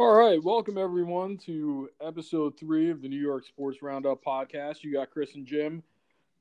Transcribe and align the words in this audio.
All 0.00 0.14
right, 0.14 0.42
welcome 0.42 0.78
everyone 0.78 1.36
to 1.44 1.90
episode 2.00 2.58
three 2.58 2.90
of 2.90 3.02
the 3.02 3.08
New 3.08 3.20
York 3.20 3.44
Sports 3.44 3.82
Roundup 3.82 4.24
podcast. 4.24 4.82
You 4.82 4.94
got 4.94 5.10
Chris 5.10 5.34
and 5.34 5.46
Jim 5.46 5.82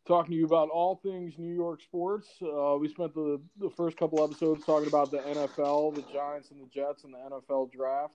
talking 0.07 0.31
to 0.31 0.37
you 0.37 0.45
about 0.45 0.69
all 0.69 0.95
things 0.95 1.33
New 1.37 1.53
York 1.53 1.81
sports. 1.81 2.29
Uh, 2.41 2.77
we 2.79 2.87
spent 2.87 3.13
the, 3.13 3.41
the 3.59 3.69
first 3.71 3.97
couple 3.97 4.23
episodes 4.23 4.63
talking 4.63 4.87
about 4.87 5.11
the 5.11 5.17
NFL, 5.17 5.93
the 5.93 6.05
Giants 6.13 6.51
and 6.51 6.61
the 6.61 6.67
Jets, 6.67 7.03
and 7.03 7.13
the 7.13 7.17
NFL 7.17 7.69
draft. 7.73 8.13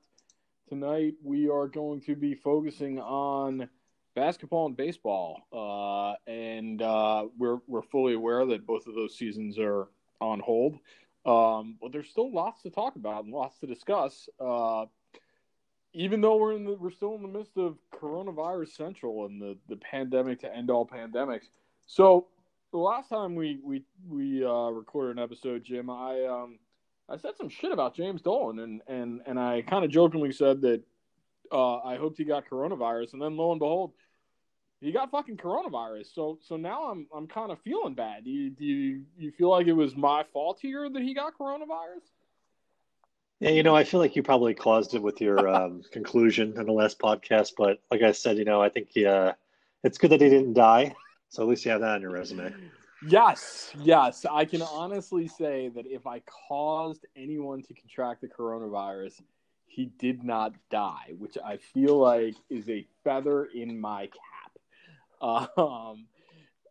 Tonight 0.67 1.13
we 1.23 1.51
are 1.51 1.69
going 1.69 2.01
to 2.07 2.17
be 2.17 2.35
focusing 2.35 2.99
on 2.99 3.69
basketball 4.15 4.65
and 4.65 4.77
baseball, 4.79 5.43
uh, 5.53 6.15
and 6.27 6.81
uh, 6.81 7.27
we're 7.37 7.59
we're 7.67 7.83
fully 7.83 8.15
aware 8.15 8.47
that 8.47 8.67
both 8.67 8.87
of 8.87 8.95
those 8.95 9.15
seasons 9.15 9.59
are 9.59 9.89
on 10.23 10.41
hold. 10.41 10.79
Um, 11.27 11.77
but 11.83 11.93
there's 11.93 12.09
still 12.09 12.33
lots 12.33 12.63
to 12.63 12.71
talk 12.71 12.97
about 12.97 13.25
and 13.25 13.35
lots 13.35 13.59
to 13.59 13.67
discuss. 13.67 14.27
Even 15.95 16.21
though 16.21 16.37
we're 16.37 16.55
in 16.55 16.65
the, 16.65 16.75
we're 16.75 16.91
still 16.91 17.15
in 17.15 17.23
the 17.23 17.29
midst 17.29 17.57
of 17.57 17.79
coronavirus 17.93 18.77
central 18.77 19.27
and 19.27 19.41
the, 19.41 19.57
the 19.69 19.77
pandemic 19.77 20.41
to 20.41 20.55
end 20.55 20.71
all 20.71 20.87
pandemics. 20.87 21.49
So 21.87 22.27
the 22.73 22.79
last 22.79 23.09
time 23.09 23.37
we 23.37 23.61
we 23.63 23.85
we 24.09 24.45
uh, 24.45 24.71
recorded 24.71 25.17
an 25.17 25.23
episode, 25.23 25.63
Jim, 25.65 25.89
I 25.89 26.25
um 26.25 26.59
I 27.09 27.17
said 27.17 27.37
some 27.37 27.49
shit 27.49 27.71
about 27.71 27.95
James 27.95 28.23
Dolan 28.23 28.59
and 28.59 28.81
and 28.89 29.21
and 29.27 29.39
I 29.39 29.63
kind 29.63 29.85
of 29.85 29.91
jokingly 29.91 30.33
said 30.33 30.61
that 30.63 30.83
uh, 31.53 31.79
I 31.79 31.97
hoped 31.97 32.19
he 32.19 32.25
got 32.25 32.49
coronavirus, 32.49 33.13
and 33.13 33.23
then 33.23 33.37
lo 33.37 33.53
and 33.53 33.61
behold, 33.61 33.93
he 34.81 34.91
got 34.91 35.11
fucking 35.11 35.37
coronavirus. 35.37 36.13
So 36.13 36.39
so 36.43 36.57
now 36.57 36.91
I'm 36.91 37.07
I'm 37.15 37.29
kind 37.29 37.53
of 37.53 37.61
feeling 37.61 37.95
bad. 37.95 38.25
Do 38.25 38.31
you, 38.31 38.51
do 38.51 38.65
you 38.65 39.03
you 39.17 39.31
feel 39.31 39.51
like 39.51 39.69
it 39.69 39.73
was 39.73 39.95
my 39.95 40.25
fault 40.33 40.59
here 40.61 40.89
that 40.91 41.03
he 41.03 41.15
got 41.15 41.39
coronavirus? 41.39 42.11
Yeah, 43.45 43.51
you 43.51 43.63
know, 43.63 43.77
I 43.77 43.85
feel 43.85 44.01
like 44.01 44.17
you 44.17 44.23
probably 44.23 44.55
caused 44.55 44.95
it 44.95 45.03
with 45.03 45.21
your 45.21 45.47
um, 45.47 45.83
conclusion 45.93 46.55
in 46.57 46.65
the 46.65 46.73
last 46.73 46.99
podcast, 46.99 47.53
but 47.59 47.79
like 47.91 48.01
I 48.01 48.13
said, 48.13 48.39
you 48.39 48.47
know, 48.47 48.63
I 48.63 48.71
think 48.71 48.89
uh, 49.07 49.33
it's 49.83 49.99
good 49.99 50.13
that 50.13 50.23
he 50.23 50.31
didn't 50.31 50.55
die. 50.55 50.95
So 51.29 51.43
at 51.43 51.49
least 51.51 51.63
you 51.67 51.71
have 51.71 51.83
that 51.83 51.97
on 51.97 52.01
your 52.01 52.11
resume. 52.11 52.55
Yes, 53.07 53.71
yes. 53.83 54.25
I 54.31 54.47
can 54.47 54.63
honestly 54.63 55.29
say 55.29 55.69
that 55.75 55.85
if 55.85 56.07
I 56.07 56.23
caused 56.49 57.05
anyone 57.17 57.63
to 57.65 57.75
contract 57.75 58.23
the 58.23 58.29
coronavirus, 58.29 59.21
he 59.67 59.93
did 59.99 60.25
not 60.25 60.55
die, 60.71 61.13
which 61.19 61.37
I 61.45 61.59
feel 61.59 61.99
like 61.99 62.37
is 62.49 62.67
a 62.71 62.87
feather 63.03 63.45
in 63.45 63.79
my 63.79 64.07
cap. 64.07 65.51
Um, 65.57 66.07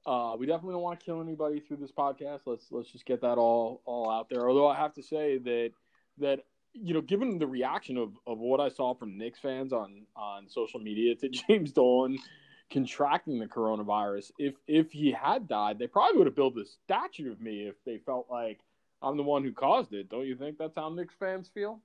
uh, 0.06 0.36
we 0.38 0.46
definitely 0.48 0.74
don't 0.74 0.82
want 0.82 1.00
to 1.00 1.06
kill 1.06 1.22
anybody 1.22 1.60
through 1.60 1.78
this 1.78 1.92
podcast. 1.92 2.42
Let's 2.46 2.66
let's 2.72 2.92
just 2.92 3.06
get 3.06 3.22
that 3.22 3.38
all 3.38 3.82
all 3.86 4.12
out 4.12 4.28
there. 4.30 4.48
Although 4.48 4.68
I 4.68 4.76
have 4.76 4.94
to 4.96 5.02
say 5.02 5.38
that 5.38 5.72
that 6.20 6.44
you 6.74 6.94
know, 6.94 7.02
given 7.02 7.38
the 7.38 7.48
reaction 7.48 7.98
of, 7.98 8.14
of 8.26 8.40
what 8.40 8.60
I 8.60 8.70
saw 8.70 8.94
from 8.94 9.18
Knicks 9.18 9.40
fans 9.40 9.72
on, 9.72 10.06
on 10.16 10.50
social 10.50 10.80
media 10.80 11.16
to 11.16 11.30
James 11.48 11.72
Dolan 11.72 12.18
contracting 12.72 13.40
the 13.40 13.46
coronavirus, 13.46 14.32
if 14.40 14.56
if 14.68 14.92
he 14.92 15.12
had 15.12 15.48
died, 15.48 15.78
they 15.80 15.88
probably 15.88 16.18
would 16.18 16.28
have 16.28 16.36
built 16.36 16.58
a 16.58 16.66
statue 16.66 17.32
of 17.32 17.40
me 17.40 17.68
if 17.68 17.76
they 17.86 18.00
felt 18.00 18.28
like 18.30 18.60
I'm 19.02 19.18
the 19.18 19.24
one 19.24 19.44
who 19.44 19.52
caused 19.52 19.94
it. 19.94 20.10
Don't 20.10 20.26
you 20.26 20.36
think 20.36 20.58
that's 20.58 20.76
how 20.76 20.90
Knicks 20.90 21.14
fans 21.20 21.50
feel? 21.54 21.80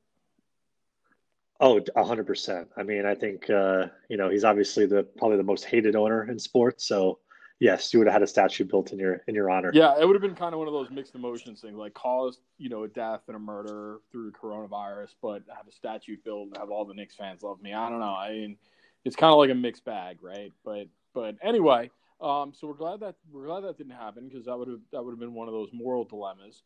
Oh, 1.61 1.81
hundred 1.97 2.27
percent. 2.27 2.69
I 2.77 2.85
mean, 2.85 3.05
I 3.05 3.15
think 3.15 3.51
uh, 3.51 3.87
you 4.09 4.17
know 4.17 4.31
he's 4.31 4.45
obviously 4.45 4.87
the 4.87 5.03
probably 5.03 5.37
the 5.37 5.43
most 5.43 5.65
hated 5.65 5.97
owner 5.97 6.29
in 6.31 6.39
sports. 6.39 6.87
So 6.87 7.19
yes, 7.61 7.93
you 7.93 7.99
would 7.99 8.07
have 8.07 8.15
had 8.15 8.23
a 8.23 8.27
statue 8.27 8.65
built 8.65 8.93
in 8.93 8.99
your 8.99 9.23
in 9.27 9.35
your 9.35 9.51
honor. 9.51 9.71
Yeah, 9.75 9.95
it 9.99 10.07
would 10.07 10.15
have 10.15 10.23
been 10.23 10.35
kind 10.35 10.53
of 10.55 10.59
one 10.59 10.69
of 10.69 10.75
those 10.75 10.91
mixed 10.91 11.15
emotions 11.15 11.61
things, 11.61 11.77
like 11.77 11.95
caused 11.95 12.41
you 12.59 12.69
know 12.69 12.85
a 12.85 12.89
death 12.89 13.23
and 13.27 13.37
a 13.37 13.41
murder 13.41 13.99
through 14.11 14.33
coronavirus, 14.33 15.15
but 15.23 15.43
have 15.55 15.67
a 15.69 15.73
statue 15.73 16.17
built 16.25 16.49
and 16.49 16.57
have 16.57 16.71
all 16.71 16.85
the 16.85 16.95
Knicks 16.95 17.15
fans 17.15 17.43
love 17.43 17.61
me. 17.61 17.73
I 17.73 17.89
don't 17.89 18.01
know. 18.01 18.15
I 18.15 18.31
mean, 18.31 18.57
it's 19.05 19.17
kind 19.17 19.33
of 19.33 19.39
like 19.39 19.51
a 19.51 19.55
mixed 19.55 19.85
bag, 19.85 20.19
right? 20.23 20.53
But 20.65 20.89
but 21.15 21.37
anyway, 21.43 21.91
um, 22.21 22.53
so 22.55 22.67
we're 22.67 22.75
glad 22.75 23.01
that 23.01 23.17
we're 23.31 23.47
glad 23.47 23.65
that 23.65 23.79
didn't 23.79 23.93
happen 23.93 24.29
because 24.29 24.47
that 24.47 24.59
would 24.59 24.69
have 24.69 24.81
that 24.93 25.05
would 25.05 25.13
have 25.13 25.21
been 25.21 25.35
one 25.35 25.49
of 25.49 25.55
those 25.55 25.71
moral 25.73 26.05
dilemmas. 26.05 26.63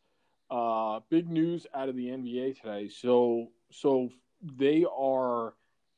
Uh, 0.49 0.99
big 1.09 1.29
news 1.29 1.65
out 1.73 1.89
of 1.89 1.95
the 1.95 2.07
NBA 2.07 2.61
today. 2.61 2.89
So 2.89 3.49
so 3.71 4.09
they 4.41 4.85
are 4.95 5.53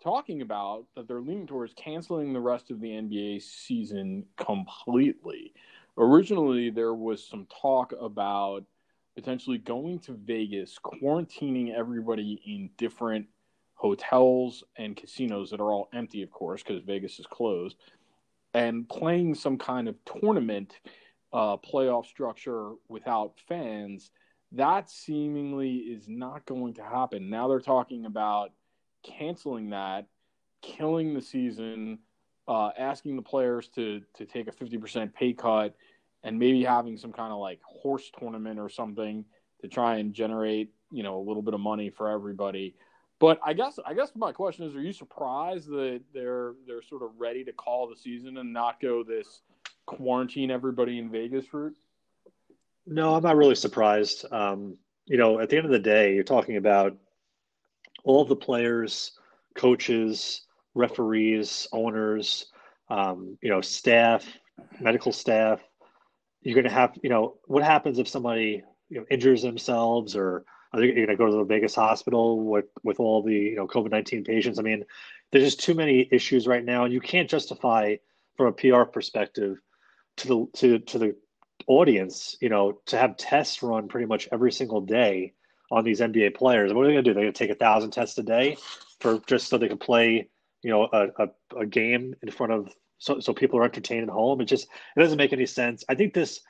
talking 0.06 0.44
about 0.44 0.86
that 0.96 1.08
they're 1.08 1.20
leaning 1.20 1.48
towards 1.48 1.74
canceling 1.74 2.32
the 2.32 2.40
rest 2.40 2.70
of 2.70 2.80
the 2.80 2.90
NBA 2.90 3.42
season 3.42 4.24
completely. 4.38 5.52
Originally, 5.98 6.70
there 6.70 6.94
was 6.94 7.28
some 7.28 7.48
talk 7.60 7.92
about 8.00 8.64
potentially 9.16 9.58
going 9.58 9.98
to 9.98 10.14
Vegas, 10.14 10.78
quarantining 10.78 11.74
everybody 11.74 12.40
in 12.46 12.70
different 12.78 13.26
hotels 13.74 14.64
and 14.78 14.96
casinos 14.96 15.50
that 15.50 15.60
are 15.60 15.74
all 15.74 15.90
empty, 15.92 16.22
of 16.22 16.30
course, 16.30 16.62
because 16.62 16.84
Vegas 16.84 17.18
is 17.18 17.26
closed, 17.26 17.78
and 18.54 18.88
playing 18.88 19.34
some 19.34 19.58
kind 19.58 19.88
of 19.88 19.96
tournament 20.06 20.80
uh, 21.34 21.58
playoff 21.58 22.06
structure 22.06 22.74
without 22.90 23.34
fans. 23.48 24.12
That 24.52 24.88
seemingly 24.88 25.78
is 25.78 26.08
not 26.08 26.46
going 26.46 26.76
to 26.76 26.84
happen. 26.84 27.32
Now 27.32 27.48
they're 27.48 27.60
talking 27.60 28.06
about 28.06 28.52
canceling 29.06 29.70
that, 29.70 30.08
killing 30.62 31.14
the 31.14 31.22
season, 31.22 32.00
uh, 32.48 32.70
asking 32.78 33.16
the 33.16 33.22
players 33.22 33.70
to 33.70 34.02
to 34.16 34.26
take 34.26 34.48
a 34.48 34.52
fifty 34.52 34.78
percent 34.78 35.14
pay 35.14 35.34
cut, 35.34 35.76
and 36.24 36.38
maybe 36.38 36.64
having 36.64 36.98
some 36.98 37.12
kind 37.12 37.32
of 37.32 37.40
like 37.40 37.62
horse 37.64 38.12
tournament 38.18 38.60
or 38.60 38.70
something 38.70 39.26
to 39.62 39.68
try 39.68 39.98
and 39.98 40.14
generate 40.14 40.72
you 40.92 41.04
know 41.04 41.18
a 41.18 41.24
little 41.24 41.42
bit 41.42 41.54
of 41.54 41.60
money 41.60 41.90
for 41.90 42.10
everybody. 42.10 42.76
But 43.20 43.40
I 43.44 43.54
guess 43.54 43.80
I 43.86 43.94
guess 43.94 44.12
my 44.16 44.32
question 44.32 44.66
is: 44.66 44.76
Are 44.76 44.82
you 44.82 44.94
surprised 44.94 45.70
that 45.70 46.02
they're 46.14 46.54
they're 46.68 46.82
sort 46.82 47.04
of 47.04 47.12
ready 47.18 47.44
to 47.46 47.54
call 47.54 47.88
the 47.88 47.96
season 47.96 48.38
and 48.38 48.52
not 48.52 48.82
go 48.82 49.04
this 49.04 49.42
quarantine 49.86 50.52
everybody 50.52 51.00
in 51.00 51.10
Vegas 51.10 51.54
route? 51.54 51.76
No, 52.86 53.16
I'm 53.16 53.24
not 53.24 53.36
really 53.36 53.56
surprised. 53.56 54.26
Um, 54.32 54.78
you 55.06 55.18
know, 55.18 55.40
at 55.40 55.50
the 55.50 55.58
end 55.58 55.66
of 55.66 55.72
the 55.72 55.80
day, 55.80 56.14
you're 56.14 56.24
talking 56.24 56.58
about 56.58 56.98
all 58.06 58.24
the 58.24 58.36
players, 58.36 59.12
coaches, 59.56 60.42
referees, 60.74 61.68
owners, 61.72 62.46
um, 62.90 63.38
you 63.42 63.50
know, 63.50 63.62
staff, 63.62 64.26
medical 64.80 65.12
staff. 65.12 65.62
You're 66.42 66.56
going 66.56 66.66
to 66.66 66.72
have, 66.72 66.98
you 67.02 67.10
know, 67.10 67.38
what 67.46 67.64
happens 67.64 67.98
if 67.98 68.08
somebody 68.08 68.64
you 68.90 69.00
know, 69.00 69.06
injures 69.10 69.42
themselves 69.42 70.16
or 70.16 70.46
are 70.72 70.80
they 70.80 70.92
going 70.92 71.08
to 71.08 71.16
go 71.16 71.26
to 71.26 71.38
the 71.38 71.44
Vegas 71.44 71.74
hospital 71.74 72.40
with, 72.40 72.66
with 72.84 73.00
all 73.00 73.24
the, 73.24 73.34
you 73.34 73.56
know, 73.56 73.68
COVID 73.68 73.92
19 73.92 74.24
patients? 74.24 74.60
I 74.60 74.62
mean, 74.62 74.86
there's 75.32 75.46
just 75.46 75.60
too 75.60 75.74
many 75.74 76.08
issues 76.12 76.48
right 76.48 76.64
now. 76.64 76.86
And 76.86 76.94
you 76.94 77.02
can't 77.02 77.30
justify 77.30 77.96
from 78.38 78.48
a 78.48 78.52
PR 78.52 78.84
perspective 78.84 79.58
to 80.18 80.28
the, 80.28 80.48
to, 80.54 80.80
to 80.80 81.00
the 81.00 81.16
audience, 81.68 82.38
you 82.42 82.50
know, 82.50 82.80
to 82.88 82.98
have 82.98 83.18
tests 83.18 83.64
run 83.64 83.88
pretty 83.88 84.06
much 84.06 84.28
every 84.32 84.52
single 84.52 84.82
day 84.82 85.34
on 85.72 85.84
these 85.84 86.00
NBA 86.00 86.36
players. 86.36 86.74
What 86.74 86.84
are 86.84 86.88
they 86.88 86.94
going 86.94 87.04
to 87.04 87.10
do? 87.10 87.14
They're 87.14 87.24
going 87.24 87.34
to 87.34 87.38
take 87.38 87.52
a 87.52 87.56
thousand 87.56 87.92
tests 87.92 88.18
a 88.18 88.24
day 88.24 88.58
for 89.00 89.20
just 89.28 89.48
so 89.48 89.58
they 89.58 89.68
can 89.68 89.78
play, 89.78 90.28
you 90.64 90.70
know, 90.70 90.88
a, 90.92 91.08
a, 91.24 91.60
a, 91.60 91.66
game 91.66 92.16
in 92.22 92.32
front 92.32 92.54
of 92.54 92.74
so 92.98 93.20
so 93.20 93.34
people 93.34 93.60
are 93.60 93.64
entertained 93.64 94.04
at 94.04 94.10
home. 94.10 94.42
It 94.42 94.46
just 94.46 94.68
it 94.96 95.00
doesn't 95.00 95.18
make 95.18 95.34
any 95.34 95.46
sense. 95.46 95.84
I 95.90 95.96
think 95.96 96.14
this 96.14 96.42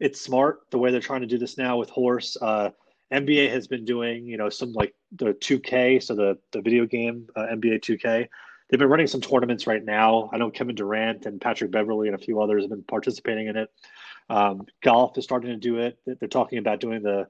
it's 0.00 0.20
smart 0.20 0.60
the 0.70 0.78
way 0.78 0.90
they're 0.90 1.00
trying 1.00 1.22
to 1.22 1.26
do 1.26 1.38
this 1.38 1.56
now 1.56 1.76
with 1.76 1.90
horse. 1.90 2.36
Uh, 2.40 2.70
NBA 3.12 3.50
has 3.50 3.66
been 3.66 3.84
doing, 3.84 4.26
you 4.26 4.36
know, 4.36 4.48
some 4.48 4.72
like 4.72 4.94
the 5.12 5.34
2K, 5.34 6.02
so 6.02 6.14
the 6.14 6.38
the 6.52 6.60
video 6.60 6.86
game 6.86 7.26
uh, 7.36 7.46
NBA 7.52 7.80
2K. 7.80 8.28
They've 8.68 8.78
been 8.78 8.88
running 8.88 9.06
some 9.06 9.20
tournaments 9.20 9.66
right 9.66 9.84
now. 9.84 10.30
I 10.32 10.38
know 10.38 10.50
Kevin 10.50 10.74
Durant 10.74 11.26
and 11.26 11.40
Patrick 11.40 11.70
Beverley 11.70 12.08
and 12.08 12.14
a 12.14 12.24
few 12.24 12.40
others 12.40 12.64
have 12.64 12.70
been 12.70 12.82
participating 12.82 13.46
in 13.46 13.56
it. 13.56 13.70
Um, 14.30 14.66
golf 14.82 15.18
is 15.18 15.24
starting 15.24 15.50
to 15.50 15.56
do 15.56 15.78
it. 15.78 15.98
They're 16.06 16.28
talking 16.28 16.58
about 16.58 16.80
doing 16.80 17.02
the 17.02 17.28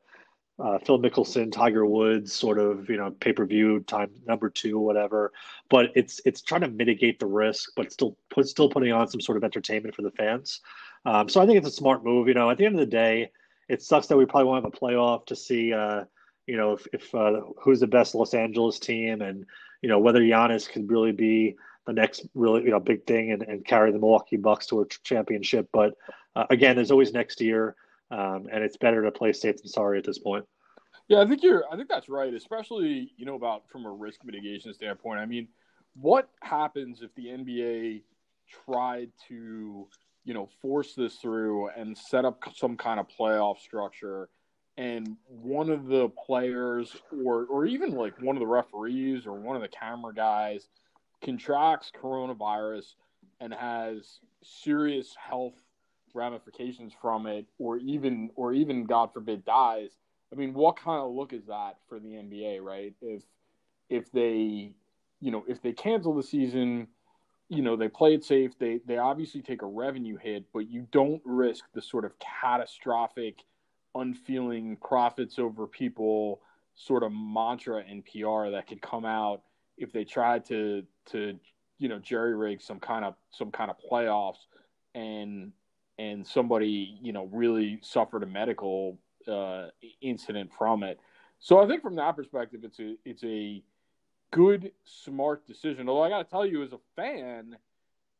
uh, 0.58 0.78
Phil 0.78 1.00
Mickelson, 1.00 1.50
Tiger 1.50 1.84
Woods, 1.84 2.32
sort 2.32 2.58
of 2.58 2.88
you 2.88 2.96
know 2.96 3.10
pay 3.10 3.32
per 3.32 3.44
view 3.44 3.80
time 3.80 4.10
number 4.26 4.48
two, 4.48 4.78
whatever. 4.78 5.32
But 5.68 5.90
it's 5.94 6.20
it's 6.24 6.42
trying 6.42 6.60
to 6.62 6.68
mitigate 6.68 7.18
the 7.18 7.26
risk, 7.26 7.72
but 7.76 7.92
still 7.92 8.16
put 8.30 8.48
still 8.48 8.68
putting 8.68 8.92
on 8.92 9.08
some 9.08 9.20
sort 9.20 9.36
of 9.36 9.44
entertainment 9.44 9.94
for 9.94 10.02
the 10.02 10.12
fans. 10.12 10.60
Um, 11.04 11.28
so 11.28 11.40
I 11.40 11.46
think 11.46 11.58
it's 11.58 11.68
a 11.68 11.72
smart 11.72 12.04
move. 12.04 12.28
You 12.28 12.34
know, 12.34 12.50
at 12.50 12.58
the 12.58 12.66
end 12.66 12.74
of 12.74 12.80
the 12.80 12.86
day, 12.86 13.30
it 13.68 13.82
sucks 13.82 14.06
that 14.06 14.16
we 14.16 14.26
probably 14.26 14.48
won't 14.48 14.64
have 14.64 14.72
a 14.72 14.76
playoff 14.76 15.26
to 15.26 15.36
see. 15.36 15.72
Uh, 15.72 16.04
you 16.46 16.56
know, 16.56 16.72
if, 16.72 16.86
if 16.92 17.14
uh, 17.14 17.40
who's 17.60 17.80
the 17.80 17.86
best 17.86 18.14
Los 18.14 18.34
Angeles 18.34 18.78
team, 18.78 19.22
and 19.22 19.44
you 19.82 19.88
know 19.88 19.98
whether 19.98 20.20
Giannis 20.20 20.68
could 20.68 20.90
really 20.90 21.12
be 21.12 21.56
the 21.86 21.92
next 21.92 22.26
really 22.34 22.62
you 22.62 22.70
know 22.70 22.80
big 22.80 23.06
thing 23.06 23.32
and, 23.32 23.42
and 23.42 23.64
carry 23.64 23.90
the 23.90 23.98
Milwaukee 23.98 24.36
Bucks 24.36 24.66
to 24.68 24.82
a 24.82 24.86
championship. 25.02 25.68
But 25.72 25.94
uh, 26.36 26.46
again, 26.50 26.76
there's 26.76 26.90
always 26.92 27.12
next 27.12 27.40
year. 27.40 27.74
Um, 28.14 28.46
and 28.52 28.62
it's 28.62 28.76
better 28.76 29.02
to 29.02 29.10
play 29.10 29.32
safe 29.32 29.56
than 29.56 29.66
sorry 29.66 29.98
at 29.98 30.04
this 30.04 30.20
point. 30.20 30.44
Yeah, 31.08 31.20
I 31.20 31.26
think 31.26 31.42
you're. 31.42 31.64
I 31.70 31.76
think 31.76 31.88
that's 31.88 32.08
right, 32.08 32.32
especially 32.32 33.12
you 33.16 33.26
know 33.26 33.34
about 33.34 33.68
from 33.68 33.84
a 33.86 33.90
risk 33.90 34.20
mitigation 34.24 34.72
standpoint. 34.72 35.18
I 35.18 35.26
mean, 35.26 35.48
what 35.94 36.28
happens 36.40 37.02
if 37.02 37.12
the 37.16 37.26
NBA 37.26 38.02
tried 38.66 39.10
to 39.28 39.88
you 40.24 40.34
know 40.34 40.48
force 40.62 40.94
this 40.94 41.16
through 41.16 41.70
and 41.70 41.98
set 41.98 42.24
up 42.24 42.40
some 42.54 42.76
kind 42.76 43.00
of 43.00 43.06
playoff 43.08 43.58
structure 43.58 44.28
and 44.76 45.16
one 45.26 45.68
of 45.68 45.86
the 45.86 46.08
players 46.26 46.96
or 47.24 47.46
or 47.46 47.66
even 47.66 47.90
like 47.90 48.20
one 48.22 48.36
of 48.36 48.40
the 48.40 48.46
referees 48.46 49.26
or 49.26 49.32
one 49.32 49.56
of 49.56 49.62
the 49.62 49.68
camera 49.68 50.14
guys 50.14 50.68
contracts 51.24 51.90
coronavirus 52.00 52.94
and 53.40 53.52
has 53.52 54.20
serious 54.42 55.14
health 55.18 55.54
ramifications 56.14 56.92
from 57.00 57.26
it 57.26 57.46
or 57.58 57.78
even 57.78 58.30
or 58.36 58.52
even 58.52 58.84
god 58.84 59.12
forbid 59.12 59.44
dies. 59.44 59.90
I 60.32 60.36
mean 60.36 60.54
what 60.54 60.76
kind 60.76 61.00
of 61.02 61.12
look 61.12 61.32
is 61.32 61.46
that 61.46 61.78
for 61.88 61.98
the 61.98 62.08
nba 62.08 62.60
right? 62.62 62.94
If 63.02 63.22
if 63.88 64.10
they 64.12 64.72
you 65.20 65.30
know 65.30 65.44
if 65.48 65.60
they 65.62 65.72
cancel 65.72 66.14
the 66.14 66.22
season 66.22 66.88
you 67.48 67.62
know 67.62 67.76
they 67.76 67.88
play 67.88 68.14
it 68.14 68.24
safe 68.24 68.58
they 68.58 68.80
they 68.86 68.98
obviously 68.98 69.42
take 69.42 69.62
a 69.62 69.66
revenue 69.66 70.16
hit 70.16 70.44
but 70.52 70.70
you 70.70 70.86
don't 70.90 71.20
risk 71.24 71.64
the 71.74 71.82
sort 71.82 72.04
of 72.04 72.12
catastrophic 72.18 73.44
unfeeling 73.94 74.76
profits 74.76 75.38
over 75.38 75.66
people 75.66 76.40
sort 76.74 77.02
of 77.02 77.12
mantra 77.12 77.82
and 77.88 78.04
PR 78.04 78.50
that 78.50 78.66
could 78.66 78.82
come 78.82 79.04
out 79.04 79.42
if 79.78 79.92
they 79.92 80.04
tried 80.04 80.44
to 80.44 80.82
to 81.06 81.38
you 81.78 81.88
know 81.88 81.98
jerry 81.98 82.34
rig 82.34 82.60
some 82.60 82.80
kind 82.80 83.04
of 83.04 83.14
some 83.30 83.50
kind 83.50 83.70
of 83.70 83.76
playoffs 83.90 84.46
and 84.94 85.52
and 85.98 86.26
somebody 86.26 86.98
you 87.02 87.12
know 87.12 87.28
really 87.32 87.78
suffered 87.82 88.22
a 88.22 88.26
medical 88.26 88.98
uh, 89.28 89.66
incident 90.00 90.50
from 90.56 90.82
it. 90.82 91.00
So 91.38 91.62
I 91.62 91.66
think 91.66 91.82
from 91.82 91.96
that 91.96 92.16
perspective, 92.16 92.60
it's 92.64 92.80
a 92.80 92.96
it's 93.04 93.24
a 93.24 93.62
good 94.30 94.72
smart 94.84 95.46
decision. 95.46 95.88
Although 95.88 96.02
I 96.02 96.08
got 96.08 96.24
to 96.24 96.30
tell 96.30 96.46
you, 96.46 96.62
as 96.62 96.72
a 96.72 96.80
fan, 96.96 97.56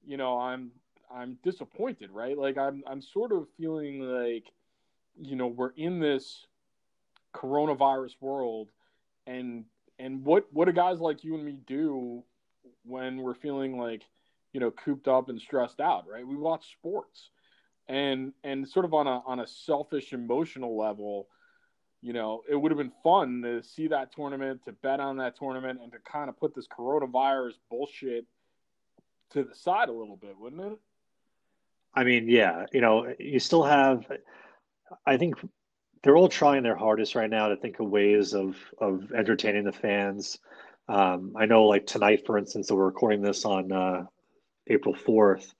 you 0.04 0.16
know 0.16 0.38
I'm 0.38 0.70
I'm 1.14 1.38
disappointed, 1.42 2.10
right? 2.10 2.36
Like 2.36 2.58
I'm 2.58 2.82
I'm 2.86 3.00
sort 3.00 3.32
of 3.32 3.46
feeling 3.56 4.00
like 4.00 4.44
you 5.20 5.36
know 5.36 5.46
we're 5.46 5.72
in 5.76 6.00
this 6.00 6.46
coronavirus 7.34 8.14
world 8.20 8.68
and 9.26 9.64
and 9.98 10.24
what 10.24 10.46
what 10.52 10.66
do 10.66 10.72
guys 10.72 11.00
like 11.00 11.24
you 11.24 11.34
and 11.34 11.44
me 11.44 11.58
do 11.66 12.22
when 12.84 13.18
we're 13.18 13.34
feeling 13.34 13.78
like 13.78 14.02
you 14.52 14.60
know 14.60 14.70
cooped 14.70 15.08
up 15.08 15.28
and 15.28 15.40
stressed 15.40 15.80
out 15.80 16.04
right 16.08 16.26
we 16.26 16.36
watch 16.36 16.72
sports 16.72 17.30
and 17.88 18.32
and 18.42 18.68
sort 18.68 18.84
of 18.84 18.94
on 18.94 19.06
a 19.06 19.22
on 19.26 19.40
a 19.40 19.46
selfish 19.46 20.12
emotional 20.12 20.76
level 20.76 21.28
you 22.00 22.12
know 22.12 22.42
it 22.48 22.56
would 22.56 22.70
have 22.70 22.78
been 22.78 22.92
fun 23.02 23.42
to 23.42 23.62
see 23.62 23.88
that 23.88 24.12
tournament 24.12 24.60
to 24.64 24.72
bet 24.72 25.00
on 25.00 25.16
that 25.18 25.36
tournament 25.36 25.80
and 25.82 25.92
to 25.92 25.98
kind 26.10 26.28
of 26.28 26.38
put 26.38 26.54
this 26.54 26.66
coronavirus 26.66 27.54
bullshit 27.70 28.24
to 29.30 29.44
the 29.44 29.54
side 29.54 29.88
a 29.88 29.92
little 29.92 30.16
bit 30.16 30.34
wouldn't 30.38 30.62
it 30.62 30.78
i 31.94 32.04
mean 32.04 32.28
yeah 32.28 32.64
you 32.72 32.80
know 32.80 33.12
you 33.18 33.38
still 33.38 33.62
have 33.62 34.06
I 35.06 35.16
think 35.16 35.36
they're 36.02 36.16
all 36.16 36.28
trying 36.28 36.62
their 36.62 36.76
hardest 36.76 37.14
right 37.14 37.30
now 37.30 37.48
to 37.48 37.56
think 37.56 37.80
of 37.80 37.88
ways 37.88 38.34
of 38.34 38.56
of 38.78 39.12
entertaining 39.12 39.64
the 39.64 39.72
fans. 39.72 40.38
Um, 40.88 41.32
I 41.36 41.46
know, 41.46 41.64
like 41.64 41.86
tonight, 41.86 42.26
for 42.26 42.36
instance, 42.36 42.68
that 42.68 42.74
we're 42.74 42.84
recording 42.84 43.22
this 43.22 43.44
on 43.44 43.72
uh, 43.72 44.04
April 44.66 44.94
fourth. 44.94 45.54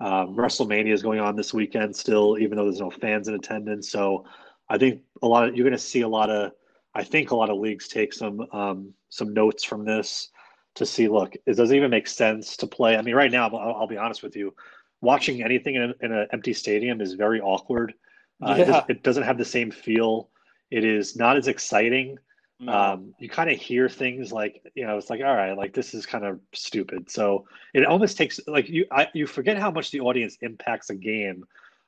Um, 0.00 0.34
WrestleMania 0.34 0.92
is 0.92 1.02
going 1.02 1.20
on 1.20 1.36
this 1.36 1.52
weekend 1.52 1.94
still, 1.94 2.38
even 2.38 2.56
though 2.56 2.64
there's 2.64 2.80
no 2.80 2.90
fans 2.90 3.28
in 3.28 3.34
attendance. 3.34 3.90
So 3.90 4.24
I 4.68 4.78
think 4.78 5.02
a 5.22 5.26
lot 5.26 5.48
of 5.48 5.54
you're 5.54 5.64
going 5.64 5.76
to 5.76 5.78
see 5.78 6.00
a 6.00 6.08
lot 6.08 6.30
of. 6.30 6.52
I 6.94 7.04
think 7.04 7.30
a 7.30 7.36
lot 7.36 7.50
of 7.50 7.58
leagues 7.58 7.86
take 7.86 8.12
some 8.12 8.46
um, 8.52 8.94
some 9.10 9.34
notes 9.34 9.62
from 9.62 9.84
this 9.84 10.30
to 10.76 10.86
see. 10.86 11.08
Look, 11.08 11.36
it 11.46 11.56
doesn't 11.56 11.76
even 11.76 11.90
make 11.90 12.06
sense 12.06 12.56
to 12.58 12.66
play. 12.66 12.96
I 12.96 13.02
mean, 13.02 13.14
right 13.14 13.30
now, 13.30 13.48
I'll, 13.48 13.74
I'll 13.74 13.86
be 13.86 13.98
honest 13.98 14.22
with 14.22 14.36
you. 14.36 14.54
Watching 15.02 15.42
anything 15.42 15.76
in, 15.76 15.94
in 16.00 16.12
an 16.12 16.26
empty 16.32 16.52
stadium 16.52 17.00
is 17.00 17.14
very 17.14 17.40
awkward. 17.40 17.94
Uh, 18.42 18.54
yeah. 18.56 18.62
it, 18.62 18.66
does, 18.66 18.82
it, 18.88 19.02
doesn't 19.02 19.22
have 19.22 19.38
the 19.38 19.44
same 19.44 19.70
feel. 19.70 20.30
It 20.70 20.84
is 20.84 21.16
not 21.16 21.36
as 21.36 21.48
exciting. 21.48 22.18
No. 22.62 22.72
Um, 22.74 23.14
you 23.18 23.30
kind 23.30 23.50
of 23.50 23.58
hear 23.58 23.88
things 23.88 24.32
like 24.32 24.62
you 24.74 24.86
know, 24.86 24.98
it's 24.98 25.08
like 25.08 25.22
all 25.22 25.34
right, 25.34 25.56
like 25.56 25.72
this 25.72 25.94
is 25.94 26.04
kind 26.04 26.26
of 26.26 26.38
stupid. 26.52 27.10
So 27.10 27.46
it 27.72 27.86
almost 27.86 28.18
takes 28.18 28.38
like 28.46 28.68
you 28.68 28.84
I, 28.90 29.08
you 29.14 29.26
forget 29.26 29.56
how 29.56 29.70
much 29.70 29.90
the 29.90 30.00
audience 30.00 30.36
impacts 30.42 30.90
a 30.90 30.94
game 30.94 31.46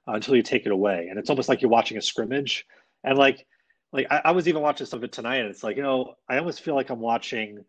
uh, 0.09 0.13
until 0.13 0.35
you 0.35 0.43
take 0.43 0.65
it 0.65 0.73
away, 0.73 1.09
and 1.11 1.19
it's 1.19 1.29
almost 1.29 1.51
like 1.51 1.61
you're 1.61 1.71
watching 1.71 1.99
a 1.99 2.03
scrimmage. 2.03 2.67
And 3.05 3.19
like 3.19 3.47
like 3.93 4.07
I, 4.11 4.23
I 4.25 4.31
was 4.31 4.49
even 4.49 4.63
watching 4.63 4.87
some 4.87 5.01
of 5.01 5.05
it 5.05 5.13
tonight, 5.13 5.37
and 5.37 5.51
it's 5.51 5.63
like 5.63 5.77
you 5.77 5.83
know, 5.83 6.15
I 6.27 6.39
almost 6.39 6.63
feel 6.63 6.75
like 6.75 6.89
I'm 6.89 7.01
watching 7.01 7.63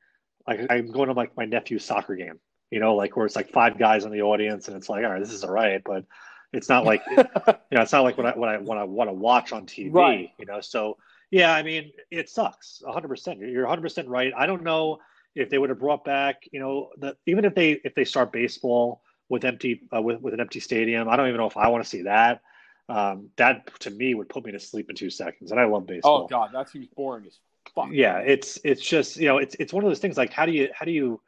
like 0.48 0.62
I'm 0.70 0.90
going 0.90 1.08
to 1.08 1.14
like 1.14 1.36
my 1.36 1.44
nephew's 1.44 1.84
soccer 1.84 2.16
game. 2.16 2.40
You 2.72 2.80
know, 2.80 2.96
like 2.96 3.18
where 3.18 3.26
it's 3.26 3.36
like 3.36 3.52
five 3.52 3.78
guys 3.78 4.06
in 4.06 4.12
the 4.12 4.22
audience, 4.22 4.70
and 4.70 4.78
it's 4.78 4.88
like 4.88 5.04
all 5.04 5.12
right, 5.12 5.20
this 5.20 5.34
is 5.34 5.44
all 5.44 5.52
right, 5.52 5.82
but 5.84 6.06
it's 6.54 6.70
not 6.70 6.86
like 6.86 7.02
you 7.10 7.18
know, 7.18 7.82
it's 7.82 7.92
not 7.92 8.04
like 8.04 8.18
what 8.18 8.28
I 8.28 8.38
what 8.38 8.48
I 8.48 8.58
what 8.60 8.78
I 8.78 8.84
want 8.86 9.10
to 9.10 9.14
watch 9.14 9.52
on 9.52 9.66
TV. 9.66 9.94
Right. 9.94 10.32
You 10.40 10.46
know, 10.46 10.62
so 10.62 10.98
yeah, 11.34 11.52
I 11.52 11.64
mean, 11.64 11.92
it 12.12 12.30
sucks. 12.30 12.82
100. 12.84 13.08
percent 13.08 13.40
You're 13.40 13.64
100 13.64 13.82
percent 13.82 14.08
right. 14.08 14.32
I 14.38 14.46
don't 14.46 14.62
know 14.62 15.00
if 15.34 15.50
they 15.50 15.58
would 15.58 15.70
have 15.70 15.80
brought 15.80 16.06
back, 16.06 16.48
you 16.52 16.60
know, 16.60 16.90
the 16.98 17.18
even 17.26 17.44
if 17.44 17.56
they 17.56 17.72
if 17.84 17.96
they 17.96 18.06
start 18.06 18.32
baseball 18.32 19.02
with 19.30 19.44
empty 19.44 19.82
uh, 19.96 20.00
with 20.00 20.22
with 20.22 20.36
an 20.36 20.40
empty 20.40 20.60
stadium, 20.60 21.10
I 21.10 21.16
don't 21.16 21.28
even 21.28 21.40
know 21.40 21.48
if 21.48 21.58
I 21.58 21.70
want 21.70 21.84
to 21.84 21.90
see 21.90 22.04
that. 22.04 22.42
Um, 22.88 23.30
that 23.38 23.80
to 23.80 23.90
me 23.90 24.14
would 24.14 24.30
put 24.30 24.46
me 24.46 24.52
to 24.52 24.60
sleep 24.60 24.92
in 24.92 24.96
two 24.96 25.10
seconds, 25.10 25.50
and 25.50 25.60
I 25.60 25.66
love 25.66 25.88
baseball. 25.88 26.26
Oh 26.26 26.28
God, 26.28 26.52
that 26.54 26.70
seems 26.70 26.86
boring 26.96 27.26
as 27.26 27.40
fuck. 27.74 27.90
Yeah, 27.92 28.20
it's 28.20 28.60
it's 28.64 28.82
just 28.82 29.18
you 29.18 29.28
know 29.28 29.40
it's 29.40 29.56
it's 29.56 29.74
one 29.74 29.84
of 29.84 29.90
those 29.90 30.00
things 30.00 30.18
like 30.18 30.32
how 30.32 30.46
do 30.46 30.52
you 30.52 30.70
how 30.76 30.86
do 30.86 30.92
you 30.92 31.20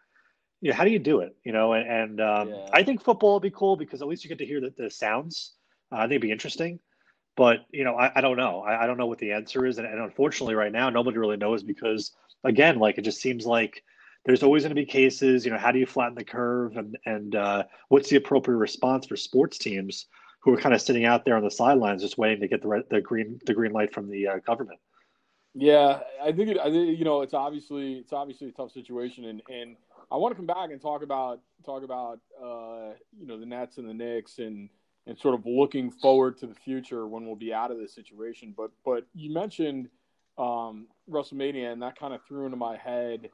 yeah, 0.61 0.73
how 0.73 0.83
do 0.83 0.91
you 0.91 0.99
do 0.99 1.21
it? 1.21 1.35
You 1.43 1.51
know, 1.51 1.73
and, 1.73 1.89
and 1.89 2.21
um, 2.21 2.49
yeah. 2.49 2.69
I 2.73 2.83
think 2.83 3.03
football 3.03 3.33
would 3.33 3.43
be 3.43 3.49
cool 3.49 3.75
because 3.75 4.03
at 4.03 4.07
least 4.07 4.23
you 4.23 4.29
get 4.29 4.37
to 4.37 4.45
hear 4.45 4.61
the, 4.61 4.71
the 4.77 4.91
sounds. 4.91 5.53
Uh, 5.91 5.95
I 5.95 6.01
think 6.01 6.11
it'd 6.11 6.21
be 6.21 6.31
interesting. 6.31 6.79
But 7.35 7.65
you 7.71 7.83
know, 7.83 7.95
I, 7.95 8.11
I 8.15 8.21
don't 8.21 8.37
know. 8.37 8.61
I, 8.61 8.83
I, 8.83 8.87
don't 8.87 8.97
know 8.97 9.07
what 9.07 9.19
the 9.19 9.33
answer 9.33 9.65
is, 9.65 9.77
and, 9.77 9.87
and, 9.87 9.99
unfortunately, 9.99 10.55
right 10.55 10.71
now, 10.71 10.89
nobody 10.89 11.17
really 11.17 11.37
knows 11.37 11.63
because 11.63 12.11
again, 12.43 12.79
like 12.79 12.97
it 12.97 13.01
just 13.01 13.21
seems 13.21 13.45
like 13.45 13.83
there's 14.25 14.43
always 14.43 14.63
going 14.63 14.69
to 14.69 14.75
be 14.75 14.85
cases. 14.85 15.45
You 15.45 15.51
know, 15.51 15.57
how 15.57 15.71
do 15.71 15.79
you 15.79 15.85
flatten 15.85 16.15
the 16.15 16.23
curve, 16.23 16.77
and 16.77 16.97
and 17.05 17.35
uh, 17.35 17.63
what's 17.89 18.09
the 18.09 18.15
appropriate 18.15 18.57
response 18.57 19.05
for 19.07 19.17
sports 19.17 19.57
teams 19.57 20.07
who 20.39 20.53
are 20.53 20.57
kind 20.57 20.75
of 20.75 20.81
sitting 20.81 21.05
out 21.05 21.25
there 21.25 21.35
on 21.35 21.43
the 21.43 21.51
sidelines, 21.51 22.01
just 22.01 22.17
waiting 22.17 22.39
to 22.39 22.47
get 22.47 22.61
the 22.61 22.83
the 22.89 23.01
green 23.01 23.39
the 23.45 23.53
green 23.53 23.71
light 23.71 23.93
from 23.93 24.09
the 24.09 24.27
uh, 24.27 24.37
government. 24.45 24.79
Yeah, 25.55 26.01
I 26.21 26.31
think 26.31 26.49
it. 26.49 26.57
I 26.59 26.69
think, 26.69 26.99
you 26.99 27.05
know, 27.05 27.21
it's 27.21 27.33
obviously 27.33 27.93
it's 27.93 28.13
obviously 28.13 28.49
a 28.49 28.51
tough 28.51 28.71
situation, 28.71 29.25
and 29.25 29.41
and 29.49 29.75
I 30.11 30.17
want 30.17 30.31
to 30.31 30.35
come 30.35 30.45
back 30.45 30.69
and 30.71 30.81
talk 30.81 31.01
about 31.01 31.39
talk 31.65 31.83
about 31.83 32.19
uh, 32.41 32.93
you 33.17 33.25
know 33.25 33.39
the 33.39 33.45
Nets 33.45 33.77
and 33.77 33.89
the 33.89 33.93
Knicks 33.93 34.39
and 34.39 34.69
and 35.07 35.17
sort 35.17 35.35
of 35.35 35.45
looking 35.45 35.91
forward 35.91 36.37
to 36.39 36.47
the 36.47 36.55
future 36.55 37.07
when 37.07 37.25
we'll 37.25 37.35
be 37.35 37.53
out 37.53 37.71
of 37.71 37.77
this 37.77 37.93
situation. 37.93 38.53
But 38.55 38.71
but 38.83 39.05
you 39.13 39.33
mentioned 39.33 39.89
um, 40.37 40.87
WrestleMania, 41.09 41.71
and 41.71 41.81
that 41.81 41.97
kind 41.97 42.13
of 42.13 42.21
threw 42.27 42.45
into 42.45 42.57
my 42.57 42.77
head 42.77 43.29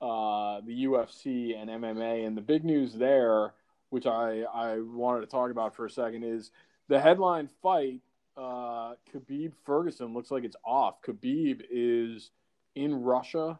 uh, 0.00 0.60
the 0.66 0.84
UFC 0.84 1.56
and 1.56 1.70
MMA. 1.70 2.26
And 2.26 2.36
the 2.36 2.42
big 2.42 2.64
news 2.64 2.94
there, 2.94 3.54
which 3.90 4.06
I 4.06 4.42
I 4.42 4.78
wanted 4.80 5.20
to 5.22 5.26
talk 5.26 5.50
about 5.50 5.74
for 5.74 5.86
a 5.86 5.90
second, 5.90 6.24
is 6.24 6.50
the 6.88 7.00
headline 7.00 7.48
fight. 7.62 8.00
Uh, 8.36 8.94
Khabib 9.12 9.52
Ferguson 9.64 10.12
looks 10.12 10.30
like 10.30 10.44
it's 10.44 10.56
off. 10.64 11.00
Khabib 11.02 11.62
is 11.70 12.30
in 12.74 13.02
Russia, 13.02 13.58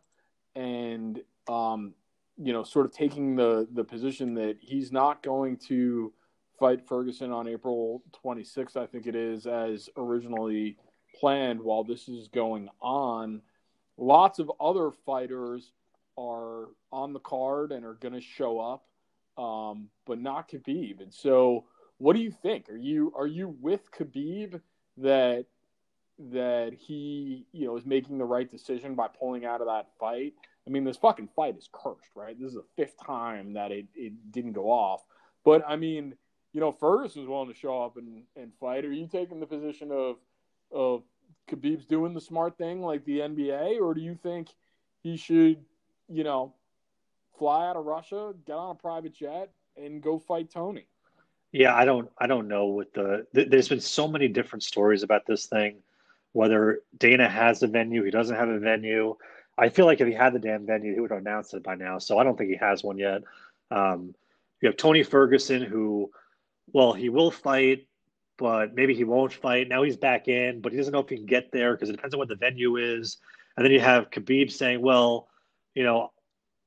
and 0.55 1.21
um, 1.49 1.95
you 2.37 2.52
know, 2.52 2.62
sort 2.62 2.87
of 2.87 2.93
taking 2.93 3.35
the 3.35 3.67
the 3.73 3.85
position 3.85 4.35
that 4.35 4.59
he's 4.61 4.93
not 4.93 5.23
going 5.23 5.57
to 5.69 6.12
fight 6.59 6.87
Ferguson 6.87 7.33
on 7.33 7.49
April 7.49 8.03
26th, 8.25 8.77
I 8.77 8.87
think 8.87 9.07
it 9.07 9.15
is, 9.15 9.47
as 9.47 9.89
originally 9.97 10.77
planned 11.19 11.61
while 11.61 11.85
this 11.85 12.09
is 12.09 12.29
going 12.29 12.69
on. 12.81 13.43
Lots 13.97 14.39
of 14.39 14.51
other 14.61 14.91
fighters 15.05 15.73
are 16.19 16.67
on 16.93 17.13
the 17.13 17.21
card 17.21 17.73
and 17.73 17.85
are 17.85 17.95
going 17.95 18.15
to 18.15 18.21
show 18.21 18.59
up, 18.59 18.85
um, 19.43 19.89
but 20.07 20.21
not 20.21 20.51
Khabib. 20.51 21.01
And 21.01 21.13
so, 21.13 21.65
what 21.99 22.15
do 22.15 22.21
you 22.23 22.31
think? 22.31 22.69
Are 22.69 22.77
you 22.77 23.13
are 23.17 23.27
you 23.27 23.57
with 23.61 23.91
Khabib 23.91 24.61
that 24.99 25.47
that 26.19 26.73
he 26.75 27.47
you 27.53 27.67
know 27.67 27.77
is 27.77 27.87
making 27.87 28.19
the 28.19 28.25
right 28.25 28.51
decision 28.51 28.95
by 28.95 29.09
pulling 29.09 29.45
out 29.45 29.61
of 29.61 29.67
that 29.67 29.89
fight? 29.99 30.35
I 30.67 30.71
mean, 30.71 30.85
this 30.85 30.97
fucking 30.97 31.29
fight 31.37 31.57
is 31.57 31.69
cursed, 31.73 32.11
right? 32.15 32.39
This 32.39 32.49
is 32.49 32.55
the 32.55 32.65
fifth 32.77 32.97
time 33.05 33.53
that 33.55 33.71
it, 33.71 33.87
it 33.95 34.33
didn't 34.33 34.53
go 34.53 34.71
off. 34.71 35.05
But 35.45 35.63
I 35.67 35.77
mean, 35.77 36.15
you 36.57 36.61
know, 36.61 36.73
Ferguson's 36.73 37.29
willing 37.29 37.53
to 37.53 37.55
show 37.55 37.83
up 37.83 37.99
and, 37.99 38.23
and 38.35 38.51
fight. 38.59 38.87
Are 38.87 38.93
you 38.93 39.07
taking 39.07 39.41
the 39.41 39.47
position 39.47 39.93
of 39.93 40.17
of 40.73 41.03
Khabib's 41.51 41.85
doing 41.85 42.15
the 42.15 42.21
smart 42.21 42.57
thing 42.57 42.81
like 42.81 43.05
the 43.05 43.19
NBA, 43.19 43.79
or 43.79 43.93
do 43.93 44.01
you 44.01 44.15
think 44.15 44.49
he 45.03 45.19
should, 45.19 45.59
you 46.09 46.25
know, 46.25 46.55
fly 47.39 47.69
out 47.69 47.77
of 47.77 47.85
Russia, 47.85 48.33
get 48.47 48.55
on 48.55 48.71
a 48.71 48.75
private 48.75 49.13
jet, 49.13 49.51
and 49.77 50.03
go 50.03 50.19
fight 50.19 50.51
Tony? 50.51 50.87
Yeah, 51.53 51.75
I 51.75 51.85
don't, 51.85 52.09
I 52.17 52.27
don't 52.27 52.49
know 52.49 52.65
what 52.65 52.95
the. 52.95 53.27
Th- 53.35 53.51
there's 53.51 53.69
been 53.69 53.79
so 53.79 54.09
many 54.09 54.27
different 54.27 54.63
stories 54.63 55.03
about 55.03 55.27
this 55.27 55.45
thing. 55.45 55.77
Whether 56.33 56.81
Dana 56.97 57.29
has 57.29 57.63
a 57.63 57.67
venue, 57.67 58.03
he 58.03 58.11
doesn't 58.11 58.35
have 58.35 58.49
a 58.49 58.59
venue. 58.59 59.15
I 59.59 59.69
feel 59.69 59.85
like 59.85 60.01
if 60.01 60.09
he 60.09 60.15
had 60.15 60.33
the 60.33 60.39
damn 60.39 60.65
venue, 60.65 60.95
he 60.95 61.01
would 61.01 61.11
have 61.11 61.21
announced 61.21 61.53
it 61.53 61.63
by 61.63 61.75
now. 61.75 61.99
So 61.99 62.17
I 62.17 62.25
don't 62.25 62.39
think 62.39 62.49
he 62.49 62.57
has 62.57 62.83
one 62.83 62.97
yet. 62.97 63.25
Um, 63.71 64.15
you 64.63 64.69
have 64.69 64.79
Tony 64.79 65.03
Ferguson, 65.03 65.61
who, 65.61 66.11
well, 66.73 66.93
he 66.93 67.09
will 67.09 67.31
fight 67.31 67.87
but 68.39 68.75
maybe 68.75 68.95
he 68.95 69.05
won't 69.05 69.33
fight. 69.33 69.69
Now 69.69 69.83
he's 69.83 69.97
back 69.97 70.29
in, 70.29 70.61
but 70.61 70.73
he 70.73 70.79
doesn't 70.79 70.93
know 70.93 71.01
if 71.01 71.09
he 71.09 71.17
can 71.17 71.27
get 71.27 71.51
there 71.53 71.73
because 71.75 71.89
it 71.89 71.93
depends 71.93 72.15
on 72.15 72.19
what 72.19 72.29
the 72.29 72.37
venue 72.37 72.77
is. 72.77 73.19
And 73.57 73.65
then 73.65 73.73
you 73.73 73.81
have 73.81 74.11
Khabib 74.11 74.53
saying, 74.53 74.83
well, 74.83 75.29
you 75.75 75.83
know, 75.83 76.13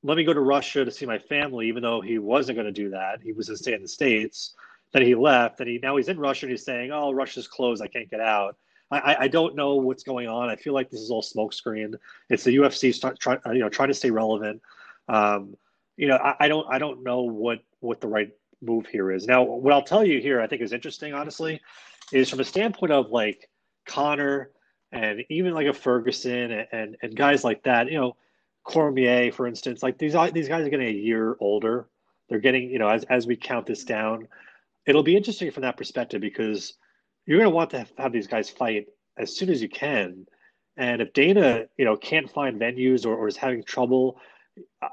let 0.01 0.18
me 0.18 0.24
go 0.24 0.34
to 0.34 0.39
Russia 0.39 0.84
to 0.84 0.91
see 0.91 1.06
my 1.06 1.20
family, 1.20 1.68
even 1.68 1.84
though 1.84 2.01
he 2.01 2.18
wasn't 2.18 2.56
going 2.56 2.65
to 2.65 2.72
do 2.72 2.89
that. 2.91 3.22
He 3.22 3.34
was 3.34 3.48
going 3.48 3.58
to 3.58 3.63
stay 3.63 3.74
in 3.74 3.82
the 3.82 3.88
States. 3.88 4.56
Then 4.91 5.03
he 5.03 5.13
left, 5.13 5.60
and 5.60 5.70
he 5.70 5.77
now 5.77 5.98
he's 5.98 6.10
in 6.10 6.18
Russia 6.18 6.48
and 6.48 6.51
he's 6.51 6.65
saying, 6.65 6.91
"Oh, 6.91 7.12
Russia's 7.12 7.48
closed. 7.48 7.84
I 7.84 7.88
can't 7.88 8.10
get 8.10 8.22
out." 8.22 8.58
I, 8.91 9.18
I 9.20 9.27
don't 9.27 9.56
know 9.56 9.75
what's 9.75 10.01
going 10.01 10.27
on. 10.27 10.50
I 10.50 10.56
feel 10.56 10.74
like 10.74 10.89
this 10.89 11.01
is 11.01 11.12
all 11.12 11.22
smokescreen. 11.22 11.94
It's 12.27 12.44
the 12.44 12.56
UFC 12.56 12.91
start 12.91 13.20
try, 13.20 13.38
you 13.53 13.60
know 13.60 13.70
trying 13.70 13.89
to 13.89 13.94
stay 13.94 14.10
relevant. 14.10 14.63
Um, 15.08 15.56
you 15.96 16.08
know, 16.08 16.15
I, 16.15 16.38
I 16.39 16.48
don't 16.48 16.65
I 16.72 16.79
don't 16.79 17.03
know 17.03 17.22
what 17.22 17.60
what 17.82 18.01
the 18.01 18.08
right 18.08 18.32
move 18.61 18.85
here 18.87 19.11
is. 19.11 19.27
Now, 19.27 19.43
what 19.43 19.73
I'll 19.73 19.83
tell 19.83 20.05
you 20.05 20.21
here, 20.21 20.41
I 20.41 20.47
think 20.47 20.61
is 20.61 20.73
interesting, 20.73 21.13
honestly, 21.13 21.61
is 22.11 22.29
from 22.29 22.39
a 22.39 22.45
standpoint 22.45 22.91
of 22.91 23.09
like 23.11 23.49
Conor 23.85 24.51
and 24.91 25.23
even 25.29 25.53
like 25.53 25.67
a 25.67 25.73
Ferguson 25.73 26.51
and, 26.51 26.67
and, 26.71 26.97
and 27.01 27.15
guys 27.15 27.43
like 27.43 27.63
that. 27.63 27.91
You 27.91 27.99
know, 27.99 28.15
Cormier, 28.63 29.31
for 29.31 29.47
instance, 29.47 29.83
like 29.83 29.97
these 29.97 30.15
these 30.33 30.47
guys 30.47 30.65
are 30.65 30.69
getting 30.69 30.87
a 30.87 30.91
year 30.91 31.35
older. 31.39 31.87
They're 32.29 32.39
getting, 32.39 32.69
you 32.69 32.79
know, 32.79 32.89
as 32.89 33.03
as 33.05 33.25
we 33.25 33.35
count 33.35 33.65
this 33.65 33.83
down, 33.83 34.27
it'll 34.85 35.03
be 35.03 35.15
interesting 35.15 35.51
from 35.51 35.63
that 35.63 35.77
perspective 35.77 36.21
because 36.21 36.73
you're 37.25 37.37
going 37.37 37.49
to 37.49 37.55
want 37.55 37.69
to 37.71 37.85
have 37.97 38.11
these 38.11 38.27
guys 38.27 38.49
fight 38.49 38.87
as 39.17 39.35
soon 39.35 39.49
as 39.49 39.61
you 39.61 39.69
can. 39.69 40.25
And 40.77 41.01
if 41.01 41.13
Dana, 41.13 41.65
you 41.77 41.85
know, 41.85 41.97
can't 41.97 42.31
find 42.31 42.59
venues 42.59 43.05
or, 43.05 43.15
or 43.15 43.27
is 43.27 43.35
having 43.35 43.63
trouble, 43.63 44.19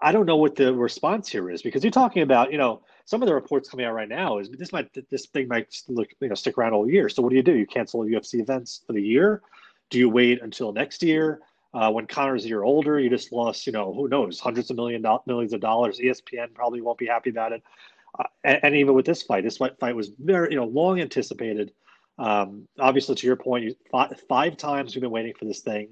I 0.02 0.12
don't 0.12 0.26
know 0.26 0.36
what 0.36 0.56
the 0.56 0.74
response 0.74 1.28
here 1.28 1.50
is 1.50 1.62
because 1.62 1.84
you're 1.84 1.90
talking 1.90 2.22
about, 2.22 2.50
you 2.50 2.58
know, 2.58 2.82
some 3.06 3.22
of 3.22 3.28
the 3.28 3.34
reports 3.34 3.68
coming 3.68 3.86
out 3.86 3.94
right 3.94 4.08
now 4.08 4.38
is 4.38 4.50
this 4.50 4.72
might 4.72 4.90
this 5.10 5.26
thing 5.26 5.48
might 5.48 5.74
look 5.88 6.08
you 6.20 6.28
know 6.28 6.34
stick 6.34 6.58
around 6.58 6.74
all 6.74 6.90
year. 6.90 7.08
So 7.08 7.22
what 7.22 7.30
do 7.30 7.36
you 7.36 7.42
do? 7.42 7.54
You 7.54 7.66
cancel 7.66 8.00
UFC 8.00 8.40
events 8.40 8.82
for 8.86 8.92
the 8.92 9.02
year? 9.02 9.42
Do 9.90 9.98
you 9.98 10.10
wait 10.10 10.42
until 10.42 10.72
next 10.72 11.02
year? 11.02 11.40
Uh, 11.72 11.90
when 11.90 12.06
Conor's 12.06 12.44
a 12.44 12.48
year 12.48 12.62
older, 12.62 12.98
you 12.98 13.08
just 13.08 13.32
lost, 13.32 13.66
you 13.66 13.72
know, 13.72 13.92
who 13.92 14.08
knows, 14.08 14.40
hundreds 14.40 14.70
of 14.70 14.76
million 14.76 15.04
millions 15.26 15.52
of 15.52 15.60
dollars. 15.60 16.00
ESPN 16.00 16.54
probably 16.54 16.80
won't 16.80 16.98
be 16.98 17.06
happy 17.06 17.30
about 17.30 17.52
it. 17.52 17.62
Uh, 18.18 18.24
and, 18.44 18.60
and, 18.62 18.76
even 18.76 18.94
with 18.94 19.04
this 19.04 19.22
fight, 19.22 19.44
this 19.44 19.58
fight, 19.58 19.78
fight 19.78 19.94
was 19.94 20.10
very, 20.18 20.50
you 20.50 20.56
know, 20.56 20.64
long 20.64 21.00
anticipated. 21.00 21.72
Um, 22.18 22.66
obviously, 22.78 23.14
to 23.14 23.26
your 23.26 23.36
point, 23.36 23.64
you, 23.64 23.76
five, 23.90 24.18
five, 24.26 24.56
times 24.56 24.94
we've 24.94 25.02
been 25.02 25.10
waiting 25.10 25.34
for 25.38 25.44
this 25.44 25.60
thing. 25.60 25.90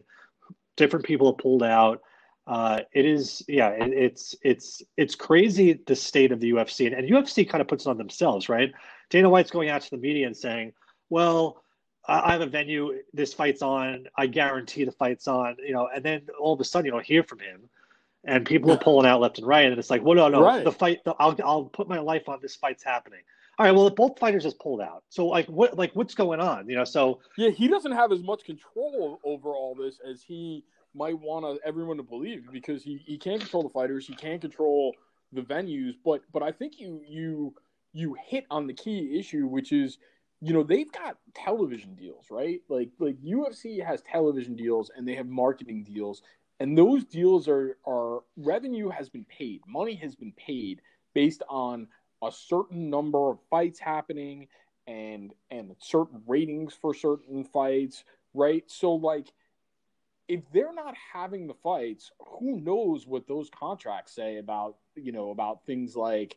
Different 0.77 1.05
people 1.05 1.31
have 1.31 1.39
pulled 1.39 1.63
out. 1.63 2.01
Uh, 2.47 2.81
it 2.93 3.07
is, 3.07 3.43
yeah, 3.49 3.71
it, 3.71 3.93
it's 3.93 4.35
it's 4.43 4.83
it's 4.97 5.15
crazy 5.15 5.81
the 5.87 5.97
state 5.97 6.31
of 6.31 6.41
the 6.41 6.53
UFC, 6.53 6.87
and, 6.87 6.95
and 6.95 7.09
UFC 7.09 7.49
kind 7.49 7.63
of 7.63 7.69
puts 7.69 7.87
it 7.87 7.89
on 7.89 7.97
themselves, 7.97 8.49
right? 8.49 8.71
Dana 9.09 9.31
White's 9.31 9.51
going 9.51 9.71
out 9.71 9.83
to 9.83 9.91
the 9.91 9.97
media 9.97 10.27
and 10.27 10.37
saying, 10.37 10.73
"Well, 11.09 11.63
I 12.07 12.33
have 12.33 12.43
a 12.43 12.47
venue. 12.47 13.01
This 13.15 13.33
fight's 13.33 13.63
on. 13.63 14.07
I 14.17 14.27
guarantee 14.27 14.85
the 14.85 14.93
fight's 14.93 15.27
on. 15.27 15.57
You 15.65 15.73
know, 15.73 15.89
and 15.95 16.05
then 16.05 16.27
all 16.39 16.53
of 16.53 16.61
a 16.61 16.65
sudden 16.65 16.87
you 16.87 16.93
don't 16.93 17.05
hear 17.05 17.23
from 17.23 17.39
him, 17.39 17.71
and 18.25 18.45
people 18.45 18.71
are 18.73 18.79
pulling 18.79 19.07
out 19.07 19.21
left 19.21 19.39
and 19.39 19.47
right, 19.47 19.67
and 19.67 19.79
it's 19.79 19.91
like, 19.91 20.03
well, 20.03 20.17
no, 20.17 20.29
no, 20.29 20.43
right. 20.43 20.65
the 20.65 20.73
fight. 20.73 21.03
The, 21.05 21.15
I'll 21.19 21.37
I'll 21.43 21.65
put 21.65 21.89
my 21.89 21.99
life 21.99 22.29
on 22.29 22.41
this 22.43 22.57
fight's 22.57 22.85
happening. 22.85 23.21
All 23.59 23.65
right, 23.65 23.73
well, 23.73 23.89
both 23.89 24.19
fighters 24.19 24.43
just 24.43 24.59
pulled 24.59 24.81
out. 24.81 25.05
So 25.09 25.27
like, 25.27 25.47
what 25.47 25.79
like 25.79 25.93
what's 25.95 26.15
going 26.15 26.41
on? 26.41 26.69
You 26.69 26.77
know, 26.77 26.85
so 26.85 27.21
yeah, 27.39 27.51
he 27.51 27.69
doesn't 27.69 27.93
have 27.93 28.13
as 28.13 28.23
much 28.23 28.45
control 28.45 29.21
over 29.25 29.51
all 29.51 29.75
this 29.75 29.99
as 30.09 30.23
he 30.23 30.65
might 30.95 31.19
want 31.19 31.61
everyone 31.65 31.97
to 31.97 32.03
believe 32.03 32.47
because 32.53 32.83
he 32.83 33.03
he 33.07 33.19
can't 33.19 33.41
control 33.41 33.63
the 33.63 33.69
fighters, 33.71 34.07
he 34.07 34.15
can't 34.15 34.41
control 34.41 34.95
the 35.33 35.43
venues, 35.43 35.95
but 36.05 36.23
but 36.33 36.43
I 36.43 36.53
think 36.53 36.79
you 36.79 37.03
you 37.07 37.55
you 37.93 38.17
hit 38.27 38.45
on 38.51 38.67
the 38.67 38.75
key 38.75 39.19
issue, 39.19 39.47
which 39.47 39.73
is 39.73 39.99
you 40.41 40.53
know 40.53 40.63
they've 40.63 40.93
got 40.93 41.17
television 41.35 41.95
deals 41.95 42.27
right? 42.31 42.61
Like 42.69 42.91
like 42.99 43.17
ufc 43.23 43.85
has 43.85 44.03
television 44.03 44.55
deals 44.57 44.91
and 44.95 45.07
they 45.09 45.15
have 45.15 45.27
marketing 45.27 45.85
deals 45.85 46.23
and 46.61 46.77
those 46.77 47.05
deals 47.05 47.49
are 47.49 47.79
are 47.87 48.21
revenue 48.37 48.89
has 48.91 49.09
been 49.09 49.25
paid 49.25 49.61
money 49.67 49.95
has 49.95 50.15
been 50.15 50.33
paid 50.33 50.83
based 51.15 51.43
on 51.49 51.87
a 52.23 52.31
certain 52.31 52.91
number 52.91 53.31
of 53.31 53.39
fights 53.49 53.79
happening 53.79 54.47
and 54.87 55.33
and 55.51 55.75
certain 55.79 56.21
ratings 56.27 56.75
for 56.75 56.93
certain 56.95 57.45
fights 57.45 58.05
right? 58.35 58.65
So 58.67 58.93
like 58.93 59.33
if 60.29 60.41
they're 60.53 60.75
not 60.75 60.95
having 61.13 61.47
the 61.47 61.55
fights 61.55 62.11
who 62.19 62.61
knows 62.61 63.07
what 63.07 63.27
those 63.27 63.51
contracts 63.51 64.15
say 64.15 64.39
about 64.39 64.77
you 64.97 65.13
know 65.13 65.31
about 65.31 65.65
things 65.67 65.97
like 65.97 66.37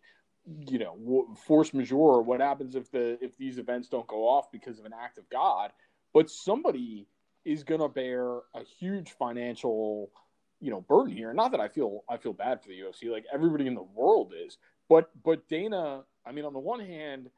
you 0.67 0.79
know 0.79 1.27
force 1.45 1.73
majeure 1.73 2.21
what 2.21 2.39
happens 2.39 2.75
if 2.75 2.89
the 2.91 3.17
if 3.21 3.37
these 3.37 3.57
events 3.57 3.89
don't 3.89 4.07
go 4.07 4.27
off 4.27 4.51
because 4.51 4.79
of 4.79 4.85
an 4.85 4.93
act 4.99 5.17
of 5.17 5.29
god. 5.29 5.71
But 6.13 6.29
somebody 6.29 7.07
is 7.45 7.63
going 7.63 7.81
to 7.81 7.89
bear 7.89 8.37
a 8.55 8.63
huge 8.79 9.11
financial 9.11 10.11
you 10.59 10.71
know 10.71 10.81
burden 10.81 11.15
here. 11.15 11.33
Not 11.33 11.51
that 11.51 11.61
i 11.61 11.67
feel 11.67 12.03
i 12.09 12.17
feel 12.17 12.33
bad 12.33 12.61
for 12.61 12.69
the 12.69 12.79
ufc 12.81 13.09
like 13.11 13.25
everybody 13.31 13.67
in 13.67 13.75
the 13.75 13.83
world 13.83 14.33
is. 14.37 14.57
But 14.89 15.09
but 15.23 15.47
dana 15.47 16.03
i 16.25 16.31
mean 16.31 16.45
on 16.45 16.53
the 16.53 16.59
one 16.59 16.79
hand 16.79 17.29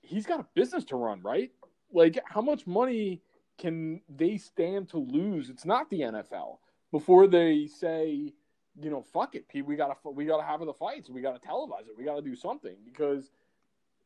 he's 0.00 0.26
got 0.26 0.40
a 0.40 0.46
business 0.54 0.84
to 0.84 0.96
run 0.96 1.22
right? 1.22 1.50
Like 1.92 2.18
how 2.24 2.40
much 2.40 2.66
money 2.66 3.20
can 3.62 4.00
they 4.08 4.36
stand 4.36 4.88
to 4.88 4.98
lose 4.98 5.48
it's 5.48 5.64
not 5.64 5.88
the 5.90 6.00
nfl 6.00 6.58
before 6.90 7.26
they 7.26 7.66
say 7.66 8.32
you 8.80 8.90
know, 8.90 9.04
fuck 9.12 9.34
it, 9.34 9.48
Pete. 9.48 9.66
We 9.66 9.76
gotta 9.76 9.96
we 10.04 10.24
gotta 10.24 10.42
have 10.42 10.60
the 10.60 10.72
fights. 10.72 11.10
We 11.10 11.20
gotta 11.20 11.38
televise 11.38 11.88
it. 11.88 11.96
We 11.96 12.04
gotta 12.04 12.22
do 12.22 12.34
something 12.34 12.76
because, 12.84 13.30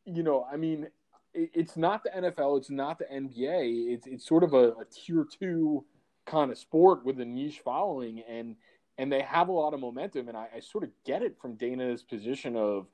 you 0.04 0.22
know, 0.22 0.46
I 0.50 0.56
mean, 0.56 0.88
it, 1.34 1.50
it's 1.54 1.76
not 1.76 2.02
the 2.02 2.10
NFL. 2.10 2.58
It's 2.58 2.70
not 2.70 2.98
the 2.98 3.04
NBA. 3.04 3.92
It's 3.92 4.06
it's 4.06 4.26
sort 4.26 4.42
of 4.42 4.54
a, 4.54 4.70
a 4.72 4.84
tier 4.90 5.24
two 5.24 5.84
kind 6.24 6.50
of 6.50 6.58
sport 6.58 7.04
with 7.04 7.20
a 7.20 7.24
niche 7.24 7.60
following, 7.64 8.22
and 8.28 8.56
and 8.98 9.12
they 9.12 9.22
have 9.22 9.48
a 9.48 9.52
lot 9.52 9.74
of 9.74 9.80
momentum. 9.80 10.28
And 10.28 10.36
I, 10.36 10.48
I 10.56 10.60
sort 10.60 10.84
of 10.84 10.90
get 11.04 11.22
it 11.22 11.36
from 11.40 11.54
Dana's 11.54 12.02
position 12.02 12.56
of 12.56 12.88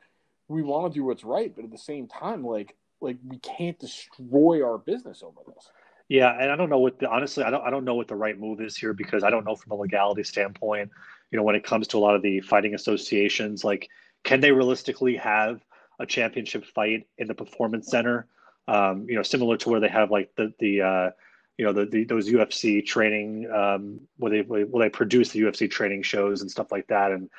we 0.48 0.62
want 0.62 0.92
to 0.92 0.98
do 0.98 1.04
what's 1.04 1.24
right, 1.24 1.54
but 1.54 1.64
at 1.64 1.70
the 1.70 1.78
same 1.78 2.06
time, 2.06 2.44
like 2.44 2.76
like 3.00 3.16
we 3.26 3.38
can't 3.38 3.78
destroy 3.78 4.64
our 4.64 4.76
business 4.76 5.22
over 5.22 5.40
this. 5.46 5.70
Yeah, 6.12 6.36
and 6.38 6.50
I 6.50 6.56
don't 6.56 6.68
know 6.68 6.78
what 6.78 6.98
the 6.98 7.08
honestly, 7.08 7.44
I 7.44 7.50
don't 7.50 7.64
I 7.64 7.70
don't 7.70 7.84
know 7.84 7.94
what 7.94 8.08
the 8.08 8.16
right 8.16 8.38
move 8.38 8.60
is 8.60 8.76
here 8.76 8.92
because 8.92 9.24
I 9.24 9.30
don't 9.30 9.44
know 9.44 9.56
from 9.56 9.72
a 9.72 9.76
legality 9.76 10.24
standpoint 10.24 10.90
you 11.32 11.38
know, 11.38 11.42
when 11.42 11.56
it 11.56 11.64
comes 11.64 11.88
to 11.88 11.96
a 11.96 12.00
lot 12.00 12.14
of 12.14 12.22
the 12.22 12.40
fighting 12.42 12.74
associations, 12.74 13.64
like 13.64 13.88
can 14.22 14.40
they 14.40 14.52
realistically 14.52 15.16
have 15.16 15.64
a 15.98 16.06
championship 16.06 16.64
fight 16.64 17.06
in 17.18 17.26
the 17.26 17.34
performance 17.34 17.90
center? 17.90 18.28
Um, 18.68 19.06
you 19.08 19.16
know, 19.16 19.22
similar 19.22 19.56
to 19.56 19.70
where 19.70 19.80
they 19.80 19.88
have 19.88 20.10
like 20.10 20.30
the 20.36 20.52
the 20.60 20.82
uh, 20.82 21.10
you 21.56 21.64
know 21.64 21.72
the, 21.72 21.86
the 21.86 22.04
those 22.04 22.28
UFC 22.28 22.84
training 22.84 23.50
um, 23.50 24.00
where 24.18 24.30
they 24.30 24.42
where 24.42 24.84
they 24.84 24.90
produce 24.90 25.30
the 25.30 25.40
UFC 25.40 25.70
training 25.70 26.02
shows 26.02 26.42
and 26.42 26.50
stuff 26.50 26.70
like 26.70 26.86
that, 26.88 27.10
and 27.10 27.30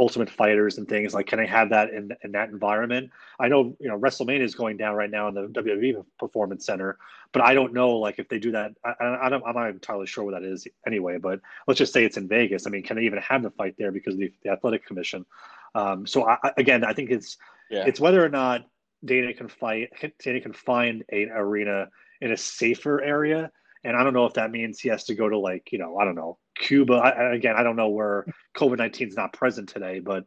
Ultimate 0.00 0.30
Fighters 0.30 0.78
and 0.78 0.88
things 0.88 1.12
like. 1.12 1.26
Can 1.26 1.38
i 1.38 1.46
have 1.46 1.68
that 1.70 1.90
in 1.90 2.10
in 2.24 2.32
that 2.32 2.48
environment? 2.48 3.10
I 3.38 3.48
know 3.48 3.76
you 3.78 3.88
know 3.88 3.98
WrestleMania 3.98 4.40
is 4.40 4.54
going 4.54 4.78
down 4.78 4.96
right 4.96 5.10
now 5.10 5.28
in 5.28 5.34
the 5.34 5.46
WWE 5.48 6.04
Performance 6.18 6.64
Center, 6.64 6.98
but 7.32 7.42
I 7.42 7.52
don't 7.52 7.74
know 7.74 7.90
like 7.98 8.18
if 8.18 8.28
they 8.28 8.38
do 8.38 8.50
that. 8.52 8.72
I, 8.84 8.94
I 9.22 9.28
don't. 9.28 9.44
I'm 9.46 9.54
not 9.54 9.68
entirely 9.68 10.06
sure 10.06 10.24
what 10.24 10.32
that 10.32 10.42
is 10.42 10.66
anyway. 10.86 11.18
But 11.18 11.40
let's 11.68 11.78
just 11.78 11.92
say 11.92 12.04
it's 12.04 12.16
in 12.16 12.26
Vegas. 12.26 12.66
I 12.66 12.70
mean, 12.70 12.82
can 12.82 12.96
they 12.96 13.04
even 13.04 13.18
have 13.18 13.42
the 13.42 13.50
fight 13.50 13.74
there 13.78 13.92
because 13.92 14.14
of 14.14 14.20
the, 14.20 14.32
the 14.42 14.50
Athletic 14.50 14.86
Commission? 14.86 15.26
Um, 15.74 16.06
so 16.06 16.26
I, 16.26 16.38
again, 16.56 16.82
I 16.82 16.94
think 16.94 17.10
it's 17.10 17.36
yeah. 17.70 17.84
it's 17.86 18.00
whether 18.00 18.24
or 18.24 18.30
not 18.30 18.66
Dana 19.04 19.34
can 19.34 19.48
fight. 19.48 19.90
Dana 20.18 20.40
can 20.40 20.54
find 20.54 21.04
an 21.10 21.30
arena 21.34 21.90
in 22.22 22.32
a 22.32 22.36
safer 22.38 23.02
area 23.02 23.52
and 23.84 23.96
I 23.96 24.02
don't 24.02 24.12
know 24.12 24.26
if 24.26 24.34
that 24.34 24.50
means 24.50 24.80
he 24.80 24.88
has 24.90 25.04
to 25.04 25.14
go 25.14 25.28
to 25.28 25.38
like, 25.38 25.72
you 25.72 25.78
know, 25.78 25.98
I 25.98 26.04
don't 26.04 26.14
know, 26.14 26.38
Cuba. 26.56 26.94
I, 26.94 27.34
again, 27.34 27.54
I 27.56 27.62
don't 27.62 27.76
know 27.76 27.88
where 27.88 28.26
COVID 28.56 28.78
19 28.78 29.08
is 29.08 29.16
not 29.16 29.32
present 29.32 29.68
today, 29.68 30.00
but, 30.00 30.24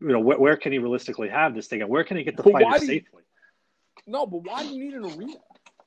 you 0.00 0.08
know, 0.08 0.22
wh- 0.22 0.40
where 0.40 0.56
can 0.56 0.72
he 0.72 0.78
realistically 0.78 1.28
have 1.28 1.54
this 1.54 1.66
thing 1.66 1.82
and 1.82 1.90
where 1.90 2.04
can 2.04 2.16
he 2.16 2.24
get 2.24 2.36
the 2.36 2.44
fight 2.44 2.80
safely? 2.80 3.00
You, 4.06 4.12
no, 4.12 4.26
but 4.26 4.44
why 4.44 4.62
do 4.62 4.74
you 4.74 4.84
need 4.84 4.94
an 4.94 5.04
arena? 5.04 5.34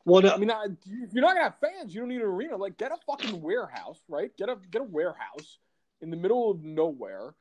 Well, 0.06 0.22
no, 0.22 0.32
I 0.32 0.38
mean, 0.38 0.52
I, 0.52 0.66
if 0.66 1.14
you're 1.14 1.22
not 1.22 1.34
gonna 1.34 1.44
have 1.44 1.60
fans, 1.60 1.94
you 1.94 2.02
don't 2.02 2.10
need 2.10 2.22
an 2.22 2.28
arena. 2.28 2.58
Like, 2.58 2.78
get 2.78 2.92
a 2.92 2.98
fucking 3.08 3.42
warehouse, 3.42 4.00
right? 4.08 4.36
Get 4.38 4.50
a 4.50 4.58
get 4.70 4.82
a 4.82 4.86
warehouse 4.86 5.58
in 6.02 6.12
the 6.12 6.18
middle 6.18 6.52
of 6.52 6.64
nowhere. 6.64 7.34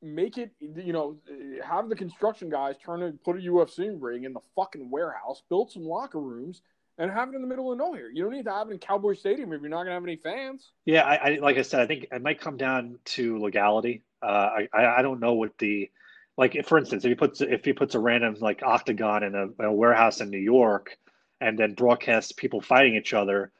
Make 0.00 0.38
it, 0.38 0.52
you 0.60 0.92
know, 0.92 1.16
have 1.64 1.88
the 1.88 1.96
construction 1.96 2.48
guys 2.48 2.76
turn 2.84 3.02
and 3.02 3.20
put 3.24 3.36
a 3.36 3.40
UFC 3.40 3.96
ring 3.98 4.24
in 4.24 4.34
the 4.34 4.40
fucking 4.54 4.90
warehouse. 4.90 5.42
Build 5.48 5.72
some 5.72 5.84
locker 5.84 6.20
rooms 6.20 6.62
and 6.98 7.10
have 7.10 7.28
it 7.28 7.34
in 7.34 7.42
the 7.42 7.48
middle 7.48 7.72
of 7.72 7.78
nowhere. 7.78 8.10
You 8.10 8.22
don't 8.22 8.32
need 8.32 8.44
to 8.44 8.52
have 8.52 8.68
it 8.68 8.72
in 8.72 8.78
Cowboy 8.78 9.14
Stadium 9.14 9.52
if 9.52 9.60
you're 9.60 9.70
not 9.70 9.78
going 9.78 9.88
to 9.88 9.94
have 9.94 10.04
any 10.04 10.16
fans. 10.16 10.70
Yeah, 10.84 11.02
I, 11.02 11.14
I, 11.16 11.38
like 11.40 11.56
I 11.56 11.62
said, 11.62 11.80
I 11.80 11.86
think 11.86 12.06
it 12.10 12.22
might 12.22 12.40
come 12.40 12.56
down 12.56 12.98
to 13.06 13.38
legality. 13.38 14.02
Uh, 14.22 14.50
I 14.72 14.98
I 14.98 15.02
don't 15.02 15.20
know 15.20 15.34
what 15.34 15.58
the 15.58 15.90
like. 16.36 16.56
For 16.66 16.78
instance, 16.78 17.04
if 17.04 17.10
he 17.10 17.14
puts 17.14 17.40
if 17.40 17.64
he 17.64 17.72
puts 17.72 17.94
a 17.94 17.98
random 17.98 18.36
like 18.40 18.62
octagon 18.62 19.22
in 19.22 19.34
a, 19.34 19.66
a 19.66 19.72
warehouse 19.72 20.20
in 20.20 20.30
New 20.30 20.38
York, 20.38 20.96
and 21.40 21.58
then 21.58 21.74
broadcasts 21.74 22.32
people 22.32 22.60
fighting 22.62 22.94
each 22.94 23.12
other, 23.12 23.52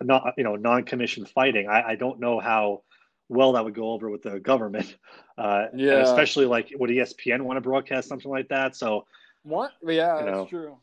not 0.00 0.34
you 0.36 0.44
know 0.44 0.54
non-commissioned 0.56 1.28
fighting. 1.28 1.68
I, 1.68 1.82
I 1.90 1.94
don't 1.96 2.20
know 2.20 2.38
how 2.38 2.82
well 3.28 3.52
that 3.52 3.64
would 3.64 3.74
go 3.74 3.90
over 3.92 4.10
with 4.10 4.22
the 4.22 4.40
government. 4.40 4.96
Uh, 5.36 5.66
yeah, 5.74 5.94
especially 5.94 6.46
like 6.46 6.70
would 6.76 6.90
ESPN 6.90 7.42
want 7.42 7.56
to 7.56 7.60
broadcast 7.60 8.08
something 8.08 8.30
like 8.30 8.46
that? 8.50 8.76
So 8.76 9.04
what? 9.42 9.72
Yeah, 9.82 10.20
you 10.20 10.26
know, 10.26 10.38
that's 10.38 10.50
true. 10.50 10.76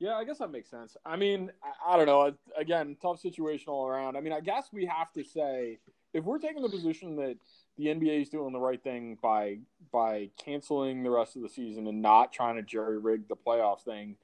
Yeah, 0.00 0.14
I 0.14 0.24
guess 0.24 0.38
that 0.38 0.52
makes 0.52 0.70
sense. 0.70 0.96
I 1.04 1.16
mean, 1.16 1.50
I, 1.62 1.94
I 1.94 1.96
don't 1.96 2.06
know. 2.06 2.32
Again, 2.56 2.96
tough 3.02 3.20
situation 3.20 3.68
all 3.68 3.86
around. 3.86 4.16
I 4.16 4.20
mean, 4.20 4.32
I 4.32 4.40
guess 4.40 4.68
we 4.72 4.86
have 4.86 5.12
to 5.12 5.24
say 5.24 5.78
if 6.14 6.24
we're 6.24 6.38
taking 6.38 6.62
the 6.62 6.68
position 6.68 7.16
that 7.16 7.36
the 7.76 7.86
NBA 7.86 8.22
is 8.22 8.28
doing 8.28 8.52
the 8.52 8.60
right 8.60 8.82
thing 8.82 9.18
by 9.22 9.58
by 9.92 10.30
canceling 10.42 11.02
the 11.02 11.10
rest 11.10 11.36
of 11.36 11.42
the 11.42 11.48
season 11.48 11.86
and 11.86 12.00
not 12.00 12.32
trying 12.32 12.56
to 12.56 12.62
jerry 12.62 12.98
rig 12.98 13.28
the 13.28 13.36
playoffs 13.36 13.82
thing, 13.82 14.16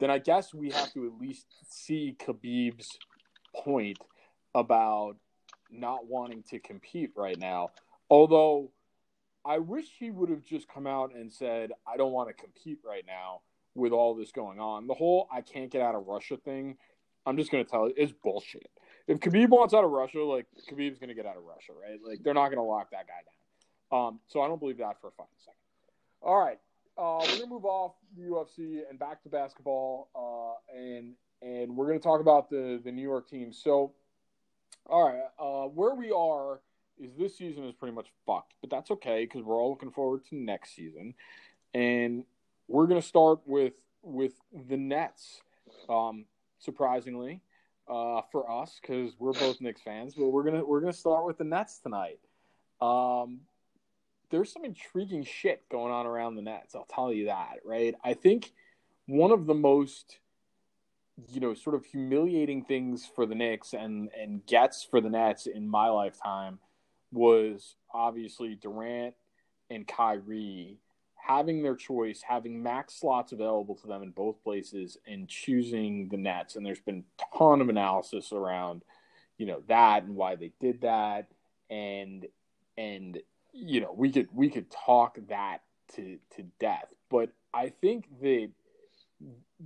then 0.00 0.10
I 0.10 0.18
guess 0.18 0.52
we 0.52 0.70
have 0.70 0.92
to 0.94 1.06
at 1.06 1.20
least 1.20 1.46
see 1.68 2.16
Khabib's 2.18 2.98
point 3.56 3.98
about 4.54 5.16
not 5.70 6.06
wanting 6.06 6.42
to 6.50 6.58
compete 6.58 7.10
right 7.16 7.38
now. 7.38 7.70
Although 8.10 8.70
I 9.44 9.58
wish 9.58 9.86
he 9.98 10.10
would 10.10 10.28
have 10.28 10.44
just 10.44 10.68
come 10.68 10.86
out 10.86 11.14
and 11.14 11.32
said, 11.32 11.72
I 11.86 11.96
don't 11.96 12.12
want 12.12 12.28
to 12.28 12.34
compete 12.34 12.78
right 12.84 13.04
now 13.06 13.40
with 13.74 13.92
all 13.92 14.14
this 14.14 14.32
going 14.32 14.60
on. 14.60 14.86
The 14.86 14.94
whole 14.94 15.28
I 15.32 15.40
can't 15.40 15.70
get 15.70 15.82
out 15.82 15.94
of 15.94 16.06
Russia 16.06 16.36
thing, 16.36 16.76
I'm 17.26 17.36
just 17.36 17.50
going 17.50 17.64
to 17.64 17.70
tell 17.70 17.88
you, 17.88 17.94
is 17.96 18.12
bullshit. 18.12 18.68
If 19.08 19.18
Khabib 19.18 19.48
wants 19.48 19.74
out 19.74 19.84
of 19.84 19.90
Russia, 19.90 20.22
like 20.22 20.46
Khabib's 20.70 20.98
going 20.98 21.08
to 21.08 21.14
get 21.14 21.26
out 21.26 21.36
of 21.36 21.44
Russia, 21.44 21.72
right? 21.80 21.98
Like 22.06 22.22
they're 22.22 22.34
not 22.34 22.48
going 22.48 22.58
to 22.58 22.62
lock 22.62 22.90
that 22.90 23.06
guy 23.06 23.14
down. 23.24 23.32
Um, 23.92 24.20
so 24.26 24.40
I 24.40 24.48
don't 24.48 24.58
believe 24.58 24.78
that 24.78 25.00
for 25.00 25.08
a 25.08 25.12
fucking 25.12 25.36
second. 25.40 25.58
All 26.22 26.38
right, 26.38 26.58
uh, 26.96 27.18
we're 27.20 27.38
gonna 27.40 27.46
move 27.46 27.64
off 27.64 27.94
the 28.16 28.22
UFC 28.22 28.80
and 28.88 28.98
back 28.98 29.22
to 29.24 29.28
basketball, 29.28 30.08
uh, 30.14 30.76
and 30.76 31.14
and 31.42 31.76
we're 31.76 31.86
gonna 31.86 31.98
talk 31.98 32.20
about 32.20 32.48
the 32.48 32.80
the 32.84 32.92
New 32.92 33.02
York 33.02 33.28
team. 33.28 33.52
So, 33.52 33.92
all 34.86 35.04
right, 35.04 35.22
uh, 35.38 35.68
where 35.68 35.94
we 35.94 36.10
are 36.10 36.60
is 36.98 37.10
this 37.18 37.36
season 37.36 37.64
is 37.64 37.72
pretty 37.74 37.94
much 37.94 38.08
fucked, 38.24 38.54
but 38.60 38.70
that's 38.70 38.90
okay 38.92 39.24
because 39.24 39.42
we're 39.42 39.60
all 39.60 39.70
looking 39.70 39.90
forward 39.90 40.24
to 40.30 40.36
next 40.36 40.76
season, 40.76 41.14
and 41.74 42.24
we're 42.72 42.86
gonna 42.86 43.02
start 43.02 43.40
with 43.46 43.74
with 44.02 44.32
the 44.68 44.76
Nets. 44.76 45.42
Um, 45.88 46.24
surprisingly, 46.58 47.40
uh, 47.88 48.22
for 48.32 48.50
us 48.50 48.80
because 48.80 49.12
we're 49.18 49.32
both 49.32 49.60
Knicks 49.60 49.82
fans, 49.82 50.14
but 50.14 50.28
we're 50.28 50.44
gonna 50.44 50.64
we're 50.64 50.80
gonna 50.80 50.92
start 50.92 51.26
with 51.26 51.38
the 51.38 51.44
Nets 51.44 51.78
tonight. 51.78 52.18
Um, 52.80 53.40
there's 54.30 54.52
some 54.52 54.64
intriguing 54.64 55.24
shit 55.24 55.68
going 55.70 55.92
on 55.92 56.06
around 56.06 56.36
the 56.36 56.42
Nets. 56.42 56.74
I'll 56.74 56.86
tell 56.86 57.12
you 57.12 57.26
that, 57.26 57.58
right? 57.64 57.94
I 58.02 58.14
think 58.14 58.52
one 59.06 59.30
of 59.30 59.46
the 59.46 59.54
most 59.54 60.18
you 61.28 61.40
know 61.40 61.52
sort 61.52 61.76
of 61.76 61.84
humiliating 61.84 62.64
things 62.64 63.08
for 63.14 63.26
the 63.26 63.34
Knicks 63.34 63.74
and 63.74 64.08
and 64.18 64.44
gets 64.46 64.82
for 64.82 65.00
the 65.00 65.10
Nets 65.10 65.46
in 65.46 65.68
my 65.68 65.88
lifetime 65.88 66.58
was 67.12 67.76
obviously 67.92 68.54
Durant 68.54 69.14
and 69.68 69.86
Kyrie 69.86 70.78
having 71.22 71.62
their 71.62 71.76
choice, 71.76 72.20
having 72.20 72.62
max 72.62 72.94
slots 72.94 73.30
available 73.32 73.76
to 73.76 73.86
them 73.86 74.02
in 74.02 74.10
both 74.10 74.42
places, 74.42 74.98
and 75.06 75.28
choosing 75.28 76.08
the 76.08 76.16
Nets. 76.16 76.56
And 76.56 76.66
there's 76.66 76.80
been 76.80 77.04
a 77.20 77.38
ton 77.38 77.60
of 77.60 77.68
analysis 77.68 78.32
around, 78.32 78.82
you 79.38 79.46
know, 79.46 79.62
that 79.68 80.02
and 80.02 80.16
why 80.16 80.34
they 80.34 80.50
did 80.60 80.80
that, 80.80 81.28
and 81.70 82.26
and 82.76 83.20
you 83.52 83.80
know 83.80 83.94
we 83.96 84.10
could 84.10 84.28
we 84.32 84.50
could 84.50 84.70
talk 84.70 85.16
that 85.28 85.58
to 85.94 86.18
to 86.36 86.42
death. 86.58 86.86
But 87.08 87.30
I 87.54 87.68
think 87.68 88.06
that 88.20 88.50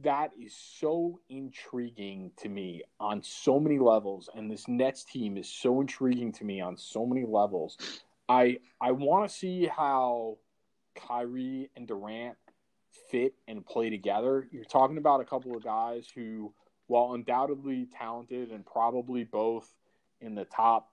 that 0.03 0.33
is 0.39 0.55
so 0.55 1.21
intriguing 1.31 2.33
to 2.37 2.51
me 2.51 2.83
on 3.01 3.23
so 3.23 3.59
many 3.59 3.79
levels, 3.79 4.29
and 4.35 4.51
this 4.51 4.69
Nets 4.69 5.05
team 5.05 5.39
is 5.39 5.49
so 5.49 5.81
intriguing 5.81 6.33
to 6.33 6.45
me 6.45 6.61
on 6.61 6.77
so 6.77 7.07
many 7.07 7.25
levels. 7.25 7.79
I 8.29 8.59
I 8.79 8.93
want 8.93 9.27
to 9.27 9.35
see 9.35 9.65
how 9.67 10.37
Kyrie 10.97 11.71
and 11.77 11.87
Durant 11.87 12.37
fit 13.11 13.35
and 13.47 13.65
play 13.65 13.91
together. 13.91 14.49
You're 14.51 14.65
talking 14.65 14.99
about 14.99 15.21
a 15.21 15.25
couple 15.25 15.57
of 15.57 15.63
guys 15.63 16.09
who, 16.15 16.53
while 16.87 17.13
undoubtedly 17.15 17.89
talented 17.97 18.51
and 18.51 18.65
probably 18.65 19.25
both 19.25 19.69
in 20.21 20.35
the 20.35 20.45
top 20.45 20.91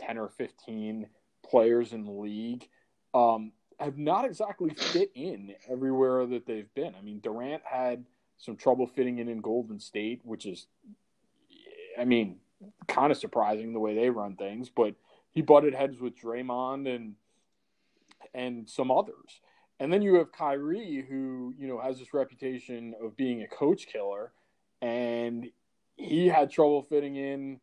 10 0.00 0.18
or 0.18 0.28
15 0.28 1.06
players 1.48 1.92
in 1.92 2.04
the 2.04 2.10
league, 2.10 2.68
um, 3.14 3.52
have 3.78 3.98
not 3.98 4.24
exactly 4.24 4.70
fit 4.74 5.10
in 5.14 5.54
everywhere 5.70 6.26
that 6.26 6.46
they've 6.46 6.72
been. 6.74 6.94
I 6.96 7.02
mean, 7.02 7.20
Durant 7.20 7.62
had 7.64 8.04
some 8.36 8.56
trouble 8.56 8.86
fitting 8.86 9.18
in 9.18 9.28
in 9.28 9.40
Golden 9.40 9.78
State, 9.78 10.20
which 10.24 10.46
is, 10.46 10.66
I 11.98 12.04
mean, 12.04 12.38
kind 12.88 13.12
of 13.12 13.18
surprising 13.18 13.72
the 13.72 13.80
way 13.80 13.94
they 13.94 14.10
run 14.10 14.36
things, 14.36 14.70
but 14.70 14.94
he 15.30 15.42
butted 15.42 15.74
heads 15.74 16.00
with 16.00 16.18
Draymond 16.18 16.92
and 16.94 17.14
and 18.34 18.68
some 18.68 18.90
others. 18.90 19.40
And 19.80 19.92
then 19.92 20.02
you 20.02 20.14
have 20.16 20.32
Kyrie, 20.32 21.04
who 21.08 21.54
you 21.58 21.66
know 21.66 21.80
has 21.80 21.98
this 21.98 22.14
reputation 22.14 22.94
of 23.02 23.16
being 23.16 23.42
a 23.42 23.48
coach 23.48 23.86
killer, 23.86 24.32
and 24.82 25.50
he 25.96 26.26
had 26.28 26.50
trouble 26.50 26.82
fitting 26.82 27.16
in 27.16 27.60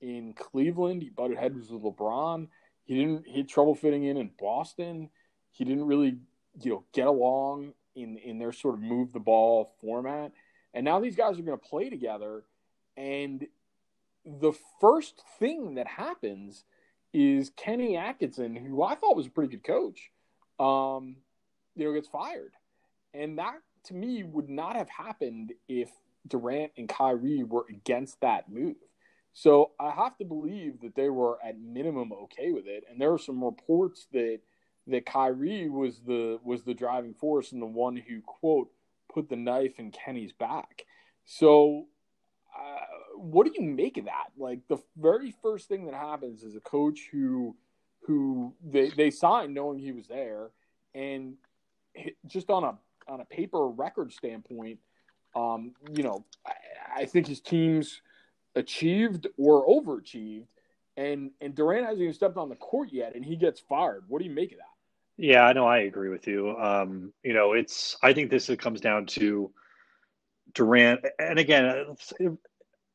in 0.00 0.34
Cleveland. 0.34 1.02
He 1.02 1.10
butted 1.10 1.38
heads 1.38 1.70
with 1.70 1.82
LeBron. 1.82 2.48
He 2.84 2.94
didn't. 2.94 3.26
He 3.26 3.38
had 3.38 3.48
trouble 3.48 3.74
fitting 3.74 4.04
in 4.04 4.16
in 4.16 4.30
Boston. 4.38 5.10
He 5.50 5.64
didn't 5.64 5.86
really, 5.86 6.18
you 6.60 6.70
know, 6.70 6.84
get 6.92 7.06
along 7.06 7.74
in 7.94 8.16
in 8.18 8.38
their 8.38 8.52
sort 8.52 8.74
of 8.74 8.80
move 8.80 9.12
the 9.12 9.20
ball 9.20 9.74
format. 9.80 10.32
And 10.74 10.84
now 10.84 11.00
these 11.00 11.16
guys 11.16 11.38
are 11.38 11.42
going 11.42 11.58
to 11.58 11.68
play 11.68 11.90
together, 11.90 12.44
and 12.96 13.46
the 14.24 14.52
first 14.80 15.22
thing 15.38 15.74
that 15.74 15.86
happens 15.86 16.64
is 17.12 17.50
Kenny 17.56 17.96
Atkinson, 17.96 18.56
who 18.56 18.82
I 18.82 18.94
thought 18.94 19.16
was 19.16 19.26
a 19.26 19.30
pretty 19.30 19.56
good 19.56 19.64
coach, 19.64 20.10
um, 20.58 21.16
you 21.74 21.84
know, 21.84 21.92
gets 21.92 22.08
fired. 22.08 22.52
And 23.14 23.38
that 23.38 23.54
to 23.84 23.94
me 23.94 24.22
would 24.22 24.48
not 24.48 24.76
have 24.76 24.88
happened 24.88 25.52
if 25.68 25.90
Durant 26.26 26.72
and 26.76 26.88
Kyrie 26.88 27.44
were 27.44 27.66
against 27.68 28.20
that 28.20 28.50
move. 28.50 28.76
So 29.34 29.72
I 29.80 29.90
have 29.90 30.16
to 30.18 30.24
believe 30.24 30.80
that 30.82 30.94
they 30.94 31.08
were 31.08 31.38
at 31.44 31.58
minimum 31.58 32.12
okay 32.24 32.52
with 32.52 32.66
it. 32.66 32.84
And 32.90 33.00
there 33.00 33.12
are 33.12 33.18
some 33.18 33.42
reports 33.42 34.06
that 34.12 34.40
that 34.88 35.06
Kyrie 35.06 35.68
was 35.68 36.00
the 36.06 36.38
was 36.42 36.64
the 36.64 36.74
driving 36.74 37.14
force 37.14 37.52
and 37.52 37.62
the 37.62 37.66
one 37.66 37.96
who 37.96 38.20
quote 38.20 38.70
put 39.12 39.28
the 39.28 39.36
knife 39.36 39.78
in 39.78 39.90
Kenny's 39.90 40.32
back. 40.32 40.84
So 41.24 41.86
uh, 42.56 43.16
what 43.16 43.46
do 43.46 43.52
you 43.54 43.68
make 43.68 43.96
of 43.98 44.06
that? 44.06 44.28
Like 44.36 44.60
the 44.68 44.78
very 44.96 45.34
first 45.42 45.68
thing 45.68 45.86
that 45.86 45.94
happens 45.94 46.42
is 46.42 46.56
a 46.56 46.60
coach 46.60 47.08
who 47.10 47.56
who 48.06 48.52
they 48.64 48.90
they 48.90 49.10
signed 49.10 49.54
knowing 49.54 49.78
he 49.78 49.92
was 49.92 50.06
there 50.08 50.50
and 50.94 51.34
just 52.26 52.50
on 52.50 52.64
a 52.64 52.74
on 53.08 53.20
a 53.20 53.24
paper 53.24 53.68
record 53.68 54.12
standpoint, 54.12 54.78
um, 55.34 55.72
you 55.92 56.02
know, 56.02 56.24
I, 56.46 57.02
I, 57.02 57.04
think 57.06 57.26
his 57.26 57.40
teams 57.40 58.00
achieved 58.54 59.26
or 59.36 59.66
overachieved, 59.66 60.46
and 60.96 61.30
and 61.40 61.54
Durant 61.54 61.84
hasn't 61.84 62.02
even 62.02 62.14
stepped 62.14 62.36
on 62.36 62.48
the 62.48 62.56
court 62.56 62.90
yet, 62.92 63.14
and 63.14 63.24
he 63.24 63.36
gets 63.36 63.60
fired. 63.60 64.04
What 64.08 64.20
do 64.20 64.28
you 64.28 64.34
make 64.34 64.52
of 64.52 64.58
that? 64.58 64.66
Yeah, 65.16 65.42
I 65.44 65.52
know. 65.52 65.66
I 65.66 65.80
agree 65.80 66.08
with 66.08 66.26
you. 66.26 66.56
Um, 66.56 67.12
you 67.22 67.32
know, 67.32 67.52
it's. 67.52 67.96
I 68.02 68.12
think 68.12 68.30
this 68.30 68.50
comes 68.58 68.80
down 68.80 69.06
to 69.06 69.50
Durant, 70.54 71.04
and 71.18 71.38
again, 71.38 71.86
it's, 71.90 72.12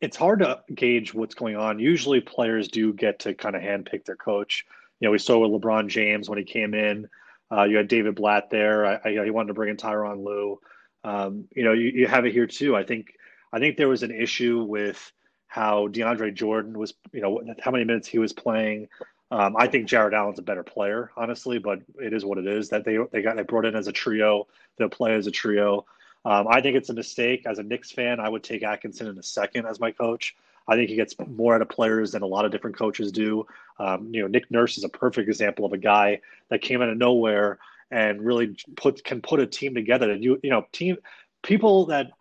it's 0.01 0.17
hard 0.17 0.39
to 0.39 0.61
gauge 0.73 1.13
what's 1.13 1.35
going 1.35 1.55
on. 1.55 1.79
Usually, 1.79 2.21
players 2.21 2.67
do 2.67 2.93
get 2.93 3.19
to 3.19 3.33
kind 3.33 3.55
of 3.55 3.61
handpick 3.61 4.05
their 4.05 4.15
coach. 4.15 4.65
You 4.99 5.07
know, 5.07 5.11
we 5.11 5.19
saw 5.19 5.39
with 5.39 5.61
LeBron 5.61 5.87
James 5.87 6.29
when 6.29 6.37
he 6.37 6.43
came 6.43 6.73
in. 6.73 7.07
Uh, 7.51 7.63
you 7.63 7.77
had 7.77 7.87
David 7.87 8.15
Blatt 8.15 8.49
there. 8.49 8.85
I, 8.85 8.99
I, 9.05 9.23
he 9.23 9.31
wanted 9.31 9.47
to 9.47 9.53
bring 9.53 9.69
in 9.69 9.77
Tyronn 9.77 10.23
Lue. 10.23 10.59
Um, 11.03 11.45
you 11.55 11.63
know, 11.63 11.73
you, 11.73 11.89
you 11.89 12.07
have 12.07 12.25
it 12.25 12.33
here 12.33 12.47
too. 12.47 12.75
I 12.75 12.83
think 12.83 13.13
I 13.53 13.59
think 13.59 13.77
there 13.77 13.87
was 13.87 14.03
an 14.03 14.11
issue 14.11 14.63
with 14.63 15.11
how 15.47 15.87
DeAndre 15.87 16.33
Jordan 16.33 16.77
was, 16.77 16.93
you 17.13 17.21
know, 17.21 17.41
how 17.61 17.71
many 17.71 17.85
minutes 17.85 18.07
he 18.07 18.19
was 18.19 18.33
playing. 18.33 18.89
Um, 19.31 19.55
I 19.57 19.67
think 19.67 19.87
Jarrett 19.87 20.13
Allen's 20.13 20.39
a 20.39 20.43
better 20.43 20.63
player, 20.63 21.11
honestly, 21.17 21.57
but 21.57 21.79
it 22.01 22.13
is 22.13 22.25
what 22.25 22.37
it 22.37 22.47
is 22.47 22.69
that 22.69 22.85
they 22.85 22.97
they 23.11 23.21
got 23.21 23.35
they 23.35 23.43
brought 23.43 23.65
in 23.65 23.75
as 23.75 23.87
a 23.87 23.91
trio. 23.91 24.47
They'll 24.77 24.89
play 24.89 25.15
as 25.15 25.27
a 25.27 25.31
trio. 25.31 25.85
Um, 26.27 26.45
I 26.49 26.59
think 26.59 26.75
it's 26.75 26.89
a 26.89 26.93
mistake. 26.93 27.43
As 27.45 27.57
a 27.57 27.63
Knicks 27.63 27.89
fan, 27.89 28.19
I 28.19 28.27
would 28.27 28.43
take 28.43 28.61
Atkinson 28.61 29.07
in 29.07 29.17
a 29.17 29.23
second 29.23 29.65
as 29.65 29.79
my 29.79 29.91
coach. 29.91 30.35
I 30.67 30.75
think 30.75 30.89
he 30.89 30.97
gets 30.97 31.15
more 31.25 31.55
out 31.55 31.61
of 31.61 31.69
players 31.69 32.11
than 32.11 32.21
a 32.21 32.25
lot 32.27 32.43
of 32.43 32.51
different 32.51 32.75
coaches 32.75 33.13
do. 33.13 33.47
Um, 33.79 34.13
you 34.13 34.21
know, 34.21 34.27
Nick 34.27 34.51
Nurse 34.51 34.77
is 34.77 34.83
a 34.83 34.89
perfect 34.89 35.29
example 35.29 35.63
of 35.63 35.71
a 35.71 35.77
guy 35.77 36.19
that 36.49 36.61
came 36.61 36.81
out 36.81 36.89
of 36.89 36.97
nowhere 36.97 37.59
and 37.91 38.21
really 38.21 38.57
put 38.75 39.01
can 39.05 39.21
put 39.21 39.39
a 39.39 39.47
team 39.47 39.73
together. 39.73 40.11
And 40.11 40.21
you 40.21 40.37
you 40.43 40.49
know, 40.49 40.65
team 40.73 40.97
people 41.43 41.85
that 41.85 42.11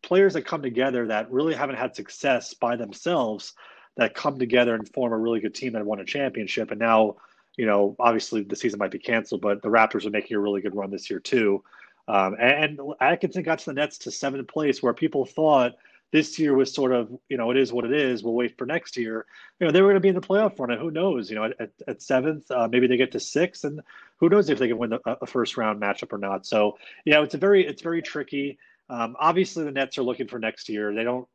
players 0.00 0.34
that 0.34 0.42
come 0.42 0.62
together 0.62 1.08
that 1.08 1.28
really 1.32 1.54
haven't 1.54 1.74
had 1.74 1.96
success 1.96 2.54
by 2.54 2.76
themselves 2.76 3.54
that 3.96 4.14
come 4.14 4.38
together 4.38 4.76
and 4.76 4.88
form 4.94 5.12
a 5.12 5.18
really 5.18 5.40
good 5.40 5.56
team 5.56 5.72
that 5.72 5.84
won 5.84 5.98
a 5.98 6.04
championship. 6.04 6.70
And 6.70 6.78
now, 6.78 7.16
you 7.56 7.66
know, 7.66 7.96
obviously 7.98 8.44
the 8.44 8.54
season 8.54 8.78
might 8.78 8.92
be 8.92 9.00
canceled, 9.00 9.40
but 9.40 9.60
the 9.60 9.68
Raptors 9.68 10.06
are 10.06 10.10
making 10.10 10.36
a 10.36 10.40
really 10.40 10.60
good 10.60 10.76
run 10.76 10.92
this 10.92 11.10
year 11.10 11.18
too. 11.18 11.64
Um, 12.08 12.36
and, 12.40 12.80
Atkinson 13.00 13.42
got 13.42 13.60
to 13.60 13.66
the 13.66 13.74
Nets 13.74 13.98
to 13.98 14.10
seventh 14.10 14.48
place, 14.48 14.82
where 14.82 14.92
people 14.92 15.24
thought 15.24 15.76
this 16.12 16.38
year 16.38 16.54
was 16.54 16.72
sort 16.72 16.92
of, 16.92 17.10
you 17.28 17.36
know, 17.36 17.50
it 17.50 17.56
is 17.56 17.72
what 17.72 17.84
it 17.84 17.92
is. 17.92 18.22
We'll 18.22 18.34
wait 18.34 18.58
for 18.58 18.66
next 18.66 18.96
year. 18.96 19.26
You 19.60 19.66
know, 19.66 19.72
they 19.72 19.80
were 19.80 19.88
going 19.88 19.96
to 19.96 20.00
be 20.00 20.08
in 20.08 20.14
the 20.14 20.20
playoff 20.20 20.58
run, 20.58 20.70
and 20.70 20.80
who 20.80 20.90
knows? 20.90 21.30
You 21.30 21.36
know, 21.36 21.44
at, 21.44 21.70
at 21.86 22.02
seventh, 22.02 22.50
uh, 22.50 22.68
maybe 22.68 22.86
they 22.86 22.96
get 22.96 23.12
to 23.12 23.20
sixth, 23.20 23.64
and 23.64 23.80
who 24.16 24.28
knows 24.28 24.50
if 24.50 24.58
they 24.58 24.68
can 24.68 24.78
win 24.78 24.92
a, 24.92 25.00
a 25.06 25.26
first 25.26 25.56
round 25.56 25.80
matchup 25.80 26.12
or 26.12 26.18
not. 26.18 26.46
So, 26.46 26.78
yeah, 27.04 27.22
it's 27.22 27.34
a 27.34 27.38
very, 27.38 27.66
it's 27.66 27.82
very 27.82 28.02
tricky. 28.02 28.58
Um, 28.88 29.16
obviously, 29.20 29.64
the 29.64 29.70
Nets 29.70 29.98
are 29.98 30.02
looking 30.02 30.26
for 30.26 30.40
next 30.40 30.68
year. 30.68 30.92
They 30.92 31.04
don't, 31.04 31.28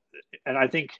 and 0.45 0.57
I 0.57 0.67
think 0.67 0.91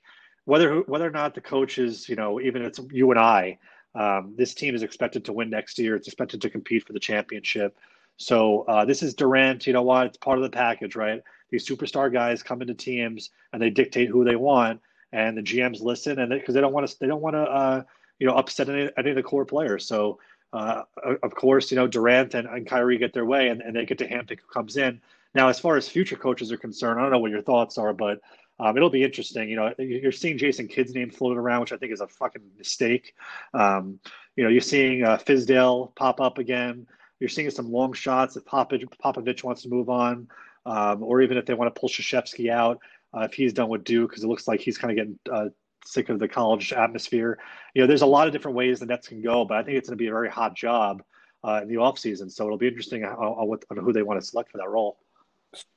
whether 0.46 0.80
whether 0.82 1.06
or 1.06 1.12
not 1.12 1.36
the 1.36 1.42
coaches, 1.42 2.08
you 2.08 2.16
know, 2.16 2.40
even 2.40 2.62
it's 2.62 2.80
you 2.92 3.12
and 3.12 3.20
I, 3.20 3.60
um, 3.94 4.36
this 4.38 4.54
team 4.54 4.74
is 4.74 4.84
expected 4.84 5.26
to 5.26 5.34
win 5.34 5.50
next 5.50 5.78
year. 5.80 5.96
It's 5.96 6.08
expected 6.08 6.42
to 6.44 6.50
compete 6.50 6.88
for 6.88 6.94
the 6.94 7.00
championship. 7.00 7.78
So 8.18 8.62
uh, 8.64 8.86
this 8.86 9.04
is 9.04 9.14
Durant. 9.14 9.68
You 9.68 9.74
know 9.74 9.82
what? 9.82 10.08
It's 10.08 10.18
part 10.18 10.38
of 10.38 10.44
the 10.44 10.50
package, 10.50 10.96
right? 10.96 11.22
These 11.50 11.68
superstar 11.68 12.12
guys 12.12 12.44
come 12.44 12.62
into 12.62 12.74
teams 12.74 13.30
and 13.54 13.62
they 13.62 13.70
dictate 13.70 14.10
who 14.10 14.24
they 14.24 14.36
want, 14.36 14.82
and 15.12 15.38
the 15.38 15.42
GMs 15.42 15.82
listen, 15.82 16.20
and 16.20 16.30
because 16.30 16.54
they, 16.54 16.60
they, 16.60 16.62
don't 16.62 16.74
want 16.74 16.88
to, 16.88 17.00
they 17.00 17.08
don't 17.08 17.22
want 17.22 17.36
to, 17.36 17.42
uh, 17.42 17.84
you 18.20 18.28
know, 18.28 18.34
upset 18.34 18.70
any, 18.70 18.90
any 18.98 19.10
of 19.10 19.16
the 19.16 19.24
core 19.24 19.46
players. 19.46 19.86
So 19.86 20.20
uh, 20.56 20.84
of 21.22 21.36
course, 21.36 21.70
you 21.70 21.76
know, 21.76 21.86
Durant 21.86 22.34
and, 22.34 22.48
and 22.48 22.66
Kyrie 22.66 22.98
get 22.98 23.14
their 23.14 23.26
way, 23.26 23.50
and, 23.50 23.62
and 23.62 23.76
they 23.76 23.86
get 23.86 23.98
to 23.98 24.08
handpick 24.08 24.40
who 24.40 24.48
comes 24.54 24.78
in. 24.78 25.02
Now, 25.34 25.50
as 25.50 25.60
far 25.60 25.76
as 25.76 25.90
future 25.90 26.16
coaches 26.16 26.50
are 26.52 26.58
concerned, 26.58 26.98
I 26.98 27.04
don't 27.04 27.12
know 27.12 27.20
what 27.20 27.32
your 27.32 27.42
thoughts 27.42 27.78
are, 27.78 27.94
but 27.94 28.22
um, 28.58 28.78
it'll 28.78 28.90
be 28.90 29.04
interesting. 29.04 29.50
You 29.50 29.58
know, 29.58 29.74
you're 29.78 30.14
seeing 30.14 30.38
Jason 30.38 30.70
Kidd's 30.70 30.94
name 30.94 31.10
floated 31.10 31.40
around, 31.40 31.60
which 31.60 31.74
I 31.74 31.78
think 31.78 31.92
is 31.92 32.00
a 32.00 32.08
fucking 32.08 32.42
mistake. 32.58 33.16
Um, 33.54 34.00
you 34.38 34.46
know, 34.46 34.50
you're 34.50 34.62
seeing 34.62 35.04
uh, 35.04 35.18
Fizdale 35.18 35.94
pop 35.96 36.22
up 36.22 36.38
again. 36.38 36.88
You're 37.20 37.30
seeing 37.30 37.50
some 37.50 37.72
long 37.72 37.94
shots 37.94 38.36
if 38.36 38.46
Popovich, 38.46 39.44
wants 39.44 39.62
to 39.64 39.70
move 39.70 39.90
on, 39.90 40.28
um, 40.66 41.04
or 41.04 41.22
even 41.22 41.38
if 41.38 41.46
they 41.46 41.54
want 41.54 41.74
to 41.74 41.80
pull 41.80 41.90
Krzyzewski 41.90 42.50
out 42.50 42.80
uh, 43.14 43.22
if 43.22 43.34
he's 43.34 43.54
done 43.54 43.70
with 43.70 43.84
Duke, 43.84 44.10
because 44.10 44.24
it 44.24 44.28
looks 44.28 44.48
like 44.48 44.60
he's 44.60 44.78
kind 44.78 44.92
of 44.92 44.98
getting 44.98 45.20
uh, 45.32 45.50
sick 45.86 46.10
of 46.10 46.20
the 46.20 46.28
college 46.28 46.74
atmosphere. 46.74 47.40
You 47.74 47.82
know, 47.82 47.88
there's 47.88 48.02
a 48.02 48.08
lot 48.08 48.28
of 48.28 48.34
different 48.34 48.58
ways 48.58 48.80
the 48.80 48.86
Nets 48.86 49.08
can 49.08 49.22
go, 49.22 49.46
but 49.46 49.58
I 49.58 49.64
think 49.64 49.78
it's 49.78 49.88
going 49.88 49.98
to 49.98 50.02
be 50.02 50.08
a 50.08 50.12
very 50.12 50.30
hot 50.30 50.56
job 50.56 51.04
uh, 51.44 51.60
in 51.62 51.68
the 51.68 51.76
offseason. 51.76 52.32
So 52.32 52.46
it'll 52.46 52.58
be 52.58 52.68
interesting 52.68 53.04
on, 53.06 53.14
on, 53.14 53.60
on, 53.72 53.78
who 53.78 53.94
they 53.94 54.04
want 54.04 54.20
to 54.20 54.26
select 54.26 54.52
for 54.52 54.58
that 54.58 54.70
role. 54.70 54.98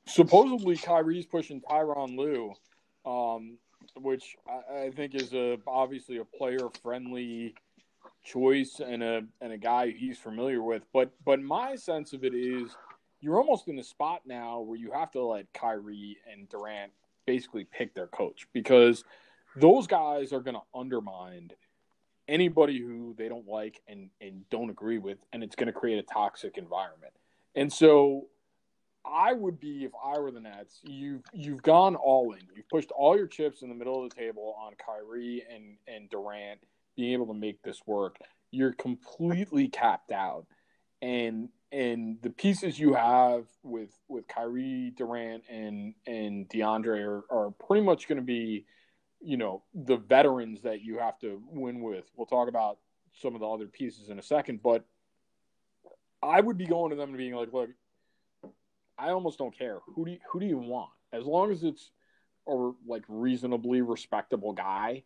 Supposedly, 0.07 0.75
Kyrie's 0.75 1.25
pushing 1.25 1.61
Tyronn 1.61 2.17
Lue, 2.17 2.53
um, 3.05 3.57
which 3.95 4.35
I, 4.47 4.85
I, 4.85 4.91
think 4.91 5.15
is 5.15 5.33
a 5.33 5.57
obviously 5.65 6.17
a 6.17 6.25
player 6.25 6.67
friendly 6.83 7.55
choice 8.23 8.79
and 8.85 9.03
a 9.03 9.21
and 9.41 9.51
a 9.51 9.57
guy 9.57 9.91
he's 9.91 10.17
familiar 10.17 10.61
with. 10.61 10.83
But 10.93 11.11
but 11.25 11.41
my 11.41 11.75
sense 11.75 12.13
of 12.13 12.23
it 12.23 12.33
is 12.33 12.75
you're 13.21 13.37
almost 13.37 13.67
in 13.67 13.77
a 13.79 13.83
spot 13.83 14.21
now 14.25 14.61
where 14.61 14.77
you 14.77 14.91
have 14.91 15.11
to 15.11 15.23
let 15.23 15.51
Kyrie 15.53 16.17
and 16.31 16.47
Durant 16.49 16.91
basically 17.25 17.65
pick 17.65 17.93
their 17.93 18.07
coach 18.07 18.47
because 18.53 19.03
those 19.55 19.87
guys 19.87 20.31
are 20.31 20.39
going 20.39 20.55
to 20.55 20.61
undermine 20.73 21.51
anybody 22.27 22.79
who 22.79 23.13
they 23.17 23.27
don't 23.27 23.47
like 23.47 23.81
and 23.87 24.09
and 24.21 24.47
don't 24.49 24.69
agree 24.69 24.99
with 24.99 25.17
and 25.33 25.43
it's 25.43 25.55
going 25.55 25.67
to 25.67 25.73
create 25.73 25.99
a 25.99 26.03
toxic 26.03 26.57
environment. 26.57 27.13
And 27.55 27.71
so 27.71 28.27
I 29.05 29.33
would 29.33 29.59
be 29.59 29.85
if 29.85 29.91
I 30.03 30.19
were 30.19 30.31
the 30.31 30.39
Nets. 30.39 30.79
You've 30.83 31.23
you've 31.33 31.63
gone 31.63 31.95
all 31.95 32.33
in. 32.33 32.41
You've 32.55 32.69
pushed 32.69 32.91
all 32.91 33.17
your 33.17 33.27
chips 33.27 33.61
in 33.61 33.69
the 33.69 33.75
middle 33.75 34.03
of 34.03 34.09
the 34.09 34.15
table 34.15 34.55
on 34.61 34.73
Kyrie 34.83 35.43
and 35.53 35.77
and 35.87 36.09
Durant 36.09 36.59
being 36.99 37.13
able 37.13 37.27
to 37.27 37.33
make 37.33 37.61
this 37.63 37.79
work. 37.85 38.17
You're 38.51 38.73
completely 38.73 39.69
capped 39.69 40.11
out, 40.11 40.45
and 41.01 41.49
and 41.71 42.17
the 42.21 42.29
pieces 42.29 42.79
you 42.79 42.93
have 42.93 43.45
with 43.63 43.91
with 44.07 44.27
Kyrie 44.27 44.91
Durant 44.95 45.43
and 45.49 45.93
and 46.05 46.49
DeAndre 46.49 47.05
are, 47.05 47.23
are 47.29 47.51
pretty 47.51 47.85
much 47.85 48.07
going 48.07 48.17
to 48.17 48.25
be, 48.25 48.65
you 49.21 49.37
know, 49.37 49.63
the 49.73 49.97
veterans 49.97 50.63
that 50.63 50.81
you 50.81 50.99
have 50.99 51.17
to 51.19 51.41
win 51.47 51.81
with. 51.81 52.05
We'll 52.15 52.27
talk 52.27 52.49
about 52.49 52.79
some 53.21 53.35
of 53.35 53.41
the 53.41 53.47
other 53.47 53.67
pieces 53.67 54.09
in 54.09 54.19
a 54.19 54.23
second, 54.23 54.61
but 54.61 54.83
I 56.21 56.41
would 56.41 56.57
be 56.57 56.65
going 56.65 56.89
to 56.89 56.95
them 56.95 57.09
and 57.09 57.17
being 57.17 57.33
like, 57.33 57.53
look, 57.53 57.69
I 58.97 59.11
almost 59.11 59.37
don't 59.37 59.57
care 59.57 59.79
who 59.95 60.05
do 60.05 60.11
you, 60.11 60.17
who 60.31 60.39
do 60.39 60.45
you 60.45 60.57
want 60.57 60.89
as 61.13 61.25
long 61.25 61.51
as 61.51 61.63
it's 61.63 61.91
a 62.47 62.71
like 62.87 63.03
reasonably 63.07 63.81
respectable 63.81 64.53
guy. 64.53 65.03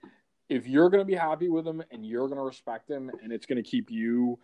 If 0.50 0.68
you're 0.68 0.90
going 0.90 1.02
to 1.02 1.06
be 1.06 1.16
happy 1.16 1.50
with 1.50 1.66
him 1.66 1.84
and 1.92 2.06
you're 2.06 2.28
going 2.28 2.38
to 2.38 2.44
respect 2.44 2.90
him 2.90 3.10
and 3.22 3.32
it's 3.32 3.46
going 3.46 3.64
to 3.64 3.70
keep 3.70 3.90
you, 3.90 4.40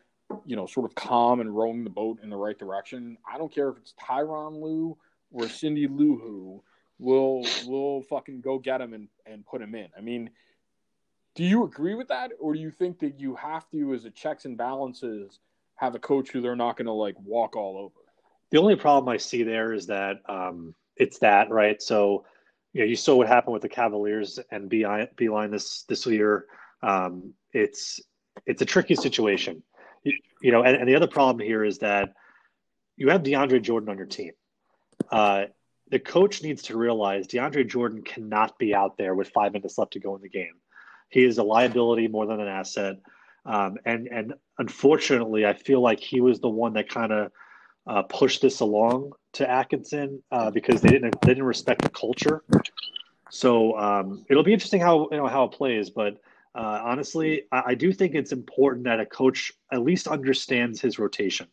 you 0.46 0.56
know, 0.56 0.66
sort 0.66 0.86
of 0.86 0.96
calm 0.96 1.40
and 1.40 1.56
rowing 1.56 1.84
the 1.84 1.90
boat 1.90 2.20
in 2.24 2.30
the 2.30 2.38
right 2.38 2.58
direction, 2.58 3.18
I 3.32 3.38
don't 3.38 3.54
care 3.54 3.70
if 3.70 3.78
it's 3.78 3.94
Tyronn 4.02 4.62
Lue 4.62 4.98
or 5.32 5.48
Cindy 5.48 5.88
Lou 5.88 6.18
who 6.18 6.64
will 7.00 7.46
will 7.66 8.02
fucking 8.04 8.42
go 8.42 8.60
get 8.60 8.82
him 8.82 8.94
and, 8.94 9.08
and 9.26 9.46
put 9.46 9.62
him 9.62 9.76
in. 9.76 9.88
I 9.98 10.02
mean, 10.02 10.30
do 11.36 11.44
you 11.44 11.64
agree 11.64 11.96
with 11.96 12.10
that, 12.10 12.32
or 12.40 12.54
do 12.54 12.60
you 12.60 12.72
think 12.72 13.00
that 13.00 13.20
you 13.20 13.36
have 13.36 13.70
to, 13.72 13.94
as 13.94 14.06
a 14.06 14.12
checks 14.12 14.46
and 14.46 14.58
balances, 14.58 15.40
have 15.76 15.96
a 15.96 16.00
coach 16.00 16.30
who 16.30 16.42
they're 16.42 16.56
not 16.56 16.76
going 16.76 16.88
to 16.88 16.92
like 16.92 17.16
walk 17.24 17.56
all 17.56 17.78
over? 17.78 18.06
The 18.52 18.58
only 18.58 18.76
problem 18.76 19.08
I 19.14 19.18
see 19.18 19.44
there 19.44 19.74
is 19.74 19.88
that 19.88 20.18
um, 20.28 20.76
it's 20.98 21.20
that 21.20 21.50
right. 21.50 21.82
So, 21.82 22.26
you 22.74 22.82
know, 22.82 22.88
you 22.88 22.96
saw 22.96 23.16
what 23.16 23.28
happened 23.28 23.54
with 23.54 23.62
the 23.62 23.70
Cavaliers 23.70 24.40
and 24.52 24.70
Beilein 24.70 25.52
this 25.52 25.84
this 25.84 26.06
year. 26.06 26.46
Um, 26.82 27.34
it's 27.54 28.00
it's 28.46 28.62
a 28.62 28.66
tricky 28.66 28.96
situation, 28.96 29.64
you, 30.04 30.14
you 30.42 30.52
know. 30.52 30.64
And, 30.64 30.78
and, 30.78 30.88
the 30.88 30.96
other 30.96 31.08
problem 31.08 31.46
here 31.46 31.64
is 31.64 31.80
that 31.80 32.14
you 32.96 33.10
have 33.10 33.24
DeAndre 33.24 33.62
Jordan 33.62 33.90
on 33.90 33.98
your 33.98 34.06
team. 34.06 34.32
Uh, 35.12 35.46
the 35.90 36.00
coach 36.00 36.44
needs 36.44 36.64
to 36.64 36.78
realize 36.78 37.28
DeAndre 37.28 37.68
Jordan 37.68 38.04
cannot 38.04 38.58
be 38.60 38.76
out 38.76 38.98
there 38.98 39.16
with 39.16 39.30
five 39.30 39.54
minutes 39.54 39.78
left 39.78 39.94
to 39.94 40.00
go 40.00 40.16
in 40.16 40.22
the 40.22 40.30
game. 40.30 40.54
He 41.10 41.26
is 41.26 41.40
a 41.40 41.44
liability 41.44 42.08
more 42.08 42.28
than 42.28 42.40
an 42.40 42.48
asset. 42.48 42.98
Um, 43.46 43.78
and 43.86 44.08
and 44.08 44.34
unfortunately, 44.60 45.46
I 45.46 45.54
feel 45.54 45.82
like 45.82 46.00
he 46.00 46.22
was 46.22 46.40
the 46.40 46.50
one 46.50 46.74
that 46.74 46.90
kind 46.90 47.12
of 47.12 47.32
uh, 47.90 48.04
push 48.04 48.38
this 48.38 48.60
along 48.60 49.12
to 49.34 49.50
Atkinson 49.50 50.22
uh, 50.32 50.52
because 50.52 50.80
they 50.80 50.90
didn't 50.90 51.20
they 51.22 51.30
didn't 51.30 51.44
respect 51.44 51.82
the 51.82 51.90
culture. 51.90 52.44
So 53.32 53.78
um, 53.78 54.26
it'll 54.30 54.44
be 54.44 54.54
interesting 54.54 54.80
how 54.80 55.10
you 55.12 55.18
know 55.18 55.28
how 55.28 55.46
it 55.46 55.52
plays, 55.52 55.90
but 55.90 56.22
uh, 56.54 56.82
honestly, 56.84 57.44
I, 57.52 57.64
I, 57.68 57.76
do 57.76 57.92
think 57.92 58.14
it's 58.16 58.32
important 58.32 58.86
that 58.86 59.00
a 59.00 59.06
coach 59.06 59.52
at 59.72 59.82
least 59.82 60.08
understands 60.08 60.82
his 60.82 60.98
rotation. 61.00 61.48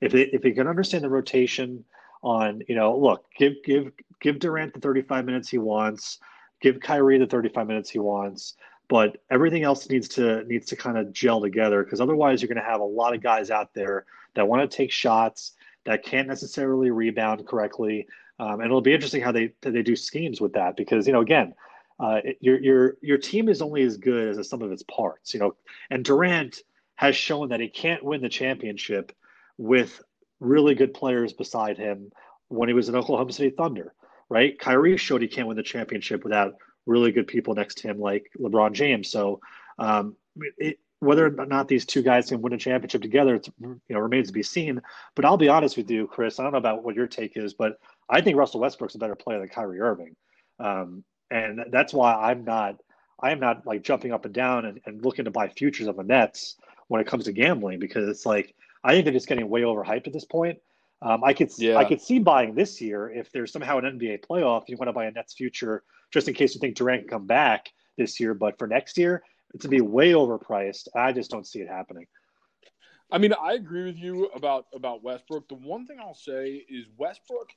If 0.00 0.12
they, 0.12 0.22
if 0.22 0.42
he 0.42 0.52
can 0.52 0.66
understand 0.66 1.04
the 1.04 1.08
rotation 1.08 1.84
on 2.22 2.62
you 2.68 2.74
know 2.74 2.96
look 2.96 3.24
give 3.36 3.54
give 3.64 3.90
give 4.20 4.38
Durant 4.38 4.74
the 4.74 4.80
35 4.80 5.24
minutes 5.24 5.48
he 5.48 5.58
wants, 5.58 6.18
give 6.60 6.80
Kyrie 6.80 7.18
the 7.18 7.26
35 7.26 7.66
minutes 7.66 7.88
he 7.88 7.98
wants, 7.98 8.56
but 8.88 9.22
everything 9.30 9.62
else 9.62 9.88
needs 9.88 10.08
to 10.08 10.44
needs 10.44 10.66
to 10.66 10.76
kind 10.76 10.98
of 10.98 11.14
gel 11.14 11.40
together 11.40 11.82
because 11.82 12.00
otherwise 12.02 12.42
you're 12.42 12.48
going 12.52 12.62
to 12.62 12.70
have 12.70 12.82
a 12.82 12.84
lot 12.84 13.14
of 13.14 13.22
guys 13.22 13.50
out 13.50 13.72
there 13.72 14.04
that 14.34 14.46
want 14.46 14.70
to 14.70 14.76
take 14.76 14.92
shots 14.92 15.52
that 15.88 16.04
can't 16.04 16.28
necessarily 16.28 16.90
rebound 16.90 17.46
correctly. 17.46 18.06
Um, 18.38 18.60
and 18.60 18.64
it'll 18.64 18.82
be 18.82 18.92
interesting 18.92 19.22
how 19.22 19.32
they 19.32 19.52
they 19.62 19.82
do 19.82 19.96
schemes 19.96 20.38
with 20.38 20.52
that 20.52 20.76
because 20.76 21.06
you 21.06 21.14
know 21.14 21.22
again, 21.22 21.54
uh, 21.98 22.20
your 22.40 22.60
your 22.60 22.96
your 23.00 23.18
team 23.18 23.48
is 23.48 23.62
only 23.62 23.82
as 23.82 23.96
good 23.96 24.38
as 24.38 24.48
sum 24.48 24.60
of 24.60 24.70
its 24.70 24.84
parts. 24.84 25.32
You 25.32 25.40
know, 25.40 25.56
and 25.90 26.04
Durant 26.04 26.62
has 26.96 27.16
shown 27.16 27.48
that 27.48 27.60
he 27.60 27.68
can't 27.68 28.04
win 28.04 28.20
the 28.20 28.28
championship 28.28 29.12
with 29.56 30.00
really 30.40 30.74
good 30.74 30.92
players 30.92 31.32
beside 31.32 31.78
him 31.78 32.12
when 32.48 32.68
he 32.68 32.74
was 32.74 32.90
in 32.90 32.94
Oklahoma 32.94 33.32
City 33.32 33.50
Thunder. 33.50 33.94
Right? 34.28 34.58
Kyrie 34.58 34.98
showed 34.98 35.22
he 35.22 35.28
can't 35.28 35.48
win 35.48 35.56
the 35.56 35.62
championship 35.62 36.22
without 36.22 36.52
really 36.84 37.12
good 37.12 37.26
people 37.26 37.54
next 37.54 37.78
to 37.78 37.88
him 37.88 37.98
like 37.98 38.30
LeBron 38.38 38.72
James. 38.72 39.10
So 39.10 39.40
um, 39.78 40.16
it, 40.58 40.78
whether 41.00 41.26
or 41.26 41.46
not 41.46 41.68
these 41.68 41.86
two 41.86 42.02
guys 42.02 42.28
can 42.28 42.42
win 42.42 42.52
a 42.52 42.58
championship 42.58 43.02
together, 43.02 43.36
it's, 43.36 43.48
you 43.60 43.80
know, 43.88 44.00
remains 44.00 44.28
to 44.28 44.32
be 44.32 44.42
seen. 44.42 44.80
But 45.14 45.24
I'll 45.24 45.36
be 45.36 45.48
honest 45.48 45.76
with 45.76 45.90
you, 45.90 46.06
Chris. 46.06 46.38
I 46.38 46.42
don't 46.42 46.52
know 46.52 46.58
about 46.58 46.82
what 46.82 46.96
your 46.96 47.06
take 47.06 47.36
is, 47.36 47.54
but 47.54 47.78
I 48.08 48.20
think 48.20 48.36
Russell 48.36 48.60
Westbrook's 48.60 48.94
a 48.94 48.98
better 48.98 49.14
player 49.14 49.38
than 49.38 49.48
Kyrie 49.48 49.80
Irving, 49.80 50.16
um, 50.58 51.04
and 51.30 51.66
that's 51.70 51.92
why 51.92 52.14
I'm 52.14 52.44
not. 52.44 52.76
I 53.20 53.32
am 53.32 53.40
not 53.40 53.66
like 53.66 53.82
jumping 53.82 54.12
up 54.12 54.24
and 54.24 54.34
down 54.34 54.64
and, 54.64 54.80
and 54.86 55.04
looking 55.04 55.24
to 55.24 55.30
buy 55.32 55.48
futures 55.48 55.88
on 55.88 55.96
the 55.96 56.04
Nets 56.04 56.56
when 56.86 57.00
it 57.00 57.06
comes 57.06 57.24
to 57.24 57.32
gambling 57.32 57.80
because 57.80 58.08
it's 58.08 58.24
like 58.24 58.54
I 58.84 58.92
think 58.92 59.04
they're 59.04 59.12
just 59.12 59.28
getting 59.28 59.48
way 59.48 59.62
overhyped 59.62 60.06
at 60.06 60.12
this 60.12 60.24
point. 60.24 60.58
Um, 61.02 61.22
I 61.22 61.32
could 61.32 61.50
yeah. 61.58 61.76
I 61.76 61.84
could 61.84 62.00
see 62.00 62.18
buying 62.18 62.54
this 62.54 62.80
year 62.80 63.10
if 63.10 63.30
there's 63.30 63.52
somehow 63.52 63.78
an 63.78 63.98
NBA 63.98 64.24
playoff. 64.24 64.68
You 64.68 64.76
want 64.76 64.88
to 64.88 64.92
buy 64.92 65.06
a 65.06 65.10
Nets 65.10 65.34
future 65.34 65.84
just 66.10 66.28
in 66.28 66.34
case 66.34 66.54
you 66.54 66.60
think 66.60 66.76
Durant 66.76 67.02
can 67.02 67.08
come 67.08 67.26
back 67.26 67.70
this 67.96 68.18
year, 68.18 68.34
but 68.34 68.58
for 68.58 68.66
next 68.66 68.96
year, 68.98 69.22
to 69.60 69.68
be 69.68 69.80
way 69.80 70.12
overpriced. 70.12 70.88
I 70.94 71.12
just 71.12 71.30
don't 71.30 71.46
see 71.46 71.60
it 71.60 71.68
happening. 71.68 72.06
I 73.10 73.18
mean, 73.18 73.32
I 73.32 73.54
agree 73.54 73.84
with 73.84 73.96
you 73.96 74.26
about 74.34 74.66
about 74.74 75.02
Westbrook. 75.02 75.48
The 75.48 75.54
one 75.54 75.86
thing 75.86 75.98
I'll 76.00 76.14
say 76.14 76.64
is 76.68 76.86
Westbrook 76.96 77.50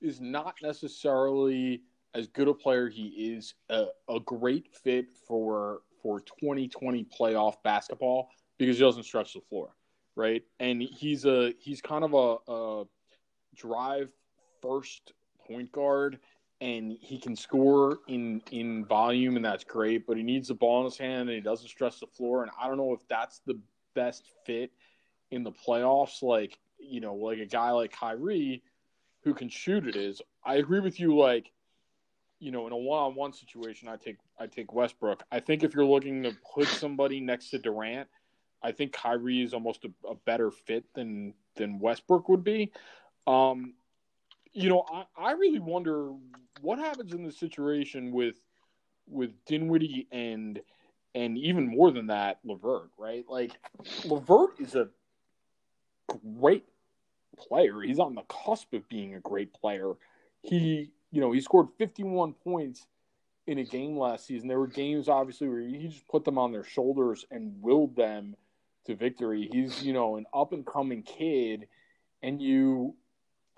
is 0.00 0.20
not 0.20 0.54
necessarily 0.62 1.82
as 2.14 2.26
good 2.28 2.48
a 2.48 2.54
player 2.54 2.88
he 2.88 3.34
is 3.34 3.54
a, 3.70 3.86
a 4.08 4.20
great 4.20 4.68
fit 4.84 5.06
for 5.26 5.80
for 6.02 6.20
2020 6.20 7.06
playoff 7.18 7.54
basketball 7.64 8.28
because 8.58 8.76
he 8.76 8.84
doesn't 8.84 9.04
stretch 9.04 9.34
the 9.34 9.40
floor, 9.48 9.70
right? 10.14 10.42
And 10.60 10.82
he's 10.82 11.24
a 11.24 11.52
he's 11.58 11.80
kind 11.80 12.04
of 12.04 12.14
a, 12.14 12.52
a 12.52 12.84
drive 13.56 14.10
first 14.60 15.12
point 15.46 15.72
guard 15.72 16.18
and 16.60 16.96
he 17.00 17.18
can 17.18 17.36
score 17.36 17.98
in 18.08 18.42
in 18.50 18.84
volume 18.84 19.36
and 19.36 19.44
that's 19.44 19.64
great 19.64 20.06
but 20.06 20.16
he 20.16 20.22
needs 20.22 20.48
the 20.48 20.54
ball 20.54 20.80
in 20.80 20.84
his 20.86 20.98
hand 20.98 21.28
and 21.28 21.30
he 21.30 21.40
doesn't 21.40 21.68
stress 21.68 22.00
the 22.00 22.06
floor 22.06 22.42
and 22.42 22.50
i 22.60 22.66
don't 22.66 22.76
know 22.76 22.92
if 22.92 23.06
that's 23.08 23.40
the 23.46 23.58
best 23.94 24.24
fit 24.44 24.72
in 25.30 25.44
the 25.44 25.52
playoffs 25.52 26.22
like 26.22 26.58
you 26.78 27.00
know 27.00 27.14
like 27.14 27.38
a 27.38 27.46
guy 27.46 27.70
like 27.70 27.92
Kyrie 27.92 28.62
who 29.24 29.34
can 29.34 29.48
shoot 29.48 29.86
it 29.86 29.96
is. 29.96 30.22
I 30.44 30.56
agree 30.56 30.80
with 30.80 30.98
you. 31.00 31.16
Like, 31.16 31.52
you 32.38 32.50
know, 32.50 32.66
in 32.66 32.72
a 32.72 32.76
one-on-one 32.76 33.32
situation, 33.32 33.88
I 33.88 33.96
take 33.96 34.16
I 34.38 34.46
take 34.46 34.72
Westbrook. 34.72 35.22
I 35.30 35.40
think 35.40 35.62
if 35.62 35.74
you're 35.74 35.84
looking 35.84 36.22
to 36.22 36.36
put 36.54 36.68
somebody 36.68 37.20
next 37.20 37.50
to 37.50 37.58
Durant, 37.58 38.08
I 38.62 38.72
think 38.72 38.92
Kyrie 38.92 39.42
is 39.42 39.54
almost 39.54 39.84
a, 39.84 39.90
a 40.08 40.14
better 40.14 40.50
fit 40.50 40.84
than 40.94 41.34
than 41.56 41.78
Westbrook 41.78 42.28
would 42.28 42.44
be. 42.44 42.72
Um, 43.26 43.74
you 44.58 44.68
know, 44.68 44.84
I, 44.92 45.04
I 45.16 45.32
really 45.32 45.60
wonder 45.60 46.12
what 46.60 46.78
happens 46.78 47.12
in 47.12 47.22
this 47.22 47.38
situation 47.38 48.12
with 48.12 48.36
with 49.08 49.30
Dinwiddie 49.46 50.08
and 50.10 50.60
and 51.14 51.38
even 51.38 51.68
more 51.68 51.90
than 51.90 52.08
that, 52.08 52.40
LeVert, 52.44 52.90
right? 52.98 53.24
Like 53.28 53.52
LeVert 54.04 54.60
is 54.60 54.74
a 54.74 54.88
great 56.40 56.64
player. 57.36 57.80
He's 57.80 57.98
on 57.98 58.14
the 58.14 58.22
cusp 58.22 58.72
of 58.74 58.88
being 58.88 59.14
a 59.14 59.20
great 59.20 59.52
player. 59.54 59.92
He, 60.42 60.90
you 61.10 61.20
know, 61.20 61.32
he 61.32 61.40
scored 61.40 61.68
51 61.78 62.34
points 62.34 62.86
in 63.46 63.58
a 63.58 63.64
game 63.64 63.96
last 63.96 64.26
season. 64.26 64.48
There 64.48 64.58
were 64.58 64.66
games, 64.66 65.08
obviously, 65.08 65.48
where 65.48 65.60
he 65.60 65.88
just 65.88 66.06
put 66.08 66.24
them 66.24 66.38
on 66.38 66.52
their 66.52 66.64
shoulders 66.64 67.24
and 67.30 67.54
willed 67.62 67.96
them 67.96 68.36
to 68.86 68.94
victory. 68.94 69.48
He's, 69.50 69.82
you 69.82 69.92
know, 69.92 70.16
an 70.16 70.26
up 70.34 70.52
and 70.52 70.66
coming 70.66 71.02
kid, 71.02 71.68
and 72.22 72.42
you 72.42 72.94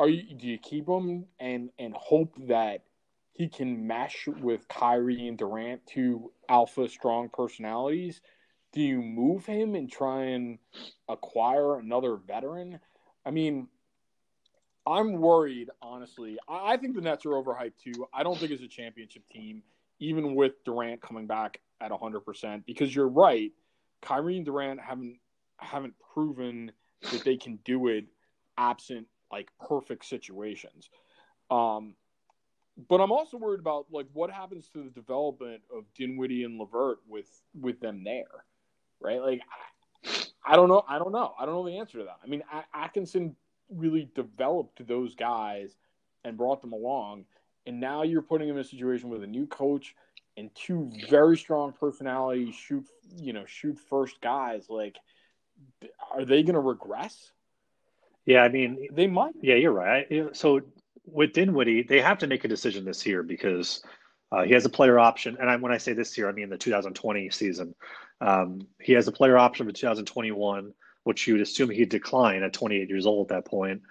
are 0.01 0.09
you 0.09 0.35
do 0.35 0.49
you 0.49 0.59
keep 0.59 0.89
him 0.89 1.27
and 1.39 1.71
and 1.79 1.95
hope 1.95 2.35
that 2.49 2.85
he 3.35 3.49
can 3.49 3.87
mesh 3.87 4.27
with 4.27 4.67
Kyrie 4.67 5.29
and 5.29 5.39
Durant, 5.39 5.87
two 5.87 6.33
alpha 6.49 6.89
strong 6.89 7.29
personalities? 7.29 8.23
Do 8.73 8.81
you 8.81 9.03
move 9.03 9.45
him 9.45 9.75
and 9.75 9.91
try 9.91 10.25
and 10.25 10.59
acquire 11.09 11.79
another 11.79 12.17
veteran? 12.17 12.81
I 13.27 13.31
mean, 13.31 13.69
I'm 14.87 15.21
worried, 15.21 15.69
honestly. 15.83 16.39
I, 16.49 16.73
I 16.73 16.77
think 16.79 16.95
the 16.95 17.03
Nets 17.03 17.27
are 17.27 17.31
overhyped 17.31 17.75
too. 17.85 18.07
I 18.15 18.23
don't 18.23 18.39
think 18.39 18.53
it's 18.53 18.63
a 18.63 18.69
championship 18.69 19.29
team, 19.29 19.63
even 19.99 20.35
with 20.35 20.65
Durant 20.65 21.03
coming 21.03 21.27
back 21.27 21.61
at 21.81 21.91
100%, 21.91 22.65
because 22.65 22.95
you're 22.95 23.09
right. 23.09 23.53
Kyrie 24.01 24.37
and 24.37 24.47
Durant 24.47 24.81
haven't 24.81 25.19
haven't 25.59 25.93
proven 26.15 26.73
that 27.03 27.23
they 27.23 27.37
can 27.37 27.59
do 27.67 27.89
it 27.89 28.07
absent 28.57 29.07
like 29.31 29.51
perfect 29.69 30.05
situations. 30.05 30.89
Um, 31.51 31.95
but 32.89 33.01
I'm 33.01 33.13
also 33.13 33.37
worried 33.37 33.61
about 33.61 33.87
like 33.91 34.07
what 34.13 34.31
happens 34.31 34.69
to 34.73 34.83
the 34.83 34.91
development 34.91 35.63
of 35.75 35.85
Dinwiddie 35.95 36.45
and 36.45 36.59
LeVert 36.59 36.99
with 37.09 37.29
with 37.59 37.81
them 37.81 38.05
there, 38.05 38.45
right? 39.01 39.21
Like 39.21 39.43
I, 40.05 40.53
I 40.53 40.57
don't 40.57 40.69
know. 40.69 40.83
I 40.89 40.99
don't 40.99 41.13
know. 41.13 41.35
I 41.39 41.45
don't 41.45 41.55
know 41.55 41.67
the 41.67 41.79
answer 41.79 41.99
to 41.99 42.05
that. 42.05 42.19
I 42.25 42.27
mean, 42.27 42.43
Atkinson 42.75 43.37
really 43.71 44.11
developed 44.15 44.87
those 44.87 45.15
guys 45.15 45.77
and 46.25 46.37
brought 46.37 46.61
them 46.61 46.73
along. 46.73 47.25
And 47.67 47.81
now 47.81 48.03
you're 48.03 48.23
putting 48.23 48.49
them 48.49 48.57
in 48.57 48.63
a 48.63 48.67
situation 48.67 49.11
with 49.11 49.23
a 49.23 49.27
new 49.27 49.47
coach 49.47 49.95
and 50.37 50.51
two 50.55 50.91
very 51.09 51.37
strong 51.37 51.73
personalities, 51.73 52.55
shoot, 52.55 52.85
you 53.17 53.33
know, 53.33 53.45
shoot 53.47 53.79
first 53.79 54.21
guys. 54.21 54.67
Like, 54.69 54.97
are 56.11 56.25
they 56.25 56.43
going 56.43 56.55
to 56.55 56.61
regress? 56.61 57.33
Yeah, 58.31 58.43
I 58.43 58.49
mean, 58.49 58.89
they 58.93 59.07
might. 59.07 59.35
Yeah, 59.41 59.57
you're 59.57 59.73
right. 59.73 60.07
So 60.33 60.61
with 61.05 61.33
Dinwiddie, 61.33 61.83
they 61.83 62.01
have 62.01 62.19
to 62.19 62.27
make 62.27 62.45
a 62.45 62.49
decision 62.49 62.85
this 62.85 63.05
year 63.05 63.23
because 63.23 63.83
uh, 64.33 64.43
he 64.43 64.53
has 64.53 64.65
a 64.65 64.71
player 64.71 64.99
option. 64.99 65.37
And 65.41 65.51
I, 65.51 65.57
when 65.57 65.73
I 65.73 65.79
say 65.79 65.93
this 65.93 66.17
year, 66.17 66.29
I 66.29 66.33
mean 66.33 66.49
the 66.49 66.59
2020 66.59 67.31
season. 67.31 67.75
Um, 68.21 68.67
he 68.81 68.93
has 68.93 69.09
a 69.09 69.13
player 69.13 69.39
option 69.39 69.67
for 69.67 69.73
2021 69.73 70.73
which 71.05 71.27
you 71.27 71.35
would 71.35 71.43
assume 71.43 71.71
he'd 71.71 71.89
decline 71.89 72.43
at 72.43 72.53
28 72.53 72.89
years 72.89 73.07
old 73.07 73.31
at 73.31 73.37
that 73.37 73.51
point. 73.51 73.83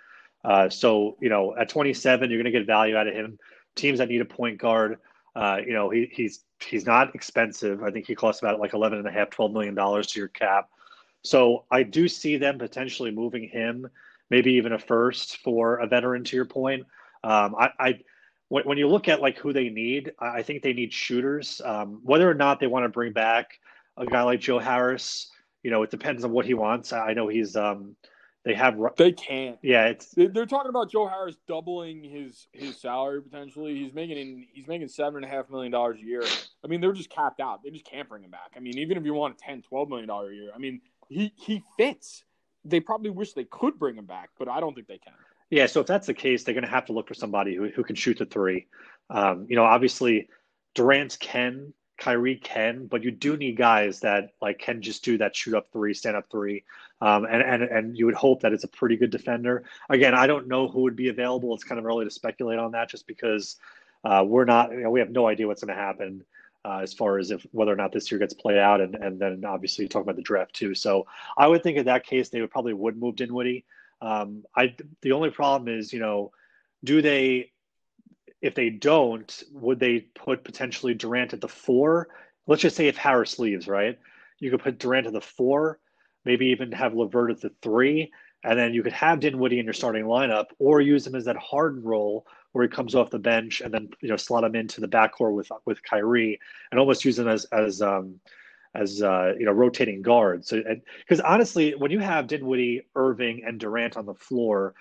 Uh, 0.43 0.69
so, 0.69 1.17
you 1.21 1.29
know, 1.29 1.55
at 1.57 1.69
27, 1.69 2.29
you're 2.29 2.37
going 2.37 2.51
to 2.51 2.57
get 2.57 2.65
value 2.65 2.95
out 2.95 3.07
of 3.07 3.13
him. 3.13 3.37
Teams 3.75 3.99
that 3.99 4.09
need 4.09 4.21
a 4.21 4.25
point 4.25 4.57
guard, 4.57 4.97
uh, 5.35 5.57
you 5.65 5.73
know, 5.73 5.89
he, 5.89 6.09
he's 6.11 6.43
he's 6.65 6.85
not 6.85 7.15
expensive. 7.15 7.83
I 7.83 7.91
think 7.91 8.07
he 8.07 8.15
costs 8.15 8.41
about 8.41 8.59
like 8.59 8.73
11 8.73 8.99
and 8.99 9.07
a 9.07 9.11
half, 9.11 9.29
12 9.29 9.51
million 9.53 9.75
dollars 9.75 10.07
to 10.07 10.19
your 10.19 10.27
cap. 10.27 10.69
So 11.23 11.65
I 11.71 11.83
do 11.83 12.07
see 12.07 12.37
them 12.37 12.57
potentially 12.57 13.11
moving 13.11 13.47
him, 13.47 13.87
maybe 14.29 14.53
even 14.53 14.73
a 14.73 14.79
first 14.79 15.37
for 15.37 15.77
a 15.77 15.87
veteran. 15.87 16.23
To 16.23 16.35
your 16.35 16.45
point, 16.45 16.85
um, 17.23 17.55
I, 17.55 17.69
I 17.79 17.99
when, 18.49 18.63
when, 18.65 18.77
you 18.77 18.87
look 18.87 19.07
at 19.07 19.21
like 19.21 19.37
who 19.37 19.53
they 19.53 19.69
need, 19.69 20.11
I 20.19 20.41
think 20.41 20.63
they 20.63 20.73
need 20.73 20.93
shooters. 20.93 21.61
Um, 21.63 22.01
whether 22.03 22.29
or 22.29 22.33
not 22.33 22.59
they 22.59 22.67
want 22.67 22.85
to 22.85 22.89
bring 22.89 23.13
back 23.13 23.59
a 23.97 24.05
guy 24.05 24.23
like 24.23 24.39
Joe 24.39 24.59
Harris, 24.59 25.29
you 25.63 25.71
know, 25.71 25.83
it 25.83 25.91
depends 25.91 26.23
on 26.23 26.31
what 26.31 26.45
he 26.45 26.53
wants. 26.53 26.93
I 26.93 27.13
know 27.13 27.27
he's 27.27 27.55
um 27.55 27.95
they 28.45 28.53
have 28.53 28.77
they 28.97 29.11
can't. 29.11 29.57
Yeah, 29.61 29.87
it's 29.87 30.13
they're 30.15 30.45
talking 30.45 30.69
about 30.69 30.89
Joe 30.89 31.07
Harris 31.07 31.35
doubling 31.47 32.03
his 32.03 32.47
his 32.53 32.79
salary 32.79 33.21
potentially. 33.21 33.75
He's 33.75 33.93
making 33.93 34.47
he's 34.53 34.67
making 34.67 34.87
seven 34.87 35.23
and 35.23 35.25
a 35.25 35.27
half 35.27 35.49
million 35.49 35.71
dollars 35.71 35.99
a 36.01 36.05
year. 36.05 36.23
I 36.63 36.67
mean, 36.67 36.79
they're 36.79 36.93
just 36.93 37.09
capped 37.09 37.41
out. 37.41 37.63
They 37.63 37.69
just 37.69 37.85
can't 37.85 38.07
bring 38.07 38.23
him 38.23 38.31
back. 38.31 38.53
I 38.55 38.59
mean, 38.59 38.77
even 38.77 38.97
if 38.97 39.03
you 39.03 39.13
want 39.13 39.35
a 39.35 39.37
10, 39.45 39.63
12 39.63 39.89
million 39.89 40.07
dollar 40.07 40.31
a 40.31 40.35
year, 40.35 40.51
I 40.55 40.57
mean, 40.57 40.79
he 41.09 41.33
he 41.35 41.63
fits. 41.77 42.23
They 42.65 42.79
probably 42.79 43.09
wish 43.09 43.33
they 43.33 43.45
could 43.45 43.79
bring 43.79 43.95
him 43.95 44.05
back, 44.05 44.29
but 44.37 44.47
I 44.47 44.59
don't 44.59 44.73
think 44.75 44.87
they 44.87 44.97
can. 44.97 45.13
Yeah, 45.49 45.65
so 45.65 45.79
if 45.81 45.87
that's 45.87 46.07
the 46.07 46.13
case, 46.13 46.43
they're 46.43 46.53
going 46.53 46.63
to 46.63 46.69
have 46.69 46.85
to 46.85 46.93
look 46.93 47.07
for 47.07 47.15
somebody 47.15 47.55
who, 47.55 47.69
who 47.69 47.83
can 47.83 47.95
shoot 47.95 48.17
the 48.17 48.25
three. 48.25 48.67
Um, 49.09 49.47
you 49.49 49.55
know, 49.55 49.63
obviously, 49.63 50.29
Durant 50.75 51.17
can 51.19 51.73
Kyrie 51.99 52.37
can, 52.37 52.87
but 52.87 53.03
you 53.03 53.11
do 53.11 53.37
need 53.37 53.57
guys 53.57 53.99
that 53.99 54.31
like 54.41 54.57
can 54.57 54.81
just 54.81 55.03
do 55.03 55.17
that 55.17 55.35
shoot 55.35 55.53
up 55.53 55.67
three, 55.71 55.93
stand 55.93 56.15
up 56.15 56.25
three, 56.31 56.63
um, 57.01 57.25
and 57.25 57.41
and 57.41 57.63
and 57.63 57.97
you 57.97 58.05
would 58.05 58.15
hope 58.15 58.41
that 58.41 58.53
it's 58.53 58.63
a 58.63 58.69
pretty 58.69 58.95
good 58.95 59.11
defender. 59.11 59.65
Again, 59.89 60.15
I 60.15 60.25
don't 60.25 60.47
know 60.47 60.67
who 60.67 60.81
would 60.81 60.95
be 60.95 61.09
available. 61.09 61.53
It's 61.53 61.63
kind 61.63 61.77
of 61.77 61.85
early 61.85 62.05
to 62.05 62.11
speculate 62.11 62.57
on 62.57 62.71
that, 62.71 62.89
just 62.89 63.05
because 63.05 63.57
uh, 64.03 64.23
we're 64.25 64.45
not, 64.45 64.71
you 64.71 64.81
know, 64.81 64.89
we 64.89 65.01
have 65.01 65.11
no 65.11 65.27
idea 65.27 65.45
what's 65.45 65.61
going 65.63 65.75
to 65.75 65.81
happen 65.81 66.23
uh, 66.65 66.79
as 66.79 66.93
far 66.93 67.17
as 67.17 67.31
if 67.31 67.45
whether 67.51 67.71
or 67.71 67.77
not 67.77 67.91
this 67.91 68.11
year 68.11 68.19
gets 68.19 68.33
played 68.33 68.57
out, 68.57 68.81
and 68.81 68.95
and 68.95 69.19
then 69.19 69.43
obviously 69.45 69.87
talking 69.87 70.03
about 70.03 70.15
the 70.15 70.21
draft 70.21 70.53
too. 70.53 70.75
So 70.75 71.07
I 71.37 71.47
would 71.47 71.63
think 71.63 71.77
in 71.77 71.85
that 71.85 72.05
case 72.05 72.29
they 72.29 72.41
would 72.41 72.51
probably 72.51 72.73
would 72.73 72.97
move 72.97 73.15
Dinwiddie. 73.15 73.65
Um, 74.01 74.43
I 74.55 74.75
the 75.01 75.13
only 75.13 75.29
problem 75.29 75.73
is 75.73 75.93
you 75.93 75.99
know, 75.99 76.31
do 76.83 77.01
they 77.01 77.51
if 78.41 78.55
they 78.55 78.69
don't, 78.69 79.43
would 79.51 79.79
they 79.79 79.99
put 79.99 80.43
potentially 80.43 80.93
Durant 80.93 81.33
at 81.33 81.41
the 81.41 81.47
four? 81.47 82.07
Let's 82.47 82.61
just 82.61 82.75
say 82.75 82.87
if 82.87 82.97
Harris 82.97 83.37
leaves, 83.37 83.67
right? 83.67 83.99
You 84.39 84.49
could 84.49 84.61
put 84.61 84.79
Durant 84.79 85.07
at 85.07 85.13
the 85.13 85.21
four, 85.21 85.79
maybe 86.25 86.47
even 86.47 86.71
have 86.71 86.93
LeVert 86.93 87.31
at 87.31 87.41
the 87.41 87.51
three, 87.61 88.11
and 88.43 88.57
then 88.57 88.73
you 88.73 88.81
could 88.81 88.93
have 88.93 89.19
Dinwiddie 89.19 89.59
in 89.59 89.65
your 89.65 89.73
starting 89.73 90.05
lineup, 90.05 90.47
or 90.57 90.79
use 90.79 91.05
him 91.05 91.15
as 91.15 91.25
that 91.25 91.35
Harden 91.35 91.83
role 91.83 92.25
where 92.51 92.63
he 92.63 92.69
comes 92.69 92.95
off 92.95 93.09
the 93.09 93.19
bench 93.19 93.61
and 93.61 93.73
then 93.73 93.89
you 94.01 94.09
know 94.09 94.17
slot 94.17 94.43
him 94.43 94.55
into 94.55 94.81
the 94.81 94.87
backcourt 94.87 95.35
with 95.35 95.51
with 95.65 95.83
Kyrie, 95.83 96.39
and 96.71 96.79
almost 96.79 97.05
use 97.05 97.19
him 97.19 97.27
as 97.27 97.45
as 97.45 97.81
um, 97.81 98.19
as 98.75 99.01
uh, 99.01 99.33
you 99.37 99.45
know 99.45 99.51
rotating 99.51 100.01
guards. 100.01 100.49
So 100.49 100.61
because 100.99 101.19
honestly, 101.21 101.75
when 101.75 101.91
you 101.91 101.99
have 101.99 102.27
Dinwiddie, 102.27 102.87
Irving, 102.95 103.43
and 103.45 103.59
Durant 103.59 103.97
on 103.97 104.05
the 104.05 104.13
floor, 104.13 104.73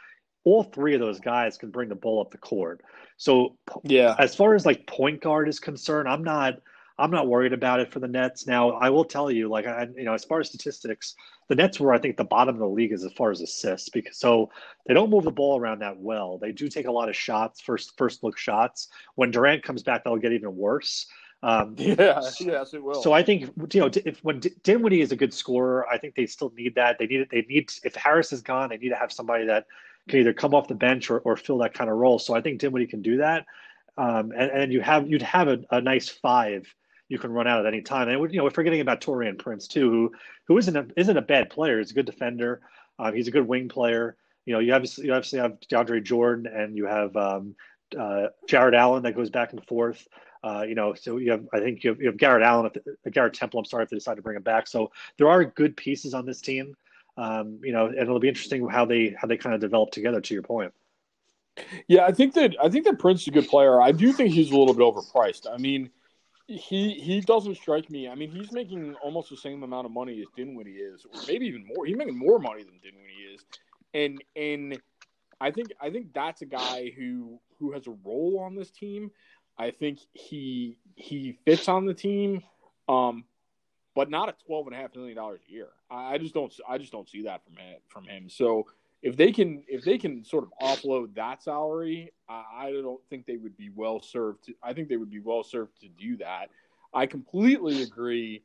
all 0.45 0.63
three 0.63 0.95
of 0.95 1.01
those 1.01 1.21
guys 1.21 1.59
can 1.59 1.71
bring 1.71 1.89
the 1.89 1.95
ball 1.95 2.21
up 2.21 2.31
the 2.31 2.39
court. 2.39 2.83
So 3.17 3.57
yeah, 3.85 4.15
as 4.19 4.35
far 4.35 4.55
as 4.55 4.65
like 4.67 4.87
point 4.87 5.21
guard 5.21 5.49
is 5.49 5.61
concerned, 5.61 6.09
I'm 6.09 6.25
not 6.25 6.61
I'm 6.99 7.11
not 7.11 7.29
worried 7.29 7.53
about 7.53 7.81
it 7.81 7.93
for 7.93 8.01
the 8.01 8.09
Nets. 8.09 8.47
Now 8.47 8.73
I 8.73 8.91
will 8.91 9.05
tell 9.05 9.31
you, 9.31 9.49
like 9.49 9.67
I, 9.67 9.87
you 9.97 10.05
know, 10.05 10.15
as 10.15 10.25
far 10.25 10.41
as 10.41 10.49
statistics, 10.49 11.15
the 11.49 11.55
Nets 11.55 11.79
were 11.79 11.93
I 11.93 11.99
think 11.99 12.17
the 12.17 12.25
bottom 12.25 12.57
of 12.57 12.61
the 12.61 12.69
league 12.69 12.93
as 12.93 13.07
far 13.17 13.31
as 13.31 13.41
assists 13.41 13.89
because 13.89 14.19
so 14.19 14.51
they 14.87 14.95
don't 14.95 15.11
move 15.11 15.25
the 15.25 15.31
ball 15.31 15.61
around 15.61 15.81
that 15.81 15.99
well. 15.99 16.39
They 16.39 16.53
do 16.53 16.69
take 16.69 16.87
a 16.87 16.93
lot 16.93 17.09
of 17.09 17.17
shots, 17.17 17.61
first 17.61 17.97
first 17.97 18.25
look 18.25 18.37
shots. 18.37 18.89
When 19.15 19.31
Durant 19.31 19.63
comes 19.63 19.83
back, 19.83 20.05
that'll 20.05 20.19
get 20.19 20.33
even 20.33 20.57
worse. 20.57 21.07
Um, 21.43 21.75
yeah, 21.79 22.21
yes, 22.41 22.75
it 22.75 22.83
will. 22.83 23.03
So 23.03 23.13
I 23.13 23.23
think 23.23 23.51
you 23.73 23.81
know 23.81 23.91
if 24.05 24.19
when 24.25 24.41
Dinwiddie 24.63 25.01
is 25.01 25.13
a 25.13 25.17
good 25.17 25.33
scorer, 25.33 25.87
I 25.89 25.99
think 25.99 26.15
they 26.15 26.27
still 26.27 26.53
need 26.57 26.75
that. 26.75 26.99
They 26.99 27.07
need 27.07 27.21
it. 27.21 27.31
They 27.31 27.43
need 27.43 27.71
if 27.85 27.95
Harris 27.95 28.33
is 28.33 28.43
gone, 28.43 28.71
they 28.71 28.79
need 28.79 28.91
to 28.91 28.97
have 28.97 29.13
somebody 29.13 29.47
that 29.47 29.67
can 30.09 30.21
either 30.21 30.33
come 30.33 30.55
off 30.55 30.69
the 30.69 30.75
bench 30.75 31.11
or, 31.11 31.21
or 31.21 31.37
fill 31.37 31.59
that 31.59 31.75
kind 31.75 31.91
of 31.91 31.97
role. 31.97 32.19
So 32.19 32.35
I 32.35 32.41
think 32.41 32.61
Dinwiddie 32.61 32.87
can 32.87 33.03
do 33.03 33.19
that. 33.19 33.47
Um, 33.99 34.33
and, 34.37 34.51
and 34.51 34.73
you 34.73 34.81
have 34.81 35.09
you'd 35.09 35.23
have 35.23 35.49
a, 35.49 35.59
a, 35.71 35.81
nice 35.81 36.09
five 36.09 36.73
you 37.09 37.19
can 37.19 37.33
run 37.33 37.47
out 37.47 37.61
at 37.61 37.67
any 37.67 37.83
time. 37.83 38.09
And 38.09 38.33
you 38.33 38.39
know 38.39 38.45
we're 38.45 38.51
forgetting 38.51 38.81
about 38.81 39.01
Taurean 39.01 39.39
Prince 39.39 39.67
too, 39.67 39.91
who 39.91 40.13
who 40.47 40.59
isn't 40.59 40.77
a, 40.77 40.87
isn't 40.97 41.17
a 41.17 41.23
bad 41.23 41.51
player. 41.51 41.79
He's 41.79 41.91
a 41.91 41.95
good 41.95 42.07
defender. 42.07 42.61
Um, 42.99 43.15
he's 43.15 43.29
a 43.29 43.33
good 43.33 43.47
wing 43.47 43.69
player. 43.69 44.17
You 44.47 44.55
know 44.55 44.61
you 44.61 44.73
obviously 44.75 45.07
you 45.07 45.15
obviously 45.15 45.39
have 45.39 45.59
DeAndre 45.71 46.03
Jordan 46.03 46.47
and 46.53 46.77
you 46.77 46.87
have 46.87 47.17
um, 47.17 47.55
uh, 47.99 48.29
Jarrett 48.49 48.75
Allen 48.75 49.03
that 49.05 49.17
goes 49.17 49.31
back 49.31 49.53
and 49.53 49.65
forth. 49.67 50.07
Uh, 50.45 50.63
you 50.67 50.77
know, 50.77 50.95
so 50.95 51.17
you 51.17 51.33
have 51.33 51.47
I 51.53 51.59
think 51.59 51.83
you 51.83 51.91
have, 51.91 52.01
you 52.01 52.07
have 52.07 52.17
Garrett 52.17 52.45
Allen, 52.45 52.71
if, 53.05 53.13
Garrett 53.13 53.35
Temple. 53.35 53.59
I'm 53.59 53.65
sorry 53.65 53.85
if 53.85 53.91
they 53.91 53.97
decide 53.97 54.17
to 54.17 54.23
bring 54.23 54.37
him 54.37 54.43
back. 54.43 54.67
So 54.67 54.93
there 55.17 55.29
are 55.29 55.45
good 55.45 55.77
pieces 55.77 56.15
on 56.15 56.27
this 56.27 56.41
team 56.41 56.77
um, 57.19 57.59
you 57.63 57.73
know, 57.73 57.87
and 57.87 57.99
it'll 57.99 58.21
be 58.21 58.29
interesting 58.29 58.67
how 58.69 58.85
they 58.85 59.15
how 59.21 59.27
they 59.27 59.37
kind 59.37 59.55
of 59.55 59.61
develop 59.61 59.91
together. 59.91 60.21
To 60.21 60.35
your 60.35 60.43
point. 60.43 60.73
Yeah, 61.89 62.07
I 62.07 62.13
think 62.13 62.35
that 62.35 62.55
I 62.63 62.69
think 62.69 62.85
that 62.85 62.99
Prince 63.01 63.23
is 63.23 63.29
a 63.29 63.33
good 63.33 63.49
player. 63.49 63.83
I 63.83 63.91
do 63.91 64.13
think 64.13 64.33
he's 64.33 64.53
a 64.53 64.57
little 64.57 64.73
bit 64.73 64.83
overpriced. 64.83 65.53
I 65.53 65.59
mean, 65.59 65.91
he 66.49 66.95
he 66.95 67.21
doesn't 67.21 67.57
strike 67.57 67.91
me. 67.91 68.09
I 68.09 68.15
mean, 68.15 68.31
he's 68.31 68.53
making 68.53 68.95
almost 69.03 69.29
the 69.29 69.37
same 69.37 69.63
amount 69.63 69.85
of 69.85 69.93
money 69.93 70.21
as 70.21 70.27
Dinwiddie 70.35 70.73
is, 70.73 71.05
or 71.05 71.21
maybe 71.27 71.47
even 71.47 71.67
more. 71.67 71.85
He's 71.85 71.97
making 71.97 72.19
more 72.19 72.39
money 72.39 72.65
than 72.65 72.79
Dinwiddie 72.83 73.35
is, 73.35 73.45
and 73.93 74.25
and 74.35 74.81
I 75.41 75.51
think 75.51 75.73
I 75.81 75.91
think 75.91 76.15
that's 76.15 76.41
a 76.41 76.47
guy 76.47 76.91
who 76.97 77.39
who 77.59 77.73
has 77.73 77.87
a 77.87 77.95
role 78.03 78.41
on 78.43 78.55
this 78.57 78.71
team. 78.71 79.11
I 79.59 79.73
think 79.73 79.99
he 80.15 80.79
he 80.97 81.39
fits 81.45 81.69
on 81.69 81.85
the 81.85 81.93
team, 81.93 82.43
um, 82.89 83.25
but 83.95 84.09
not 84.09 84.31
at 84.31 84.37
twelve 84.47 84.67
and 84.67 84.75
a 84.75 84.79
half 84.79 84.95
million 84.95 85.17
dollars 85.17 85.41
a 85.47 85.53
year. 85.53 85.69
I, 85.91 86.15
I 86.15 86.19
just 86.19 86.33
don't 86.33 86.53
I 86.67 86.79
just 86.79 86.93
don't 86.93 87.09
see 87.09 87.23
that 87.23 87.45
from 87.45 87.57
him, 87.57 87.77
from 87.89 88.05
him. 88.05 88.31
So 88.31 88.67
if 89.03 89.17
they 89.17 89.33
can 89.33 89.63
if 89.69 89.85
they 89.85 89.99
can 89.99 90.25
sort 90.25 90.45
of 90.45 90.51
offload 90.61 91.15
that 91.15 91.43
salary, 91.43 92.13
I, 92.29 92.45
I 92.57 92.71
don't 92.73 93.01
think 93.09 93.27
they 93.27 93.37
would 93.37 93.57
be 93.57 93.71
well 93.75 94.01
served. 94.01 94.45
To, 94.47 94.55
I 94.63 94.73
think 94.73 94.89
they 94.89 94.97
would 94.97 95.11
be 95.11 95.21
well 95.21 95.45
served 95.45 95.81
to 95.81 95.89
do 95.89 96.17
that. 96.19 96.51
I 96.93 97.07
completely 97.07 97.83
agree 97.83 98.43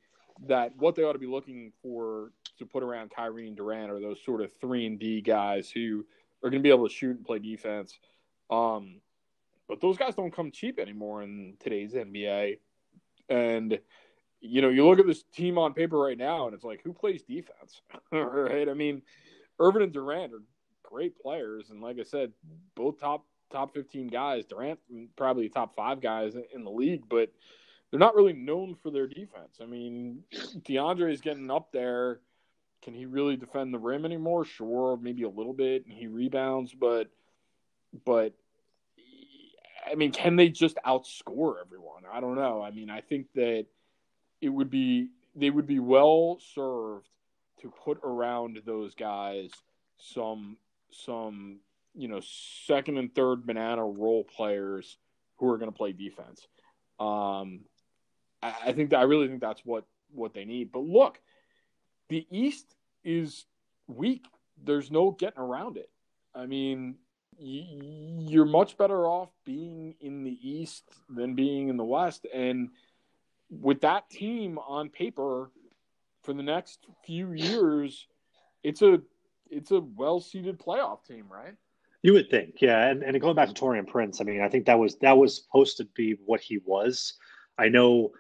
that 0.48 0.76
what 0.78 0.96
they 0.96 1.04
ought 1.04 1.13
to 1.13 1.20
be 1.20 1.28
looking 1.28 1.72
for 1.82 2.32
to 2.60 2.66
put 2.66 2.84
around 2.84 3.12
Kyrie 3.16 3.48
and 3.48 3.56
Durant 3.56 3.92
are 3.92 4.00
those 4.00 4.24
sort 4.24 4.42
of 4.42 4.52
three 4.60 4.86
and 4.86 5.00
D 5.00 5.22
guys 5.22 5.70
who 5.70 6.06
are 6.44 6.50
going 6.50 6.62
to 6.62 6.63
be 6.63 6.74
able 6.74 6.88
to 6.88 6.94
shoot 6.94 7.16
and 7.16 7.26
play 7.26 7.39
defense. 7.39 7.98
Um, 8.50 9.00
but 9.68 9.80
those 9.82 9.98
guys 9.98 10.16
don't 10.16 10.36
come 10.36 10.52
cheap 10.52 10.80
anymore 10.80 11.24
in 11.24 11.56
today's 11.60 11.94
NBA. 11.94 12.60
And 13.30 13.80
you 14.42 14.62
know, 14.62 14.70
you 14.70 14.86
look 14.86 15.00
at 15.00 15.08
this 15.08 15.24
team 15.34 15.58
on 15.58 15.74
paper 15.74 15.98
right 15.98 16.18
now, 16.18 16.46
and 16.46 16.54
it's 16.54 16.66
like, 16.66 16.82
who 16.84 16.92
plays 16.92 17.24
defense? 17.24 17.82
right? 18.12 18.68
I 18.68 18.74
mean, 18.74 19.02
Irving 19.60 19.84
and 19.84 19.94
Durant 19.94 20.34
are 20.34 20.42
great 20.84 21.20
players, 21.20 21.70
and 21.70 21.82
like 21.82 22.00
I 22.00 22.04
said, 22.04 22.32
both 22.76 23.00
top 23.00 23.26
top 23.52 23.74
fifteen 23.74 24.08
guys. 24.08 24.46
Durant 24.46 24.80
probably 25.16 25.50
top 25.50 25.76
five 25.76 26.02
guys 26.02 26.36
in 26.54 26.63
the 26.63 26.72
league, 26.72 27.04
but 27.10 27.32
they're 27.89 28.00
not 28.00 28.16
really 28.16 28.34
known 28.34 28.76
for 28.82 28.89
their 28.89 29.08
defense. 29.08 29.60
I 29.62 29.66
mean, 29.66 30.24
DeAndre 30.34 31.12
is 31.12 31.22
getting 31.22 31.52
up 31.52 31.72
there. 31.72 32.20
Can 32.82 32.94
he 32.94 33.06
really 33.06 33.38
defend 33.38 33.74
the 33.74 33.80
rim 33.80 34.04
anymore? 34.04 34.44
Sure, 34.44 34.98
maybe 35.02 35.24
a 35.24 35.30
little 35.30 35.54
bit, 35.54 35.86
and 35.86 35.94
he 35.94 36.08
rebounds, 36.08 36.74
but 36.74 37.10
but 38.06 38.34
I 39.89 39.96
mean, 39.96 40.12
can 40.12 40.36
they 40.36 40.50
just 40.50 40.78
outscore 40.86 41.56
everyone? 41.63 42.04
I 42.12 42.20
don't 42.20 42.36
know. 42.36 42.62
I 42.62 42.72
mean, 42.72 42.89
I 42.89 43.02
think 43.02 43.28
that 43.36 43.66
it 44.42 44.50
would 44.50 44.70
be 44.70 45.10
they 45.36 45.50
would 45.50 45.68
be 45.68 45.80
well 45.80 46.39
served 46.54 47.08
to 47.63 47.73
put 47.84 47.99
around 48.04 48.60
those 48.65 48.93
guys 48.93 49.49
some 49.97 50.58
some 50.91 51.60
you 51.95 52.08
know 52.08 52.21
second 52.21 52.97
and 52.97 53.13
third 53.15 53.45
banana 53.45 53.84
role 53.84 54.23
players 54.23 54.97
who 55.38 55.49
are 55.49 55.58
going 55.58 55.71
to 55.71 55.78
play 55.78 55.91
defense. 55.91 56.47
Um, 56.99 57.62
I, 58.41 58.54
I 58.65 58.73
think 58.73 58.91
that 58.91 58.99
I 58.99 59.04
really 59.04 59.28
think 59.28 59.41
that's 59.41 59.65
what 59.65 59.86
what 60.13 60.34
they 60.34 60.45
need. 60.45 60.71
But 60.71 60.84
look, 60.84 61.19
the 62.10 62.28
East 62.30 62.76
is 63.04 63.45
weak. 63.88 64.26
There's 64.63 64.91
no 64.91 65.12
getting 65.12 65.39
around 65.39 65.78
it. 65.78 65.89
I 66.36 66.45
mean, 66.45 66.95
you're 67.39 68.45
much 68.45 68.78
better 68.78 69.08
off 69.08 69.30
being 69.45 69.95
in 69.99 70.23
the 70.23 70.38
East 70.41 70.84
than 71.10 71.34
being 71.34 71.69
in 71.69 71.78
the 71.78 71.84
West. 71.84 72.26
And 72.34 72.69
with 73.49 73.82
that 73.82 74.10
team 74.10 74.58
on 74.60 74.89
paper 74.89 75.52
for 76.24 76.34
the 76.34 76.44
next 76.44 76.88
few 77.06 77.34
years, 77.34 78.08
it's 78.64 78.82
a 78.82 79.02
it's 79.50 79.72
a 79.72 79.80
well 79.80 80.20
seeded 80.20 80.60
playoff 80.60 81.06
team, 81.06 81.26
right? 81.30 81.56
You 82.02 82.14
would 82.14 82.30
think, 82.30 82.56
yeah. 82.62 82.88
And 82.88 83.04
and 83.04 83.20
going 83.22 83.36
back 83.36 83.50
to 83.50 83.54
Taurean 83.54 83.88
Prince, 83.88 84.20
I 84.20 84.24
mean, 84.24 84.42
I 84.42 84.50
think 84.50 84.66
that 84.66 84.80
was 84.80 84.98
that 84.98 85.18
was 85.18 85.44
supposed 85.44 85.78
to 85.78 85.86
be 85.96 86.16
what 86.26 86.42
he 86.42 86.60
was. 86.66 87.14
I 87.58 87.70
know 87.70 88.12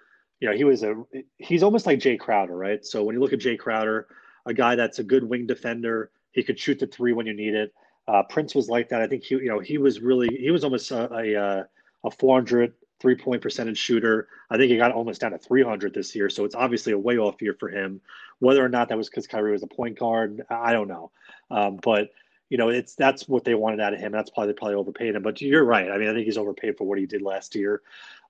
you 0.43 0.49
know, 0.49 0.55
he 0.55 0.65
was 0.65 0.83
a 0.83 1.01
he's 1.37 1.63
almost 1.63 1.85
like 1.85 1.99
Jae 1.99 2.19
Crowder, 2.19 2.57
right? 2.57 2.85
So 2.85 3.01
when 3.01 3.15
you 3.15 3.21
look 3.21 3.31
at 3.31 3.39
Jae 3.39 3.57
Crowder, 3.57 4.07
a 4.45 4.53
guy 4.53 4.75
that's 4.75 4.99
a 4.99 5.03
good 5.03 5.23
wing 5.23 5.47
defender, 5.47 6.11
he 6.33 6.43
could 6.43 6.59
shoot 6.59 6.79
the 6.79 6.87
three 6.87 7.13
when 7.13 7.25
you 7.25 7.33
need 7.33 7.53
it. 7.55 7.73
Uh, 8.09 8.23
Prince 8.23 8.53
was 8.53 8.67
like 8.67 8.89
that. 8.89 9.01
I 9.01 9.07
think 9.07 9.23
he, 9.23 9.35
you 9.35 9.47
know, 9.47 9.59
he 9.59 9.77
was 9.77 10.01
really 10.01 10.27
he 10.35 10.51
was 10.51 10.65
almost 10.65 10.91
a 10.91 11.13
a, 11.13 11.65
a 12.05 12.11
400 12.11 12.73
three 12.99 13.15
point 13.15 13.41
percentage 13.41 13.77
shooter. 13.77 14.27
I 14.49 14.57
think 14.57 14.71
he 14.71 14.77
got 14.77 14.91
almost 14.91 15.21
down 15.21 15.31
to 15.31 15.37
300 15.37 15.93
this 15.93 16.15
year, 16.15 16.29
so 16.29 16.45
it's 16.45 16.55
obviously 16.55 16.93
a 16.93 16.97
way 16.97 17.17
off 17.17 17.41
year 17.41 17.55
for 17.59 17.69
him. 17.69 18.01
Whether 18.39 18.63
or 18.63 18.69
not 18.69 18.89
that 18.89 18.97
was 18.97 19.09
because 19.09 19.27
Kyrie 19.27 19.51
was 19.51 19.63
a 19.63 19.67
point 19.67 19.99
guard, 19.99 20.43
I 20.49 20.73
don't 20.73 20.87
know. 20.87 21.11
Um, 21.51 21.79
but 21.81 22.09
you 22.49 22.57
know, 22.57 22.69
it's 22.69 22.95
that's 22.95 23.27
what 23.27 23.43
they 23.43 23.55
wanted 23.55 23.79
out 23.79 23.93
of 23.93 23.99
him. 23.99 24.11
That's 24.11 24.29
probably 24.29 24.53
they 24.53 24.57
probably 24.57 24.75
overpaid 24.75 25.15
him. 25.15 25.23
But 25.23 25.41
you're 25.41 25.63
right. 25.63 25.89
I 25.89 25.97
mean, 25.97 26.09
I 26.09 26.13
think 26.13 26.25
he's 26.25 26.37
overpaid 26.37 26.77
for 26.77 26.85
what 26.85 26.99
he 26.99 27.05
did 27.05 27.21
last 27.21 27.55
year. 27.55 27.81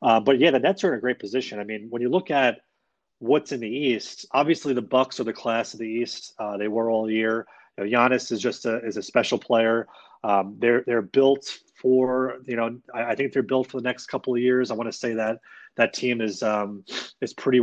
Uh, 0.02 0.19
but 0.19 0.39
yeah, 0.39 0.52
the 0.52 0.60
Nets 0.60 0.84
are 0.84 0.93
in 0.93 0.97
a 0.97 1.02
great 1.02 1.19
position. 1.19 1.60
I 1.60 1.63
mean, 1.63 1.88
when 1.89 2.02
you 2.02 2.10
look 2.10 2.32
at 2.32 2.62
what's 3.19 3.52
in 3.52 3.60
the 3.60 3.67
East, 3.67 4.26
obviously 4.32 4.73
the 4.73 4.82
Bucks 4.82 5.19
are 5.19 5.23
the 5.26 5.34
class 5.34 5.73
of 5.73 5.80
the 5.80 5.88
East. 5.88 6.34
Uh, 6.39 6.58
they 6.58 6.67
were 6.67 6.89
all 6.89 7.10
year. 7.10 7.45
You 7.78 7.84
know, 7.84 7.89
Giannis 7.89 8.32
is 8.32 8.39
just 8.39 8.65
a 8.65 8.78
is 8.86 8.97
a 8.97 9.04
special 9.04 9.38
player. 9.38 9.88
Um, 10.23 10.56
they're 10.60 10.84
they're 10.86 11.02
built 11.02 11.60
for 11.84 12.38
you 12.46 12.56
know 12.56 12.80
I, 12.93 13.04
I, 13.04 13.15
think 13.15 13.34
they're 13.34 13.43
built 13.43 13.69
for 13.69 13.78
the 13.78 13.84
next 13.84 14.08
couple 14.08 14.34
of 14.34 14.41
years. 14.41 14.72
I 14.72 14.74
want 14.74 14.89
to 14.89 14.98
say 14.98 15.13
that 15.13 15.41
that 15.76 15.93
team 15.93 16.22
is 16.22 16.41
um, 16.41 16.86
is 17.22 17.34
pretty 17.34 17.60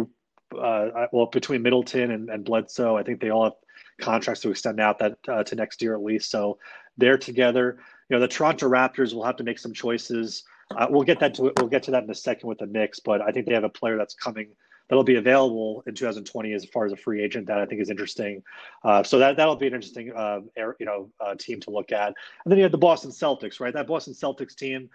uh, 0.56 1.06
well 1.10 1.26
between 1.26 1.62
Middleton 1.62 2.10
and, 2.10 2.28
and 2.28 2.44
Bledsoe. 2.44 2.96
I 2.96 3.02
think 3.02 3.20
they 3.20 3.30
all 3.30 3.44
have 3.44 3.54
contracts 4.00 4.42
to 4.42 4.50
extend 4.50 4.78
out 4.78 4.98
that 4.98 5.16
uh, 5.26 5.42
to 5.44 5.56
next 5.56 5.80
year 5.80 5.94
at 5.94 6.02
least. 6.02 6.30
So 6.30 6.58
they're 6.98 7.18
together. 7.18 7.78
You 8.10 8.16
know, 8.16 8.20
the 8.20 8.28
Toronto 8.28 8.68
Raptors 8.68 9.14
will 9.14 9.24
have 9.24 9.36
to 9.36 9.44
make 9.44 9.58
some 9.58 9.72
choices. 9.72 10.44
Uh, 10.76 10.86
we'll 10.90 11.02
get 11.02 11.18
that 11.20 11.34
to 11.34 11.52
we'll 11.56 11.68
get 11.68 11.82
to 11.84 11.90
that 11.92 12.04
in 12.04 12.10
a 12.10 12.14
second 12.14 12.46
with 12.46 12.58
the 12.58 12.66
Knicks, 12.66 13.00
but 13.00 13.22
I 13.22 13.32
think 13.32 13.46
they 13.46 13.54
have 13.54 13.64
a 13.64 13.70
player 13.70 13.96
that's 13.96 14.14
coming 14.14 14.50
that'll 14.90 15.04
be 15.04 15.14
available 15.14 15.82
in 15.86 15.94
2020 15.94 16.52
as 16.52 16.64
far 16.66 16.84
as 16.84 16.92
a 16.92 16.96
free 16.96 17.22
agent 17.22 17.46
that 17.46 17.58
I 17.58 17.64
think 17.64 17.80
is 17.80 17.90
interesting. 17.90 18.42
Uh, 18.84 19.02
so 19.02 19.18
that 19.18 19.36
that'll 19.36 19.56
be 19.56 19.68
an 19.68 19.74
interesting 19.74 20.12
uh, 20.12 20.40
you 20.78 20.86
know 20.86 21.10
uh, 21.20 21.36
team 21.36 21.60
to 21.60 21.70
look 21.70 21.92
at. 21.92 22.08
And 22.08 22.50
then 22.50 22.58
you 22.58 22.64
have 22.64 22.72
the 22.72 22.78
Boston 22.78 23.10
Celtics, 23.10 23.60
right? 23.60 23.72
That 23.72 23.86
Boston 23.86 24.12
Celtics 24.12 24.54
team 24.54 24.90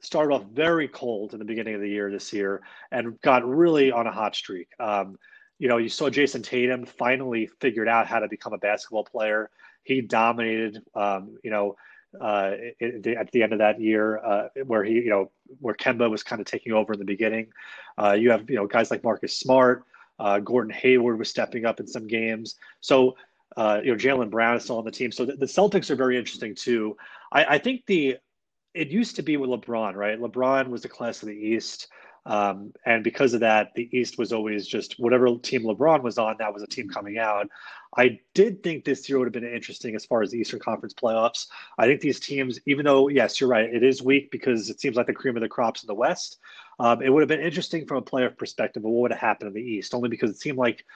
started 0.00 0.34
off 0.34 0.44
very 0.52 0.86
cold 0.86 1.32
in 1.32 1.38
the 1.38 1.44
beginning 1.44 1.74
of 1.74 1.80
the 1.80 1.88
year 1.88 2.10
this 2.10 2.32
year 2.32 2.60
and 2.92 3.20
got 3.22 3.44
really 3.48 3.90
on 3.90 4.06
a 4.06 4.12
hot 4.12 4.36
streak. 4.36 4.68
Um, 4.78 5.18
you 5.58 5.66
know, 5.66 5.78
you 5.78 5.88
saw 5.88 6.10
Jayson 6.10 6.42
Tatum 6.42 6.84
finally 6.84 7.48
figured 7.60 7.88
out 7.88 8.06
how 8.06 8.18
to 8.18 8.28
become 8.28 8.52
a 8.52 8.58
basketball 8.58 9.04
player. 9.04 9.50
He 9.82 10.02
dominated. 10.02 10.82
Um, 10.94 11.38
you 11.42 11.50
know 11.50 11.74
uh, 12.20 12.52
at 12.80 13.30
the 13.32 13.42
end 13.42 13.52
of 13.52 13.58
that 13.58 13.80
year, 13.80 14.18
uh, 14.18 14.48
where 14.66 14.84
he, 14.84 14.94
you 14.94 15.10
know, 15.10 15.30
where 15.60 15.74
Kemba 15.74 16.10
was 16.10 16.22
kind 16.22 16.40
of 16.40 16.46
taking 16.46 16.72
over 16.72 16.92
in 16.92 16.98
the 16.98 17.04
beginning. 17.04 17.48
Uh, 17.98 18.12
you 18.12 18.30
have, 18.30 18.48
you 18.48 18.56
know, 18.56 18.66
guys 18.66 18.90
like 18.90 19.04
Marcus 19.04 19.36
Smart, 19.38 19.84
uh, 20.18 20.38
Gordon 20.38 20.72
Hayward 20.72 21.18
was 21.18 21.28
stepping 21.28 21.64
up 21.64 21.80
in 21.80 21.86
some 21.86 22.06
games. 22.06 22.56
So, 22.80 23.16
uh, 23.56 23.80
you 23.82 23.92
know, 23.92 23.96
Jaylen 23.96 24.30
Brown 24.30 24.56
is 24.56 24.64
still 24.64 24.78
on 24.78 24.84
the 24.84 24.90
team. 24.90 25.12
So 25.12 25.24
the, 25.24 25.36
the 25.36 25.46
Celtics 25.46 25.90
are 25.90 25.96
very 25.96 26.16
interesting 26.16 26.54
too. 26.54 26.96
I, 27.32 27.44
I, 27.44 27.58
think 27.58 27.84
the 27.86 28.16
it 28.74 28.88
used 28.88 29.16
to 29.16 29.22
be 29.22 29.36
with 29.36 29.50
LeBron, 29.50 29.94
right? 29.94 30.18
LeBron 30.18 30.68
was 30.68 30.82
the 30.82 30.88
class 30.88 31.22
of 31.22 31.28
the 31.28 31.34
East. 31.34 31.88
Um, 32.24 32.72
and 32.86 33.02
because 33.02 33.34
of 33.34 33.40
that, 33.40 33.72
the 33.74 33.88
East 33.96 34.16
was 34.16 34.32
always 34.32 34.66
just 34.66 34.94
whatever 34.98 35.26
team 35.38 35.64
LeBron 35.64 36.02
was 36.02 36.18
on, 36.18 36.36
that 36.38 36.54
was 36.54 36.62
a 36.62 36.66
team 36.66 36.88
coming 36.88 37.18
out. 37.18 37.48
I 37.96 38.20
did 38.32 38.62
think 38.62 38.84
this 38.84 39.08
year 39.08 39.18
would 39.18 39.26
have 39.26 39.32
been 39.32 39.44
interesting 39.44 39.94
as 39.94 40.04
far 40.04 40.22
as 40.22 40.30
the 40.30 40.38
Eastern 40.38 40.60
Conference 40.60 40.94
playoffs. 40.94 41.48
I 41.78 41.86
think 41.86 42.00
these 42.00 42.20
teams, 42.20 42.58
even 42.66 42.86
though, 42.86 43.08
yes, 43.08 43.40
you're 43.40 43.50
right, 43.50 43.72
it 43.72 43.82
is 43.82 44.02
weak 44.02 44.30
because 44.30 44.70
it 44.70 44.80
seems 44.80 44.96
like 44.96 45.06
the 45.06 45.12
cream 45.12 45.36
of 45.36 45.42
the 45.42 45.48
crops 45.48 45.82
in 45.82 45.86
the 45.86 45.94
West. 45.94 46.38
Um, 46.80 47.02
it 47.02 47.10
would 47.10 47.20
have 47.20 47.28
been 47.28 47.40
interesting 47.40 47.86
from 47.86 47.98
a 47.98 48.02
playoff 48.02 48.38
perspective 48.38 48.82
of 48.84 48.90
what 48.90 49.02
would 49.02 49.10
have 49.10 49.20
happened 49.20 49.48
in 49.48 49.54
the 49.54 49.70
East, 49.70 49.94
only 49.94 50.08
because 50.08 50.30
it 50.30 50.38
seemed 50.38 50.58
like 50.58 50.86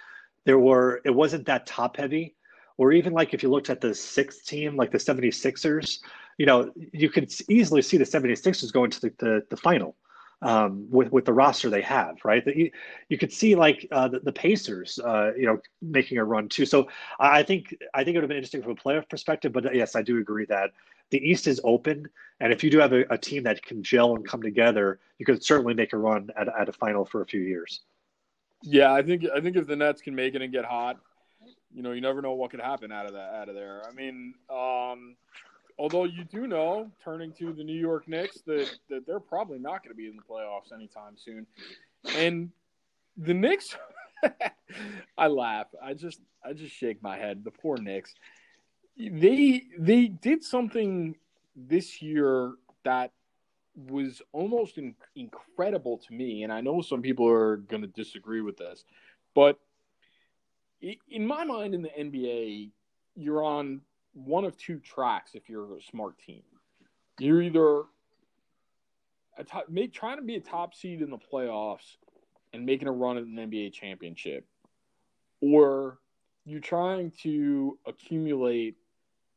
there 0.45 0.59
were, 0.59 1.03
it 1.05 1.15
wasn't 1.15 1.47
that 1.47 1.67
top 1.67 1.97
heavy. 1.97 2.35
Or 2.79 2.93
even 2.93 3.13
like 3.13 3.35
if 3.35 3.43
you 3.43 3.51
looked 3.51 3.71
at 3.71 3.81
the 3.81 3.95
sixth 3.95 4.47
team, 4.47 4.77
like 4.77 4.91
the 4.91 4.99
76ers, 4.99 6.01
you 6.39 6.47
know, 6.47 6.73
you 6.93 7.09
could 7.09 7.33
easily 7.49 7.83
see 7.83 7.97
the 7.97 8.05
76ers 8.05 8.73
going 8.73 8.91
to 8.91 9.01
the, 9.01 9.13
the, 9.19 9.43
the 9.51 9.57
final 9.57 9.97
um, 10.43 10.87
with 10.91 11.11
with 11.13 11.25
the 11.25 11.33
roster 11.33 11.71
they 11.71 11.83
have, 11.83 12.17
right? 12.25 12.45
That 12.45 12.57
you 12.57 12.71
you 13.09 13.19
could 13.19 13.33
see 13.33 13.55
like 13.55 13.87
uh, 13.91 14.09
the, 14.09 14.21
the, 14.21 14.33
Pacers, 14.33 14.99
uh, 14.99 15.33
you 15.37 15.47
know, 15.47 15.59
making 15.81 16.19
a 16.19 16.25
run 16.25 16.49
too. 16.49 16.67
So 16.67 16.89
I 17.19 17.43
think 17.43 17.75
I 17.95 18.05
think 18.05 18.15
it 18.15 18.19
would 18.19 18.25
have 18.25 18.29
been 18.29 18.37
interesting 18.37 18.63
from 18.63 18.73
a 18.73 18.77
playoff 18.77 19.09
perspective. 19.09 19.53
But 19.53 19.75
yes, 19.75 19.97
I 19.97 20.03
do 20.03 20.19
agree 20.19 20.47
that 20.47 20.73
the 21.11 21.19
East 21.19 21.47
is 21.47 21.61
open, 21.65 22.09
and 22.41 22.53
if 22.53 22.63
you 22.63 22.71
do 22.71 22.79
have 22.79 22.93
a, 22.93 23.05
a 23.11 23.19
team 23.19 23.45
that 23.45 23.63
can 23.63 23.83
gel 23.83 24.15
and 24.15 24.27
come 24.27 24.43
together, 24.43 24.99
you 25.19 25.25
could 25.25 25.43
certainly 25.43 25.75
make 25.75 25.93
a 25.93 25.99
run 25.99 26.31
at, 26.37 26.49
at 26.49 26.69
a 26.69 26.73
final 26.73 27.05
for 27.05 27.23
a 27.23 27.27
few 27.27 27.41
years. 27.41 27.81
Yeah, 28.63 28.93
I 28.93 29.03
think 29.03 29.25
I 29.35 29.41
think 29.41 29.57
if 29.57 29.67
the 29.67 29.77
Nets 29.77 30.03
can 30.03 30.15
make 30.15 30.35
it 30.35 30.43
and 30.43 30.53
get 30.53 30.65
hot, 30.65 30.99
you 31.75 31.83
know, 31.83 31.93
you 31.93 32.01
never 32.01 32.21
know 32.21 32.35
what 32.35 32.51
could 32.51 32.61
happen 32.61 32.93
out 32.93 33.07
of 33.07 33.13
that 33.13 33.35
out 33.35 33.49
of 33.49 33.55
there. 33.55 33.83
I 33.89 33.93
mean, 33.93 34.35
um, 34.51 35.17
although 35.79 36.05
you 36.05 36.25
do 36.25 36.47
know, 36.47 36.91
turning 37.05 37.33
to 37.35 37.53
the 37.53 37.65
New 37.65 37.79
York 37.79 38.09
Knicks, 38.09 38.41
that, 38.47 38.69
that 38.89 39.07
they're 39.07 39.21
probably 39.21 39.59
not 39.59 39.83
going 39.83 39.91
to 39.91 39.97
be 39.97 40.09
in 40.09 40.17
the 40.17 40.23
playoffs 40.23 40.73
anytime 40.73 41.17
soon. 41.17 41.47
And 42.17 42.51
the 43.17 43.35
Knicks, 43.35 43.77
I 45.19 45.27
laugh. 45.27 45.67
I 45.83 45.95
just 45.95 46.21
I 46.45 46.53
just 46.53 46.75
shake 46.75 47.03
my 47.03 47.17
head. 47.17 47.45
The 47.45 47.51
poor 47.51 47.77
Knicks. 47.79 48.15
They 48.99 49.63
they 49.79 50.07
did 50.07 50.43
something 50.43 51.17
this 51.55 52.01
year 52.01 52.53
that 52.85 53.13
was 53.91 54.23
almost 54.33 54.79
in, 54.79 54.95
incredible 55.17 55.99
to 55.99 56.15
me, 56.15 56.45
and 56.45 56.53
I 56.53 56.61
know 56.61 56.81
some 56.81 57.03
people 57.03 57.29
are 57.29 57.57
going 57.57 57.83
to 57.83 57.89
disagree 57.89 58.41
with 58.41 58.57
this, 58.57 58.85
but 59.35 59.59
in 60.81 61.27
my 61.27 61.45
mind, 61.45 61.75
in 61.75 61.83
the 61.83 61.91
NBA, 61.91 62.71
you're 63.17 63.43
on 63.43 63.81
one 64.17 64.45
of 64.45 64.57
two 64.57 64.79
tracks 64.79 65.33
if 65.35 65.49
you're 65.49 65.77
a 65.77 65.83
smart 65.83 66.19
team. 66.19 66.43
You're 67.19 67.43
either 67.43 67.83
a 69.37 69.45
top, 69.45 69.69
make, 69.69 69.93
trying 69.93 70.17
to 70.17 70.23
be 70.23 70.37
a 70.37 70.41
top 70.41 70.75
seed 70.75 71.03
in 71.03 71.11
the 71.11 71.19
playoffs 71.19 71.97
and 72.53 72.65
making 72.65 72.89
a 72.89 72.93
run 72.93 73.19
at 73.19 73.25
an 73.25 73.37
NBA 73.37 73.73
championship, 73.73 74.47
or 75.41 75.99
you're 76.47 76.61
trying 76.61 77.13
to 77.23 77.79
accumulate 77.87 78.77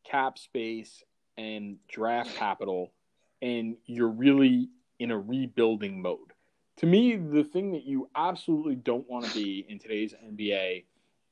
cap 0.05 0.37
space 0.37 1.03
and 1.37 1.77
draft 1.89 2.35
capital, 2.35 2.93
and 3.41 3.75
you're 3.85 4.09
really 4.09 4.69
in 4.99 5.11
a 5.11 5.19
rebuilding 5.19 6.01
mode. 6.01 6.33
To 6.77 6.85
me, 6.85 7.17
the 7.17 7.43
thing 7.43 7.73
that 7.73 7.83
you 7.83 8.09
absolutely 8.15 8.75
don't 8.75 9.09
want 9.09 9.25
to 9.25 9.33
be 9.33 9.65
in 9.67 9.79
today's 9.79 10.13
NBA 10.25 10.85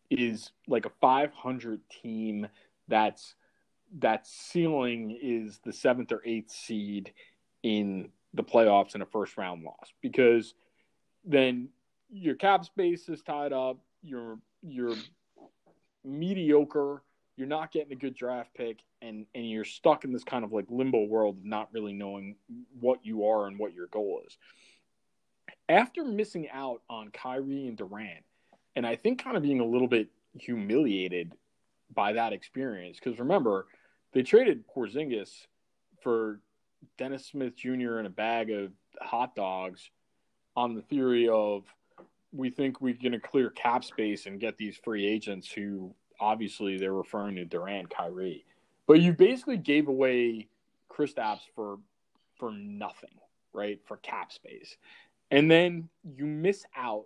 is 0.09 0.51
like 0.67 0.85
a 0.85 0.91
500 1.01 1.79
team 1.89 2.47
that's 2.87 3.35
that 3.99 4.27
ceiling 4.27 5.17
is 5.21 5.59
the 5.63 5.73
seventh 5.73 6.11
or 6.11 6.21
eighth 6.25 6.51
seed 6.51 7.13
in 7.63 8.09
the 8.33 8.43
playoffs 8.43 8.95
in 8.95 9.01
a 9.01 9.05
first 9.05 9.37
round 9.37 9.63
loss 9.63 9.91
because 10.01 10.53
then 11.25 11.69
your 12.09 12.35
cap 12.35 12.65
space 12.65 13.09
is 13.09 13.21
tied 13.21 13.53
up. 13.53 13.77
You're 14.01 14.39
you're 14.61 14.95
mediocre. 16.03 17.03
You're 17.35 17.47
not 17.47 17.71
getting 17.71 17.91
a 17.91 17.95
good 17.95 18.15
draft 18.15 18.53
pick, 18.55 18.79
and 19.01 19.25
and 19.35 19.49
you're 19.49 19.65
stuck 19.65 20.03
in 20.03 20.11
this 20.11 20.23
kind 20.23 20.43
of 20.43 20.51
like 20.51 20.65
limbo 20.69 21.03
world 21.05 21.37
of 21.37 21.45
not 21.45 21.69
really 21.71 21.93
knowing 21.93 22.35
what 22.79 23.05
you 23.05 23.27
are 23.27 23.47
and 23.47 23.59
what 23.59 23.73
your 23.73 23.87
goal 23.87 24.21
is. 24.25 24.37
After 25.69 26.03
missing 26.03 26.47
out 26.51 26.81
on 26.89 27.09
Kyrie 27.11 27.67
and 27.67 27.77
Durant, 27.77 28.23
and 28.75 28.87
I 28.87 28.95
think 28.95 29.23
kind 29.23 29.37
of 29.37 29.43
being 29.43 29.59
a 29.59 29.65
little 29.65 29.87
bit 29.87 30.07
humiliated 30.39 31.33
by 31.93 32.13
that 32.13 32.33
experience, 32.33 32.99
because 33.01 33.19
remember 33.19 33.67
they 34.13 34.23
traded 34.23 34.65
Porzingis 34.67 35.45
for 36.01 36.39
Dennis 36.97 37.25
Smith 37.25 37.55
Jr. 37.55 37.97
and 37.97 38.07
a 38.07 38.11
bag 38.11 38.51
of 38.51 38.71
hot 39.01 39.35
dogs 39.35 39.89
on 40.55 40.75
the 40.75 40.81
theory 40.81 41.29
of 41.29 41.63
we 42.33 42.49
think 42.49 42.81
we're 42.81 42.93
going 42.93 43.13
to 43.13 43.19
clear 43.19 43.49
cap 43.49 43.83
space 43.83 44.25
and 44.25 44.39
get 44.39 44.57
these 44.57 44.77
free 44.83 45.05
agents 45.05 45.51
who 45.51 45.93
obviously 46.19 46.77
they're 46.77 46.93
referring 46.93 47.35
to 47.35 47.45
Durant, 47.45 47.89
Kyrie, 47.89 48.45
but 48.85 48.99
you 49.01 49.13
basically 49.13 49.57
gave 49.57 49.87
away 49.87 50.47
Chris 50.89 51.13
Kristaps 51.13 51.41
for 51.55 51.79
for 52.37 52.51
nothing, 52.51 53.17
right? 53.53 53.79
For 53.85 53.97
cap 53.97 54.31
space, 54.31 54.77
and 55.31 55.49
then 55.49 55.89
you 56.03 56.25
miss 56.25 56.65
out 56.75 57.05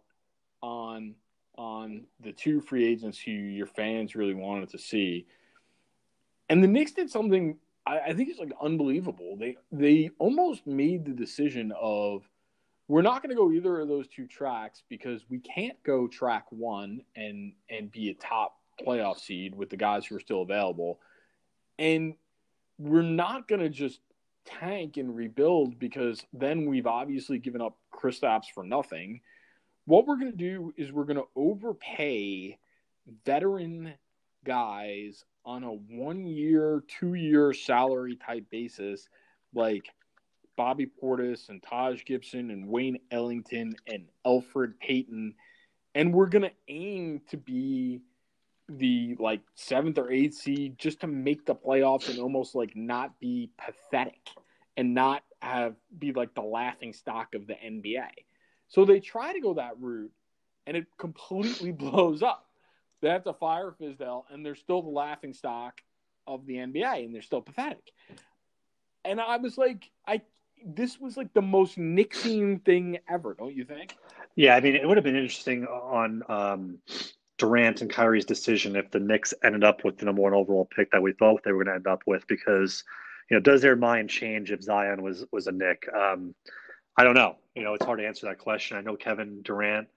on 0.62 1.16
on 1.58 2.06
the 2.20 2.32
two 2.32 2.62
free 2.62 2.86
agents 2.86 3.20
who 3.20 3.32
your 3.32 3.68
fans 3.68 4.16
really 4.16 4.34
wanted 4.34 4.70
to 4.70 4.78
see. 4.78 5.28
And 6.50 6.64
the 6.64 6.68
Knicks 6.68 6.92
did 6.92 7.10
something 7.10 7.58
I, 7.86 8.00
I 8.00 8.14
think 8.14 8.30
it's 8.30 8.40
like 8.40 8.52
unbelievable. 8.62 9.36
They 9.38 9.58
they 9.72 10.12
almost 10.20 10.68
made 10.68 11.06
the 11.06 11.12
decision 11.12 11.74
of 11.80 12.24
we're 12.88 13.02
not 13.02 13.24
going 13.24 13.30
to 13.30 13.36
go 13.36 13.52
either 13.52 13.80
of 13.80 13.88
those 13.88 14.08
two 14.08 14.28
tracks 14.28 14.84
because 14.90 15.24
we 15.30 15.40
can't 15.40 15.82
go 15.84 16.08
track 16.08 16.46
one 16.50 17.02
and 17.16 17.54
and 17.70 17.92
be 17.92 18.10
a 18.10 18.14
top 18.14 18.58
playoff 18.86 19.20
seed 19.20 19.56
with 19.56 19.70
the 19.70 19.78
guys 19.78 20.06
who 20.06 20.16
are 20.16 20.20
still 20.20 20.42
available, 20.42 21.00
and 21.80 22.16
we're 22.78 23.02
not 23.02 23.48
going 23.48 23.62
to 23.62 23.70
just 23.70 24.00
tank 24.44 24.98
and 24.98 25.16
rebuild 25.16 25.78
because 25.78 26.26
then 26.34 26.66
we've 26.66 26.88
obviously 26.88 27.38
given 27.38 27.62
up 27.62 27.78
Kristaps 27.94 28.46
for 28.54 28.64
nothing. 28.64 29.22
What 29.92 30.08
we're 30.08 30.16
going 30.16 30.32
to 30.32 30.38
do 30.38 30.74
is 30.78 30.90
we're 30.94 31.04
going 31.04 31.18
to 31.18 31.28
overpay 31.36 32.58
veteran 33.26 33.94
guys 34.46 35.26
on 35.44 35.66
a 35.66 35.72
one 35.74 36.26
year, 36.26 36.82
two 36.88 37.16
year 37.16 37.52
salary 37.52 38.16
type 38.16 38.46
basis, 38.50 39.10
like 39.54 39.90
Bobby 40.56 40.86
Portis 40.86 41.50
and 41.50 41.62
Taj 41.62 42.06
Gibson 42.06 42.52
and 42.52 42.70
Wayne 42.70 43.00
Ellington 43.12 43.76
and 43.86 44.06
Elfrid 44.26 44.80
Payton. 44.80 45.34
And 45.94 46.14
we're 46.14 46.28
going 46.28 46.44
to 46.44 46.54
aim 46.70 47.20
to 47.30 47.36
be 47.36 48.00
the 48.70 49.18
like 49.20 49.42
seventh 49.56 49.98
or 49.98 50.10
eighth 50.10 50.36
seed 50.36 50.78
just 50.78 51.02
to 51.02 51.08
make 51.08 51.46
the 51.46 51.54
playoffs 51.54 52.08
and 52.08 52.18
almost 52.18 52.56
like 52.56 52.78
not 52.78 53.20
be 53.20 53.50
pathetic 53.58 54.30
and 54.78 54.94
not 54.94 55.24
have 55.42 55.76
be 56.00 56.14
like 56.14 56.34
the 56.34 56.42
laughing 56.42 56.94
stock 56.94 57.36
of 57.36 57.46
the 57.46 57.56
NBA. 57.56 58.08
So 58.72 58.86
they 58.86 59.02
try 59.02 59.34
to 59.34 59.42
go 59.42 59.56
that 59.56 59.80
route 59.80 60.12
and 60.66 60.76
it 60.76 60.88
completely 60.98 61.72
blows 61.84 62.24
up. 62.24 62.48
They 63.02 63.10
have 63.10 63.24
to 63.26 63.34
fire 63.34 63.74
Fizdale, 63.80 64.24
and 64.30 64.46
they're 64.46 64.56
still 64.56 64.82
the 64.82 64.90
laughing 64.90 65.34
stock 65.34 65.82
of 66.28 66.46
the 66.46 66.54
NBA, 66.56 67.04
and 67.04 67.14
they're 67.14 67.24
still 67.24 67.42
pathetic. 67.42 67.92
And 69.04 69.20
I 69.20 69.38
was 69.38 69.58
like, 69.58 69.90
I 70.08 70.22
this 70.64 71.00
was 71.00 71.18
like 71.18 71.34
the 71.34 71.42
most 71.42 71.80
Nixian 71.80 72.64
thing 72.64 73.00
ever, 73.10 73.34
don't 73.34 73.56
you 73.56 73.66
think? 73.66 73.98
Yeah, 74.36 74.56
I 74.56 74.62
mean, 74.62 74.76
it 74.76 74.88
would 74.88 74.98
have 74.98 75.04
been 75.04 75.16
interesting 75.16 75.66
on 75.66 76.22
um, 76.30 76.78
Durant 77.40 77.82
and 77.82 77.90
Kyrie's 77.90 78.26
decision 78.26 78.76
if 78.76 78.92
the 78.92 79.00
Knicks 79.00 79.34
ended 79.44 79.64
up 79.64 79.84
with 79.84 79.98
the 79.98 80.06
number 80.06 80.22
one 80.22 80.36
overall 80.36 80.70
pick 80.76 80.92
that 80.92 81.02
we 81.02 81.14
thought 81.14 81.42
they 81.44 81.52
were 81.52 81.64
going 81.64 81.74
to 81.74 81.78
end 81.78 81.88
up 81.88 82.04
with, 82.06 82.28
because 82.28 82.84
you 83.32 83.36
know, 83.36 83.42
does 83.42 83.64
their 83.64 83.76
mind 83.76 84.12
change 84.12 84.52
if 84.52 84.62
Zion 84.62 85.02
was 85.02 85.26
was 85.32 85.48
a 85.48 85.52
Knick? 85.52 85.88
Um, 85.92 86.36
I 86.98 87.04
don't 87.04 87.16
know. 87.16 87.38
You 87.56 87.64
know, 87.64 87.74
it's 87.74 87.86
hard 87.86 88.00
to 88.00 88.08
answer 88.08 88.28
that 88.28 88.40
question. 88.40 88.78
I 88.78 88.82
know 88.82 88.96
Kevin 88.96 89.42
Durant 89.42 89.88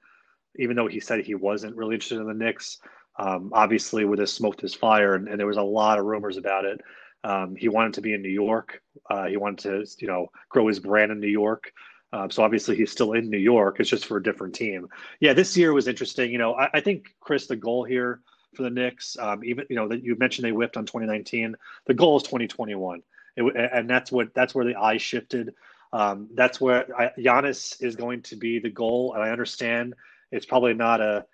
even 0.57 0.77
though 0.77 0.87
he 0.87 1.01
said 1.01 1.21
he 1.21 1.35
wasn't 1.35 1.77
really 1.77 1.95
interested 1.95 2.21
in 2.21 2.27
the 2.27 2.35
Knicks. 2.35 2.79
Um, 3.19 3.51
obviously, 3.53 4.05
with 4.05 4.19
his 4.19 4.33
smoke 4.33 4.61
his 4.61 4.75
fire, 4.75 5.15
and, 5.15 5.29
and, 5.29 5.39
there 5.39 5.47
was 5.47 5.57
a 5.57 5.63
lot 5.63 5.99
of 5.99 6.05
rumors 6.05 6.37
about 6.37 6.65
it. 6.65 6.81
Um, 7.23 7.55
he 7.55 7.69
wanted 7.69 7.95
to 7.95 8.01
be 8.01 8.13
in 8.13 8.23
New 8.23 8.29
York. 8.29 8.83
Uh, 9.09 9.27
he 9.27 9.37
wanted 9.37 9.59
to, 9.61 9.87
you 10.01 10.09
know, 10.09 10.31
grow 10.49 10.67
his 10.67 10.81
brand 10.81 11.13
in 11.13 11.21
New 11.21 11.29
York. 11.29 11.73
Um, 12.13 12.31
so 12.31 12.43
obviously, 12.43 12.77
he's 12.77 12.91
still 12.91 13.13
in 13.13 13.31
New 13.31 13.39
York. 13.39 13.77
It's 13.79 13.89
just 13.89 14.07
for 14.07 14.17
a 14.17 14.23
different 14.23 14.55
team. 14.55 14.89
Yeah, 15.21 15.33
this 15.33 15.57
year 15.57 15.73
was 15.73 15.87
interesting. 15.87 16.33
You 16.33 16.39
know, 16.39 16.55
I, 16.55 16.71
I 16.75 16.81
think 16.81 17.15
Chris, 17.21 17.47
the 17.47 17.57
goal 17.57 17.85
here 17.85 18.21
for 18.55 18.63
the 18.63 18.71
Knicks, 18.71 19.17
um, 19.19 19.45
even 19.45 19.65
you 19.71 19.77
know 19.77 19.89
that 19.89 20.03
you 20.03 20.17
mentioned 20.17 20.45
they 20.45 20.53
whipped 20.53 20.77
on 20.77 20.85
2019. 20.85 21.55
The 21.87 21.95
goal 21.95 22.17
is 22.17 22.25
2021, 22.25 23.03
it, 23.37 23.71
and 23.73 23.89
that's 23.89 24.11
what 24.11 24.35
that's 24.35 24.55
where 24.55 24.65
the 24.65 24.77
eye 24.77 24.99
shifted. 24.99 25.55
Um, 25.95 26.29
that's 26.35 26.61
where 26.61 26.87
I, 26.99 27.13
Giannis 27.17 27.81
is 27.81 27.95
going 27.95 28.23
to 28.23 28.37
be 28.37 28.59
the 28.59 28.69
goal, 28.69 29.15
and 29.15 29.23
I 29.23 29.31
understand 29.31 29.95
it's 30.33 30.45
probably 30.45 30.75
not 30.75 31.01
a 31.01 31.25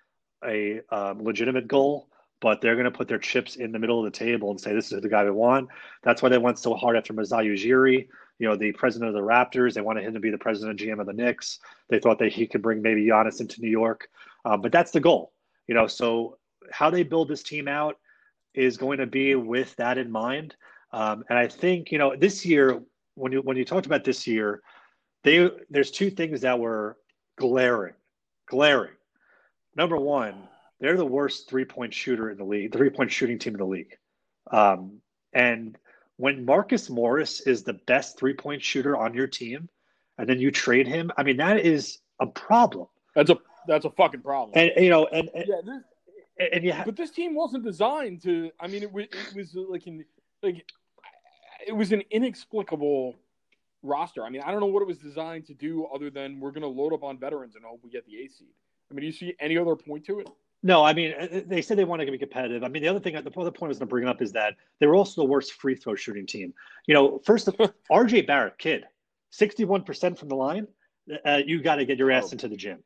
a 0.45 0.81
um, 0.91 1.23
legitimate 1.23 1.67
goal, 1.67 2.09
but 2.41 2.61
they're 2.61 2.75
going 2.75 2.85
to 2.85 2.91
put 2.91 3.07
their 3.07 3.17
chips 3.17 3.55
in 3.55 3.71
the 3.71 3.79
middle 3.79 4.05
of 4.05 4.11
the 4.11 4.17
table 4.17 4.51
and 4.51 4.61
say 4.61 4.73
this 4.73 4.91
is 4.91 5.01
the 5.01 5.09
guy 5.09 5.23
we 5.23 5.31
want. 5.31 5.69
That's 6.03 6.21
why 6.21 6.29
they 6.29 6.37
went 6.37 6.59
so 6.59 6.75
hard 6.75 6.95
after 6.95 7.11
Masai 7.11 7.47
Ujiri, 7.47 8.07
you 8.37 8.47
know, 8.47 8.55
the 8.55 8.71
president 8.73 9.09
of 9.09 9.15
the 9.15 9.27
Raptors. 9.27 9.73
They 9.73 9.81
wanted 9.81 10.03
him 10.03 10.13
to 10.13 10.19
be 10.19 10.29
the 10.29 10.37
president 10.37 10.79
and 10.79 10.89
GM 10.89 10.99
of 10.99 11.07
the 11.07 11.13
Knicks. 11.13 11.59
They 11.89 11.99
thought 11.99 12.19
that 12.19 12.31
he 12.31 12.45
could 12.45 12.61
bring 12.61 12.83
maybe 12.83 13.05
Giannis 13.07 13.41
into 13.41 13.61
New 13.61 13.69
York, 13.69 14.09
um, 14.45 14.61
but 14.61 14.71
that's 14.71 14.91
the 14.91 14.99
goal, 14.99 15.33
you 15.67 15.73
know. 15.73 15.87
So 15.87 16.37
how 16.71 16.91
they 16.91 17.01
build 17.01 17.29
this 17.29 17.41
team 17.41 17.67
out 17.67 17.97
is 18.53 18.77
going 18.77 18.99
to 18.99 19.07
be 19.07 19.33
with 19.33 19.75
that 19.77 19.97
in 19.97 20.11
mind. 20.11 20.55
Um, 20.93 21.23
and 21.29 21.39
I 21.39 21.47
think 21.47 21.91
you 21.91 21.97
know 21.97 22.15
this 22.15 22.45
year 22.45 22.79
when 23.15 23.31
you 23.31 23.41
when 23.41 23.57
you 23.57 23.65
talked 23.65 23.85
about 23.85 24.03
this 24.03 24.27
year, 24.27 24.61
they 25.23 25.49
there's 25.69 25.91
two 25.91 26.09
things 26.09 26.41
that 26.41 26.59
were 26.59 26.97
glaring 27.37 27.93
glaring. 28.47 28.93
Number 29.75 29.97
one, 29.97 30.47
they're 30.79 30.97
the 30.97 31.05
worst 31.05 31.49
three 31.49 31.65
point 31.65 31.93
shooter 31.93 32.29
in 32.29 32.37
the 32.37 32.43
league, 32.43 32.73
three 32.73 32.89
point 32.89 33.11
shooting 33.11 33.39
team 33.39 33.53
in 33.53 33.59
the 33.59 33.65
league. 33.65 33.97
Um, 34.51 34.99
and 35.33 35.77
when 36.17 36.45
Marcus 36.45 36.89
Morris 36.89 37.41
is 37.41 37.63
the 37.63 37.73
best 37.73 38.19
three 38.19 38.33
point 38.33 38.61
shooter 38.61 38.97
on 38.97 39.13
your 39.13 39.27
team, 39.27 39.69
and 40.17 40.27
then 40.27 40.39
you 40.39 40.51
trade 40.51 40.87
him, 40.87 41.11
I 41.17 41.23
mean 41.23 41.37
that 41.37 41.59
is 41.59 41.99
a 42.19 42.27
problem. 42.27 42.87
That's 43.15 43.29
a 43.29 43.37
that's 43.67 43.85
a 43.85 43.91
fucking 43.91 44.21
problem. 44.21 44.51
And 44.55 44.71
you 44.83 44.89
know, 44.89 45.05
and, 45.07 45.29
and 45.33 45.45
yeah, 45.47 45.61
this, 45.65 45.83
and 46.53 46.63
yeah, 46.63 46.83
but 46.83 46.95
this 46.95 47.11
team 47.11 47.35
wasn't 47.35 47.63
designed 47.63 48.21
to. 48.23 48.51
I 48.59 48.67
mean, 48.67 48.83
it 48.83 48.91
was 48.91 49.05
it 49.11 49.35
was 49.35 49.55
like 49.55 49.87
in 49.87 50.03
like 50.43 50.65
it 51.67 51.73
was 51.73 51.91
an 51.91 52.03
inexplicable 52.11 53.15
roster. 53.83 54.23
I 54.23 54.29
mean, 54.29 54.41
I 54.41 54.51
don't 54.51 54.59
know 54.59 54.67
what 54.67 54.81
it 54.81 54.87
was 54.87 54.97
designed 54.97 55.45
to 55.47 55.53
do 55.53 55.85
other 55.85 56.09
than 56.09 56.39
we're 56.39 56.51
going 56.51 56.61
to 56.61 56.67
load 56.67 56.93
up 56.93 57.03
on 57.03 57.17
veterans 57.17 57.55
and 57.55 57.65
hope 57.65 57.81
we 57.83 57.89
get 57.89 58.05
the 58.05 58.17
A 58.23 58.27
seed. 58.27 58.47
I 58.89 58.93
mean, 58.93 59.01
do 59.01 59.07
you 59.07 59.13
see 59.13 59.35
any 59.39 59.57
other 59.57 59.75
point 59.75 60.05
to 60.05 60.19
it? 60.19 60.29
No, 60.63 60.83
I 60.83 60.93
mean, 60.93 61.13
uh, 61.19 61.41
they 61.47 61.61
said 61.61 61.77
they 61.77 61.85
wanted 61.85 62.05
to 62.05 62.11
be 62.11 62.19
competitive. 62.19 62.63
I 62.63 62.67
mean, 62.67 62.83
the 62.83 62.89
other 62.89 62.99
thing, 62.99 63.13
the 63.13 63.19
other 63.19 63.51
point 63.51 63.63
I 63.63 63.67
was 63.69 63.79
going 63.79 63.87
to 63.87 63.89
bring 63.89 64.07
up 64.07 64.21
is 64.21 64.31
that 64.33 64.55
they 64.79 64.85
were 64.85 64.95
also 64.95 65.21
the 65.21 65.27
worst 65.27 65.53
free 65.53 65.75
throw 65.75 65.95
shooting 65.95 66.27
team. 66.27 66.53
You 66.85 66.93
know, 66.93 67.19
first, 67.25 67.47
RJ 67.91 68.27
Barrett, 68.27 68.59
kid, 68.59 68.85
61% 69.33 70.17
from 70.17 70.29
the 70.29 70.35
line. 70.35 70.67
Uh, 71.25 71.41
you 71.43 71.63
got 71.63 71.77
to 71.77 71.85
get 71.85 71.97
your 71.97 72.11
ass 72.11 72.31
into 72.31 72.47
the 72.47 72.55
gym. 72.55 72.83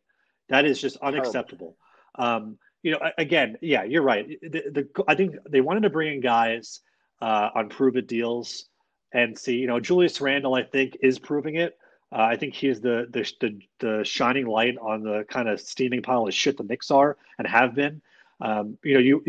That 0.47 0.65
is 0.65 0.79
just 0.79 0.97
unacceptable. 0.97 1.75
Um, 2.17 2.57
you 2.81 2.91
know, 2.91 2.99
again, 3.17 3.57
yeah, 3.61 3.83
you're 3.83 4.03
right. 4.03 4.39
The, 4.41 4.63
the, 4.71 5.03
I 5.07 5.15
think 5.15 5.35
they 5.49 5.59
wanted 5.59 5.81
to 5.81 5.89
bring 5.89 6.13
in 6.13 6.21
guys 6.21 6.81
uh, 7.21 7.49
on 7.55 7.69
prove 7.69 7.97
it 7.97 8.07
deals 8.07 8.65
and 9.11 9.37
see. 9.37 9.55
You 9.55 9.67
know, 9.67 9.79
Julius 9.79 10.21
Randle, 10.21 10.55
I 10.55 10.63
think, 10.63 10.97
is 11.01 11.19
proving 11.19 11.55
it. 11.55 11.77
Uh, 12.11 12.21
I 12.21 12.35
think 12.35 12.53
he 12.53 12.67
is 12.67 12.81
the, 12.81 13.07
the, 13.09 13.31
the 13.39 13.59
the 13.79 14.03
shining 14.03 14.45
light 14.45 14.77
on 14.77 15.03
the 15.03 15.25
kind 15.29 15.49
of 15.49 15.59
steaming 15.59 16.01
pile 16.01 16.27
of 16.27 16.33
shit 16.33 16.57
the 16.57 16.63
Knicks 16.63 16.91
are 16.91 17.17
and 17.37 17.47
have 17.47 17.75
been. 17.75 18.01
Um, 18.41 18.77
you 18.83 18.93
know, 18.93 18.99
you, 18.99 19.23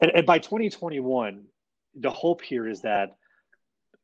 and, 0.00 0.10
and 0.14 0.26
by 0.26 0.38
2021, 0.38 1.44
the 1.96 2.10
hope 2.10 2.42
here 2.42 2.66
is 2.66 2.82
that 2.82 3.16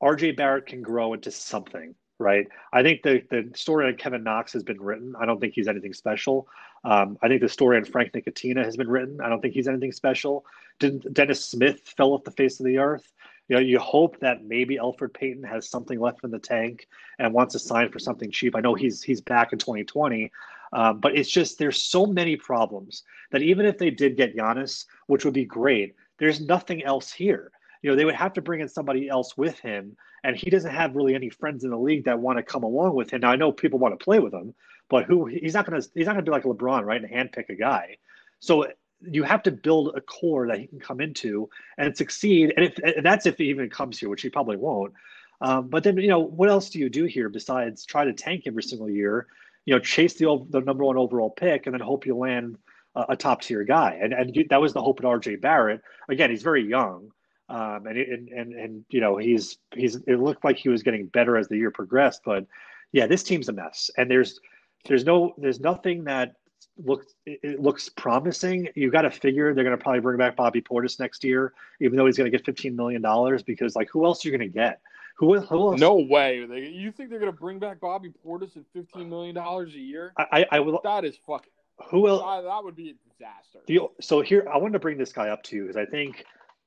RJ 0.02 0.36
Barrett 0.36 0.66
can 0.66 0.82
grow 0.82 1.14
into 1.14 1.30
something, 1.30 1.94
right? 2.22 2.46
I 2.72 2.82
think 2.82 3.02
the 3.02 3.22
the 3.30 3.50
story 3.54 3.86
on 3.86 3.96
Kevin 3.96 4.22
Knox 4.22 4.52
has 4.52 4.62
been 4.62 4.80
written. 4.80 5.14
I 5.18 5.26
don't 5.26 5.40
think 5.40 5.54
he's 5.54 5.68
anything 5.68 5.92
special. 5.92 6.48
Um, 6.84 7.18
I 7.22 7.28
think 7.28 7.40
the 7.40 7.48
story 7.48 7.76
on 7.76 7.84
Frank 7.84 8.12
Ntilikina 8.12 8.64
has 8.64 8.76
been 8.76 8.88
written. 8.88 9.20
I 9.20 9.28
don't 9.28 9.40
think 9.40 9.54
he's 9.54 9.68
anything 9.68 9.92
special. 9.92 10.44
Didn't 10.78 11.12
Dennis 11.12 11.44
Smith 11.44 11.80
fell 11.96 12.12
off 12.12 12.24
the 12.24 12.30
face 12.30 12.58
of 12.60 12.66
the 12.66 12.78
earth? 12.78 13.12
You 13.48 13.56
know, 13.56 13.62
you 13.62 13.78
hope 13.78 14.18
that 14.20 14.44
maybe 14.44 14.76
Elfrid 14.76 15.12
Payton 15.12 15.42
has 15.42 15.68
something 15.68 16.00
left 16.00 16.24
in 16.24 16.30
the 16.30 16.38
tank 16.38 16.88
and 17.18 17.34
wants 17.34 17.52
to 17.52 17.58
sign 17.58 17.90
for 17.90 17.98
something 17.98 18.30
cheap. 18.30 18.56
I 18.56 18.60
know 18.60 18.74
he's 18.74 19.02
he's 19.02 19.20
back 19.20 19.52
in 19.52 19.58
2020, 19.58 20.30
um, 20.72 21.00
but 21.00 21.16
it's 21.16 21.30
just 21.30 21.58
there's 21.58 21.82
so 21.82 22.06
many 22.06 22.36
problems 22.36 23.02
that 23.30 23.42
even 23.42 23.66
if 23.66 23.78
they 23.78 23.90
did 23.90 24.16
get 24.16 24.36
Giannis, 24.36 24.86
which 25.06 25.24
would 25.24 25.34
be 25.34 25.44
great, 25.44 25.94
there's 26.18 26.40
nothing 26.40 26.82
else 26.84 27.12
here. 27.12 27.50
You 27.82 27.90
know, 27.90 27.96
they 27.96 28.04
would 28.04 28.14
have 28.14 28.32
to 28.34 28.42
bring 28.42 28.60
in 28.60 28.68
somebody 28.68 29.08
else 29.08 29.36
with 29.36 29.58
him, 29.58 29.96
and 30.24 30.36
he 30.36 30.50
doesn't 30.50 30.70
have 30.70 30.94
really 30.94 31.14
any 31.14 31.30
friends 31.30 31.64
in 31.64 31.70
the 31.70 31.78
league 31.78 32.04
that 32.04 32.18
want 32.18 32.38
to 32.38 32.42
come 32.42 32.62
along 32.62 32.94
with 32.94 33.10
him. 33.10 33.20
Now 33.20 33.30
I 33.30 33.36
know 33.36 33.52
people 33.52 33.78
want 33.78 33.98
to 33.98 34.02
play 34.02 34.20
with 34.20 34.32
him, 34.32 34.54
but 34.88 35.04
who 35.04 35.26
he's 35.26 35.54
not 35.54 35.66
gonna 35.66 35.82
he's 35.94 36.06
not 36.06 36.12
gonna 36.12 36.22
be 36.22 36.30
like 36.30 36.44
LeBron, 36.44 36.84
right, 36.84 37.02
and 37.02 37.10
handpick 37.10 37.48
a 37.48 37.54
guy. 37.54 37.96
So 38.38 38.66
you 39.00 39.24
have 39.24 39.42
to 39.42 39.50
build 39.50 39.94
a 39.96 40.00
core 40.00 40.46
that 40.46 40.58
he 40.58 40.66
can 40.66 40.78
come 40.78 41.00
into 41.00 41.48
and 41.78 41.96
succeed. 41.96 42.52
And 42.56 42.66
if 42.66 42.78
and 42.78 43.04
that's 43.04 43.26
if 43.26 43.38
he 43.38 43.44
even 43.44 43.68
comes 43.68 43.98
here, 43.98 44.08
which 44.08 44.22
he 44.22 44.30
probably 44.30 44.56
won't. 44.56 44.92
Um, 45.40 45.68
but 45.68 45.82
then 45.82 45.96
you 45.96 46.08
know 46.08 46.20
what 46.20 46.48
else 46.48 46.70
do 46.70 46.78
you 46.78 46.88
do 46.88 47.04
here 47.04 47.28
besides 47.28 47.84
try 47.84 48.04
to 48.04 48.12
tank 48.12 48.44
every 48.46 48.62
single 48.62 48.88
year? 48.88 49.26
You 49.64 49.74
know, 49.74 49.80
chase 49.80 50.14
the 50.14 50.46
the 50.50 50.60
number 50.60 50.84
one 50.84 50.96
overall 50.96 51.30
pick 51.30 51.66
and 51.66 51.74
then 51.74 51.80
hope 51.80 52.06
you 52.06 52.16
land 52.16 52.58
a, 52.94 53.06
a 53.10 53.16
top 53.16 53.42
tier 53.42 53.64
guy. 53.64 53.98
And 54.00 54.12
and 54.12 54.46
that 54.50 54.60
was 54.60 54.72
the 54.72 54.82
hope 54.82 55.00
at 55.00 55.04
R.J. 55.04 55.36
Barrett. 55.36 55.82
Again, 56.08 56.30
he's 56.30 56.42
very 56.42 56.64
young. 56.68 57.10
Um, 57.52 57.86
and, 57.86 57.98
and 57.98 58.28
and 58.30 58.54
and 58.54 58.84
you 58.88 59.02
know 59.02 59.18
he's 59.18 59.58
he's 59.74 59.96
it 60.06 60.20
looked 60.20 60.42
like 60.42 60.56
he 60.56 60.70
was 60.70 60.82
getting 60.82 61.04
better 61.06 61.36
as 61.36 61.48
the 61.48 61.56
year 61.58 61.70
progressed, 61.70 62.22
but 62.24 62.46
yeah, 62.92 63.06
this 63.06 63.22
team's 63.22 63.50
a 63.50 63.52
mess, 63.52 63.90
and 63.98 64.10
there's 64.10 64.40
there's 64.86 65.04
no 65.04 65.34
there's 65.36 65.60
nothing 65.60 66.04
that 66.04 66.36
looks 66.82 67.14
it 67.26 67.60
looks 67.60 67.90
promising. 67.90 68.70
You 68.74 68.90
got 68.90 69.02
to 69.02 69.10
figure 69.10 69.52
they're 69.52 69.64
going 69.64 69.76
to 69.76 69.82
probably 69.82 70.00
bring 70.00 70.16
back 70.16 70.34
Bobby 70.34 70.62
Portis 70.62 70.98
next 70.98 71.24
year, 71.24 71.52
even 71.78 71.98
though 71.98 72.06
he's 72.06 72.16
going 72.16 72.30
to 72.30 72.34
get 72.34 72.42
fifteen 72.46 72.74
million 72.74 73.02
dollars. 73.02 73.42
Because 73.42 73.76
like, 73.76 73.90
who 73.90 74.06
else 74.06 74.24
are 74.24 74.30
you 74.30 74.38
going 74.38 74.50
to 74.50 74.54
get? 74.54 74.80
Who, 75.18 75.38
who 75.38 75.72
else? 75.72 75.78
No 75.78 75.96
way. 75.96 76.46
They, 76.46 76.68
you 76.68 76.90
think 76.90 77.10
they're 77.10 77.20
going 77.20 77.30
to 77.30 77.38
bring 77.38 77.58
back 77.58 77.80
Bobby 77.80 78.12
Portis 78.24 78.56
at 78.56 78.62
fifteen 78.72 79.10
million 79.10 79.34
dollars 79.34 79.74
a 79.74 79.78
year? 79.78 80.14
I, 80.16 80.24
I, 80.32 80.46
I 80.52 80.60
will. 80.60 80.80
That 80.84 81.04
is 81.04 81.18
fucking. 81.26 81.52
Who 81.90 82.08
else? 82.08 82.22
That, 82.22 82.48
that 82.48 82.64
would 82.64 82.76
be 82.76 82.90
a 82.90 82.94
disaster. 83.10 83.58
The, 83.66 83.80
so 84.00 84.22
here, 84.22 84.48
I 84.50 84.56
wanted 84.56 84.72
to 84.72 84.78
bring 84.78 84.96
this 84.96 85.12
guy 85.12 85.28
up 85.28 85.42
to 85.44 85.56
you 85.56 85.62
because 85.64 85.76
I 85.76 85.84
think 85.84 86.24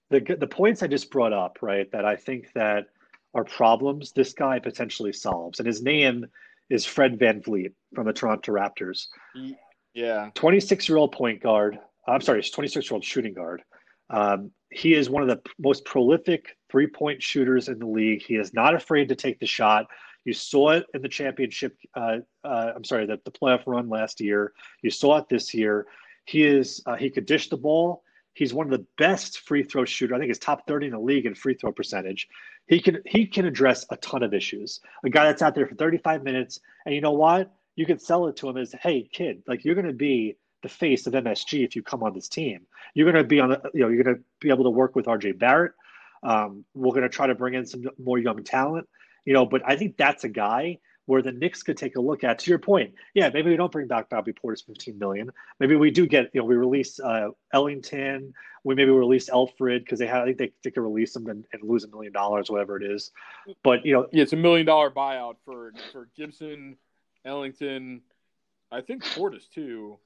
the 0.10 0.36
the 0.40 0.48
points 0.48 0.84
I 0.84 0.88
just 0.88 1.12
brought 1.12 1.34
up, 1.34 1.60
right? 1.62 1.92
That 1.92 2.06
I 2.06 2.16
think 2.16 2.52
that 2.54 2.88
are 3.34 3.44
problems. 3.44 4.12
This 4.12 4.34
guy 4.34 4.60
potentially 4.60 5.14
solves, 5.14 5.60
and 5.60 5.68
his 5.68 5.82
name 5.82 6.26
is 6.70 6.86
Fred 6.86 7.20
VanVleet 7.20 7.74
from 7.94 8.06
the 8.08 8.14
Toronto 8.14 8.52
Raptors. 8.52 9.08
Yeah. 9.94 10.30
26 10.36 10.90
year 10.90 10.98
old 10.98 11.12
point 11.12 11.42
guard. 11.42 11.80
I'm 12.08 12.22
sorry, 12.22 12.44
26 12.44 12.90
year 12.90 12.96
old 12.96 13.04
shooting 13.04 13.34
guard. 13.34 13.64
Um, 14.10 14.52
he 14.70 14.94
is 14.94 15.10
one 15.10 15.24
of 15.24 15.30
the 15.30 15.42
most 15.58 15.86
prolific 15.86 16.58
three 16.70 16.88
point 16.88 17.22
shooters 17.22 17.70
in 17.70 17.80
the 17.80 17.88
league. 17.88 18.22
He 18.22 18.36
is 18.36 18.54
not 18.54 18.76
afraid 18.76 19.10
to 19.10 19.16
take 19.16 19.40
the 19.40 19.46
shot. 19.46 19.88
You 20.26 20.34
saw 20.34 20.72
it 20.72 20.86
in 20.94 21.02
the 21.02 21.10
championship. 21.10 21.78
Uh, 21.94 22.18
uh, 22.44 22.74
I'm 22.76 22.84
sorry, 22.84 23.06
the, 23.06 23.20
the 23.26 23.32
playoff 23.32 23.64
run 23.68 23.90
last 23.90 24.20
year. 24.20 24.54
You 24.82 24.90
saw 24.90 25.18
it 25.18 25.30
this 25.30 25.54
year. 25.54 25.88
He 26.26 26.44
is 26.44 26.82
uh, 26.86 26.96
he 26.96 27.10
could 27.10 27.26
dish 27.26 27.50
the 27.50 27.58
ball. 27.58 28.04
He's 28.36 28.54
one 28.54 28.68
of 28.68 28.72
the 28.72 28.86
best 28.98 29.40
free 29.40 29.64
throw 29.64 29.86
shooter. 29.86 30.14
I 30.14 30.20
think 30.20 30.28
he's 30.28 30.40
top 30.40 30.68
30 30.68 30.88
in 30.88 30.92
the 30.92 31.00
league 31.00 31.26
in 31.26 31.34
free 31.34 31.56
throw 31.56 31.72
percentage. 31.72 32.28
He 32.68 32.82
can 32.82 33.00
he 33.06 33.26
can 33.26 33.46
address 33.46 33.86
a 33.90 33.98
ton 33.98 34.24
of 34.24 34.34
issues. 34.34 34.82
A 35.06 35.10
guy 35.10 35.24
that's 35.26 35.42
out 35.42 35.56
there 35.56 35.66
for 35.66 35.76
35 35.76 36.24
minutes, 36.24 36.60
and 36.86 36.94
you 36.94 37.02
know 37.02 37.14
what? 37.14 37.52
You 37.76 37.86
can 37.86 37.98
sell 37.98 38.28
it 38.28 38.36
to 38.38 38.50
him 38.50 38.58
as, 38.58 38.74
hey, 38.82 39.10
kid, 39.12 39.42
like 39.48 39.64
you're 39.64 39.76
going 39.76 39.88
to 39.88 39.94
be 39.94 40.36
the 40.64 40.70
face 40.70 41.08
of 41.08 41.14
MSG 41.14 41.64
if 41.64 41.76
you 41.76 41.84
come 41.84 42.04
on 42.04 42.14
this 42.14 42.28
team. 42.28 42.66
You're 42.94 43.10
going 43.10 43.24
to 43.24 43.28
be 43.28 43.40
on, 43.40 43.50
the, 43.50 43.62
you 43.74 43.82
know, 43.82 43.88
you're 43.88 44.04
going 44.04 44.18
to 44.18 44.24
be 44.42 44.50
able 44.50 44.64
to 44.66 44.70
work 44.70 44.96
with 44.96 45.06
RJ 45.06 45.40
Barrett. 45.40 45.74
Um, 46.24 46.66
we're 46.74 46.92
going 46.92 47.04
to 47.04 47.10
try 47.10 47.28
to 47.28 47.36
bring 47.36 47.54
in 47.54 47.66
some 47.66 47.84
more 47.98 48.18
young 48.18 48.44
talent, 48.44 48.88
you 49.24 49.34
know. 49.34 49.46
But 49.46 49.62
I 49.66 49.78
think 49.78 49.96
that's 49.96 50.24
a 50.26 50.30
guy 50.30 50.80
where 51.06 51.22
the 51.22 51.32
Knicks 51.32 51.64
could 51.64 51.78
take 51.78 51.96
a 51.96 52.02
look 52.02 52.24
at. 52.24 52.40
To 52.40 52.50
your 52.50 52.60
point, 52.60 52.94
yeah, 53.14 53.30
maybe 53.34 53.50
we 53.50 53.58
don't 53.58 53.72
bring 53.72 53.88
back 53.88 54.10
Bobby 54.10 54.34
Portis 54.34 54.66
15 54.66 54.98
million. 54.98 55.32
Maybe 55.60 55.76
we 55.76 55.92
do 55.92 56.08
get, 56.08 56.32
you 56.34 56.42
know, 56.42 56.46
we 56.46 56.56
release 56.56 57.00
uh, 57.00 57.30
Ellington. 57.54 58.34
We 58.64 58.74
maybe 58.74 58.92
release 58.92 59.30
Elfrid 59.30 59.80
because 59.80 60.00
they 60.00 60.08
have, 60.08 60.24
I 60.24 60.26
think 60.26 60.38
they, 60.38 60.52
they 60.64 60.72
could 60.72 60.82
release 60.82 61.14
them 61.14 61.28
and, 61.28 61.46
and 61.54 61.64
lose 61.64 61.84
a 61.84 61.88
million 61.88 62.12
dollars, 62.12 62.50
whatever 62.50 62.78
it 62.78 62.92
is. 62.92 63.12
But 63.64 63.86
you 63.86 63.94
know, 63.94 64.08
yeah, 64.12 64.24
it's 64.24 64.34
a 64.34 64.38
million 64.38 64.66
dollar 64.66 64.90
buyout 64.90 65.36
for 65.46 65.72
for 65.92 66.10
Gibson, 66.16 66.78
Ellington, 67.24 68.02
I 68.72 68.82
think 68.82 69.04
Portis 69.04 69.48
too, 69.50 70.00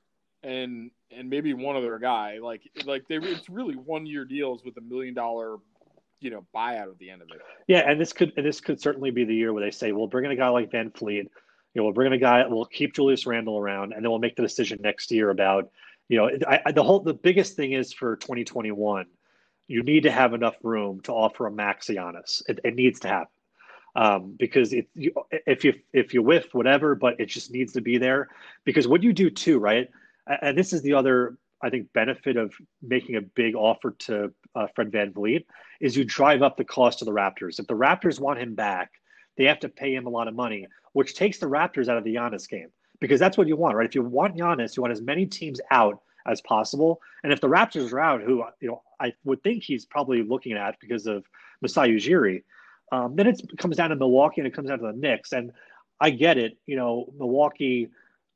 and 0.43 0.91
and 1.11 1.29
maybe 1.29 1.53
one 1.53 1.75
other 1.75 1.97
guy. 1.99 2.39
Like 2.39 2.69
like 2.85 3.07
they, 3.07 3.15
it's 3.15 3.49
really 3.49 3.75
one 3.75 4.05
year 4.05 4.25
deals 4.25 4.63
with 4.63 4.77
a 4.77 4.81
million 4.81 5.13
dollar 5.13 5.57
you 6.19 6.29
know 6.29 6.45
buyout 6.55 6.89
at 6.89 6.97
the 6.97 7.09
end 7.09 7.21
of 7.21 7.29
it. 7.31 7.41
Yeah, 7.67 7.89
and 7.89 7.99
this 7.99 8.13
could 8.13 8.33
and 8.37 8.45
this 8.45 8.61
could 8.61 8.81
certainly 8.81 9.11
be 9.11 9.25
the 9.25 9.35
year 9.35 9.53
where 9.53 9.63
they 9.63 9.71
say, 9.71 9.91
"We'll 9.91 10.07
bring 10.07 10.25
in 10.25 10.31
a 10.31 10.35
guy 10.35 10.49
like 10.49 10.71
VanVleet. 10.71 11.23
You 11.23 11.29
know, 11.75 11.83
we'll 11.83 11.93
bring 11.93 12.07
in 12.07 12.13
a 12.13 12.17
guy. 12.17 12.45
We'll 12.47 12.65
keep 12.65 12.93
Julius 12.93 13.25
Randle 13.25 13.57
around, 13.57 13.93
and 13.93 14.03
then 14.03 14.09
we'll 14.09 14.19
make 14.19 14.35
the 14.35 14.41
decision 14.41 14.79
next 14.81 15.11
year 15.11 15.29
about 15.29 15.69
you 16.07 16.17
know 16.17 16.29
I, 16.47 16.61
I, 16.67 16.71
the 16.71 16.83
whole 16.83 16.99
the 16.99 17.13
biggest 17.13 17.55
thing 17.55 17.73
is 17.73 17.93
for 17.93 18.15
2021. 18.17 19.05
You 19.67 19.83
need 19.83 20.03
to 20.03 20.11
have 20.11 20.33
enough 20.33 20.55
room 20.63 21.01
to 21.01 21.11
offer 21.11 21.45
a 21.45 21.51
max 21.51 21.87
Giannis. 21.87 22.41
It, 22.49 22.59
it 22.63 22.75
needs 22.75 22.99
to 23.01 23.07
happen 23.07 23.29
um, 23.95 24.35
because 24.37 24.73
if 24.73 24.85
you 24.95 25.11
if 25.45 25.63
you 25.63 25.73
if 25.93 26.13
you 26.13 26.21
whiff 26.23 26.53
whatever, 26.53 26.95
but 26.95 27.19
it 27.19 27.27
just 27.27 27.51
needs 27.51 27.73
to 27.73 27.81
be 27.81 27.97
there. 27.97 28.29
Because 28.63 28.87
what 28.87 29.03
you 29.03 29.13
do 29.13 29.29
too, 29.29 29.59
right? 29.59 29.89
And 30.41 30.57
this 30.57 30.73
is 30.73 30.81
the 30.81 30.93
other 30.93 31.37
I 31.61 31.69
think 31.69 31.91
benefit 31.93 32.37
of 32.37 32.53
making 32.81 33.15
a 33.15 33.21
big 33.21 33.55
offer 33.55 33.91
to 33.99 34.33
uh, 34.55 34.67
Fred 34.75 34.91
VanVleet 34.91 35.45
is 35.81 35.95
you 35.95 36.05
drive 36.05 36.41
up 36.41 36.57
the 36.57 36.63
cost 36.63 37.01
of 37.01 37.05
the 37.05 37.11
Raptors. 37.11 37.59
If 37.59 37.67
the 37.67 37.75
Raptors 37.75 38.19
want 38.19 38.39
him 38.39 38.55
back, 38.55 38.91
they 39.37 39.45
have 39.45 39.59
to 39.59 39.69
pay 39.69 39.93
him 39.93 40.05
a 40.05 40.09
lot 40.09 40.27
of 40.27 40.35
money, 40.35 40.67
which 40.93 41.15
takes 41.15 41.39
the 41.39 41.47
Raptors 41.47 41.87
out 41.87 41.97
of 41.97 42.03
the 42.03 42.15
Giannis 42.15 42.47
game 42.47 42.69
because 42.99 43.19
that's 43.19 43.37
what 43.37 43.47
you 43.47 43.55
want, 43.55 43.75
right? 43.75 43.87
If 43.87 43.95
you 43.95 44.03
want 44.03 44.35
Giannis, 44.35 44.75
you 44.75 44.81
want 44.81 44.91
as 44.91 45.01
many 45.01 45.25
teams 45.25 45.59
out 45.71 46.01
as 46.25 46.41
possible. 46.41 47.01
And 47.23 47.31
if 47.31 47.41
the 47.41 47.47
Raptors 47.47 47.91
are 47.91 47.99
out, 47.99 48.21
who 48.21 48.43
you 48.59 48.69
know 48.69 48.81
I 48.99 49.13
would 49.23 49.41
think 49.43 49.63
he's 49.63 49.85
probably 49.85 50.23
looking 50.23 50.53
at 50.53 50.79
because 50.79 51.07
of 51.07 51.25
Masai 51.61 51.89
Ujiri, 51.89 52.43
um, 52.91 53.15
then 53.15 53.27
it 53.27 53.41
comes 53.57 53.77
down 53.77 53.89
to 53.89 53.95
Milwaukee 53.95 54.41
and 54.41 54.47
it 54.47 54.53
comes 54.53 54.69
down 54.69 54.79
to 54.79 54.87
the 54.87 54.93
Knicks. 54.93 55.31
And 55.31 55.51
I 55.99 56.09
get 56.09 56.37
it, 56.37 56.57
you 56.65 56.75
know, 56.75 57.11
Milwaukee 57.17 57.89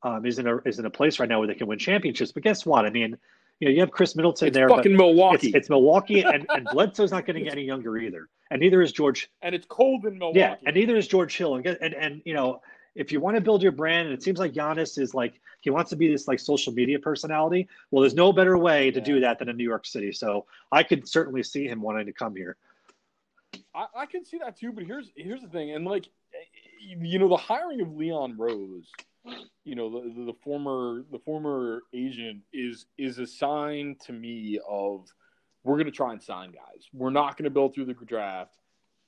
um, 0.04 0.26
is 0.26 0.40
in 0.40 0.48
a 0.48 0.58
is 0.60 0.80
in 0.80 0.86
a 0.86 0.90
place 0.90 1.20
right 1.20 1.30
now 1.30 1.40
where 1.40 1.48
they 1.48 1.56
can 1.56 1.68
win 1.68 1.80
championships. 1.80 2.32
But 2.32 2.44
guess 2.44 2.66
what? 2.66 2.86
I 2.86 2.90
mean, 2.90 3.18
you 3.60 3.68
know, 3.68 3.74
you 3.74 3.80
have 3.80 3.92
Khris 3.92 4.16
Middleton 4.16 4.52
there. 4.52 4.66
it's 4.66 4.72
there. 4.72 4.78
Fucking 4.78 4.96
Milwaukee. 4.96 5.48
It's, 5.48 5.56
it's 5.56 5.70
Milwaukee, 5.70 6.22
and, 6.22 6.46
and 6.54 6.68
Bledsoe's 6.72 7.12
not 7.12 7.26
getting 7.26 7.50
any 7.50 7.64
younger 7.64 7.98
either, 7.98 8.28
and 8.52 8.60
neither 8.60 8.82
is 8.82 8.92
George. 8.92 9.30
And 9.42 9.56
it's 9.56 9.66
cold 9.68 10.06
in 10.06 10.18
Milwaukee. 10.18 10.40
Yeah, 10.40 10.56
and 10.66 10.76
neither 10.76 10.96
is 10.96 11.08
George 11.08 11.36
Hill. 11.38 11.56
And 11.56 11.66
and 11.66 11.94
and 11.94 12.22
you 12.26 12.34
know, 12.34 12.62
if 12.96 13.12
you 13.12 13.20
want 13.20 13.36
to 13.36 13.42
build 13.42 13.64
your 13.64 13.72
brand, 13.72 14.08
and 14.08 14.14
it 14.14 14.24
seems 14.24 14.40
like 14.40 14.54
Giannis 14.54 14.98
is 14.98 15.14
like 15.14 15.40
he 15.62 15.70
wants 15.70 15.90
to 15.92 15.96
be 15.96 16.12
this 16.12 16.28
like 16.28 16.40
social 16.40 16.74
media 16.74 17.00
personality. 17.00 17.68
Well, 17.92 18.02
there's 18.02 18.16
no 18.16 18.34
better 18.34 18.58
way 18.58 18.92
to 18.92 19.00
yeah. 19.00 19.06
do 19.06 19.20
that 19.22 19.40
than 19.40 19.50
in 19.50 19.58
New 19.58 19.64
York 19.64 19.86
City. 19.86 20.12
So 20.12 20.46
I 20.72 20.84
could 20.84 21.08
certainly 21.08 21.44
see 21.44 21.68
him 21.68 21.82
wanting 21.82 22.06
to 22.08 22.14
come 22.14 22.36
here. 22.36 22.58
I, 23.74 23.86
I 23.96 24.06
can 24.06 24.26
see 24.26 24.40
that 24.40 24.58
too, 24.58 24.72
but 24.72 24.84
here's 24.84 25.12
here's 25.16 25.42
the 25.42 25.48
thing, 25.48 25.72
and 25.72 25.86
like 25.86 26.10
you 26.80 27.20
know, 27.20 27.30
the 27.30 27.38
hiring 27.38 27.82
of 27.82 27.96
Leon 27.96 28.36
Rose, 28.38 28.92
you 29.64 29.76
know, 29.76 29.90
the, 29.90 30.26
the, 30.26 30.34
former 30.44 31.04
the 31.12 31.20
former 31.20 31.84
agent 31.94 32.42
is 32.52 32.86
is 32.98 33.20
a 33.20 33.28
sign 33.28 33.96
to 34.06 34.14
me 34.14 34.60
of 34.68 35.08
we're 35.64 35.76
going 35.76 35.86
to 35.86 35.92
try 35.92 36.12
and 36.12 36.22
sign 36.22 36.52
guys. 36.52 36.88
We're 36.94 37.10
not 37.10 37.38
going 37.38 37.46
to 37.46 37.50
build 37.50 37.74
through 37.74 37.86
the 37.86 37.94
draft. 37.94 38.58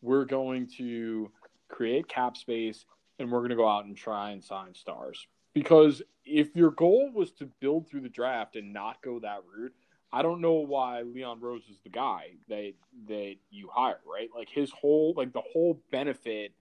We're 0.01 0.26
going 0.26 0.70
to 0.78 1.32
create 1.68 2.08
cap 2.08 2.38
space, 2.38 2.86
and 3.20 3.32
we're 3.32 3.39
going 3.39 3.49
to 3.49 3.56
go 3.56 3.68
out 3.68 3.86
and 3.86 3.97
try 3.97 4.32
and 4.32 4.43
sign 4.43 4.74
stars. 4.74 5.28
Because 5.53 6.01
if 6.24 6.56
your 6.56 6.72
goal 6.72 7.12
was 7.14 7.32
to 7.34 7.49
build 7.60 7.89
through 7.89 8.01
the 8.01 8.10
draft 8.10 8.56
and 8.56 8.74
not 8.74 9.01
go 9.01 9.20
that 9.20 9.39
route, 9.53 9.74
I 10.12 10.22
don't 10.22 10.41
know 10.41 10.53
why 10.53 11.01
Leon 11.01 11.41
Rose 11.41 11.64
is 11.70 11.80
the 11.84 11.89
guy 11.89 12.32
that 12.47 12.74
that 13.08 13.36
you 13.49 13.70
hire, 13.74 13.99
right? 14.10 14.30
Like 14.34 14.49
his 14.49 14.72
whole 14.72 15.14
like 15.18 15.34
the 15.34 15.41
whole 15.41 15.82
benefit 15.91 16.53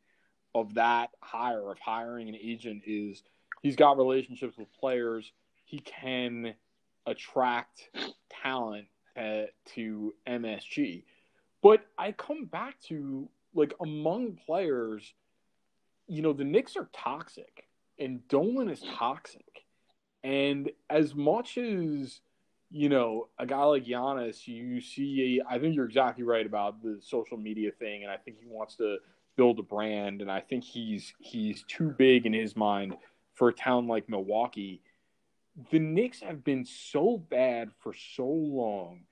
of 0.55 0.75
that 0.75 1.11
hire 1.21 1.71
of 1.71 1.79
hiring 1.79 2.29
an 2.29 2.37
agent 2.37 2.83
is 2.87 3.23
he's 3.65 3.77
got 3.77 3.97
relationships 3.97 4.59
with 4.59 4.71
players. 4.79 5.33
He 5.65 5.79
can 5.79 6.55
attract 7.07 7.89
talent 8.43 8.87
uh, 9.17 9.45
to 9.75 10.15
MSG. 10.29 11.03
But 11.63 11.87
I 11.99 12.13
come 12.13 12.45
back 12.45 12.79
to 12.89 13.29
like 13.55 13.73
among 13.81 14.39
players, 14.47 15.15
you 16.07 16.21
know, 16.21 16.35
the 16.35 16.45
Knicks 16.45 16.77
are 16.77 16.91
toxic 16.93 17.67
and 17.99 18.27
Dolan 18.29 18.69
is 18.69 18.83
toxic. 18.97 19.65
And 20.23 20.71
as 20.91 21.15
much 21.15 21.57
as 21.57 22.21
you 22.71 22.89
know, 22.89 23.29
a 23.39 23.47
guy 23.47 23.63
like 23.63 23.85
Giannis, 23.85 24.49
you 24.49 24.81
see, 24.81 25.41
I 25.49 25.59
think 25.59 25.77
you're 25.77 25.85
exactly 25.85 26.25
right 26.25 26.45
about 26.45 26.83
the 26.83 26.99
social 27.01 27.37
media 27.37 27.71
thing, 27.71 28.03
and 28.03 28.11
I 28.11 28.17
think 28.17 28.39
he 28.41 28.47
wants 28.49 28.75
to 28.77 28.97
build 29.37 29.61
a 29.61 29.63
brand, 29.63 30.23
and 30.23 30.31
I 30.31 30.41
think 30.41 30.65
he's 30.65 31.15
he's 31.21 31.63
too 31.69 31.95
big 31.97 32.27
in 32.27 32.33
his 32.33 32.57
mind 32.57 32.97
for 33.35 33.49
a 33.49 33.53
town 33.53 33.87
like 33.87 34.09
Milwaukee. 34.09 34.83
The 35.71 35.79
Knicks 35.79 36.21
have 36.21 36.43
been 36.43 36.65
so 36.65 37.19
bad 37.19 37.71
for 37.79 37.95
so 37.95 38.27
long, 38.27 39.03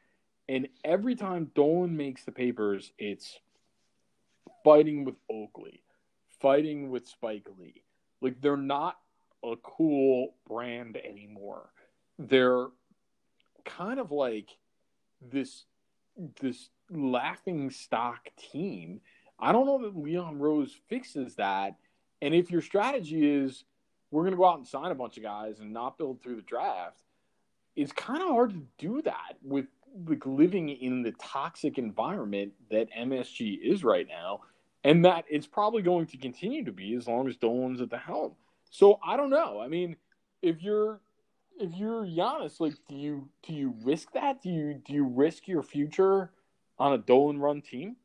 and 0.48 0.68
every 0.84 1.14
time 1.14 1.50
Dolan 1.54 1.96
makes 1.96 2.24
the 2.24 2.32
papers, 2.32 2.92
it's 2.98 3.38
fighting 4.64 5.04
with 5.04 5.14
Oakley, 5.30 5.82
fighting 6.40 6.90
with 6.90 7.06
Spike 7.06 7.46
Lee. 7.58 7.84
Like 8.20 8.40
they're 8.40 8.56
not 8.56 8.98
a 9.44 9.56
cool 9.56 10.34
brand 10.48 10.96
anymore. 10.96 11.70
They're 12.18 12.66
kind 13.64 13.98
of 13.98 14.10
like 14.10 14.50
this 15.20 15.64
this 16.40 16.68
laughing 16.90 17.70
stock 17.70 18.28
team. 18.36 19.00
I 19.38 19.52
don't 19.52 19.66
know 19.66 19.82
that 19.82 19.96
Leon 19.96 20.38
Rose 20.38 20.74
fixes 20.88 21.36
that. 21.36 21.76
And 22.20 22.34
if 22.34 22.50
your 22.50 22.62
strategy 22.62 23.26
is 23.26 23.64
we're 24.12 24.22
going 24.22 24.32
to 24.32 24.38
go 24.38 24.48
out 24.48 24.58
and 24.58 24.66
sign 24.66 24.92
a 24.92 24.94
bunch 24.94 25.16
of 25.16 25.22
guys 25.22 25.58
and 25.58 25.72
not 25.72 25.98
build 25.98 26.22
through 26.22 26.36
the 26.36 26.42
draft, 26.42 27.02
it's 27.74 27.92
kind 27.92 28.22
of 28.22 28.28
hard 28.28 28.50
to 28.50 28.62
do 28.78 29.02
that 29.02 29.36
with 29.42 29.66
like 30.06 30.24
living 30.24 30.68
in 30.68 31.02
the 31.02 31.12
toxic 31.12 31.78
environment 31.78 32.52
that 32.70 32.88
MSG 32.96 33.58
is 33.62 33.82
right 33.82 34.06
now, 34.06 34.40
and 34.84 35.04
that 35.04 35.24
it's 35.28 35.46
probably 35.46 35.82
going 35.82 36.06
to 36.06 36.16
continue 36.16 36.64
to 36.64 36.72
be 36.72 36.94
as 36.94 37.06
long 37.06 37.28
as 37.28 37.36
Dolan's 37.36 37.80
at 37.80 37.90
the 37.90 37.98
helm. 37.98 38.32
So 38.70 38.98
I 39.04 39.16
don't 39.16 39.30
know. 39.30 39.60
I 39.60 39.68
mean, 39.68 39.96
if 40.40 40.62
you're 40.62 41.00
if 41.58 41.74
you're 41.76 42.04
Giannis, 42.04 42.60
like, 42.60 42.74
do 42.88 42.94
you 42.94 43.28
do 43.42 43.54
you 43.54 43.74
risk 43.82 44.12
that? 44.12 44.42
Do 44.42 44.50
you 44.50 44.74
do 44.84 44.92
you 44.92 45.04
risk 45.04 45.48
your 45.48 45.62
future 45.62 46.30
on 46.78 46.92
a 46.94 46.98
Dolan 46.98 47.38
run 47.38 47.62
team? 47.62 47.96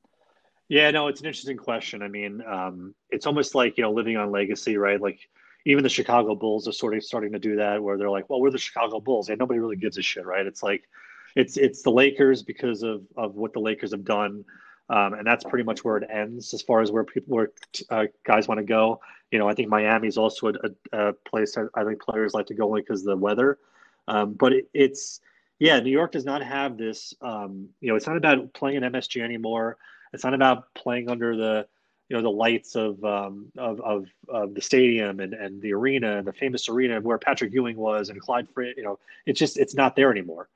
Yeah, 0.69 0.91
no, 0.91 1.07
it's 1.07 1.21
an 1.21 1.27
interesting 1.27 1.57
question. 1.57 2.01
I 2.01 2.09
mean, 2.09 2.43
um, 2.45 2.93
it's 3.09 3.25
almost 3.25 3.55
like 3.55 3.77
you 3.77 3.83
know 3.83 3.91
living 3.91 4.17
on 4.17 4.31
legacy, 4.31 4.77
right? 4.77 5.01
Like 5.01 5.29
even 5.68 5.84
the 5.84 5.89
Chicago 5.89 6.34
Bulls 6.34 6.65
are 6.68 6.72
sort 6.72 6.95
of 6.95 7.03
starting 7.03 7.34
to 7.34 7.39
do 7.39 7.57
that, 7.57 7.84
where 7.84 7.97
they're 7.97 8.09
like, 8.09 8.30
"Well, 8.30 8.39
we're 8.39 8.51
the 8.51 8.57
Chicago 8.57 9.01
Bulls," 9.01 9.30
and 9.30 9.38
nobody 9.38 9.59
really 9.59 9.76
gives 9.76 9.97
a 9.97 10.01
shit, 10.01 10.26
right? 10.26 10.45
It's 10.45 10.63
like 10.63 10.88
it's 11.36 11.57
it's 11.57 11.82
the 11.84 11.91
Lakers 11.91 12.41
because 12.41 12.84
of 12.84 13.01
of 13.18 13.36
what 13.36 13.51
the 13.53 13.59
Lakers 13.59 13.91
have 13.91 14.05
done. 14.05 14.45
Um, 14.89 15.15
and 15.15 15.28
that's 15.28 15.43
pretty 15.43 15.65
much 15.65 15.84
where 15.84 15.97
it 15.97 16.09
ends 16.09 16.53
as 16.53 16.61
far 16.61 16.80
as 16.80 16.91
where 16.91 17.03
people 17.03 17.36
where 17.36 17.51
uh, 17.89 18.05
guys 18.24 18.47
want 18.47 18.59
to 18.59 18.63
go. 18.63 19.01
You 19.32 19.39
know, 19.39 19.49
I 19.49 19.53
think 19.53 19.68
Miami 19.68 20.07
is 20.07 20.18
also 20.18 20.47
a, 20.47 20.53
a, 20.93 21.13
place 21.13 21.57
I, 21.57 21.84
think 21.84 22.01
players 22.01 22.34
like 22.34 22.45
to 22.45 22.53
go 22.53 22.70
only 22.70 22.82
because 22.82 23.01
of 23.01 23.07
the 23.07 23.18
weather. 23.18 23.59
Um, 24.07 24.34
but 24.34 24.53
it, 24.53 24.70
it's 24.74 25.20
yeah, 25.59 25.82
New 25.82 25.91
York 25.91 26.13
does 26.13 26.24
not 26.24 26.41
have 26.41 26.78
this. 26.78 27.13
Um, 27.22 27.68
you 27.82 27.89
know, 27.89 27.97
it's 27.97 28.07
not 28.07 28.15
about 28.15 28.53
playing 28.53 28.78
in 28.78 28.84
MSG 28.84 29.22
anymore. 29.22 29.76
It's 30.13 30.24
not 30.24 30.34
about 30.34 30.74
playing 30.74 31.09
under 31.09 31.36
the 31.36 31.68
you 32.09 32.15
know 32.15 32.23
the 32.23 32.29
lights 32.29 32.75
of 32.75 33.03
um, 33.03 33.47
of, 33.57 33.81
of, 33.81 34.05
of 34.29 34.53
the 34.53 34.61
stadium 34.61 35.19
and, 35.19 35.33
and 35.33 35.61
the 35.61 35.73
arena 35.73 36.17
and 36.17 36.27
the 36.27 36.33
famous 36.33 36.69
arena 36.69 37.01
where 37.01 37.17
Patrick 37.17 37.53
Ewing 37.53 37.75
was 37.75 38.09
and 38.09 38.19
Clyde 38.21 38.47
Frazier. 38.53 38.73
You 38.77 38.83
know, 38.83 38.99
it's 39.25 39.39
just 39.39 39.57
it's 39.57 39.75
not 39.75 39.95
there 39.95 40.11
anymore. 40.11 40.47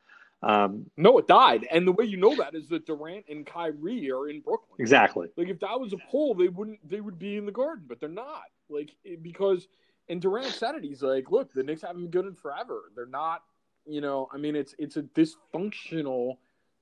Um, 0.43 0.89
no, 0.97 1.17
it 1.19 1.27
died, 1.27 1.67
and 1.69 1.85
the 1.85 1.91
way 1.91 2.05
you 2.05 2.17
know 2.17 2.35
that 2.35 2.55
is 2.55 2.67
that 2.69 2.85
Durant 2.85 3.25
and 3.29 3.45
Kyrie 3.45 4.11
are 4.11 4.27
in 4.27 4.39
Brooklyn. 4.39 4.77
Exactly. 4.79 5.27
Like 5.37 5.49
if 5.49 5.59
that 5.59 5.79
was 5.79 5.93
a 5.93 5.97
poll, 6.09 6.33
they 6.33 6.47
wouldn't. 6.47 6.79
They 6.87 7.01
would 7.01 7.19
be 7.19 7.37
in 7.37 7.45
the 7.45 7.51
Garden, 7.51 7.85
but 7.87 7.99
they're 7.99 8.09
not. 8.09 8.45
Like 8.69 8.95
because, 9.21 9.67
and 10.09 10.21
Durant 10.21 10.53
said 10.53 10.75
it. 10.75 10.83
He's 10.83 11.03
like, 11.03 11.29
"Look, 11.29 11.53
the 11.53 11.63
Knicks 11.63 11.83
haven't 11.83 12.01
been 12.01 12.11
good 12.11 12.25
in 12.25 12.33
forever. 12.33 12.91
They're 12.95 13.05
not. 13.05 13.43
You 13.85 14.01
know, 14.01 14.29
I 14.33 14.37
mean, 14.37 14.55
it's 14.55 14.73
it's 14.79 14.97
a 14.97 15.03
dysfunctional 15.03 16.37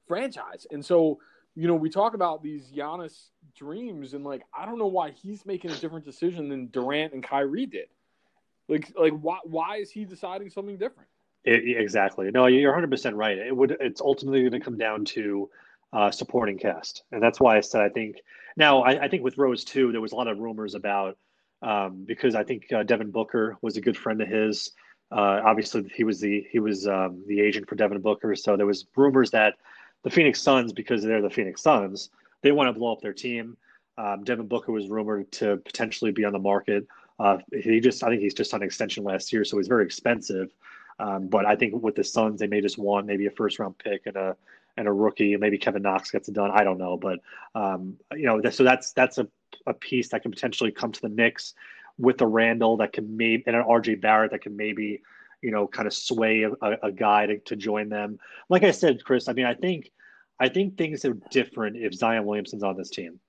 franchise, 0.08 0.66
and 0.72 0.86
so 0.86 1.20
you 1.56 1.68
know, 1.68 1.76
we 1.76 1.90
talk 1.90 2.14
about 2.14 2.44
these 2.44 2.72
Giannis 2.72 3.30
dreams, 3.56 4.14
and 4.14 4.24
like, 4.24 4.44
I 4.58 4.66
don't 4.66 4.80
know 4.80 4.88
why 4.88 5.12
he's 5.12 5.46
making 5.46 5.72
a 5.72 5.76
different 5.76 6.06
decision 6.06 6.50
than 6.50 6.68
Durant 6.68 7.14
and 7.14 7.24
Kyrie 7.24 7.66
did. 7.66 7.88
Like, 8.68 8.94
like 8.98 9.14
why 9.20 9.40
why 9.44 9.78
is 9.78 9.92
he 9.92 10.06
deciding 10.06 10.50
something 10.50 10.78
different? 10.78 11.10
It, 11.44 11.78
exactly. 11.78 12.30
No, 12.32 12.46
you're 12.46 12.72
100 12.72 12.90
percent 12.90 13.16
right. 13.16 13.38
It 13.38 13.56
would. 13.56 13.76
It's 13.80 14.02
ultimately 14.02 14.42
going 14.42 14.52
to 14.52 14.60
come 14.60 14.78
down 14.78 15.06
to 15.06 15.50
uh, 15.92 16.12
supporting 16.12 16.58
cast, 16.58 17.04
and 17.12 17.22
that's 17.22 17.40
why 17.40 17.58
I 17.58 17.62
said 17.62 17.82
I 17.82 17.90
think. 17.90 18.18
Now, 18.56 18.82
I, 18.82 19.04
I, 19.04 19.08
think 19.08 19.24
with 19.24 19.38
Rose 19.38 19.64
too, 19.64 19.92
there 19.92 20.02
was 20.02 20.12
a 20.12 20.16
lot 20.16 20.28
of 20.28 20.40
rumors 20.40 20.76
about 20.76 21.18
um, 21.62 22.04
because 22.06 22.36
I 22.36 22.44
think 22.44 22.72
uh, 22.74 22.84
Devin 22.84 23.12
Booker 23.12 23.58
was 23.62 23.78
a 23.78 23.82
good 23.82 23.98
friend 23.98 24.22
of 24.22 24.28
his. 24.28 24.72
Uh, 25.12 25.42
obviously, 25.44 25.90
he 25.96 26.04
was 26.04 26.20
the 26.20 26.46
he 26.52 26.60
was 26.60 26.88
um, 26.88 27.24
the 27.28 27.42
agent 27.42 27.68
for 27.68 27.76
Devin 27.76 28.02
Booker, 28.02 28.36
so 28.36 28.56
there 28.56 28.66
was 28.66 28.86
rumors 28.96 29.32
that 29.32 29.56
the 30.04 30.10
Phoenix 30.10 30.42
Suns, 30.42 30.74
because 30.74 31.04
they're 31.04 31.22
the 31.22 31.30
Phoenix 31.30 31.62
Suns, 31.62 32.10
they 32.42 32.52
want 32.52 32.74
to 32.74 32.78
blow 32.78 32.92
up 32.92 33.02
their 33.02 33.14
team. 33.14 33.58
Um, 33.98 34.24
Devin 34.24 34.48
Booker 34.48 34.72
was 34.72 34.88
rumored 34.88 35.32
to 35.34 35.58
potentially 35.58 36.12
be 36.12 36.24
on 36.24 36.34
the 36.34 36.40
market. 36.40 36.88
Uh, 37.20 37.38
he 37.52 37.82
just, 37.82 38.02
I 38.04 38.08
think 38.08 38.22
he's 38.22 38.34
just 38.34 38.54
on 38.54 38.64
extension 38.64 39.04
last 39.04 39.34
year, 39.34 39.44
so 39.44 39.58
he's 39.58 39.68
very 39.68 39.84
expensive. 39.84 40.54
Um, 41.00 41.28
but 41.28 41.46
I 41.46 41.56
think 41.56 41.82
with 41.82 41.96
the 41.96 42.04
Suns, 42.04 42.40
they 42.40 42.48
may 42.48 42.62
just 42.62 42.78
want 42.78 43.06
maybe 43.06 43.26
a 43.26 43.32
first 43.32 43.60
round 43.60 43.78
pick 43.78 44.06
and 44.06 44.16
a 44.16 44.36
and 44.78 44.88
a 44.88 44.92
rookie. 44.92 45.34
And 45.34 45.42
maybe 45.42 45.58
Kevin 45.58 45.82
Knox 45.82 46.12
gets 46.12 46.28
it 46.28 46.34
done. 46.34 46.52
I 46.52 46.64
don't 46.64 46.78
know, 46.78 46.98
but 46.98 47.20
um, 47.56 47.98
you 48.14 48.26
know, 48.26 48.42
so 48.50 48.64
that's 48.64 48.92
that's 48.94 49.18
a, 49.18 49.28
a 49.66 49.74
piece 49.74 50.10
that 50.10 50.22
can 50.22 50.32
potentially 50.32 50.72
come 50.72 50.92
to 50.92 51.02
the 51.02 51.10
Knicks 51.10 51.54
with 51.98 52.22
a 52.22 52.28
Randle 52.28 52.78
that 52.78 52.94
can 52.94 53.16
maybe 53.18 53.44
and 53.48 53.56
an 53.56 53.64
RJ 53.64 54.02
Barrett 54.02 54.32
that 54.32 54.42
can 54.42 54.56
maybe 54.56 55.02
you 55.42 55.52
know 55.52 55.68
kind 55.68 55.88
of 55.88 55.94
sway 55.94 56.44
a, 56.44 56.78
a 56.84 56.92
guy 56.92 57.26
to, 57.26 57.40
to 57.40 57.56
join 57.56 57.90
them. 57.90 58.20
Like 58.50 58.64
I 58.64 58.72
said, 58.72 59.04
Chris, 59.04 59.28
I 59.28 59.34
mean, 59.34 59.46
I 59.46 59.54
think 59.54 59.92
I 60.40 60.50
think 60.50 60.78
things 60.78 61.06
are 61.06 61.18
different 61.32 61.78
if 61.78 61.94
Zion 61.94 62.26
Williamson's 62.26 62.64
on 62.64 62.78
this 62.78 62.90
team. 62.90 63.20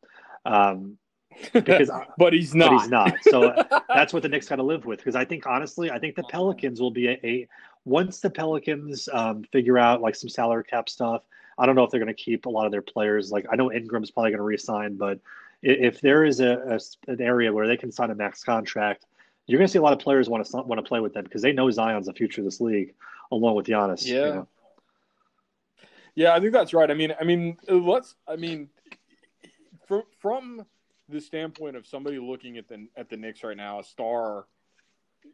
Um, 0.44 0.96
because 1.52 1.90
but 2.18 2.32
he's 2.32 2.54
not. 2.54 2.70
But 2.70 2.80
he's 2.80 2.90
not. 2.90 3.16
So 3.22 3.54
that's 3.88 4.12
what 4.12 4.22
the 4.22 4.28
Knicks 4.28 4.48
got 4.48 4.56
to 4.56 4.62
live 4.62 4.84
with. 4.84 4.98
Because 4.98 5.16
I 5.16 5.24
think 5.24 5.46
honestly, 5.46 5.90
I 5.90 5.98
think 5.98 6.16
the 6.16 6.24
Pelicans 6.24 6.80
will 6.80 6.90
be 6.90 7.08
a, 7.08 7.20
a 7.24 7.48
once 7.84 8.20
the 8.20 8.30
Pelicans 8.30 9.08
um, 9.12 9.44
figure 9.52 9.78
out 9.78 10.00
like 10.00 10.14
some 10.14 10.28
salary 10.28 10.64
cap 10.64 10.88
stuff. 10.88 11.22
I 11.58 11.66
don't 11.66 11.74
know 11.74 11.84
if 11.84 11.90
they're 11.90 12.00
going 12.00 12.14
to 12.14 12.22
keep 12.22 12.46
a 12.46 12.50
lot 12.50 12.66
of 12.66 12.72
their 12.72 12.82
players. 12.82 13.30
Like 13.30 13.46
I 13.50 13.56
know 13.56 13.72
Ingram's 13.72 14.10
probably 14.10 14.30
going 14.30 14.38
to 14.38 14.44
resign, 14.44 14.96
but 14.96 15.20
if 15.62 16.00
there 16.00 16.24
is 16.24 16.40
a, 16.40 16.78
a, 17.06 17.10
an 17.10 17.20
area 17.20 17.52
where 17.52 17.66
they 17.66 17.76
can 17.76 17.92
sign 17.92 18.10
a 18.10 18.14
max 18.14 18.42
contract, 18.42 19.04
you're 19.50 19.58
going 19.58 19.66
to 19.66 19.72
see 19.72 19.78
a 19.78 19.82
lot 19.82 19.92
of 19.92 19.98
players 19.98 20.28
want 20.28 20.46
to 20.46 20.56
want 20.58 20.78
to 20.78 20.88
play 20.88 21.00
with 21.00 21.12
them 21.12 21.24
because 21.24 21.42
they 21.42 21.52
know 21.52 21.70
Zion's 21.70 22.06
the 22.06 22.12
future 22.12 22.40
of 22.40 22.44
this 22.44 22.60
league, 22.60 22.94
along 23.32 23.56
with 23.56 23.66
Giannis. 23.66 24.06
Yeah. 24.06 24.14
You 24.14 24.34
know? 24.34 24.48
Yeah, 26.14 26.34
I 26.34 26.40
think 26.40 26.52
that's 26.52 26.72
right. 26.72 26.90
I 26.90 26.94
mean, 26.94 27.14
I 27.20 27.24
mean, 27.24 27.56
let's. 27.68 28.14
I 28.28 28.36
mean, 28.36 28.68
from 29.86 30.02
from 30.20 30.66
the 31.08 31.20
standpoint 31.20 31.76
of 31.76 31.86
somebody 31.86 32.18
looking 32.18 32.58
at 32.58 32.68
the 32.68 32.86
at 32.96 33.08
the 33.08 33.16
Knicks 33.16 33.42
right 33.42 33.56
now, 33.56 33.80
a 33.80 33.84
star, 33.84 34.46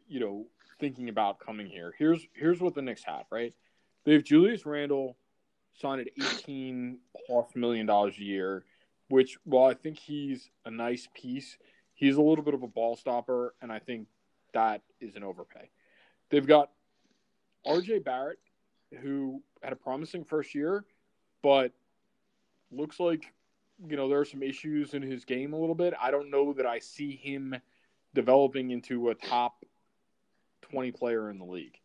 you 0.07 0.19
know, 0.19 0.45
thinking 0.79 1.09
about 1.09 1.39
coming 1.39 1.67
here. 1.67 1.93
Here's 1.97 2.25
here's 2.33 2.59
what 2.59 2.73
the 2.73 2.81
Knicks 2.81 3.03
have, 3.03 3.25
right? 3.31 3.53
They 4.05 4.13
have 4.13 4.23
Julius 4.23 4.65
Randle 4.65 5.17
signed 5.73 6.01
at 6.01 6.07
eighteen 6.19 6.99
plus 7.27 7.55
million 7.55 7.85
dollars 7.85 8.15
a 8.17 8.23
year, 8.23 8.65
which 9.09 9.37
while 9.43 9.69
I 9.69 9.73
think 9.73 9.99
he's 9.99 10.49
a 10.65 10.71
nice 10.71 11.07
piece, 11.13 11.57
he's 11.97 12.15
a 12.15 12.21
little 12.21 12.45
bit 12.45 12.53
of 12.53 12.63
a 12.63 12.67
ball 12.67 12.95
stopper, 12.95 13.53
and 13.61 13.71
I 13.71 13.79
think 13.79 14.07
that 14.53 14.81
is 15.01 15.15
an 15.15 15.23
overpay. 15.23 15.69
They've 16.29 16.47
got 16.47 16.69
RJ 17.65 18.05
Barrett, 18.05 18.39
who 19.01 19.41
had 19.61 19.73
a 19.73 19.75
promising 19.75 20.23
first 20.23 20.55
year, 20.55 20.85
but 21.43 21.73
looks 22.71 22.99
like 22.99 23.33
you 23.87 23.97
know 23.97 24.07
there 24.07 24.19
are 24.19 24.25
some 24.25 24.43
issues 24.43 24.93
in 24.93 25.01
his 25.01 25.25
game 25.25 25.53
a 25.53 25.59
little 25.59 25.75
bit. 25.75 25.93
I 26.01 26.11
don't 26.11 26.31
know 26.31 26.53
that 26.53 26.65
I 26.65 26.79
see 26.79 27.15
him 27.15 27.55
developing 28.13 28.71
into 28.71 29.09
a 29.09 29.15
top 29.15 29.65
twenty 30.61 30.91
player 30.91 31.29
in 31.29 31.39
the 31.39 31.45
league. 31.45 31.77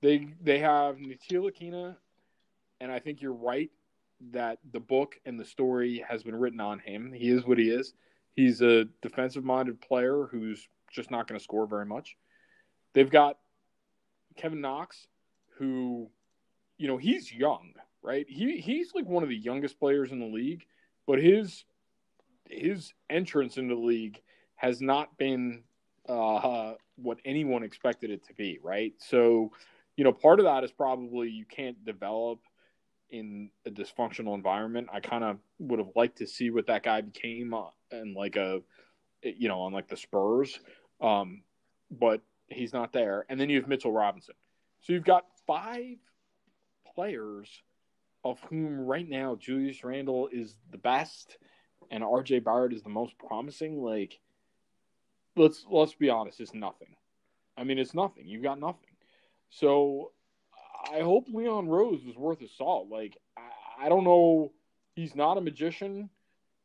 They 0.00 0.28
they 0.42 0.58
have 0.58 0.96
Ntilikina, 0.96 1.96
and 2.80 2.90
I 2.90 2.98
think 2.98 3.20
you're 3.20 3.32
right 3.32 3.70
that 4.32 4.58
the 4.72 4.80
book 4.80 5.18
and 5.24 5.38
the 5.38 5.44
story 5.44 6.04
has 6.08 6.22
been 6.22 6.36
written 6.36 6.60
on 6.60 6.78
him. 6.78 7.12
He 7.12 7.30
is 7.30 7.44
what 7.44 7.58
he 7.58 7.70
is. 7.70 7.94
He's 8.34 8.62
a 8.62 8.86
defensive 9.02 9.44
minded 9.44 9.80
player 9.80 10.28
who's 10.30 10.66
just 10.90 11.10
not 11.10 11.28
going 11.28 11.38
to 11.38 11.42
score 11.42 11.66
very 11.66 11.86
much. 11.86 12.16
They've 12.94 13.10
got 13.10 13.38
Kevin 14.36 14.60
Knox, 14.60 15.06
who, 15.58 16.10
you 16.78 16.88
know, 16.88 16.96
he's 16.96 17.32
young, 17.32 17.72
right? 18.02 18.26
He 18.28 18.58
he's 18.58 18.94
like 18.94 19.06
one 19.06 19.22
of 19.22 19.28
the 19.28 19.36
youngest 19.36 19.78
players 19.78 20.12
in 20.12 20.20
the 20.20 20.26
league 20.26 20.64
but 21.10 21.20
his 21.20 21.64
his 22.48 22.94
entrance 23.10 23.56
into 23.56 23.74
the 23.74 23.80
league 23.80 24.20
has 24.54 24.80
not 24.80 25.18
been 25.18 25.64
uh, 26.08 26.74
what 26.94 27.18
anyone 27.24 27.64
expected 27.64 28.10
it 28.10 28.24
to 28.28 28.34
be, 28.34 28.60
right? 28.62 28.92
So, 28.98 29.50
you 29.96 30.04
know, 30.04 30.12
part 30.12 30.38
of 30.38 30.44
that 30.44 30.62
is 30.62 30.70
probably 30.70 31.28
you 31.28 31.44
can't 31.44 31.84
develop 31.84 32.38
in 33.10 33.50
a 33.66 33.70
dysfunctional 33.70 34.36
environment. 34.36 34.86
I 34.92 35.00
kind 35.00 35.24
of 35.24 35.38
would 35.58 35.80
have 35.80 35.90
liked 35.96 36.18
to 36.18 36.28
see 36.28 36.50
what 36.50 36.68
that 36.68 36.84
guy 36.84 37.00
became 37.00 37.54
uh, 37.54 37.70
and 37.92 38.14
like 38.14 38.36
a, 38.36 38.60
you 39.22 39.48
know, 39.48 39.60
on 39.60 39.72
like 39.72 39.88
the 39.88 39.96
Spurs, 39.96 40.58
um, 41.00 41.42
but 41.90 42.22
he's 42.48 42.72
not 42.72 42.92
there. 42.92 43.26
And 43.28 43.40
then 43.40 43.50
you 43.50 43.60
have 43.60 43.68
Mitchell 43.68 43.92
Robinson. 43.92 44.34
So 44.80 44.92
you've 44.92 45.04
got 45.04 45.26
five 45.46 45.96
players, 46.94 47.62
of 48.24 48.38
whom 48.50 48.80
right 48.80 49.08
now 49.08 49.36
Julius 49.36 49.82
Randle 49.82 50.28
is 50.30 50.56
the 50.70 50.78
best 50.78 51.38
and 51.90 52.04
RJ 52.04 52.44
Barrett 52.44 52.72
is 52.72 52.82
the 52.82 52.88
most 52.88 53.18
promising, 53.18 53.82
like 53.82 54.18
let's 55.36 55.64
let's 55.70 55.94
be 55.94 56.10
honest, 56.10 56.40
it's 56.40 56.54
nothing. 56.54 56.94
I 57.56 57.64
mean, 57.64 57.78
it's 57.78 57.94
nothing. 57.94 58.26
You've 58.26 58.42
got 58.42 58.60
nothing. 58.60 58.96
So 59.50 60.12
I 60.92 61.00
hope 61.00 61.26
Leon 61.32 61.68
Rose 61.68 62.02
is 62.04 62.16
worth 62.16 62.40
his 62.40 62.56
salt. 62.56 62.88
Like 62.90 63.16
I, 63.36 63.86
I 63.86 63.88
don't 63.88 64.04
know, 64.04 64.52
he's 64.94 65.14
not 65.14 65.38
a 65.38 65.40
magician. 65.40 66.10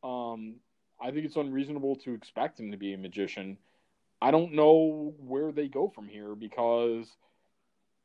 Um, 0.03 0.57
I 1.01 1.11
think 1.11 1.25
it's 1.25 1.35
unreasonable 1.35 1.97
to 1.97 2.13
expect 2.13 2.59
him 2.59 2.71
to 2.71 2.77
be 2.77 2.93
a 2.93 2.97
magician. 2.97 3.57
I 4.21 4.31
don't 4.31 4.53
know 4.53 5.13
where 5.19 5.51
they 5.51 5.67
go 5.67 5.89
from 5.89 6.07
here 6.07 6.35
because 6.35 7.07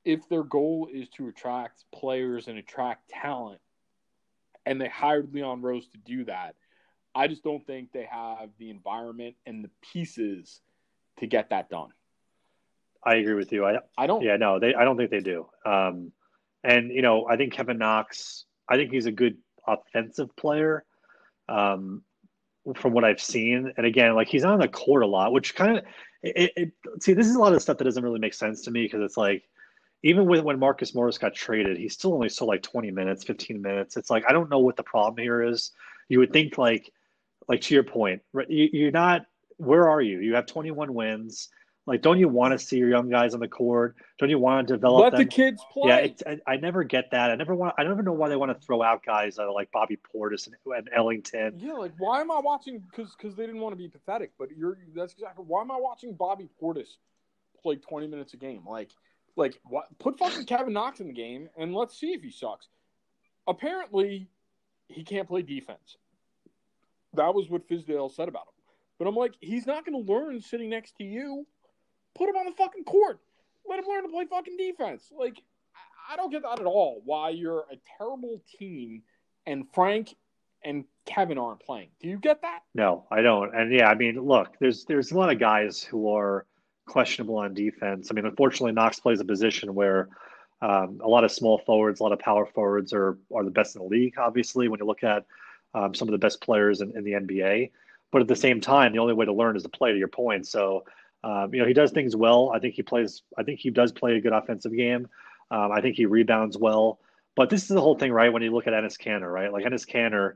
if 0.05 0.29
their 0.29 0.43
goal 0.43 0.89
is 0.93 1.09
to 1.11 1.29
attract 1.29 1.85
players 1.93 2.49
and 2.49 2.59
attract 2.59 3.09
talent, 3.09 3.61
and 4.67 4.81
they 4.81 4.89
hired 4.89 5.33
Leon 5.33 5.63
Rose 5.63 5.89
to 5.89 5.99
do 5.99 6.25
that, 6.25 6.55
I 7.15 7.27
just 7.29 7.43
don't 7.43 7.67
think 7.67 7.93
they 7.93 8.09
have 8.11 8.51
the 8.59 8.71
environment 8.71 9.37
and 9.47 9.65
the 9.65 9.71
pieces 9.93 10.61
to 11.19 11.27
get 11.27 11.51
that 11.51 11.69
done. 11.69 11.91
I 13.03 13.17
agree 13.17 13.35
with 13.35 13.53
you. 13.53 13.65
I 13.65 13.79
I 13.97 14.07
don't. 14.07 14.23
Yeah, 14.23 14.37
no, 14.37 14.59
they. 14.59 14.75
I 14.75 14.85
don't 14.85 14.97
think 14.97 15.11
they 15.11 15.21
do. 15.21 15.47
Um, 15.65 16.13
and 16.63 16.91
you 16.91 17.03
know, 17.03 17.27
I 17.29 17.37
think 17.37 17.53
Kevin 17.53 17.79
Knox. 17.79 18.45
I 18.69 18.77
think 18.77 18.93
he's 18.93 19.07
a 19.07 19.13
good 19.13 19.39
offensive 19.67 20.35
player. 20.37 20.85
Um, 21.49 22.03
from 22.75 22.93
what 22.93 23.05
I've 23.05 23.21
seen, 23.21 23.73
and 23.77 23.87
again, 23.87 24.15
like 24.15 24.29
he's 24.29 24.45
on 24.45 24.59
the 24.61 24.69
court 24.69 25.03
a 25.03 25.07
lot, 25.07 25.33
which 25.33 25.55
kind 25.55 25.79
of 25.79 25.85
it, 26.23 26.53
it, 26.57 26.73
see. 27.01 27.13
This 27.13 27.27
is 27.27 27.37
a 27.37 27.39
lot 27.39 27.53
of 27.53 27.63
stuff 27.63 27.79
that 27.79 27.85
doesn't 27.85 28.03
really 28.03 28.19
make 28.19 28.35
sense 28.35 28.63
to 28.63 28.71
me 28.71 28.83
because 28.83 29.03
it's 29.03 29.17
like 29.17 29.45
even 30.03 30.27
with 30.27 30.43
when 30.43 30.59
Marcus 30.59 30.95
Morris 30.95 31.19
got 31.19 31.35
traded, 31.35 31.77
he 31.77 31.89
still 31.89 32.15
only 32.15 32.29
saw 32.29 32.47
like 32.47 32.63
20 32.63 32.91
minutes, 32.91 33.25
15 33.25 33.61
minutes. 33.61 33.97
It's 33.97 34.11
like 34.11 34.25
I 34.29 34.33
don't 34.33 34.51
know 34.51 34.59
what 34.59 34.77
the 34.77 34.83
problem 34.83 35.23
here 35.23 35.43
is. 35.43 35.73
You 36.09 36.19
would 36.19 36.33
think 36.33 36.59
like 36.59 36.93
like 37.49 37.61
to 37.63 37.75
your 37.75 37.85
point, 37.85 38.23
you, 38.49 38.89
are 38.89 38.93
not. 38.93 39.27
Where 39.57 39.89
are 39.91 40.01
you? 40.01 40.21
You 40.21 40.35
have 40.35 40.47
21 40.47 40.95
wins. 40.95 41.49
Like, 41.91 42.03
don't 42.03 42.21
you 42.21 42.29
want 42.29 42.53
to 42.53 42.59
see 42.65 42.77
your 42.77 42.89
young 42.89 43.11
guys 43.11 43.35
on 43.35 43.41
the 43.41 43.49
court? 43.49 43.97
Don't 44.21 44.31
you 44.31 44.39
want 44.39 44.69
to 44.69 44.75
develop? 44.75 45.03
Let 45.03 45.11
them? 45.11 45.23
the 45.23 45.25
kids 45.25 45.61
play. 45.73 45.89
Yeah, 45.89 46.31
I, 46.47 46.53
I, 46.53 46.57
never 46.57 46.85
get 46.85 47.11
that. 47.11 47.33
I 47.33 47.35
never 47.35 47.53
want. 47.53 47.75
I 47.79 47.83
never 47.83 48.01
know 48.01 48.13
why 48.13 48.29
they 48.29 48.37
want 48.37 48.57
to 48.57 48.65
throw 48.65 48.81
out 48.81 49.05
guys 49.05 49.35
that 49.35 49.43
are 49.43 49.53
like 49.53 49.73
Bobby 49.73 49.99
Portis 50.15 50.47
and, 50.47 50.55
and 50.67 50.89
Ellington. 50.95 51.59
Yeah, 51.59 51.73
like 51.73 51.91
why 51.99 52.21
am 52.21 52.31
I 52.31 52.39
watching? 52.39 52.79
Because 52.79 53.17
because 53.17 53.35
they 53.35 53.45
didn't 53.45 53.61
want 53.61 53.73
to 53.73 53.77
be 53.77 53.89
pathetic. 53.89 54.31
But 54.39 54.57
you're 54.57 54.79
that's 54.95 55.15
exactly 55.15 55.45
why 55.49 55.63
am 55.63 55.73
I 55.73 55.79
watching 55.79 56.15
Bobby 56.15 56.49
Portis 56.63 56.91
play 57.61 57.75
20 57.75 58.07
minutes 58.07 58.35
a 58.35 58.37
game? 58.37 58.63
Like 58.65 58.91
like 59.35 59.59
what? 59.65 59.87
Put 59.99 60.17
fucking 60.17 60.47
Kevin 60.47 60.73
Knox 60.73 61.01
in 61.01 61.09
the 61.09 61.13
game 61.13 61.49
and 61.59 61.75
let's 61.75 61.99
see 61.99 62.13
if 62.13 62.23
he 62.23 62.31
sucks. 62.31 62.69
Apparently, 63.49 64.29
he 64.87 65.03
can't 65.03 65.27
play 65.27 65.43
defense. 65.43 65.97
That 67.15 67.35
was 67.35 67.51
what 67.51 67.69
Fizdale 67.69 68.15
said 68.15 68.29
about 68.29 68.43
him. 68.43 68.63
But 69.01 69.09
I'm 69.09 69.17
like, 69.17 69.35
he's 69.41 69.67
not 69.67 69.85
going 69.85 70.07
to 70.07 70.13
learn 70.13 70.41
sitting 70.41 70.71
next 70.71 70.97
to 70.99 71.05
you. 71.05 71.47
Put 72.17 72.29
him 72.29 72.37
on 72.37 72.47
the 72.47 72.53
fucking 72.53 72.85
court. 72.85 73.21
Let 73.69 73.79
him 73.79 73.85
learn 73.89 74.03
to 74.03 74.09
play 74.09 74.27
fucking 74.27 74.57
defense. 74.57 75.13
Like, 75.17 75.41
I 76.11 76.17
don't 76.17 76.31
get 76.31 76.43
that 76.43 76.61
at 76.61 76.67
all. 76.67 77.03
Why 77.05 77.31
you're 77.31 77.65
a 77.71 77.77
terrible 77.99 78.43
team 78.59 79.03
and 79.47 79.65
Frank 79.73 80.15
and 80.65 80.85
Kevin 81.07 81.39
aren't 81.39 81.61
playing. 81.61 81.89
Do 82.01 82.09
you 82.09 82.19
get 82.19 82.43
that? 82.43 82.61
No, 82.75 83.07
I 83.11 83.23
don't. 83.23 83.55
And 83.55 83.73
yeah, 83.73 83.89
I 83.89 83.95
mean, 83.95 84.21
look, 84.21 84.57
there's 84.61 84.85
there's 84.85 85.13
a 85.13 85.17
lot 85.17 85.31
of 85.31 85.39
guys 85.39 85.83
who 85.83 86.13
are 86.15 86.47
questionable 86.87 87.37
on 87.37 87.55
defense. 87.55 88.09
I 88.11 88.15
mean, 88.15 88.27
unfortunately, 88.27 88.73
Knox 88.73 89.01
plays 89.01 89.21
a 89.21 89.25
position 89.25 89.75
where 89.75 90.09
um, 90.61 91.01
a 91.03 91.09
lot 91.09 91.25
of 91.25 91.33
small 91.33 91.59
forwards, 91.59 92.01
a 92.01 92.03
lot 92.03 92.13
of 92.13 92.19
power 92.19 92.45
forwards 92.45 92.93
are 92.93 93.17
are 93.35 93.45
the 93.45 93.51
best 93.51 93.77
in 93.77 93.83
the 93.83 93.89
league. 93.89 94.15
Obviously, 94.19 94.69
when 94.69 94.81
you 94.81 94.87
look 94.87 95.05
at 95.05 95.25
um, 95.75 95.95
some 95.95 96.09
of 96.09 96.13
the 96.13 96.19
best 96.19 96.41
players 96.41 96.81
in, 96.81 96.97
in, 96.97 97.05
the 97.05 97.13
NBA. 97.13 97.71
But 98.11 98.23
at 98.23 98.29
the 98.29 98.37
same 98.37 98.61
time, 98.61 98.93
the 98.93 98.99
only 98.99 99.15
way 99.15 99.25
to 99.25 99.33
learn 99.33 99.57
is 99.57 99.63
to 99.63 99.69
play. 99.69 99.93
To 99.93 99.99
your 99.99 100.09
point, 100.09 100.47
so 100.47 100.85
um, 101.25 101.53
you 101.55 101.61
know 101.61 101.67
he 101.67 101.75
does 101.75 101.93
things 101.93 102.17
well. 102.17 102.51
I 102.55 102.59
think 102.59 102.75
he 102.75 102.83
plays. 102.83 103.23
I 103.37 103.43
think 103.43 103.61
he 103.61 103.71
does 103.71 103.93
play 103.93 104.17
a 104.17 104.21
good 104.21 104.33
offensive 104.33 104.75
game. 104.75 105.09
Um, 105.51 105.73
I 105.73 105.81
think 105.81 105.97
he 105.97 106.07
rebounds 106.07 106.57
well. 106.57 107.01
But 107.37 107.51
this 107.51 107.63
is 107.63 107.69
the 107.69 107.81
whole 107.81 107.95
thing, 107.97 108.13
right? 108.13 108.33
When 108.33 108.43
you 108.43 108.53
look 108.53 108.67
at 108.67 108.73
Enes 108.73 108.99
Kanter, 108.99 109.33
right? 109.33 109.53
Like 109.53 109.65
Enes 109.65 109.87
Kanter 109.87 110.35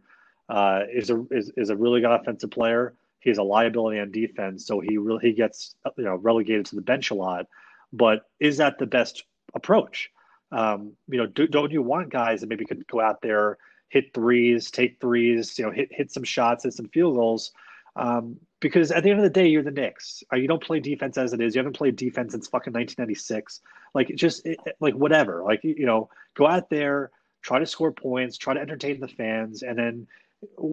uh, 0.49 0.83
is 0.93 1.11
a 1.11 1.25
is, 1.31 1.53
is 1.57 1.71
a 1.71 1.77
really 1.77 2.01
good 2.01 2.11
offensive 2.11 2.51
player. 2.51 2.95
He 3.21 3.31
has 3.31 3.39
a 3.39 3.43
liability 3.43 3.99
on 4.01 4.11
defense, 4.11 4.67
so 4.67 4.81
he 4.81 4.99
really 4.99 5.29
he 5.29 5.33
gets 5.33 5.75
you 5.97 6.05
know 6.05 6.17
relegated 6.17 6.67
to 6.67 6.77
the 6.77 6.83
bench 6.83 7.11
a 7.11 7.15
lot. 7.15 7.47
But 7.93 8.29
is 8.41 8.59
that 8.59 8.79
the 8.79 8.87
best 8.87 9.25
approach? 9.55 10.11
Um, 10.53 10.93
you 11.09 11.19
know, 11.19 11.27
do, 11.27 11.47
don't 11.47 11.73
you 11.73 11.83
want 11.83 12.11
guys 12.11 12.41
that 12.41 12.49
maybe 12.49 12.65
could 12.65 12.87
go 12.87 13.01
out 13.01 13.23
there 13.23 13.59
hit 13.89 14.13
threes, 14.13 14.73
take 14.73 15.01
threes, 15.01 15.57
you 15.59 15.65
know, 15.65 15.71
hit 15.71 15.89
hit 15.93 16.11
some 16.11 16.25
shots, 16.25 16.65
hit 16.65 16.75
some 16.75 16.89
field 16.89 17.15
goals. 17.15 17.53
Um, 17.97 18.39
because 18.65 18.91
at 18.91 19.03
the 19.03 19.11
end 19.11 19.19
of 19.19 19.25
the 19.25 19.29
day, 19.29 19.47
you're 19.47 19.63
the 19.63 19.71
Knicks. 19.71 20.25
Uh, 20.33 20.37
you 20.37 20.49
don't 20.49 20.63
play 20.63 20.81
defense 20.81 21.19
as 21.19 21.35
it 21.35 21.41
is. 21.43 21.55
You 21.55 21.59
haven't 21.59 21.77
played 21.77 21.97
defense 21.97 22.33
since 22.33 22.49
fucking 22.49 22.73
1996. 22.73 23.61
Like 23.93 24.09
just 24.15 24.47
it, 24.47 24.59
like 24.81 24.95
whatever. 24.95 25.43
Like 25.45 25.63
you 25.63 25.85
know, 25.85 26.09
go 26.35 26.47
out 26.47 26.71
there, 26.71 27.11
try 27.43 27.59
to 27.59 27.67
score 27.67 27.93
points, 27.93 28.39
try 28.39 28.55
to 28.55 28.61
entertain 28.61 29.01
the 29.01 29.09
fans, 29.09 29.63
and 29.63 29.79
then 29.79 30.07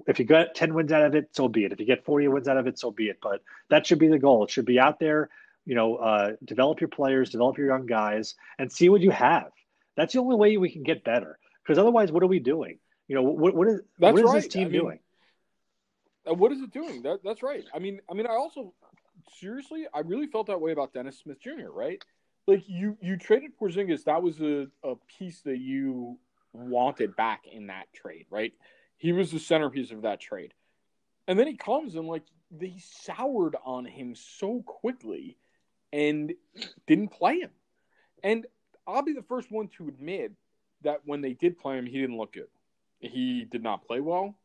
if 0.07 0.19
you 0.19 0.25
get 0.25 0.55
10 0.55 0.73
wins 0.73 0.93
out 0.93 1.03
of 1.03 1.15
it, 1.15 1.35
so 1.35 1.49
be 1.49 1.65
it. 1.65 1.73
If 1.73 1.81
you 1.81 1.85
get 1.85 2.05
40 2.05 2.29
wins 2.29 2.47
out 2.47 2.55
of 2.55 2.65
it, 2.65 2.79
so 2.79 2.91
be 2.91 3.09
it. 3.09 3.19
But 3.21 3.41
that 3.69 3.85
should 3.85 3.99
be 3.99 4.07
the 4.07 4.19
goal. 4.19 4.45
It 4.45 4.51
should 4.51 4.65
be 4.65 4.79
out 4.79 4.97
there. 4.97 5.29
You 5.65 5.75
know, 5.75 5.97
uh, 5.97 6.31
develop 6.45 6.79
your 6.79 6.87
players, 6.87 7.31
develop 7.31 7.57
your 7.57 7.67
young 7.67 7.87
guys, 7.87 8.35
and 8.57 8.71
see 8.71 8.87
what 8.87 9.01
you 9.01 9.11
have. 9.11 9.51
That's 9.97 10.13
the 10.13 10.19
only 10.19 10.37
way 10.37 10.55
we 10.55 10.71
can 10.71 10.83
get 10.83 11.03
better. 11.03 11.37
Because 11.61 11.77
otherwise, 11.77 12.09
what 12.09 12.23
are 12.23 12.27
we 12.27 12.39
doing? 12.39 12.79
You 13.09 13.15
know, 13.15 13.23
what 13.23 13.53
what 13.53 13.67
is 13.67 13.81
that's 13.99 14.13
what 14.13 14.23
is 14.23 14.31
right. 14.31 14.41
this 14.41 14.47
team 14.47 14.67
I 14.67 14.69
mean, 14.69 14.79
doing? 14.79 14.99
Uh, 16.29 16.33
what 16.33 16.51
is 16.51 16.61
it 16.61 16.71
doing? 16.71 17.01
That 17.01 17.19
that's 17.23 17.43
right. 17.43 17.63
I 17.73 17.79
mean, 17.79 17.99
I 18.09 18.13
mean, 18.13 18.27
I 18.27 18.35
also 18.35 18.73
seriously, 19.39 19.85
I 19.93 19.99
really 19.99 20.27
felt 20.27 20.47
that 20.47 20.61
way 20.61 20.71
about 20.71 20.93
Dennis 20.93 21.19
Smith 21.19 21.39
Jr. 21.41 21.71
Right? 21.73 22.03
Like 22.47 22.63
you 22.67 22.97
you 23.01 23.17
traded 23.17 23.51
Porzingis. 23.59 24.03
That 24.05 24.21
was 24.21 24.39
a, 24.41 24.67
a 24.83 24.95
piece 25.17 25.41
that 25.41 25.59
you 25.59 26.17
wanted 26.53 27.15
back 27.15 27.43
in 27.51 27.67
that 27.67 27.91
trade, 27.93 28.25
right? 28.29 28.53
He 28.97 29.11
was 29.11 29.31
the 29.31 29.39
centerpiece 29.39 29.91
of 29.91 30.03
that 30.03 30.19
trade. 30.19 30.53
And 31.27 31.39
then 31.39 31.47
he 31.47 31.55
comes 31.55 31.95
and 31.95 32.07
like 32.07 32.23
they 32.51 32.75
soured 32.79 33.55
on 33.63 33.85
him 33.85 34.15
so 34.15 34.61
quickly 34.65 35.37
and 35.93 36.33
didn't 36.87 37.09
play 37.09 37.39
him. 37.39 37.51
And 38.23 38.45
I'll 38.87 39.03
be 39.03 39.13
the 39.13 39.23
first 39.23 39.51
one 39.51 39.69
to 39.77 39.87
admit 39.87 40.33
that 40.83 41.01
when 41.05 41.21
they 41.21 41.33
did 41.33 41.57
play 41.57 41.77
him, 41.77 41.85
he 41.85 41.99
didn't 41.99 42.17
look 42.17 42.33
good. 42.33 42.47
He 42.99 43.45
did 43.45 43.63
not 43.63 43.85
play 43.85 43.99
well, 43.99 44.35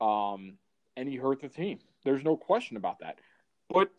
um, 0.00 0.58
and 0.96 1.08
he 1.08 1.16
hurt 1.16 1.40
the 1.40 1.48
team. 1.48 1.78
There's 2.04 2.24
no 2.24 2.36
question 2.36 2.76
about 2.76 3.00
that. 3.00 3.18
But 3.68 3.90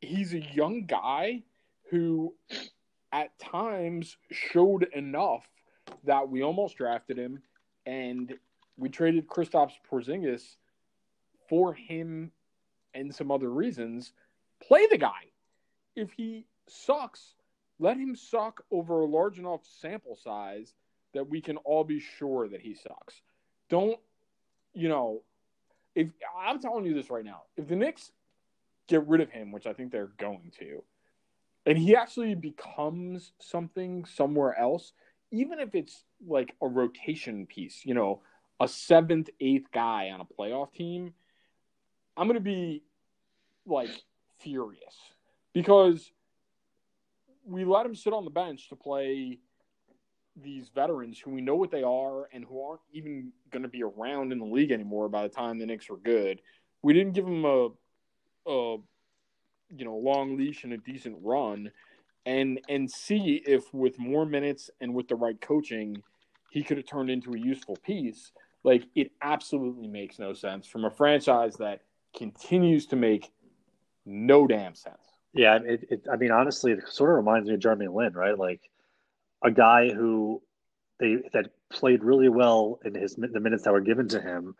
he's 0.00 0.32
a 0.32 0.40
young 0.40 0.86
guy 0.86 1.42
who, 1.90 2.34
at 3.12 3.38
times, 3.38 4.16
showed 4.30 4.84
enough 4.94 5.46
that 6.04 6.28
we 6.28 6.42
almost 6.42 6.76
drafted 6.76 7.18
him, 7.18 7.42
and 7.86 8.34
we 8.76 8.88
traded 8.88 9.26
Kristaps 9.26 9.72
Porzingis 9.90 10.56
for 11.48 11.74
him 11.74 12.30
and 12.94 13.14
some 13.14 13.30
other 13.30 13.50
reasons. 13.50 14.12
Play 14.62 14.86
the 14.90 14.98
guy. 14.98 15.32
If 15.96 16.12
he 16.12 16.46
sucks, 16.68 17.34
let 17.78 17.96
him 17.96 18.14
suck 18.14 18.62
over 18.70 19.00
a 19.00 19.06
large 19.06 19.38
enough 19.38 19.60
sample 19.80 20.16
size 20.16 20.74
that 21.14 21.28
we 21.28 21.40
can 21.40 21.56
all 21.58 21.84
be 21.84 22.00
sure 22.00 22.48
that 22.48 22.60
he 22.60 22.74
sucks. 22.74 23.22
Don't, 23.70 23.98
you 24.74 24.88
know, 24.88 25.22
if 25.94 26.08
I'm 26.38 26.60
telling 26.60 26.84
you 26.84 26.94
this 26.94 27.10
right 27.10 27.24
now, 27.24 27.42
if 27.56 27.68
the 27.68 27.76
Knicks 27.76 28.12
get 28.88 29.06
rid 29.06 29.20
of 29.20 29.30
him, 29.30 29.52
which 29.52 29.66
I 29.66 29.72
think 29.72 29.92
they're 29.92 30.12
going 30.18 30.52
to, 30.58 30.82
and 31.66 31.76
he 31.76 31.94
actually 31.94 32.34
becomes 32.34 33.32
something 33.40 34.04
somewhere 34.04 34.58
else, 34.58 34.92
even 35.30 35.58
if 35.58 35.74
it's 35.74 36.04
like 36.26 36.54
a 36.62 36.66
rotation 36.66 37.46
piece, 37.46 37.84
you 37.84 37.94
know, 37.94 38.22
a 38.60 38.66
seventh, 38.66 39.28
eighth 39.40 39.70
guy 39.72 40.10
on 40.10 40.20
a 40.20 40.24
playoff 40.24 40.72
team, 40.72 41.12
I'm 42.16 42.26
going 42.26 42.34
to 42.34 42.40
be 42.40 42.82
like 43.66 43.90
furious 44.40 44.94
because 45.52 46.10
we 47.44 47.64
let 47.64 47.86
him 47.86 47.94
sit 47.94 48.12
on 48.12 48.24
the 48.24 48.30
bench 48.30 48.68
to 48.68 48.76
play 48.76 49.38
these 50.42 50.70
veterans 50.74 51.18
who 51.18 51.30
we 51.30 51.40
know 51.40 51.54
what 51.54 51.70
they 51.70 51.82
are 51.82 52.28
and 52.32 52.44
who 52.44 52.62
aren't 52.62 52.80
even 52.92 53.32
going 53.50 53.62
to 53.62 53.68
be 53.68 53.82
around 53.82 54.32
in 54.32 54.38
the 54.38 54.44
league 54.44 54.72
anymore 54.72 55.08
by 55.08 55.22
the 55.22 55.28
time 55.28 55.58
the 55.58 55.66
Knicks 55.66 55.88
were 55.88 55.96
good. 55.96 56.40
We 56.82 56.92
didn't 56.92 57.12
give 57.12 57.24
them 57.24 57.44
a, 57.44 57.68
a 58.46 58.76
you 59.70 59.84
know 59.84 59.96
long 59.96 60.36
leash 60.36 60.64
and 60.64 60.72
a 60.72 60.78
decent 60.78 61.16
run, 61.22 61.70
and 62.26 62.60
and 62.68 62.90
see 62.90 63.42
if 63.46 63.72
with 63.74 63.98
more 63.98 64.24
minutes 64.24 64.70
and 64.80 64.94
with 64.94 65.08
the 65.08 65.16
right 65.16 65.40
coaching, 65.40 66.02
he 66.50 66.62
could 66.62 66.76
have 66.76 66.86
turned 66.86 67.10
into 67.10 67.34
a 67.34 67.38
useful 67.38 67.76
piece. 67.76 68.32
Like 68.64 68.84
it 68.94 69.12
absolutely 69.22 69.88
makes 69.88 70.18
no 70.18 70.32
sense 70.32 70.66
from 70.66 70.84
a 70.84 70.90
franchise 70.90 71.56
that 71.56 71.82
continues 72.16 72.86
to 72.86 72.96
make 72.96 73.30
no 74.04 74.46
damn 74.46 74.74
sense. 74.74 74.96
Yeah, 75.34 75.58
it, 75.62 75.86
it, 75.90 76.06
I 76.10 76.16
mean, 76.16 76.30
honestly, 76.30 76.72
it 76.72 76.88
sort 76.88 77.10
of 77.10 77.16
reminds 77.16 77.48
me 77.48 77.54
of 77.54 77.60
Jeremy 77.60 77.86
Lin, 77.88 78.14
right? 78.14 78.36
Like 78.36 78.62
a 79.42 79.50
guy 79.50 79.90
who 79.90 80.42
they 80.98 81.16
that 81.32 81.50
played 81.70 82.02
really 82.02 82.28
well 82.28 82.80
in 82.84 82.94
his 82.94 83.14
the 83.14 83.40
minutes 83.40 83.64
that 83.64 83.72
were 83.72 83.80
given 83.80 84.08
to 84.08 84.20
him, 84.20 84.54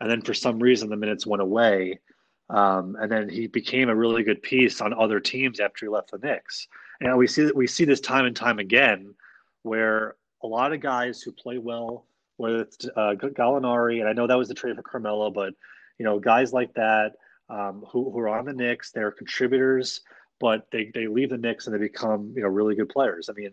and 0.00 0.10
then 0.10 0.22
for 0.22 0.34
some 0.34 0.58
reason 0.58 0.88
the 0.88 0.96
minutes 0.96 1.26
went 1.26 1.42
away, 1.42 2.00
um, 2.48 2.96
and 3.00 3.10
then 3.10 3.28
he 3.28 3.46
became 3.46 3.88
a 3.88 3.94
really 3.94 4.22
good 4.22 4.42
piece 4.42 4.80
on 4.80 4.94
other 4.94 5.20
teams 5.20 5.60
after 5.60 5.86
he 5.86 5.90
left 5.90 6.10
the 6.10 6.18
Knicks. 6.18 6.68
And 7.00 7.16
we 7.16 7.26
see 7.26 7.44
that 7.44 7.56
we 7.56 7.66
see 7.66 7.84
this 7.84 8.00
time 8.00 8.26
and 8.26 8.36
time 8.36 8.58
again, 8.58 9.14
where 9.62 10.16
a 10.42 10.46
lot 10.46 10.72
of 10.72 10.80
guys 10.80 11.22
who 11.22 11.32
play 11.32 11.58
well, 11.58 12.06
whether 12.36 12.62
it's 12.62 12.86
uh, 12.96 13.14
Gallinari, 13.14 14.00
and 14.00 14.08
I 14.08 14.12
know 14.12 14.26
that 14.26 14.38
was 14.38 14.48
the 14.48 14.54
trade 14.54 14.76
for 14.76 14.82
Carmelo, 14.82 15.30
but 15.30 15.54
you 15.98 16.04
know 16.04 16.18
guys 16.18 16.52
like 16.52 16.72
that 16.74 17.12
um, 17.48 17.84
who, 17.90 18.10
who 18.10 18.18
are 18.20 18.28
on 18.28 18.44
the 18.44 18.52
Knicks, 18.52 18.90
they're 18.90 19.10
contributors, 19.10 20.02
but 20.38 20.66
they 20.70 20.90
they 20.94 21.06
leave 21.06 21.30
the 21.30 21.38
Knicks 21.38 21.66
and 21.66 21.74
they 21.74 21.78
become 21.78 22.32
you 22.34 22.42
know 22.42 22.48
really 22.48 22.74
good 22.74 22.88
players. 22.88 23.28
I 23.28 23.32
mean, 23.32 23.52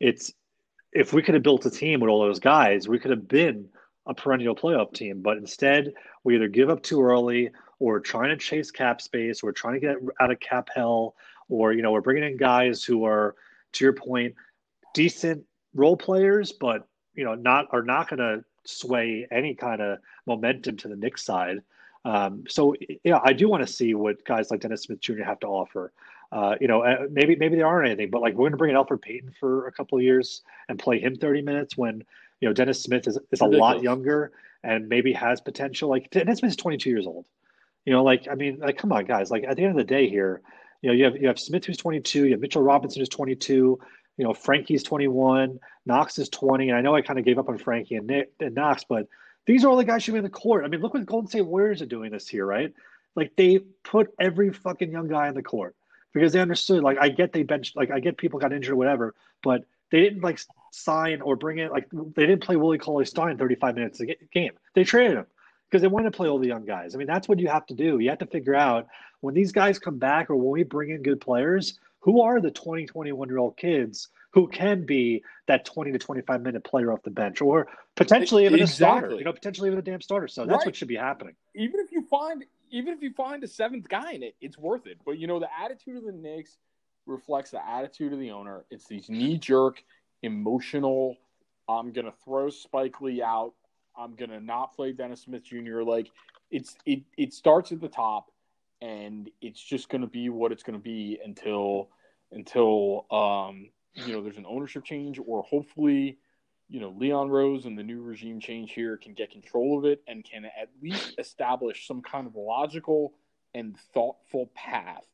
it's 0.00 0.32
if 0.92 1.12
we 1.12 1.22
could 1.22 1.34
have 1.34 1.42
built 1.42 1.66
a 1.66 1.70
team 1.70 2.00
with 2.00 2.08
all 2.08 2.20
those 2.20 2.40
guys, 2.40 2.88
we 2.88 2.98
could 2.98 3.10
have 3.10 3.28
been 3.28 3.68
a 4.06 4.14
perennial 4.14 4.54
playoff 4.54 4.94
team. 4.94 5.20
But 5.20 5.36
instead, 5.36 5.92
we 6.24 6.36
either 6.36 6.48
give 6.48 6.70
up 6.70 6.82
too 6.82 7.02
early, 7.02 7.50
or 7.78 8.00
trying 8.00 8.30
to 8.30 8.36
chase 8.36 8.70
cap 8.70 9.00
space, 9.02 9.42
or 9.42 9.52
trying 9.52 9.74
to 9.74 9.80
get 9.80 9.96
out 10.20 10.30
of 10.30 10.40
cap 10.40 10.68
hell, 10.74 11.14
or 11.48 11.72
you 11.72 11.82
know 11.82 11.92
we're 11.92 12.00
bringing 12.00 12.24
in 12.24 12.36
guys 12.36 12.84
who 12.84 13.04
are, 13.04 13.34
to 13.72 13.84
your 13.84 13.92
point, 13.92 14.34
decent 14.94 15.44
role 15.74 15.96
players, 15.96 16.52
but 16.52 16.88
you 17.14 17.24
know 17.24 17.34
not 17.34 17.66
are 17.72 17.82
not 17.82 18.08
going 18.08 18.18
to 18.18 18.44
sway 18.64 19.26
any 19.30 19.54
kind 19.54 19.80
of 19.80 19.98
momentum 20.26 20.76
to 20.78 20.88
the 20.88 20.96
Knicks 20.96 21.24
side. 21.24 21.58
Um, 22.04 22.44
so 22.48 22.74
yeah, 23.02 23.20
I 23.24 23.32
do 23.32 23.48
want 23.48 23.66
to 23.66 23.72
see 23.72 23.94
what 23.94 24.24
guys 24.24 24.50
like 24.50 24.60
Dennis 24.60 24.82
Smith 24.82 25.00
Jr. 25.00 25.24
have 25.24 25.40
to 25.40 25.48
offer. 25.48 25.92
Uh, 26.32 26.56
you 26.60 26.68
know, 26.68 26.82
uh, 26.82 27.06
maybe 27.10 27.36
maybe 27.36 27.56
there 27.56 27.66
aren't 27.66 27.86
anything, 27.86 28.10
but 28.10 28.20
like 28.20 28.34
we're 28.34 28.44
going 28.44 28.52
to 28.52 28.56
bring 28.56 28.70
in 28.70 28.76
Elfrid 28.76 29.00
Payton 29.00 29.34
for 29.38 29.68
a 29.68 29.72
couple 29.72 29.96
of 29.96 30.02
years 30.02 30.42
and 30.68 30.78
play 30.78 30.98
him 30.98 31.16
30 31.16 31.42
minutes 31.42 31.76
when 31.76 32.02
you 32.40 32.48
know 32.48 32.52
Dennis 32.52 32.82
Smith 32.82 33.06
is 33.06 33.18
is 33.30 33.40
a 33.40 33.46
lot 33.46 33.82
younger 33.82 34.32
and 34.64 34.88
maybe 34.88 35.12
has 35.12 35.40
potential. 35.40 35.88
Like 35.88 36.10
Dennis 36.10 36.40
Smith 36.40 36.50
is 36.50 36.56
22 36.56 36.90
years 36.90 37.06
old. 37.06 37.26
You 37.84 37.92
know, 37.92 38.02
like 38.02 38.26
I 38.30 38.34
mean, 38.34 38.58
like 38.58 38.76
come 38.76 38.92
on, 38.92 39.04
guys. 39.04 39.30
Like 39.30 39.44
at 39.44 39.56
the 39.56 39.62
end 39.62 39.70
of 39.70 39.76
the 39.76 39.84
day, 39.84 40.08
here, 40.08 40.42
you 40.82 40.88
know, 40.88 40.94
you 40.94 41.04
have 41.04 41.16
you 41.16 41.28
have 41.28 41.38
Smith 41.38 41.64
who's 41.64 41.76
22, 41.76 42.26
you 42.26 42.32
have 42.32 42.40
Mitchell 42.40 42.62
Robinson 42.62 43.00
who's 43.00 43.08
22. 43.08 43.78
You 44.18 44.24
know, 44.24 44.32
Frankie's 44.32 44.82
21, 44.82 45.60
Knox 45.84 46.18
is 46.18 46.30
20, 46.30 46.70
and 46.70 46.78
I 46.78 46.80
know 46.80 46.94
I 46.94 47.02
kind 47.02 47.18
of 47.18 47.24
gave 47.26 47.38
up 47.38 47.50
on 47.50 47.58
Frankie 47.58 47.96
and 47.96 48.06
Nick 48.06 48.32
and 48.40 48.54
Knox, 48.54 48.82
but 48.82 49.06
these 49.44 49.62
are 49.62 49.68
all 49.68 49.76
the 49.76 49.84
guys 49.84 50.02
should 50.02 50.12
be 50.12 50.18
in 50.18 50.24
the 50.24 50.30
court. 50.30 50.64
I 50.64 50.68
mean, 50.68 50.80
look 50.80 50.94
what 50.94 51.00
the 51.00 51.06
Golden 51.06 51.28
State 51.28 51.42
Warriors 51.42 51.82
are 51.82 51.86
doing 51.86 52.12
this 52.12 52.32
year, 52.32 52.46
right? 52.46 52.72
Like 53.14 53.36
they 53.36 53.58
put 53.84 54.08
every 54.18 54.54
fucking 54.54 54.90
young 54.90 55.08
guy 55.08 55.28
in 55.28 55.34
the 55.34 55.42
court 55.42 55.76
because 56.16 56.32
they 56.32 56.40
understood. 56.40 56.82
Like 56.82 56.96
I 56.98 57.10
get 57.10 57.34
they 57.34 57.42
benched, 57.42 57.76
like 57.76 57.90
I 57.90 58.00
get 58.00 58.16
people 58.16 58.40
got 58.40 58.50
injured 58.50 58.72
or 58.72 58.76
whatever, 58.76 59.14
but 59.42 59.66
they 59.90 60.00
didn't 60.00 60.22
like 60.22 60.40
sign 60.72 61.20
or 61.20 61.36
bring 61.36 61.58
in 61.58 61.68
like 61.68 61.88
they 61.92 62.24
didn't 62.24 62.42
play 62.42 62.56
Willie 62.56 62.78
Cauley 62.78 63.04
Stein 63.04 63.36
35 63.36 63.74
minutes 63.74 64.00
a 64.00 64.06
game. 64.32 64.52
They 64.74 64.82
traded 64.82 65.18
him 65.18 65.26
because 65.68 65.82
they 65.82 65.88
wanted 65.88 66.12
to 66.12 66.16
play 66.16 66.26
all 66.26 66.38
the 66.38 66.46
young 66.48 66.64
guys. 66.64 66.94
I 66.94 66.98
mean, 66.98 67.06
that's 67.06 67.28
what 67.28 67.38
you 67.38 67.48
have 67.48 67.66
to 67.66 67.74
do. 67.74 67.98
You 67.98 68.08
have 68.08 68.20
to 68.20 68.26
figure 68.26 68.54
out 68.54 68.86
when 69.20 69.34
these 69.34 69.52
guys 69.52 69.78
come 69.78 69.98
back 69.98 70.30
or 70.30 70.36
when 70.36 70.52
we 70.52 70.62
bring 70.62 70.88
in 70.88 71.02
good 71.02 71.20
players, 71.20 71.78
who 72.00 72.22
are 72.22 72.40
the 72.40 72.50
20, 72.50 72.86
21 72.86 73.28
year 73.28 73.38
old 73.38 73.58
kids 73.58 74.08
who 74.30 74.48
can 74.48 74.86
be 74.86 75.22
that 75.48 75.66
20 75.66 75.92
to 75.92 75.98
25 75.98 76.40
minute 76.40 76.64
player 76.64 76.92
off 76.92 77.02
the 77.02 77.10
bench 77.10 77.42
or 77.42 77.68
potentially 77.94 78.46
even 78.46 78.60
exactly. 78.60 78.64
a 78.64 79.00
starter, 79.00 79.14
you 79.16 79.24
know, 79.24 79.32
potentially 79.34 79.68
even 79.68 79.78
a 79.78 79.82
damn 79.82 80.00
starter. 80.00 80.28
So 80.28 80.46
that's 80.46 80.58
right. 80.58 80.66
what 80.66 80.76
should 80.76 80.88
be 80.88 80.96
happening. 80.96 81.34
Even 81.54 81.80
if 81.80 81.92
you 81.92 82.06
find 82.08 82.44
even 82.70 82.92
if 82.92 83.02
you 83.02 83.12
find 83.12 83.42
a 83.44 83.48
seventh 83.48 83.88
guy 83.88 84.12
in 84.12 84.22
it, 84.22 84.34
it's 84.40 84.58
worth 84.58 84.86
it. 84.86 84.98
But 85.04 85.18
you 85.18 85.26
know, 85.26 85.40
the 85.40 85.48
attitude 85.62 85.96
of 85.96 86.04
the 86.04 86.12
Knicks 86.12 86.58
reflects 87.06 87.50
the 87.50 87.66
attitude 87.66 88.12
of 88.12 88.18
the 88.18 88.30
owner. 88.30 88.64
It's 88.70 88.86
these 88.86 89.08
knee 89.08 89.38
jerk, 89.38 89.82
emotional. 90.22 91.16
I'm 91.68 91.92
gonna 91.92 92.12
throw 92.24 92.50
Spike 92.50 93.00
Lee 93.00 93.22
out. 93.22 93.52
I'm 93.96 94.14
gonna 94.14 94.40
not 94.40 94.74
play 94.74 94.92
Dennis 94.92 95.22
Smith 95.22 95.44
Jr. 95.44 95.82
Like 95.82 96.10
it's 96.50 96.76
it 96.84 97.02
it 97.16 97.32
starts 97.32 97.72
at 97.72 97.80
the 97.80 97.88
top, 97.88 98.30
and 98.80 99.30
it's 99.40 99.62
just 99.62 99.88
gonna 99.88 100.06
be 100.06 100.28
what 100.28 100.52
it's 100.52 100.62
gonna 100.62 100.78
be 100.78 101.18
until 101.24 101.90
until 102.32 103.06
um 103.10 103.70
you 103.94 104.12
know 104.12 104.22
there's 104.22 104.38
an 104.38 104.46
ownership 104.46 104.84
change 104.84 105.18
or 105.24 105.42
hopefully 105.42 106.18
you 106.68 106.80
know, 106.80 106.94
Leon 106.96 107.30
Rose 107.30 107.64
and 107.64 107.78
the 107.78 107.82
new 107.82 108.02
regime 108.02 108.40
change 108.40 108.72
here 108.72 108.96
can 108.96 109.14
get 109.14 109.30
control 109.30 109.78
of 109.78 109.84
it 109.84 110.02
and 110.08 110.24
can 110.24 110.44
at 110.44 110.68
least 110.82 111.14
establish 111.18 111.86
some 111.86 112.02
kind 112.02 112.26
of 112.26 112.34
logical 112.34 113.14
and 113.54 113.78
thoughtful 113.94 114.50
path 114.54 115.04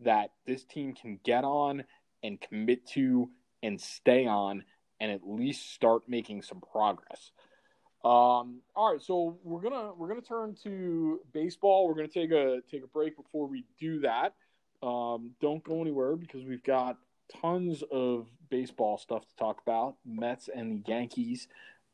that 0.00 0.30
this 0.46 0.64
team 0.64 0.94
can 0.94 1.18
get 1.24 1.44
on 1.44 1.84
and 2.22 2.40
commit 2.40 2.86
to 2.86 3.28
and 3.62 3.80
stay 3.80 4.26
on 4.26 4.64
and 5.00 5.10
at 5.10 5.20
least 5.26 5.72
start 5.72 6.02
making 6.08 6.42
some 6.42 6.60
progress. 6.72 7.32
Um, 8.04 8.62
all 8.74 8.92
right, 8.92 9.02
so 9.02 9.38
we're 9.44 9.60
gonna 9.60 9.92
we're 9.96 10.08
gonna 10.08 10.20
turn 10.20 10.56
to 10.64 11.20
baseball. 11.32 11.86
We're 11.86 11.94
gonna 11.94 12.08
take 12.08 12.32
a 12.32 12.60
take 12.70 12.82
a 12.82 12.88
break 12.88 13.16
before 13.16 13.46
we 13.46 13.64
do 13.78 14.00
that. 14.00 14.34
Um, 14.82 15.32
don't 15.40 15.62
go 15.62 15.80
anywhere 15.80 16.16
because 16.16 16.44
we've 16.44 16.64
got 16.64 16.96
tons 17.40 17.82
of 17.90 18.28
baseball 18.50 18.98
stuff 18.98 19.26
to 19.26 19.36
talk 19.36 19.60
about, 19.66 19.96
Mets 20.04 20.48
and 20.54 20.72
the 20.72 20.90
Yankees. 20.90 21.48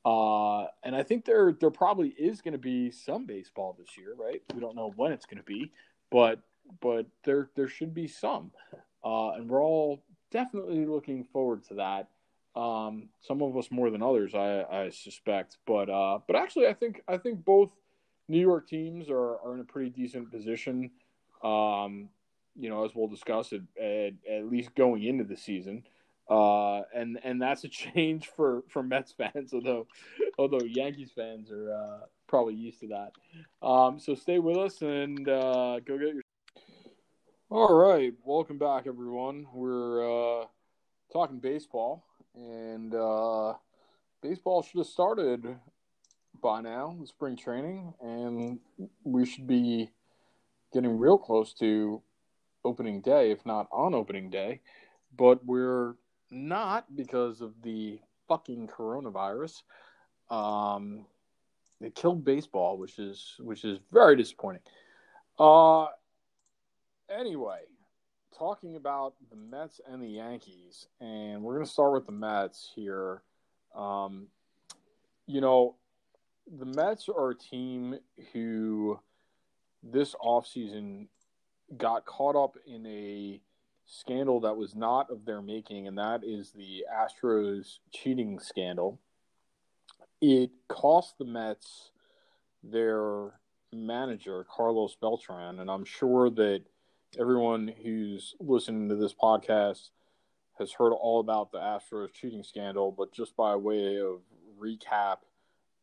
Uh, 0.05 0.66
and 0.85 0.95
I 0.95 1.03
think 1.03 1.24
there 1.24 1.53
there 1.53 1.70
probably 1.70 2.09
is 2.11 2.41
going 2.41 2.53
to 2.53 2.59
be 2.59 2.91
some 2.91 3.26
baseball 3.26 3.76
this 3.79 3.99
year, 3.99 4.14
right? 4.16 4.41
We 4.55 4.61
don't 4.61 4.76
know 4.76 4.93
when 4.97 5.12
it's 5.12 5.26
going 5.26 5.39
to 5.39 5.45
be, 5.45 5.72
but 6.11 6.41
but 6.81 7.07
there 7.24 7.51
there 7.57 7.68
should 7.68 7.95
be 7.95 8.09
some, 8.09 8.53
uh, 9.05 9.31
and 9.31 9.49
we're 9.49 9.62
all 9.62 10.03
definitely 10.31 10.87
looking 10.87 11.24
forward 11.24 11.64
to 11.64 11.74
that. 11.74 12.09
Um, 12.59 13.09
some 13.20 13.43
of 13.43 13.57
us 13.57 13.70
more 13.70 13.91
than 13.91 14.03
others, 14.03 14.35
I, 14.35 14.62
I 14.62 14.91
suspect, 14.91 15.59
but 15.66 15.91
uh, 15.91 16.20
but 16.26 16.37
actually, 16.37 16.68
I 16.68 16.74
think 16.74 17.03
I 17.07 17.16
think 17.16 17.45
both 17.45 17.70
New 18.29 18.41
York 18.41 18.68
teams 18.68 19.11
are, 19.11 19.39
are 19.41 19.55
in 19.55 19.61
a 19.61 19.64
pretty 19.64 19.91
decent 19.91 20.31
position. 20.31 20.91
Um, 21.43 22.09
you 22.59 22.68
know, 22.68 22.84
as 22.84 22.90
we'll 22.94 23.09
discuss 23.09 23.52
it, 23.52 23.62
at, 23.80 24.12
at 24.30 24.50
least 24.50 24.74
going 24.74 25.04
into 25.04 25.24
the 25.24 25.36
season. 25.36 25.84
Uh, 26.28 26.82
and 26.94 27.18
and 27.22 27.40
that's 27.40 27.64
a 27.64 27.68
change 27.94 28.28
for, 28.36 28.62
for 28.68 28.82
Mets 28.82 29.12
fans, 29.12 29.54
although 29.54 29.86
although 30.38 30.64
Yankees 30.66 31.11
fans 31.14 31.50
are 31.50 31.72
uh, 31.72 31.98
probably 32.26 32.54
used 32.54 32.80
to 32.80 32.88
that. 32.88 33.66
Um, 33.66 33.98
so 33.98 34.14
stay 34.14 34.38
with 34.38 34.59
us 34.59 34.82
and 34.82 35.26
uh, 35.28 35.80
go 35.80 35.98
get 35.98 36.14
your. 36.14 36.22
All 37.50 37.74
right, 37.74 38.12
welcome 38.24 38.59
back, 38.59 38.86
everyone. 38.86 39.46
We're 39.54 40.42
uh, 40.42 40.44
talking 41.11 41.38
baseball, 41.38 42.04
and 42.34 42.94
uh, 42.94 43.54
baseball 44.22 44.62
should 44.62 44.78
have 44.78 44.86
started 44.86 45.56
by 46.42 46.61
now, 46.61 46.98
spring 47.04 47.36
training, 47.36 47.94
and 48.02 48.59
we 49.02 49.24
should 49.24 49.46
be 49.46 49.90
getting 50.74 50.98
real 50.98 51.16
close 51.16 51.54
to 51.54 52.02
opening 52.69 53.01
day, 53.01 53.31
if 53.31 53.45
not 53.47 53.66
on 53.73 53.95
opening 53.95 54.31
day, 54.31 54.61
but 55.16 55.45
we're 55.45 55.95
not 56.31 56.85
because 56.95 57.41
of 57.41 57.55
the 57.62 57.99
fucking 58.29 58.69
coronavirus. 58.69 59.62
Um, 60.31 61.07
it 61.81 61.95
killed 61.95 62.25
baseball, 62.25 62.77
which 62.77 62.99
is 62.99 63.35
which 63.39 63.64
is 63.64 63.79
very 63.91 64.16
disappointing. 64.16 64.62
Uh, 65.39 65.87
anyway, 67.09 67.61
talking 68.37 68.77
about 68.77 69.14
the 69.31 69.37
Mets 69.37 69.81
and 69.91 70.03
the 70.03 70.09
Yankees, 70.09 70.87
and 71.01 71.43
we're 71.43 71.55
going 71.55 71.66
to 71.66 71.73
start 71.73 71.95
with 71.95 72.07
the 72.07 72.12
Mets 72.12 72.71
here. 72.75 73.23
Um, 73.75 74.27
you 75.27 75.41
know, 75.41 75.77
the 76.59 76.66
Mets 76.66 77.09
are 77.09 77.31
a 77.31 77.39
team 77.39 77.99
who 78.33 78.99
this 79.83 80.14
offseason 80.14 81.07
got 81.77 82.07
caught 82.07 82.37
up 82.37 82.57
in 82.66 82.87
a 82.87 83.41
scandal 83.87 84.41
that 84.41 84.57
was 84.57 84.75
not 84.75 85.11
of 85.11 85.25
their 85.25 85.43
making, 85.43 85.87
and 85.87 85.99
that 85.99 86.23
is 86.25 86.53
the 86.53 86.85
Astros 86.93 87.79
cheating 87.93 88.39
scandal. 88.39 88.99
It 90.21 90.51
cost 90.69 91.19
the 91.19 91.25
Mets 91.25 91.91
their 92.62 93.33
manager, 93.73 94.45
Carlos 94.51 94.97
Beltran, 95.01 95.61
and 95.61 95.71
I'm 95.71 95.85
sure 95.85 96.31
that 96.31 96.62
everyone 97.19 97.73
who's 97.83 98.35
listening 98.41 98.89
to 98.89 98.97
this 98.97 99.14
podcast 99.14 99.91
has 100.59 100.73
heard 100.73 100.93
all 100.93 101.21
about 101.21 101.53
the 101.53 101.59
Astros 101.59 102.12
cheating 102.12 102.43
scandal, 102.43 102.91
but 102.91 103.12
just 103.12 103.37
by 103.37 103.55
way 103.57 103.99
of 104.01 104.21
recap, 104.61 105.19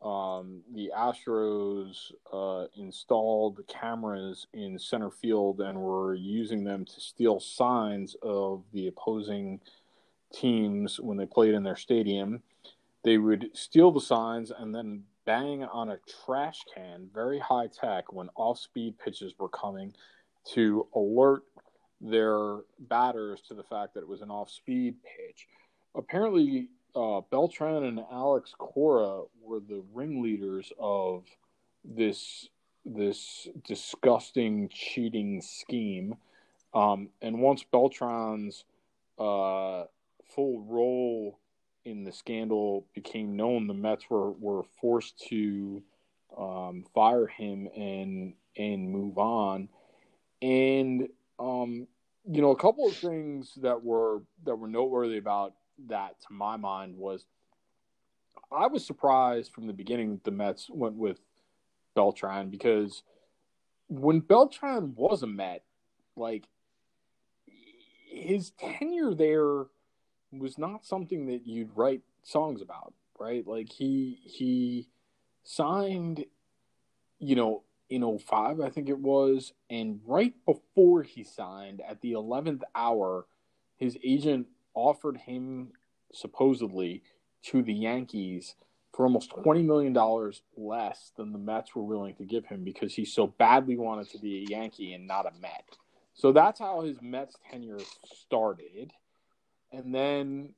um, 0.02 0.62
the 0.74 0.92
Astros 0.96 2.12
uh, 2.32 2.68
installed 2.76 3.62
cameras 3.68 4.48
in 4.54 4.78
center 4.78 5.10
field 5.10 5.62
and 5.62 5.80
were 5.80 6.14
using 6.14 6.64
them 6.64 6.86
to 6.86 7.00
steal 7.00 7.40
signs 7.40 8.16
of 8.22 8.64
the 8.74 8.88
opposing 8.88 9.60
teams 10.34 11.00
when 11.00 11.18
they 11.18 11.26
played 11.26 11.54
in 11.54 11.64
their 11.64 11.76
stadium. 11.76 12.44
They 13.04 13.18
would 13.18 13.50
steal 13.54 13.92
the 13.92 14.02
signs 14.02 14.52
and 14.52 14.74
then 14.74 15.04
bang 15.26 15.64
on 15.64 15.90
a 15.90 16.00
trash 16.26 16.60
can, 16.74 17.10
very 17.14 17.40
high 17.40 17.68
tech, 17.68 18.14
when 18.14 18.30
off 18.36 18.60
speed 18.60 18.98
pitches 19.00 19.34
were 19.40 19.50
coming 19.50 19.94
to 20.54 20.88
alert 20.96 21.44
their 22.02 22.60
batters 22.80 23.42
to 23.48 23.54
the 23.56 23.64
fact 23.64 23.94
that 23.94 24.02
it 24.02 24.08
was 24.08 24.22
an 24.22 24.30
off 24.30 24.50
speed 24.50 24.96
pitch. 25.04 25.48
Apparently, 25.96 26.70
uh, 26.96 27.22
Beltran 27.30 27.84
and 27.84 28.02
Alex 28.12 28.54
Cora 28.58 29.24
were 29.42 29.60
the 29.60 29.84
ringleaders 29.94 30.72
of 30.80 31.26
this 31.84 32.50
this 32.86 33.48
disgusting 33.64 34.70
cheating 34.70 35.42
scheme. 35.42 36.16
Um, 36.74 37.10
and 37.22 37.42
once 37.42 37.64
Beltran's 37.64 38.64
uh, 39.18 39.86
full 40.36 40.62
role 40.68 41.40
in 41.84 42.04
the 42.04 42.12
scandal 42.12 42.86
became 42.94 43.36
known, 43.36 43.68
the 43.68 43.74
Mets 43.74 44.10
were, 44.10 44.32
were 44.34 44.64
forced 44.82 45.18
to 45.30 45.82
um, 46.38 46.86
fire 46.94 47.28
him 47.28 47.68
and 47.76 48.34
and 48.58 48.90
move 48.90 49.18
on. 49.18 49.70
And 50.42 51.10
um, 51.40 51.88
you 52.30 52.42
know, 52.42 52.52
a 52.52 52.58
couple 52.58 52.88
of 52.88 52.96
things 52.96 53.54
that 53.62 53.84
were 53.84 54.22
that 54.46 54.56
were 54.56 54.68
noteworthy 54.68 55.18
about 55.18 55.54
that, 55.88 56.20
to 56.22 56.34
my 56.34 56.58
mind, 56.58 56.98
was 56.98 57.26
I 58.52 58.68
was 58.68 58.86
surprised 58.86 59.54
from 59.54 59.68
the 59.68 59.74
beginning 59.74 60.22
the 60.24 60.32
Mets 60.32 60.70
went 60.70 60.96
with 60.96 61.20
Beltran 61.96 62.50
because 62.50 63.04
when 63.88 64.20
Beltran 64.20 64.94
was 64.96 65.24
a 65.24 65.28
Met, 65.28 65.64
like 66.16 66.46
his 68.06 68.52
tenure 68.52 69.14
there 69.14 69.66
was 70.32 70.58
not 70.58 70.86
something 70.86 71.28
that 71.28 71.46
you'd 71.46 71.76
write 71.76 72.02
songs 72.24 72.62
about, 72.62 72.94
right? 73.20 73.46
Like 73.46 73.72
he 73.72 74.20
he 74.24 74.88
signed, 75.44 76.26
you 77.20 77.36
know, 77.36 77.64
in 77.90 78.18
05, 78.18 78.60
I 78.60 78.70
think 78.70 78.90
it 78.90 78.98
was, 78.98 79.54
and 79.70 80.00
right 80.06 80.34
before 80.46 81.04
he 81.04 81.24
signed, 81.24 81.82
at 81.88 82.02
the 82.02 82.14
11th 82.14 82.62
hour, 82.74 83.28
his 83.78 83.98
agent 84.04 84.48
offered 84.76 85.18
him 85.18 85.72
supposedly 86.14 87.04
to 87.44 87.62
the 87.62 87.74
Yankees 87.74 88.56
for 88.94 89.06
almost 89.06 89.32
$20 89.32 89.66
million 89.66 89.94
less 90.58 91.12
than 91.18 91.34
the 91.34 91.38
Mets 91.38 91.76
were 91.76 91.84
willing 91.84 92.16
to 92.16 92.24
give 92.24 92.46
him 92.46 92.64
because 92.64 92.94
he 92.94 93.04
so 93.04 93.28
badly 93.28 93.78
wanted 93.78 94.10
to 94.12 94.20
be 94.20 94.44
a 94.44 94.50
Yankee 94.50 94.94
and 94.94 95.06
not 95.06 95.26
a 95.26 95.32
Met. 95.42 95.78
So 96.14 96.32
that's 96.32 96.60
how 96.60 96.82
his 96.82 97.02
Mets 97.02 97.36
tenure 97.52 97.80
started. 98.06 98.94
And 99.72 99.94
then 99.94 100.54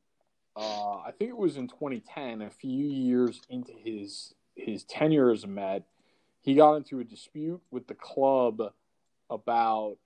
uh, 0.55 0.97
I 0.99 1.11
think 1.17 1.29
it 1.29 1.37
was 1.37 1.57
in 1.57 1.67
2010, 1.67 2.41
a 2.41 2.49
few 2.49 2.85
years 2.85 3.41
into 3.49 3.73
his 3.73 4.33
his 4.55 4.83
tenure 4.83 5.31
as 5.31 5.43
a 5.43 5.47
Met, 5.47 5.83
he 6.41 6.55
got 6.55 6.75
into 6.75 6.99
a 6.99 7.03
dispute 7.03 7.61
with 7.71 7.87
the 7.87 7.93
club 7.93 8.73
about 9.29 9.97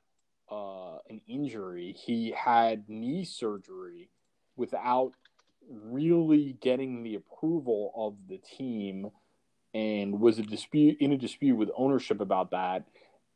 uh, 0.51 0.97
an 1.09 1.21
injury. 1.27 1.95
He 1.97 2.31
had 2.37 2.89
knee 2.89 3.25
surgery 3.25 4.09
without 4.55 5.13
really 5.69 6.57
getting 6.61 7.03
the 7.03 7.15
approval 7.15 7.93
of 7.95 8.15
the 8.27 8.37
team 8.37 9.09
and 9.73 10.19
was 10.19 10.37
a 10.37 10.43
dispute 10.43 10.97
in 10.99 11.13
a 11.13 11.17
dispute 11.17 11.55
with 11.55 11.69
ownership 11.77 12.19
about 12.19 12.51
that 12.51 12.83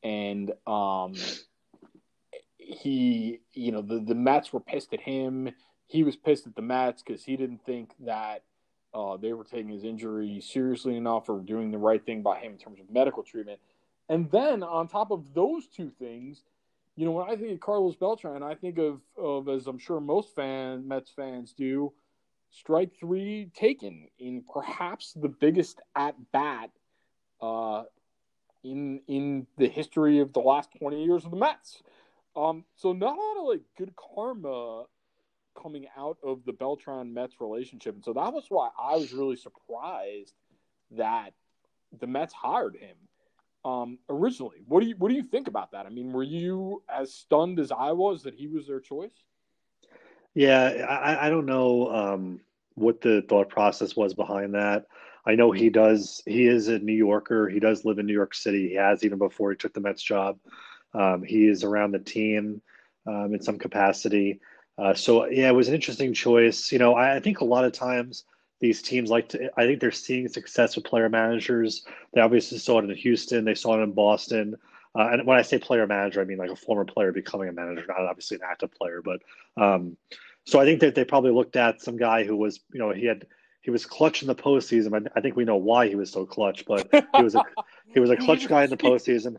and 0.04 0.52
um 0.68 1.14
he 2.58 3.40
you 3.54 3.72
know 3.72 3.82
the 3.82 4.00
the 4.00 4.16
Mets 4.16 4.52
were 4.52 4.60
pissed 4.60 4.94
at 4.94 5.00
him 5.00 5.50
he 5.88 6.04
was 6.04 6.16
pissed 6.16 6.46
at 6.48 6.56
the 6.56 6.62
Mets 6.62 7.02
because 7.02 7.24
he 7.24 7.38
didn't 7.38 7.64
think 7.66 7.92
that 8.02 8.44
uh, 8.94 9.18
they 9.18 9.34
were 9.34 9.44
taking 9.44 9.70
his 9.70 9.84
injury 9.84 10.42
seriously 10.42 10.96
enough 10.96 11.30
or 11.30 11.42
doing 11.42 11.70
the 11.70 11.78
right 11.78 12.06
thing 12.06 12.22
by 12.22 12.40
him 12.40 12.54
in 12.54 12.58
terms 12.58 12.80
of 12.80 12.90
medical 12.90 13.24
treatment 13.24 13.60
and 14.10 14.30
then 14.32 14.62
on 14.62 14.88
top 14.88 15.12
of 15.12 15.34
those 15.34 15.68
two 15.68 15.92
things 16.00 16.44
you 16.96 17.06
know 17.06 17.12
when 17.12 17.30
I 17.30 17.36
think 17.36 17.52
of 17.54 17.60
Carlos 17.60 17.96
Beltran 17.96 18.44
I 18.44 18.56
think 18.56 18.78
of 18.78 19.02
of 19.18 19.50
as 19.50 19.68
I'm 19.68 19.80
sure 19.80 20.00
most 20.00 20.36
fan 20.36 20.88
Mets 20.88 21.12
fans 21.16 21.54
do 21.54 21.94
strike 22.52 22.92
three 23.00 23.52
taken 23.54 24.08
in 24.18 24.44
perhaps 24.52 25.14
the 25.14 25.28
biggest 25.28 25.82
at 25.96 26.16
bat 26.32 26.72
uh, 27.42 27.84
in 28.64 29.02
in 29.08 29.48
the 29.58 29.68
history 29.68 30.20
of 30.20 30.34
the 30.34 30.40
last 30.40 30.70
20 30.80 31.04
years 31.04 31.26
of 31.26 31.32
the 31.32 31.38
Mets. 31.38 31.84
Um, 32.36 32.66
so 32.76 32.94
not 32.94 33.18
a 33.18 33.22
lot 33.22 33.38
of 33.40 33.48
like 33.48 33.62
good 33.78 33.94
karma 33.96 34.84
coming 35.62 35.86
out 35.98 36.18
of 36.24 36.44
the 36.46 36.54
Beltran 36.54 37.14
Mets 37.14 37.36
relationship, 37.40 37.96
and 37.96 38.04
so 38.04 38.14
that 38.14 38.34
was 38.34 38.46
why 38.50 38.70
I 38.78 38.96
was 38.96 39.14
really 39.14 39.38
surprised 39.38 40.34
that 40.92 41.32
the 41.98 42.08
Mets 42.08 42.34
hired 42.34 42.76
him 42.76 42.96
um, 43.66 43.98
originally. 44.10 44.58
What 44.68 44.82
do 44.82 44.88
you 44.88 44.96
what 44.98 45.10
do 45.10 45.16
you 45.16 45.24
think 45.24 45.48
about 45.48 45.72
that? 45.72 45.86
I 45.86 45.90
mean, 45.90 46.14
were 46.14 46.24
you 46.24 46.84
as 46.88 47.14
stunned 47.14 47.60
as 47.60 47.72
I 47.72 47.92
was 47.92 48.24
that 48.24 48.36
he 48.36 48.48
was 48.48 48.68
their 48.68 48.80
choice? 48.80 49.24
Yeah, 50.36 50.86
I, 50.88 51.28
I 51.28 51.30
don't 51.30 51.46
know 51.46 51.90
um, 51.90 52.42
what 52.76 53.02
the 53.02 53.26
thought 53.28 53.50
process 53.50 53.96
was 53.96 54.14
behind 54.14 54.54
that. 54.54 54.86
I 55.26 55.34
know 55.36 55.52
he 55.52 55.70
does. 55.70 56.22
He 56.26 56.46
is 56.46 56.68
a 56.68 56.78
New 56.78 56.94
Yorker. 56.94 57.50
He 57.50 57.60
does 57.60 57.84
live 57.84 57.98
in 57.98 58.06
New 58.06 58.14
York 58.14 58.36
City. 58.36 58.70
He 58.70 58.76
has 58.76 59.04
even 59.04 59.18
before 59.18 59.50
he 59.50 59.58
took 59.58 59.74
the 59.74 59.82
Mets 59.82 60.04
job. 60.04 60.38
Um, 60.94 61.24
he 61.24 61.48
is 61.48 61.64
around 61.64 61.92
the 61.92 62.00
team 62.00 62.62
um, 63.08 63.34
in 63.34 63.42
some 63.42 63.58
capacity. 63.58 64.40
Uh, 64.78 64.94
so 64.94 65.26
yeah, 65.26 65.50
it 65.50 65.56
was 65.56 65.68
an 65.68 65.74
interesting 65.74 66.14
choice. 66.14 66.72
You 66.72 66.80
know, 66.80 66.94
I, 66.94 67.16
I, 67.16 67.20
think 67.22 67.40
a 67.40 67.46
lot 67.46 67.66
of 67.66 67.72
times 67.72 68.26
these 68.66 68.82
teams 68.82 69.12
like 69.12 69.30
to. 69.30 69.52
I 69.58 69.66
think 69.66 69.80
they're 69.80 69.92
seeing 69.92 70.28
success 70.28 70.76
with 70.76 70.86
player 70.86 71.08
managers. 71.08 71.86
They 72.14 72.22
obviously 72.22 72.58
saw 72.58 72.80
it 72.80 72.86
in 72.86 72.96
Houston. 72.96 73.46
They 73.46 73.56
saw 73.56 73.80
it 73.80 73.84
in 73.84 73.92
Boston. 73.92 74.56
Uh, 74.98 75.10
and 75.12 75.28
when 75.28 75.38
I 75.38 75.44
say 75.44 75.60
player 75.60 75.86
manager, 75.86 76.22
I 76.22 76.26
mean 76.26 76.38
like 76.38 76.50
a 76.50 76.56
former 76.56 76.86
player 76.86 77.12
becoming 77.12 77.50
a 77.50 77.52
manager, 77.52 77.86
not 77.88 78.00
obviously 78.00 78.38
an 78.38 78.44
active 78.50 78.72
player. 78.74 79.02
But 79.04 79.22
um, 79.56 79.98
so 80.46 80.60
I 80.60 80.66
think 80.66 80.80
that 80.80 80.96
they 80.96 81.06
probably 81.06 81.32
looked 81.32 81.56
at 81.56 81.82
some 81.82 81.98
guy 81.98 82.24
who 82.24 82.36
was, 82.36 82.60
you 82.74 82.80
know, 82.80 82.92
he 82.92 83.06
had 83.06 83.28
he 83.62 83.72
was 83.72 83.86
clutch 83.86 84.22
in 84.22 84.28
the 84.28 84.36
postseason. 84.36 85.08
I 85.16 85.22
think 85.22 85.36
we 85.36 85.46
know 85.46 85.58
why 85.58 85.88
he 85.88 85.96
was 85.96 86.12
so 86.12 86.26
clutch, 86.26 86.66
but 86.66 86.90
he 87.16 87.24
was 87.24 87.36
a 87.36 87.44
he 87.94 88.00
was 88.00 88.10
a 88.10 88.18
clutch 88.18 88.48
guy 88.48 88.64
in 88.64 88.70
the 88.72 88.78
postseason. 88.90 89.38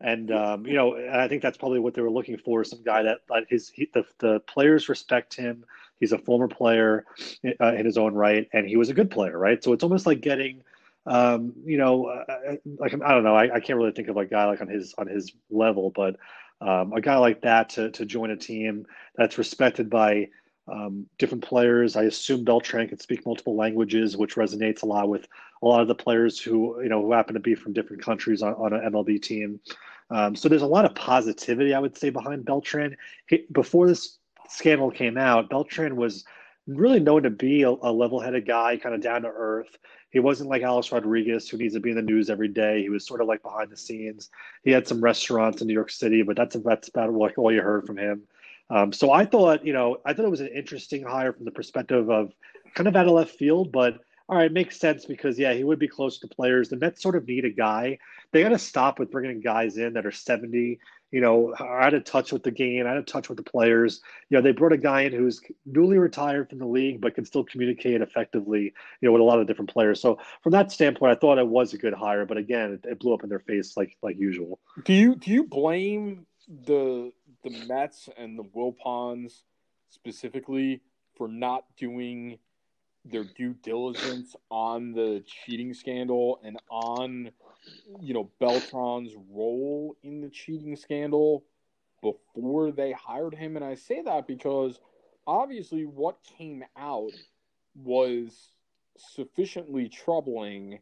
And 0.00 0.30
um, 0.30 0.66
you 0.66 0.74
know, 0.74 0.96
I 1.12 1.28
think 1.28 1.42
that's 1.42 1.56
probably 1.56 1.80
what 1.80 1.94
they 1.94 2.02
were 2.02 2.10
looking 2.10 2.36
for. 2.36 2.62
Some 2.62 2.82
guy 2.82 3.02
that 3.02 3.20
like 3.28 3.48
his 3.48 3.70
he, 3.70 3.88
the 3.94 4.04
the 4.18 4.40
players 4.40 4.88
respect 4.88 5.34
him. 5.34 5.64
He's 6.00 6.12
a 6.12 6.18
former 6.18 6.48
player 6.48 7.04
uh, 7.60 7.74
in 7.74 7.86
his 7.86 7.96
own 7.96 8.14
right, 8.14 8.48
and 8.52 8.66
he 8.68 8.76
was 8.76 8.90
a 8.90 8.94
good 8.94 9.10
player, 9.10 9.38
right? 9.38 9.62
So 9.62 9.72
it's 9.72 9.84
almost 9.84 10.06
like 10.06 10.20
getting 10.20 10.62
um, 11.06 11.52
you 11.64 11.76
know, 11.76 12.06
uh, 12.06 12.56
like 12.78 12.94
I 12.94 13.12
don't 13.12 13.24
know, 13.24 13.34
I, 13.34 13.56
I, 13.56 13.60
can't 13.60 13.78
really 13.78 13.92
think 13.92 14.08
of 14.08 14.16
a 14.16 14.24
guy 14.24 14.46
like 14.46 14.62
on 14.62 14.68
his 14.68 14.94
on 14.96 15.06
his 15.06 15.32
level, 15.50 15.92
but 15.94 16.16
um, 16.62 16.94
a 16.94 17.00
guy 17.00 17.16
like 17.18 17.42
that 17.42 17.68
to 17.70 17.90
to 17.90 18.06
join 18.06 18.30
a 18.30 18.36
team 18.36 18.86
that's 19.14 19.36
respected 19.36 19.90
by 19.90 20.28
um, 20.66 21.06
different 21.18 21.44
players. 21.44 21.96
I 21.96 22.04
assume 22.04 22.44
Beltran 22.44 22.88
can 22.88 22.98
speak 22.98 23.26
multiple 23.26 23.54
languages, 23.54 24.16
which 24.16 24.36
resonates 24.36 24.82
a 24.82 24.86
lot 24.86 25.10
with 25.10 25.28
a 25.62 25.66
lot 25.66 25.82
of 25.82 25.88
the 25.88 25.94
players 25.94 26.40
who 26.40 26.82
you 26.82 26.88
know 26.88 27.02
who 27.02 27.12
happen 27.12 27.34
to 27.34 27.40
be 27.40 27.54
from 27.54 27.74
different 27.74 28.02
countries 28.02 28.42
on, 28.42 28.54
on 28.54 28.72
an 28.72 28.92
MLB 28.92 29.20
team. 29.20 29.60
Um, 30.10 30.34
so 30.34 30.48
there's 30.48 30.62
a 30.62 30.66
lot 30.66 30.84
of 30.84 30.94
positivity, 30.94 31.74
I 31.74 31.78
would 31.78 31.96
say, 31.96 32.10
behind 32.10 32.44
Beltran. 32.44 32.96
He, 33.26 33.44
before 33.52 33.88
this 33.88 34.18
scandal 34.54 34.90
came 34.90 35.18
out, 35.18 35.50
Beltran 35.50 35.96
was 35.96 36.24
really 36.66 37.00
known 37.00 37.22
to 37.24 37.30
be 37.30 37.62
a, 37.62 37.70
a 37.70 37.92
level-headed 37.92 38.46
guy, 38.46 38.76
kind 38.76 38.94
of 38.94 39.02
down 39.02 39.22
to 39.22 39.28
earth. 39.28 39.76
He 40.10 40.20
wasn't 40.20 40.48
like 40.48 40.62
Alex 40.62 40.92
Rodriguez, 40.92 41.48
who 41.48 41.58
needs 41.58 41.74
to 41.74 41.80
be 41.80 41.90
in 41.90 41.96
the 41.96 42.02
news 42.02 42.30
every 42.30 42.48
day. 42.48 42.80
He 42.82 42.88
was 42.88 43.04
sort 43.04 43.20
of 43.20 43.26
like 43.26 43.42
behind 43.42 43.70
the 43.70 43.76
scenes. 43.76 44.30
He 44.62 44.70
had 44.70 44.86
some 44.86 45.02
restaurants 45.02 45.60
in 45.60 45.66
New 45.66 45.74
York 45.74 45.90
City, 45.90 46.22
but 46.22 46.36
that's 46.36 46.56
that's 46.64 46.88
about 46.88 47.12
like 47.12 47.36
all 47.36 47.52
you 47.52 47.60
heard 47.60 47.84
from 47.84 47.98
him. 47.98 48.22
Um, 48.70 48.92
so 48.92 49.10
I 49.10 49.26
thought, 49.26 49.66
you 49.66 49.72
know, 49.72 49.98
I 50.06 50.14
thought 50.14 50.24
it 50.24 50.30
was 50.30 50.40
an 50.40 50.48
interesting 50.54 51.02
hire 51.02 51.32
from 51.32 51.44
the 51.44 51.50
perspective 51.50 52.08
of 52.10 52.32
kind 52.74 52.88
of 52.88 52.96
out 52.96 53.06
of 53.06 53.12
left 53.12 53.36
field, 53.36 53.72
but 53.72 53.98
all 54.28 54.38
right, 54.38 54.50
makes 54.50 54.78
sense 54.78 55.04
because 55.04 55.38
yeah, 55.38 55.52
he 55.52 55.64
would 55.64 55.78
be 55.78 55.88
close 55.88 56.18
to 56.20 56.28
players. 56.28 56.68
The 56.68 56.76
Mets 56.76 57.02
sort 57.02 57.16
of 57.16 57.28
need 57.28 57.44
a 57.44 57.50
guy. 57.50 57.98
They 58.32 58.42
got 58.42 58.50
to 58.50 58.58
stop 58.58 58.98
with 58.98 59.10
bringing 59.10 59.40
guys 59.40 59.76
in 59.76 59.92
that 59.92 60.06
are 60.06 60.12
seventy 60.12 60.78
you 61.14 61.20
know, 61.20 61.54
out 61.60 61.94
of 61.94 62.02
touch 62.02 62.32
with 62.32 62.42
the 62.42 62.50
game, 62.50 62.88
out 62.88 62.96
of 62.96 63.06
touch 63.06 63.28
with 63.28 63.36
the 63.36 63.44
players. 63.44 64.00
You 64.30 64.36
know, 64.36 64.42
they 64.42 64.50
brought 64.50 64.72
a 64.72 64.76
guy 64.76 65.02
in 65.02 65.12
who's 65.12 65.40
newly 65.64 65.96
retired 65.96 66.50
from 66.50 66.58
the 66.58 66.66
league, 66.66 67.00
but 67.00 67.14
can 67.14 67.24
still 67.24 67.44
communicate 67.44 68.00
effectively, 68.00 68.74
you 69.00 69.06
know, 69.08 69.12
with 69.12 69.20
a 69.20 69.24
lot 69.24 69.38
of 69.38 69.46
different 69.46 69.72
players. 69.72 70.00
So 70.00 70.18
from 70.42 70.50
that 70.50 70.72
standpoint, 70.72 71.12
I 71.12 71.14
thought 71.14 71.38
it 71.38 71.46
was 71.46 71.72
a 71.72 71.78
good 71.78 71.94
hire, 71.94 72.26
but 72.26 72.36
again, 72.36 72.80
it, 72.82 72.90
it 72.90 72.98
blew 72.98 73.14
up 73.14 73.22
in 73.22 73.28
their 73.28 73.38
face 73.38 73.76
like 73.76 73.96
like 74.02 74.18
usual. 74.18 74.58
Do 74.84 74.92
you 74.92 75.14
do 75.14 75.30
you 75.30 75.44
blame 75.44 76.26
the 76.48 77.12
the 77.44 77.64
Mets 77.68 78.08
and 78.18 78.36
the 78.36 78.42
Wilpons 78.42 79.42
specifically 79.90 80.80
for 81.16 81.28
not 81.28 81.64
doing 81.76 82.40
their 83.04 83.22
due 83.22 83.54
diligence 83.62 84.34
on 84.50 84.90
the 84.90 85.22
cheating 85.24 85.74
scandal 85.74 86.40
and 86.42 86.58
on 86.68 87.30
you 88.00 88.14
know 88.14 88.30
Beltran's 88.40 89.14
role 89.30 89.96
in 90.02 90.20
the 90.20 90.28
cheating 90.28 90.76
scandal 90.76 91.44
before 92.02 92.70
they 92.70 92.92
hired 92.92 93.34
him 93.34 93.56
and 93.56 93.64
I 93.64 93.74
say 93.74 94.02
that 94.02 94.26
because 94.26 94.78
obviously 95.26 95.84
what 95.84 96.18
came 96.38 96.64
out 96.76 97.12
was 97.74 98.50
sufficiently 98.96 99.88
troubling 99.88 100.78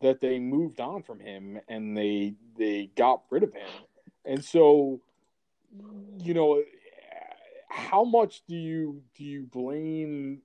that 0.00 0.20
they 0.20 0.38
moved 0.38 0.80
on 0.80 1.02
from 1.02 1.20
him 1.20 1.58
and 1.68 1.96
they 1.96 2.34
they 2.58 2.90
got 2.96 3.22
rid 3.30 3.42
of 3.42 3.54
him. 3.54 3.70
And 4.24 4.44
so 4.44 5.00
you 6.18 6.34
know 6.34 6.62
how 7.68 8.04
much 8.04 8.42
do 8.46 8.54
you 8.54 9.02
do 9.16 9.24
you 9.24 9.44
blame 9.44 10.42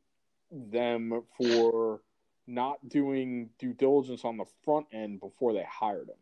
them 0.52 1.24
for 1.38 2.02
not 2.50 2.88
doing 2.88 3.50
due 3.60 3.74
diligence 3.74 4.26
on 4.26 4.38
the 4.38 4.46
front 4.64 4.88
end 4.92 5.20
before 5.20 5.54
they 5.54 5.66
hired 5.70 6.10
him? 6.10 6.16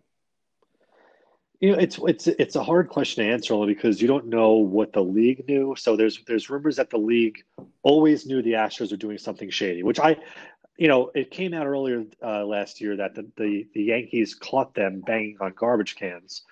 You 1.59 1.71
know, 1.71 1.79
it's 1.79 1.97
it's 1.97 2.27
it's 2.27 2.55
a 2.55 2.63
hard 2.63 2.89
question 2.89 3.25
to 3.25 3.31
answer 3.31 3.53
only 3.55 3.73
because 3.73 3.99
you 3.99 4.07
don't 4.07 4.27
know 4.27 4.53
what 4.53 4.93
the 4.93 5.01
league 5.01 5.47
knew. 5.47 5.75
So 5.75 5.95
there's 5.95 6.19
there's 6.27 6.51
rumors 6.51 6.75
that 6.75 6.91
the 6.91 6.99
league 6.99 7.43
always 7.81 8.27
knew 8.27 8.43
the 8.43 8.53
Astros 8.53 8.91
were 8.91 8.97
doing 8.97 9.17
something 9.17 9.49
shady, 9.49 9.81
which 9.81 9.99
I, 9.99 10.17
you 10.77 10.87
know, 10.87 11.09
it 11.15 11.31
came 11.31 11.55
out 11.55 11.65
earlier 11.65 12.05
uh, 12.23 12.45
last 12.45 12.79
year 12.79 12.95
that 12.97 13.15
the, 13.15 13.25
the 13.37 13.67
the 13.73 13.83
Yankees 13.83 14.35
caught 14.35 14.75
them 14.75 15.01
banging 15.01 15.37
on 15.41 15.53
garbage 15.55 15.95
cans. 15.95 16.43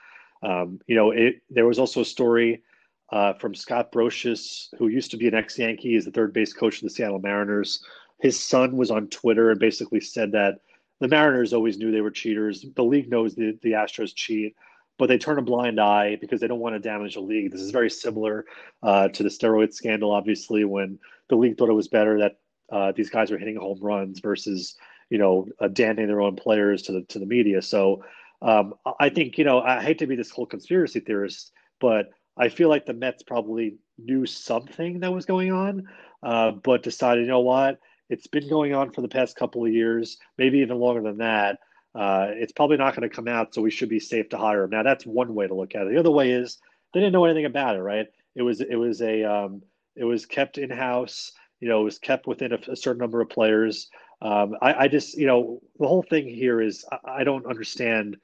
Um, 0.41 0.79
you 0.87 0.95
know, 0.95 1.11
it 1.11 1.43
there 1.51 1.67
was 1.67 1.77
also 1.77 2.01
a 2.01 2.05
story 2.05 2.63
uh, 3.11 3.33
from 3.33 3.53
Scott 3.53 3.91
Brosius, 3.91 4.69
who 4.77 4.87
used 4.87 5.11
to 5.11 5.17
be 5.17 5.27
an 5.27 5.35
ex-Yankee, 5.35 5.95
is 5.95 6.05
the 6.05 6.11
third 6.11 6.33
base 6.33 6.53
coach 6.53 6.77
of 6.77 6.81
the 6.81 6.89
Seattle 6.89 7.19
Mariners. 7.19 7.83
His 8.19 8.39
son 8.39 8.77
was 8.77 8.91
on 8.91 9.07
Twitter 9.07 9.51
and 9.51 9.59
basically 9.59 10.01
said 10.01 10.31
that 10.33 10.59
the 10.99 11.07
Mariners 11.07 11.53
always 11.53 11.77
knew 11.77 11.91
they 11.91 12.01
were 12.01 12.11
cheaters. 12.11 12.65
The 12.75 12.83
league 12.83 13.09
knows 13.09 13.35
the, 13.35 13.57
the 13.61 13.71
Astros 13.71 14.13
cheat 14.15 14.55
but 14.97 15.07
they 15.07 15.17
turn 15.17 15.37
a 15.37 15.41
blind 15.41 15.79
eye 15.79 16.17
because 16.19 16.39
they 16.39 16.47
don't 16.47 16.59
want 16.59 16.75
to 16.75 16.79
damage 16.79 17.15
the 17.15 17.19
league. 17.19 17.51
This 17.51 17.61
is 17.61 17.71
very 17.71 17.89
similar 17.89 18.45
uh, 18.81 19.09
to 19.09 19.23
the 19.23 19.29
steroid 19.29 19.73
scandal, 19.73 20.11
obviously, 20.11 20.63
when 20.63 20.99
the 21.29 21.35
league 21.35 21.57
thought 21.57 21.69
it 21.69 21.73
was 21.73 21.87
better 21.87 22.19
that 22.19 22.37
uh, 22.71 22.91
these 22.93 23.09
guys 23.09 23.31
were 23.31 23.37
hitting 23.37 23.57
home 23.57 23.79
runs 23.81 24.19
versus 24.19 24.75
you 25.09 25.17
know 25.17 25.47
uh, 25.59 25.67
damning 25.67 26.07
their 26.07 26.21
own 26.21 26.35
players 26.35 26.81
to 26.83 26.91
the 26.93 27.01
to 27.03 27.19
the 27.19 27.25
media. 27.25 27.61
So 27.61 28.03
um, 28.41 28.73
I 28.99 29.09
think 29.09 29.37
you 29.37 29.43
know 29.43 29.61
I 29.61 29.81
hate 29.81 29.99
to 29.99 30.07
be 30.07 30.15
this 30.15 30.31
whole 30.31 30.45
conspiracy 30.45 30.99
theorist, 31.01 31.51
but 31.79 32.09
I 32.37 32.49
feel 32.49 32.69
like 32.69 32.85
the 32.85 32.93
Mets 32.93 33.23
probably 33.23 33.77
knew 33.97 34.25
something 34.25 35.01
that 35.01 35.13
was 35.13 35.25
going 35.25 35.51
on, 35.51 35.87
uh, 36.23 36.51
but 36.51 36.83
decided 36.83 37.25
you 37.25 37.27
know 37.27 37.41
what 37.41 37.79
it's 38.09 38.27
been 38.27 38.47
going 38.47 38.73
on 38.73 38.91
for 38.91 39.01
the 39.01 39.07
past 39.07 39.35
couple 39.35 39.65
of 39.65 39.71
years, 39.71 40.17
maybe 40.37 40.59
even 40.59 40.77
longer 40.77 41.01
than 41.01 41.17
that 41.17 41.59
uh, 41.95 42.27
it's 42.31 42.51
probably 42.51 42.75
not 42.75 42.93
going 42.93 43.09
to 43.09 43.15
come 43.15 43.27
out, 43.27 43.53
so 43.53 43.61
we 43.61 43.71
should 43.71 43.87
be 43.87 43.99
safe 43.99 44.27
to 44.29 44.37
hire 44.37 44.63
him. 44.63 44.69
Now, 44.69 44.83
that's 44.83 45.05
one 45.05 45.33
way 45.33 45.47
to 45.47 45.53
look 45.53 45.75
at 45.75 45.87
it. 45.87 45.91
The 45.91 45.99
other 45.99 46.11
way 46.11 46.31
is 46.31 46.57
they 46.93 46.99
didn't 46.99 47.13
know 47.13 47.25
anything 47.25 47.45
about 47.45 47.77
it, 47.77 47.81
right? 47.81 48.07
It 48.35 48.41
was 48.41 48.59
it 48.59 48.75
was 48.75 49.01
a 49.01 49.23
um, 49.23 49.61
it 49.95 50.03
was 50.03 50.25
kept 50.25 50.57
in 50.57 50.69
house. 50.69 51.31
You 51.61 51.69
know, 51.69 51.81
it 51.81 51.85
was 51.85 51.97
kept 51.97 52.27
within 52.27 52.51
a, 52.51 52.59
a 52.67 52.75
certain 52.75 52.99
number 52.99 53.21
of 53.21 53.29
players. 53.29 53.89
Um, 54.21 54.57
I, 54.61 54.73
I, 54.73 54.87
just, 54.87 55.17
you 55.17 55.25
know, 55.25 55.61
the 55.79 55.87
whole 55.87 56.03
thing 56.03 56.27
here 56.27 56.61
is 56.61 56.85
I, 56.91 57.21
I 57.21 57.23
don't 57.23 57.45
understand 57.45 58.17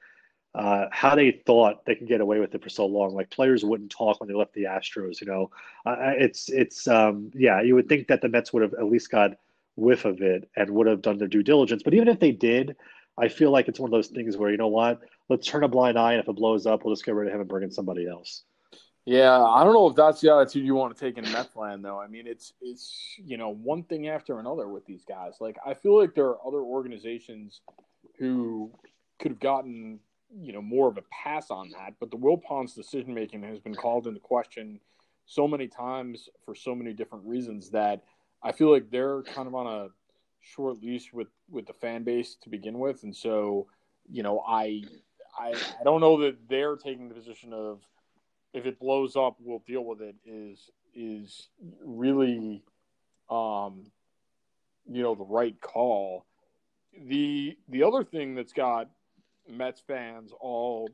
uh, 0.54 0.86
how 0.90 1.14
they 1.14 1.42
thought 1.46 1.84
they 1.86 1.94
could 1.94 2.08
get 2.08 2.20
away 2.20 2.40
with 2.40 2.54
it 2.54 2.62
for 2.62 2.68
so 2.68 2.84
long. 2.84 3.14
Like 3.14 3.30
players 3.30 3.64
wouldn't 3.64 3.90
talk 3.90 4.20
when 4.20 4.28
they 4.28 4.34
left 4.34 4.52
the 4.52 4.64
Astros. 4.64 5.20
You 5.22 5.28
know, 5.28 5.50
uh, 5.86 5.96
it's 6.18 6.50
it's 6.50 6.86
um, 6.88 7.30
yeah. 7.34 7.62
You 7.62 7.74
would 7.74 7.88
think 7.88 8.06
that 8.08 8.20
the 8.20 8.28
Mets 8.28 8.52
would 8.52 8.62
have 8.62 8.74
at 8.74 8.84
least 8.84 9.10
got 9.10 9.32
whiff 9.76 10.04
of 10.04 10.20
it 10.20 10.48
and 10.56 10.70
would 10.70 10.86
have 10.86 11.02
done 11.02 11.18
their 11.18 11.28
due 11.28 11.42
diligence. 11.42 11.82
But 11.82 11.94
even 11.94 12.08
if 12.08 12.20
they 12.20 12.32
did, 12.32 12.76
I 13.18 13.28
feel 13.28 13.50
like 13.50 13.68
it's 13.68 13.80
one 13.80 13.88
of 13.88 13.92
those 13.92 14.08
things 14.08 14.36
where 14.36 14.50
you 14.50 14.56
know 14.56 14.68
what, 14.68 15.00
let's 15.28 15.46
turn 15.46 15.64
a 15.64 15.68
blind 15.68 15.98
eye, 15.98 16.12
and 16.12 16.22
if 16.22 16.28
it 16.28 16.36
blows 16.36 16.66
up, 16.66 16.84
we'll 16.84 16.94
just 16.94 17.04
get 17.04 17.14
rid 17.14 17.28
of 17.28 17.34
him 17.34 17.40
and 17.40 17.48
bring 17.48 17.64
in 17.64 17.70
somebody 17.70 18.08
else. 18.08 18.44
Yeah, 19.04 19.42
I 19.42 19.64
don't 19.64 19.74
know 19.74 19.88
if 19.88 19.96
that's 19.96 20.20
the 20.20 20.32
attitude 20.32 20.64
you 20.64 20.76
want 20.76 20.96
to 20.96 21.04
take 21.04 21.18
in 21.18 21.30
Mets 21.32 21.56
land, 21.56 21.84
though. 21.84 22.00
I 22.00 22.06
mean, 22.06 22.26
it's 22.26 22.52
it's 22.60 23.16
you 23.18 23.36
know 23.36 23.50
one 23.52 23.82
thing 23.82 24.08
after 24.08 24.38
another 24.38 24.68
with 24.68 24.86
these 24.86 25.04
guys. 25.04 25.34
Like 25.40 25.56
I 25.66 25.74
feel 25.74 25.98
like 25.98 26.14
there 26.14 26.26
are 26.26 26.46
other 26.46 26.60
organizations 26.60 27.62
who 28.18 28.70
could 29.18 29.32
have 29.32 29.40
gotten 29.40 29.98
you 30.40 30.52
know 30.52 30.62
more 30.62 30.88
of 30.88 30.98
a 30.98 31.02
pass 31.10 31.50
on 31.50 31.70
that, 31.70 31.94
but 31.98 32.12
the 32.12 32.16
Wilpons 32.16 32.74
decision 32.74 33.12
making 33.12 33.42
has 33.42 33.58
been 33.58 33.74
called 33.74 34.06
into 34.06 34.20
question 34.20 34.78
so 35.26 35.48
many 35.48 35.66
times 35.66 36.28
for 36.44 36.54
so 36.54 36.74
many 36.74 36.92
different 36.92 37.24
reasons 37.24 37.70
that 37.70 38.04
I 38.42 38.52
feel 38.52 38.70
like 38.70 38.90
they're 38.90 39.22
kind 39.22 39.46
of 39.46 39.54
on 39.54 39.66
a 39.66 39.88
short 40.40 40.82
leash 40.82 41.12
with 41.12 41.28
with 41.50 41.66
the 41.66 41.72
fan 41.72 42.02
base 42.02 42.36
to 42.42 42.48
begin 42.48 42.78
with, 42.78 43.02
and 43.04 43.14
so 43.14 43.68
you 44.10 44.22
know 44.22 44.42
I 44.46 44.82
I 45.38 45.54
I 45.80 45.84
don't 45.84 46.00
know 46.00 46.20
that 46.22 46.48
they're 46.48 46.76
taking 46.76 47.08
the 47.08 47.14
position 47.14 47.52
of 47.52 47.80
if 48.52 48.66
it 48.66 48.78
blows 48.78 49.16
up, 49.16 49.36
we'll 49.40 49.62
deal 49.66 49.84
with 49.84 50.00
it. 50.00 50.16
Is 50.24 50.70
is 50.94 51.48
really 51.84 52.62
um 53.30 53.84
you 54.90 55.02
know 55.02 55.14
the 55.14 55.24
right 55.24 55.58
call. 55.60 56.26
The 57.06 57.56
the 57.68 57.82
other 57.82 58.04
thing 58.04 58.34
that's 58.34 58.52
got 58.52 58.90
Mets 59.48 59.80
fans 59.80 60.32
all 60.40 60.90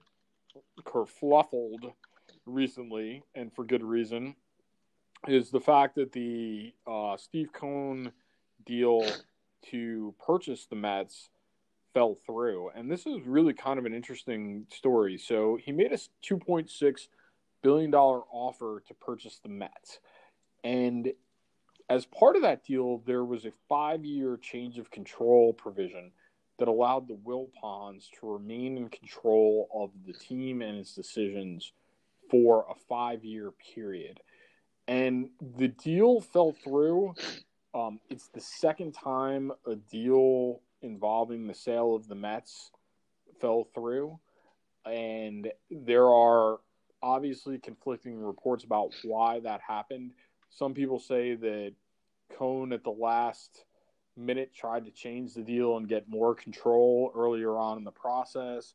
kerfluffled 0.82 1.92
recently, 2.46 3.22
and 3.34 3.52
for 3.52 3.64
good 3.64 3.82
reason, 3.82 4.34
is 5.26 5.50
the 5.50 5.60
fact 5.60 5.96
that 5.96 6.12
the 6.12 6.72
uh, 6.86 7.16
Steve 7.16 7.52
Cohen 7.52 8.12
deal 8.64 9.04
to 9.70 10.14
purchase 10.24 10.66
the 10.66 10.76
Mets 10.76 11.30
fell 11.94 12.16
through. 12.26 12.70
And 12.74 12.90
this 12.90 13.06
is 13.06 13.26
really 13.26 13.52
kind 13.52 13.78
of 13.78 13.86
an 13.86 13.94
interesting 13.94 14.66
story. 14.72 15.18
So 15.18 15.58
he 15.60 15.72
made 15.72 15.92
a 15.92 15.96
$2.6 15.96 17.08
billion 17.62 17.94
offer 17.94 18.82
to 18.86 18.94
purchase 18.94 19.40
the 19.42 19.48
Mets. 19.48 19.98
And 20.62 21.12
as 21.88 22.04
part 22.06 22.36
of 22.36 22.42
that 22.42 22.64
deal, 22.64 23.02
there 23.06 23.24
was 23.24 23.44
a 23.44 23.52
five 23.68 24.04
year 24.04 24.38
change 24.40 24.78
of 24.78 24.90
control 24.90 25.52
provision 25.52 26.12
that 26.58 26.68
allowed 26.68 27.08
the 27.08 27.14
Wilpons 27.14 28.08
to 28.20 28.32
remain 28.32 28.76
in 28.76 28.88
control 28.88 29.68
of 29.72 29.90
the 30.06 30.12
team 30.12 30.60
and 30.60 30.78
its 30.78 30.94
decisions 30.94 31.72
for 32.30 32.66
a 32.70 32.74
five 32.88 33.24
year 33.24 33.52
period. 33.74 34.20
And 34.88 35.30
the 35.56 35.68
deal 35.68 36.20
fell 36.20 36.52
through 36.64 37.14
um, 37.74 38.00
it's 38.08 38.28
the 38.28 38.40
second 38.40 38.92
time 38.92 39.52
a 39.66 39.76
deal 39.76 40.60
involving 40.82 41.46
the 41.46 41.54
sale 41.54 41.94
of 41.94 42.08
the 42.08 42.14
Mets 42.14 42.70
fell 43.40 43.68
through, 43.74 44.18
and 44.86 45.50
there 45.70 46.08
are 46.08 46.58
obviously 47.02 47.58
conflicting 47.58 48.20
reports 48.20 48.64
about 48.64 48.92
why 49.04 49.40
that 49.40 49.60
happened. 49.60 50.12
Some 50.50 50.74
people 50.74 50.98
say 50.98 51.34
that 51.34 51.72
Cohen 52.36 52.72
at 52.72 52.82
the 52.82 52.90
last 52.90 53.64
minute 54.16 54.52
tried 54.54 54.84
to 54.86 54.90
change 54.90 55.34
the 55.34 55.42
deal 55.42 55.76
and 55.76 55.88
get 55.88 56.08
more 56.08 56.34
control 56.34 57.12
earlier 57.14 57.56
on 57.56 57.78
in 57.78 57.84
the 57.84 57.92
process. 57.92 58.74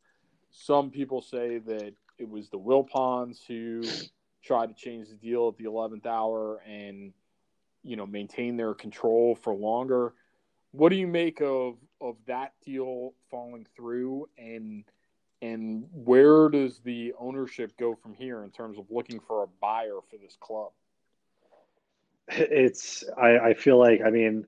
Some 0.51 0.91
people 0.91 1.21
say 1.21 1.57
that 1.57 1.93
it 2.19 2.29
was 2.29 2.49
the 2.49 2.59
Wilpons 2.59 3.39
who 3.45 3.81
tried 4.43 4.67
to 4.67 4.73
change 4.73 5.09
the 5.09 5.15
deal 5.15 5.47
at 5.47 5.57
the 5.57 5.65
11th 5.65 6.05
hour 6.05 6.61
and 6.67 7.13
you 7.83 7.95
know 7.95 8.05
maintain 8.05 8.57
their 8.57 8.73
control 8.73 9.35
for 9.35 9.53
longer. 9.53 10.13
What 10.71 10.89
do 10.89 10.95
you 10.95 11.07
make 11.07 11.41
of 11.41 11.75
of 12.01 12.17
that 12.27 12.53
deal 12.65 13.13
falling 13.29 13.65
through 13.75 14.29
and 14.37 14.83
and 15.41 15.85
where 15.91 16.47
does 16.49 16.79
the 16.79 17.13
ownership 17.19 17.75
go 17.77 17.95
from 17.95 18.13
here 18.13 18.43
in 18.43 18.51
terms 18.51 18.77
of 18.77 18.85
looking 18.89 19.19
for 19.19 19.43
a 19.43 19.47
buyer 19.61 19.99
for 20.09 20.17
this 20.17 20.37
club? 20.39 20.71
It's 22.29 23.03
I, 23.17 23.37
I 23.37 23.53
feel 23.53 23.77
like 23.77 24.01
I 24.05 24.09
mean 24.09 24.47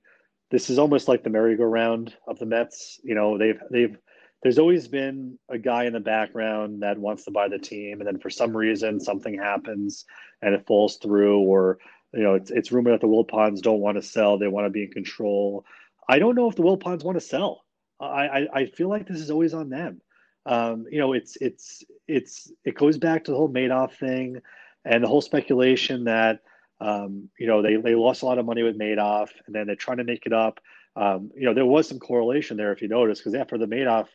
this 0.50 0.70
is 0.70 0.78
almost 0.78 1.08
like 1.08 1.24
the 1.24 1.30
merry-go-round 1.30 2.14
of 2.26 2.38
the 2.38 2.46
Mets. 2.46 3.00
You 3.02 3.14
know, 3.14 3.36
they've 3.36 3.60
they've 3.70 3.96
there's 4.42 4.58
always 4.58 4.86
been 4.86 5.38
a 5.48 5.58
guy 5.58 5.84
in 5.84 5.92
the 5.92 6.00
background 6.00 6.82
that 6.82 6.98
wants 6.98 7.24
to 7.24 7.30
buy 7.30 7.48
the 7.48 7.58
team, 7.58 8.00
and 8.00 8.06
then 8.06 8.18
for 8.18 8.30
some 8.30 8.56
reason 8.56 9.00
something 9.00 9.38
happens 9.38 10.04
and 10.42 10.54
it 10.54 10.66
falls 10.66 10.96
through, 10.96 11.40
or 11.40 11.78
you 12.12 12.22
know, 12.22 12.34
it's 12.34 12.50
it's 12.50 12.72
rumored 12.72 12.94
that 12.94 13.00
the 13.00 13.08
Wilpons 13.08 13.60
don't 13.60 13.80
want 13.80 13.96
to 13.96 14.02
sell; 14.02 14.38
they 14.38 14.48
want 14.48 14.66
to 14.66 14.70
be 14.70 14.84
in 14.84 14.90
control. 14.90 15.64
I 16.08 16.18
don't 16.18 16.34
know 16.34 16.48
if 16.48 16.56
the 16.56 16.62
Wilpons 16.62 17.04
want 17.04 17.16
to 17.16 17.24
sell. 17.24 17.64
I, 17.98 18.28
I, 18.28 18.46
I 18.54 18.66
feel 18.66 18.88
like 18.88 19.08
this 19.08 19.20
is 19.20 19.30
always 19.30 19.54
on 19.54 19.70
them. 19.70 20.00
Um, 20.44 20.86
you 20.90 20.98
know, 20.98 21.12
it's 21.12 21.36
it's 21.40 21.82
it's 22.06 22.52
it 22.64 22.76
goes 22.76 22.98
back 22.98 23.24
to 23.24 23.30
the 23.30 23.36
whole 23.36 23.48
Madoff 23.48 23.94
thing 23.94 24.40
and 24.84 25.02
the 25.02 25.08
whole 25.08 25.20
speculation 25.20 26.04
that 26.04 26.40
um, 26.80 27.28
you 27.38 27.46
know 27.46 27.62
they 27.62 27.76
they 27.76 27.94
lost 27.94 28.22
a 28.22 28.26
lot 28.26 28.38
of 28.38 28.46
money 28.46 28.62
with 28.62 28.78
Madoff 28.78 29.30
and 29.46 29.54
then 29.54 29.66
they're 29.66 29.76
trying 29.76 29.98
to 29.98 30.04
make 30.04 30.26
it 30.26 30.32
up. 30.32 30.60
Um, 30.94 31.30
you 31.34 31.44
know, 31.46 31.54
there 31.54 31.66
was 31.66 31.88
some 31.88 31.98
correlation 31.98 32.56
there 32.56 32.72
if 32.72 32.80
you 32.80 32.88
notice 32.88 33.18
because 33.18 33.34
after 33.34 33.58
the 33.58 33.66
Madoff 33.66 34.06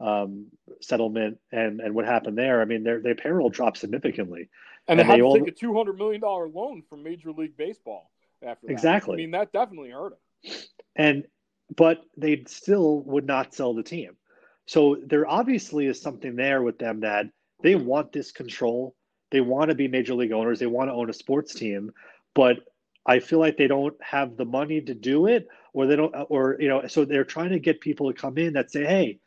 um, 0.00 0.46
settlement 0.80 1.38
and 1.50 1.80
and 1.80 1.94
what 1.94 2.04
happened 2.04 2.38
there, 2.38 2.60
I 2.60 2.64
mean, 2.64 2.84
their 2.84 3.00
their 3.00 3.14
payroll 3.14 3.50
dropped 3.50 3.78
significantly. 3.78 4.48
And, 4.86 4.98
and 4.98 5.00
they 5.00 5.04
had 5.04 5.16
to 5.16 5.22
all... 5.22 5.38
take 5.38 5.48
a 5.48 5.52
two 5.52 5.74
hundred 5.74 5.98
million 5.98 6.20
dollar 6.20 6.48
loan 6.48 6.82
from 6.88 7.02
Major 7.02 7.32
League 7.32 7.56
Baseball 7.56 8.10
after 8.42 8.66
that. 8.66 8.72
Exactly. 8.72 9.14
I 9.14 9.16
mean, 9.16 9.30
that 9.32 9.52
definitely 9.52 9.90
hurt 9.90 10.14
them. 10.44 10.52
And 10.96 11.24
but 11.76 12.02
they 12.16 12.44
still 12.46 13.00
would 13.02 13.26
not 13.26 13.54
sell 13.54 13.74
the 13.74 13.82
team. 13.82 14.16
So 14.66 14.96
there 15.04 15.26
obviously 15.26 15.86
is 15.86 16.00
something 16.00 16.36
there 16.36 16.62
with 16.62 16.78
them 16.78 17.00
that 17.00 17.26
they 17.62 17.74
want 17.74 18.12
this 18.12 18.32
control. 18.32 18.94
They 19.30 19.40
want 19.40 19.70
to 19.70 19.74
be 19.74 19.88
major 19.88 20.14
league 20.14 20.32
owners. 20.32 20.58
They 20.58 20.66
want 20.66 20.88
to 20.88 20.94
own 20.94 21.10
a 21.10 21.12
sports 21.12 21.54
team, 21.54 21.92
but 22.34 22.58
I 23.04 23.20
feel 23.20 23.38
like 23.38 23.56
they 23.56 23.66
don't 23.66 23.96
have 24.02 24.36
the 24.36 24.44
money 24.44 24.80
to 24.82 24.94
do 24.94 25.26
it, 25.26 25.48
or 25.72 25.86
they 25.86 25.96
don't, 25.96 26.14
or 26.28 26.56
you 26.60 26.68
know, 26.68 26.86
so 26.86 27.04
they're 27.04 27.24
trying 27.24 27.50
to 27.50 27.58
get 27.58 27.80
people 27.80 28.12
to 28.12 28.18
come 28.18 28.38
in 28.38 28.52
that 28.54 28.70
say, 28.70 28.84
"Hey, 28.84 29.18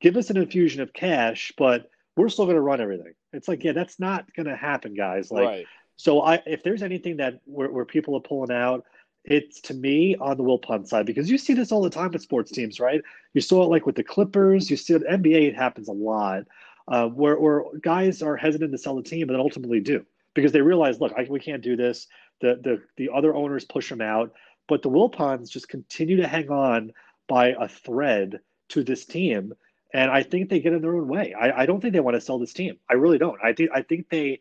give 0.00 0.16
us 0.16 0.30
an 0.30 0.36
infusion 0.36 0.82
of 0.82 0.92
cash, 0.92 1.52
but 1.56 1.90
we're 2.16 2.28
still 2.28 2.46
going 2.46 2.56
to 2.56 2.62
run 2.62 2.80
everything." 2.80 3.14
It's 3.32 3.48
like, 3.48 3.62
yeah, 3.64 3.72
that's 3.72 4.00
not 4.00 4.32
going 4.34 4.46
to 4.46 4.56
happen, 4.56 4.94
guys. 4.94 5.30
Like, 5.30 5.46
right. 5.46 5.66
so 5.96 6.20
I, 6.20 6.42
if 6.46 6.62
there's 6.62 6.82
anything 6.82 7.18
that 7.18 7.40
where, 7.44 7.70
where 7.70 7.84
people 7.84 8.16
are 8.16 8.20
pulling 8.20 8.50
out, 8.50 8.84
it's 9.24 9.60
to 9.62 9.74
me 9.74 10.16
on 10.16 10.36
the 10.36 10.42
Will 10.42 10.58
Wilpon 10.58 10.86
side 10.86 11.06
because 11.06 11.30
you 11.30 11.38
see 11.38 11.54
this 11.54 11.72
all 11.72 11.82
the 11.82 11.90
time 11.90 12.10
with 12.10 12.22
sports 12.22 12.50
teams, 12.50 12.80
right? 12.80 13.02
You 13.34 13.40
saw 13.40 13.62
it 13.64 13.68
like 13.68 13.86
with 13.86 13.96
the 13.96 14.02
Clippers. 14.02 14.70
You 14.70 14.76
see 14.76 14.94
it 14.94 15.06
NBA. 15.06 15.48
It 15.48 15.56
happens 15.56 15.88
a 15.88 15.92
lot 15.92 16.44
uh, 16.90 17.06
where 17.06 17.38
where 17.38 17.64
guys 17.80 18.20
are 18.20 18.36
hesitant 18.36 18.72
to 18.72 18.78
sell 18.78 18.96
the 18.96 19.02
team, 19.02 19.26
but 19.26 19.34
then 19.34 19.40
ultimately 19.40 19.80
do 19.80 20.04
because 20.34 20.52
they 20.52 20.60
realize, 20.60 21.00
look, 21.00 21.12
I, 21.16 21.26
we 21.30 21.40
can't 21.40 21.62
do 21.62 21.76
this. 21.76 22.06
The 22.40 22.60
the 22.62 22.82
the 22.96 23.10
other 23.14 23.34
owners 23.34 23.64
push 23.64 23.88
them 23.88 24.00
out, 24.00 24.32
but 24.68 24.82
the 24.82 24.90
Wilpons 24.90 25.50
just 25.50 25.68
continue 25.68 26.16
to 26.16 26.28
hang 26.28 26.50
on 26.50 26.92
by 27.28 27.54
a 27.58 27.68
thread 27.68 28.40
to 28.70 28.82
this 28.82 29.04
team, 29.04 29.54
and 29.92 30.10
I 30.10 30.22
think 30.22 30.48
they 30.48 30.60
get 30.60 30.72
in 30.72 30.82
their 30.82 30.96
own 30.96 31.08
way. 31.08 31.34
I, 31.34 31.62
I 31.62 31.66
don't 31.66 31.80
think 31.80 31.94
they 31.94 32.00
want 32.00 32.16
to 32.16 32.20
sell 32.20 32.38
this 32.38 32.52
team. 32.52 32.78
I 32.88 32.94
really 32.94 33.18
don't. 33.18 33.38
I 33.42 33.52
think 33.52 33.70
I 33.74 33.82
think 33.82 34.08
they 34.08 34.40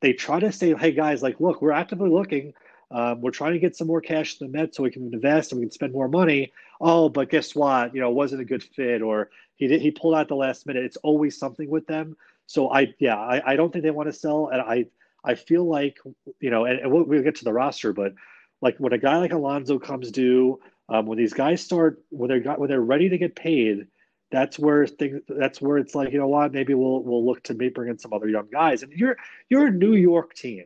they 0.00 0.12
try 0.12 0.40
to 0.40 0.52
say, 0.52 0.74
hey 0.74 0.92
guys, 0.92 1.22
like, 1.22 1.40
look, 1.40 1.60
we're 1.60 1.72
actively 1.72 2.10
looking 2.10 2.54
um, 2.92 3.20
we're 3.20 3.30
trying 3.30 3.52
to 3.52 3.58
get 3.58 3.76
some 3.76 3.86
more 3.86 4.00
cash 4.00 4.36
to 4.36 4.44
the 4.44 4.50
Mets 4.50 4.76
so 4.76 4.82
we 4.82 4.90
can 4.90 5.12
invest 5.12 5.52
and 5.52 5.60
we 5.60 5.66
can 5.66 5.72
spend 5.72 5.92
more 5.92 6.08
money. 6.08 6.52
Oh, 6.80 7.08
but 7.08 7.30
guess 7.30 7.54
what? 7.54 7.94
You 7.94 8.00
know, 8.00 8.10
it 8.10 8.14
wasn't 8.14 8.40
a 8.40 8.44
good 8.44 8.62
fit, 8.62 9.00
or 9.00 9.30
he 9.56 9.68
did, 9.68 9.80
he 9.80 9.90
pulled 9.90 10.14
out 10.14 10.28
the 10.28 10.34
last 10.34 10.66
minute. 10.66 10.84
It's 10.84 10.96
always 10.96 11.38
something 11.38 11.70
with 11.70 11.86
them. 11.86 12.16
So 12.46 12.70
I, 12.72 12.94
yeah, 12.98 13.16
I, 13.16 13.52
I 13.52 13.56
don't 13.56 13.72
think 13.72 13.84
they 13.84 13.92
want 13.92 14.08
to 14.08 14.12
sell, 14.12 14.48
and 14.48 14.60
I, 14.60 14.86
I 15.24 15.36
feel 15.36 15.64
like 15.64 15.98
you 16.40 16.50
know, 16.50 16.64
and, 16.64 16.80
and 16.80 16.90
we'll, 16.90 17.04
we'll 17.04 17.22
get 17.22 17.36
to 17.36 17.44
the 17.44 17.52
roster, 17.52 17.92
but 17.92 18.14
like 18.60 18.76
when 18.78 18.92
a 18.92 18.98
guy 18.98 19.18
like 19.18 19.32
Alonso 19.32 19.78
comes 19.78 20.10
due, 20.10 20.58
um, 20.88 21.06
when 21.06 21.18
these 21.18 21.32
guys 21.32 21.62
start 21.62 22.02
when 22.08 22.28
they're 22.28 22.54
when 22.54 22.68
they're 22.68 22.80
ready 22.80 23.08
to 23.08 23.18
get 23.18 23.36
paid, 23.36 23.86
that's 24.30 24.58
where 24.58 24.86
things 24.86 25.20
that's 25.28 25.60
where 25.60 25.78
it's 25.78 25.94
like 25.94 26.12
you 26.12 26.18
know 26.18 26.28
what 26.28 26.52
maybe 26.52 26.74
we'll 26.74 27.02
we'll 27.02 27.24
look 27.26 27.42
to 27.44 27.54
maybe 27.54 27.70
bring 27.70 27.90
in 27.90 27.98
some 27.98 28.12
other 28.12 28.28
young 28.28 28.48
guys. 28.52 28.82
And 28.82 28.92
you're 28.92 29.16
you're 29.48 29.66
a 29.66 29.70
New 29.70 29.94
York 29.94 30.34
team 30.34 30.64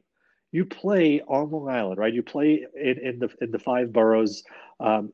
you 0.55 0.65
play 0.65 1.21
on 1.27 1.51
Long 1.51 1.69
Island, 1.69 1.99
right? 1.99 2.15
You 2.15 2.23
play 2.23 2.65
in, 2.81 2.99
in 2.99 3.19
the 3.19 3.29
in 3.41 3.51
the 3.51 3.59
five 3.59 3.93
boroughs. 3.93 4.45
Um, 4.79 5.13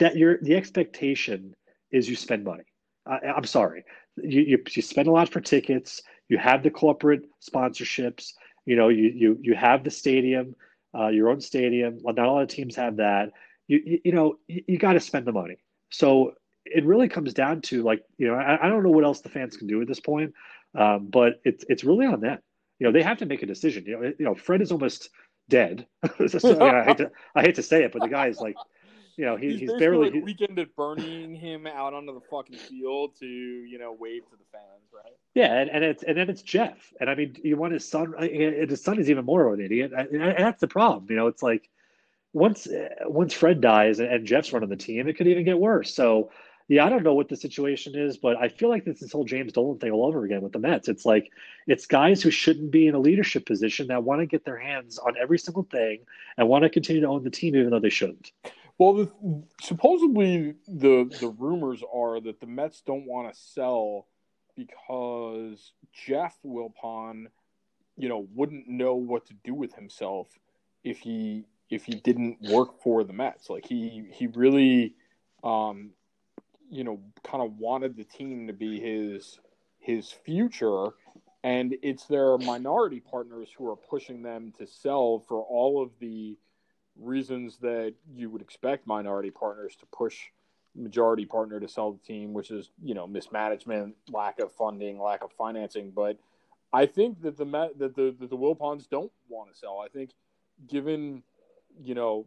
that 0.00 0.16
your 0.16 0.38
the 0.42 0.56
expectation 0.56 1.54
is 1.92 2.08
you 2.08 2.16
spend 2.16 2.42
money. 2.42 2.64
I, 3.06 3.18
am 3.36 3.44
sorry, 3.44 3.84
you, 4.16 4.40
you 4.42 4.64
you 4.68 4.82
spend 4.82 5.06
a 5.06 5.12
lot 5.12 5.28
for 5.28 5.40
tickets. 5.40 6.02
You 6.28 6.36
have 6.38 6.64
the 6.64 6.70
corporate 6.70 7.22
sponsorships. 7.40 8.32
You 8.66 8.74
know, 8.74 8.88
you 8.88 9.12
you 9.14 9.38
you 9.40 9.54
have 9.54 9.84
the 9.84 9.90
stadium, 9.92 10.56
uh, 10.98 11.08
your 11.08 11.30
own 11.30 11.40
stadium. 11.40 12.00
Not 12.02 12.18
a 12.18 12.32
lot 12.32 12.42
of 12.42 12.48
teams 12.48 12.74
have 12.74 12.96
that. 12.96 13.30
You 13.68 13.80
you, 13.86 14.00
you 14.06 14.12
know 14.12 14.38
you, 14.48 14.64
you 14.66 14.78
got 14.78 14.94
to 14.94 15.00
spend 15.00 15.26
the 15.26 15.32
money. 15.32 15.58
So 15.90 16.32
it 16.64 16.84
really 16.84 17.08
comes 17.08 17.34
down 17.34 17.60
to 17.62 17.82
like 17.82 18.04
you 18.18 18.28
know 18.28 18.34
I, 18.34 18.66
I, 18.66 18.68
don't 18.68 18.82
know 18.82 18.90
what 18.90 19.04
else 19.04 19.20
the 19.20 19.28
fans 19.28 19.56
can 19.56 19.66
do 19.66 19.80
at 19.82 19.88
this 19.88 20.00
point, 20.00 20.32
um, 20.74 21.08
but 21.10 21.40
it's 21.44 21.64
it's 21.68 21.84
really 21.84 22.06
on 22.06 22.20
them 22.20 22.38
you 22.82 22.88
know 22.88 22.92
they 22.92 23.02
have 23.04 23.18
to 23.18 23.26
make 23.26 23.44
a 23.44 23.46
decision. 23.46 23.84
You 23.86 23.96
know, 23.96 24.12
you 24.18 24.24
know 24.24 24.34
Fred 24.34 24.60
is 24.60 24.72
almost 24.72 25.10
dead. 25.48 25.86
so, 26.26 26.60
I 26.60 26.82
hate 26.82 26.96
to 26.96 27.12
I 27.32 27.42
hate 27.42 27.54
to 27.54 27.62
say 27.62 27.84
it, 27.84 27.92
but 27.92 28.02
the 28.02 28.08
guy 28.08 28.26
is 28.26 28.40
like, 28.40 28.56
you 29.16 29.24
know, 29.24 29.36
he, 29.36 29.50
he's, 29.50 29.60
he's 29.60 29.72
barely 29.74 30.10
like 30.10 30.24
weekended 30.24 30.66
burning 30.76 31.32
him 31.32 31.68
out 31.68 31.94
onto 31.94 32.12
the 32.12 32.20
fucking 32.28 32.56
field 32.56 33.14
to 33.20 33.26
you 33.26 33.78
know 33.78 33.96
wave 33.96 34.22
to 34.30 34.36
the 34.36 34.44
fans, 34.50 34.90
right? 34.92 35.12
Yeah, 35.32 35.60
and, 35.60 35.70
and 35.70 35.84
it's 35.84 36.02
and 36.02 36.16
then 36.16 36.28
it's 36.28 36.42
Jeff, 36.42 36.92
and 37.00 37.08
I 37.08 37.14
mean, 37.14 37.36
you 37.44 37.56
want 37.56 37.72
his 37.72 37.88
son. 37.88 38.14
and 38.18 38.68
His 38.68 38.82
son 38.82 38.98
is 38.98 39.08
even 39.08 39.24
more 39.24 39.46
of 39.46 39.60
an 39.60 39.64
idiot, 39.64 39.92
and 39.92 40.34
that's 40.36 40.60
the 40.60 40.66
problem. 40.66 41.06
You 41.08 41.14
know, 41.14 41.28
it's 41.28 41.44
like 41.44 41.70
once 42.32 42.66
once 43.04 43.32
Fred 43.32 43.60
dies 43.60 44.00
and 44.00 44.26
Jeff's 44.26 44.52
running 44.52 44.70
the 44.70 44.76
team, 44.76 45.06
it 45.06 45.16
could 45.16 45.28
even 45.28 45.44
get 45.44 45.60
worse. 45.60 45.94
So 45.94 46.32
yeah, 46.72 46.86
I 46.86 46.88
don't 46.88 47.02
know 47.02 47.12
what 47.12 47.28
the 47.28 47.36
situation 47.36 47.94
is, 47.94 48.16
but 48.16 48.38
I 48.38 48.48
feel 48.48 48.70
like 48.70 48.86
it's 48.86 49.00
this 49.00 49.12
whole 49.12 49.26
James 49.26 49.52
Dolan 49.52 49.78
thing 49.78 49.90
all 49.90 50.06
over 50.06 50.24
again 50.24 50.40
with 50.40 50.52
the 50.52 50.58
Mets. 50.58 50.88
It's 50.88 51.04
like 51.04 51.30
it's 51.66 51.84
guys 51.84 52.22
who 52.22 52.30
shouldn't 52.30 52.70
be 52.70 52.86
in 52.86 52.94
a 52.94 52.98
leadership 52.98 53.44
position 53.44 53.88
that 53.88 54.04
want 54.04 54.22
to 54.22 54.26
get 54.26 54.46
their 54.46 54.56
hands 54.56 54.98
on 54.98 55.14
every 55.20 55.38
single 55.38 55.64
thing 55.64 55.98
and 56.38 56.48
want 56.48 56.64
to 56.64 56.70
continue 56.70 57.02
to 57.02 57.08
own 57.08 57.24
the 57.24 57.30
team 57.30 57.54
even 57.56 57.68
though 57.68 57.78
they 57.78 57.90
shouldn't. 57.90 58.32
Well, 58.78 58.94
the, 58.94 59.42
supposedly 59.60 60.54
the 60.66 61.14
the 61.20 61.28
rumors 61.38 61.82
are 61.94 62.22
that 62.22 62.40
the 62.40 62.46
Mets 62.46 62.80
don't 62.80 63.04
want 63.04 63.30
to 63.30 63.38
sell 63.38 64.06
because 64.56 65.72
Jeff 65.92 66.38
Wilpon, 66.42 67.26
you 67.98 68.08
know, 68.08 68.26
wouldn't 68.34 68.66
know 68.66 68.94
what 68.94 69.26
to 69.26 69.34
do 69.44 69.52
with 69.52 69.74
himself 69.74 70.28
if 70.84 71.00
he 71.00 71.44
if 71.68 71.84
he 71.84 71.96
didn't 71.96 72.38
work 72.40 72.80
for 72.82 73.04
the 73.04 73.12
Mets. 73.12 73.50
Like 73.50 73.66
he 73.66 74.04
he 74.10 74.26
really 74.28 74.94
um, 75.44 75.90
you 76.72 76.84
know, 76.84 76.98
kind 77.22 77.44
of 77.44 77.58
wanted 77.58 77.96
the 77.96 78.04
team 78.04 78.46
to 78.46 78.52
be 78.54 78.80
his 78.80 79.38
his 79.78 80.10
future, 80.10 80.88
and 81.44 81.76
it's 81.82 82.06
their 82.06 82.38
minority 82.38 82.98
partners 82.98 83.50
who 83.56 83.70
are 83.70 83.76
pushing 83.76 84.22
them 84.22 84.54
to 84.58 84.66
sell 84.66 85.22
for 85.28 85.42
all 85.42 85.82
of 85.82 85.90
the 86.00 86.38
reasons 86.98 87.58
that 87.58 87.94
you 88.14 88.30
would 88.30 88.40
expect 88.40 88.86
minority 88.86 89.30
partners 89.30 89.76
to 89.76 89.86
push 89.86 90.18
majority 90.74 91.26
partner 91.26 91.60
to 91.60 91.68
sell 91.68 91.92
the 91.92 91.98
team, 91.98 92.32
which 92.32 92.50
is 92.50 92.70
you 92.82 92.94
know 92.94 93.06
mismanagement, 93.06 93.94
lack 94.10 94.40
of 94.40 94.50
funding, 94.52 94.98
lack 94.98 95.22
of 95.22 95.30
financing. 95.32 95.90
But 95.94 96.16
I 96.72 96.86
think 96.86 97.20
that 97.20 97.36
the 97.36 97.44
that 97.76 97.94
the 97.94 98.16
that 98.18 98.30
the 98.30 98.36
Wilpons 98.36 98.88
don't 98.88 99.12
want 99.28 99.52
to 99.52 99.58
sell. 99.58 99.82
I 99.84 99.88
think 99.88 100.12
given 100.66 101.22
you 101.82 101.94
know 101.94 102.26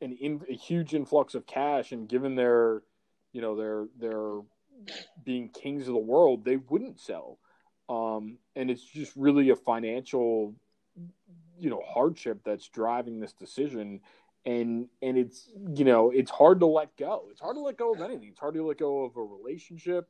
an 0.00 0.16
in, 0.20 0.40
a 0.50 0.54
huge 0.54 0.94
influx 0.94 1.36
of 1.36 1.46
cash 1.46 1.92
and 1.92 2.08
given 2.08 2.34
their 2.34 2.82
you 3.34 3.42
know 3.42 3.56
they're 3.56 3.86
they're 3.98 4.40
being 5.24 5.48
kings 5.50 5.88
of 5.88 5.94
the 5.94 6.00
world, 6.00 6.44
they 6.44 6.56
wouldn't 6.56 7.00
sell. 7.00 7.38
Um, 7.88 8.38
and 8.56 8.70
it's 8.70 8.84
just 8.84 9.12
really 9.16 9.50
a 9.50 9.56
financial, 9.56 10.54
you 11.58 11.68
know, 11.68 11.82
hardship 11.86 12.40
that's 12.44 12.68
driving 12.68 13.20
this 13.20 13.32
decision. 13.32 14.00
And 14.46 14.88
and 15.02 15.16
it's 15.18 15.50
you 15.74 15.84
know 15.84 16.10
it's 16.10 16.30
hard 16.30 16.60
to 16.60 16.66
let 16.66 16.96
go. 16.96 17.24
It's 17.30 17.40
hard 17.40 17.56
to 17.56 17.62
let 17.62 17.76
go 17.76 17.92
of 17.92 18.00
anything. 18.00 18.28
It's 18.28 18.40
hard 18.40 18.54
to 18.54 18.66
let 18.66 18.78
go 18.78 19.04
of 19.04 19.16
a 19.16 19.22
relationship. 19.22 20.08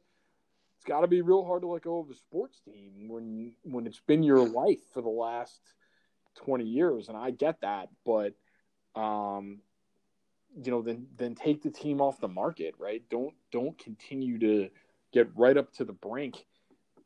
It's 0.76 0.84
got 0.84 1.00
to 1.00 1.06
be 1.06 1.22
real 1.22 1.44
hard 1.44 1.62
to 1.62 1.68
let 1.68 1.82
go 1.82 2.00
of 2.00 2.10
a 2.10 2.14
sports 2.14 2.60
team 2.60 3.08
when 3.08 3.54
when 3.62 3.86
it's 3.86 4.00
been 4.00 4.24
your 4.24 4.46
life 4.46 4.80
for 4.92 5.02
the 5.02 5.08
last 5.08 5.60
twenty 6.34 6.64
years. 6.64 7.08
And 7.08 7.16
I 7.16 7.30
get 7.30 7.60
that, 7.60 7.90
but 8.04 8.34
um, 8.96 9.60
you 10.62 10.70
know, 10.70 10.82
then 10.82 11.06
then 11.16 11.34
take 11.34 11.62
the 11.62 11.70
team 11.70 12.00
off 12.00 12.20
the 12.20 12.28
market, 12.28 12.74
right? 12.78 13.02
Don't 13.10 13.34
don't 13.50 13.78
continue 13.78 14.38
to 14.38 14.68
get 15.12 15.30
right 15.36 15.56
up 15.56 15.72
to 15.74 15.84
the 15.84 15.92
brink 15.92 16.44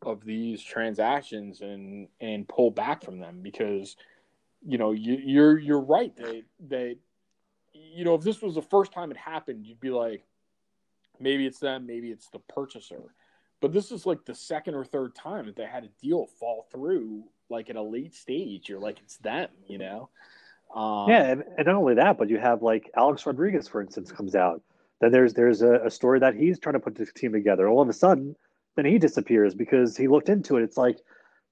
of 0.02 0.24
these 0.24 0.62
transactions 0.62 1.60
and 1.60 2.08
and 2.20 2.48
pull 2.48 2.70
back 2.70 3.02
from 3.02 3.18
them 3.18 3.40
because 3.42 3.96
you 4.64 4.78
know 4.78 4.92
you, 4.92 5.18
you're 5.22 5.58
you're 5.58 5.80
right 5.80 6.14
that 6.16 6.42
that 6.68 6.96
you 7.72 8.04
know 8.04 8.14
if 8.14 8.22
this 8.22 8.42
was 8.42 8.54
the 8.54 8.62
first 8.62 8.92
time 8.92 9.10
it 9.10 9.16
happened, 9.16 9.66
you'd 9.66 9.80
be 9.80 9.90
like, 9.90 10.24
maybe 11.20 11.46
it's 11.46 11.60
them, 11.60 11.86
maybe 11.86 12.10
it's 12.10 12.28
the 12.30 12.40
purchaser. 12.40 13.14
But 13.60 13.72
this 13.72 13.90
is 13.90 14.06
like 14.06 14.24
the 14.24 14.34
second 14.34 14.74
or 14.74 14.84
third 14.84 15.14
time 15.14 15.46
that 15.46 15.56
they 15.56 15.64
had 15.64 15.84
a 15.84 15.88
deal 16.00 16.26
fall 16.38 16.66
through, 16.70 17.24
like 17.48 17.70
at 17.70 17.76
a 17.76 17.82
late 17.82 18.14
stage. 18.14 18.68
You're 18.68 18.78
like, 18.78 19.00
it's 19.00 19.16
them, 19.16 19.48
you 19.66 19.78
know. 19.78 20.10
Um, 20.74 21.08
yeah, 21.08 21.22
and, 21.22 21.44
and, 21.56 21.66
not 21.66 21.76
only 21.76 21.94
that, 21.94 22.18
but 22.18 22.28
you 22.28 22.38
have 22.38 22.62
like 22.62 22.90
Alex 22.96 23.24
Rodriguez, 23.24 23.68
for 23.68 23.80
instance, 23.80 24.12
comes 24.12 24.34
out. 24.34 24.62
Then 25.00 25.12
there's 25.12 25.34
there's 25.34 25.62
a, 25.62 25.86
a, 25.86 25.90
story 25.90 26.20
that 26.20 26.34
he's 26.34 26.58
trying 26.58 26.74
to 26.74 26.80
put 26.80 26.94
the 26.94 27.06
team 27.06 27.32
together. 27.32 27.68
All 27.68 27.80
of 27.80 27.88
a 27.88 27.92
sudden, 27.92 28.36
then 28.76 28.84
he 28.84 28.98
disappears 28.98 29.54
because 29.54 29.96
he 29.96 30.08
looked 30.08 30.28
into 30.28 30.56
it. 30.56 30.62
It's 30.62 30.76
like, 30.76 30.98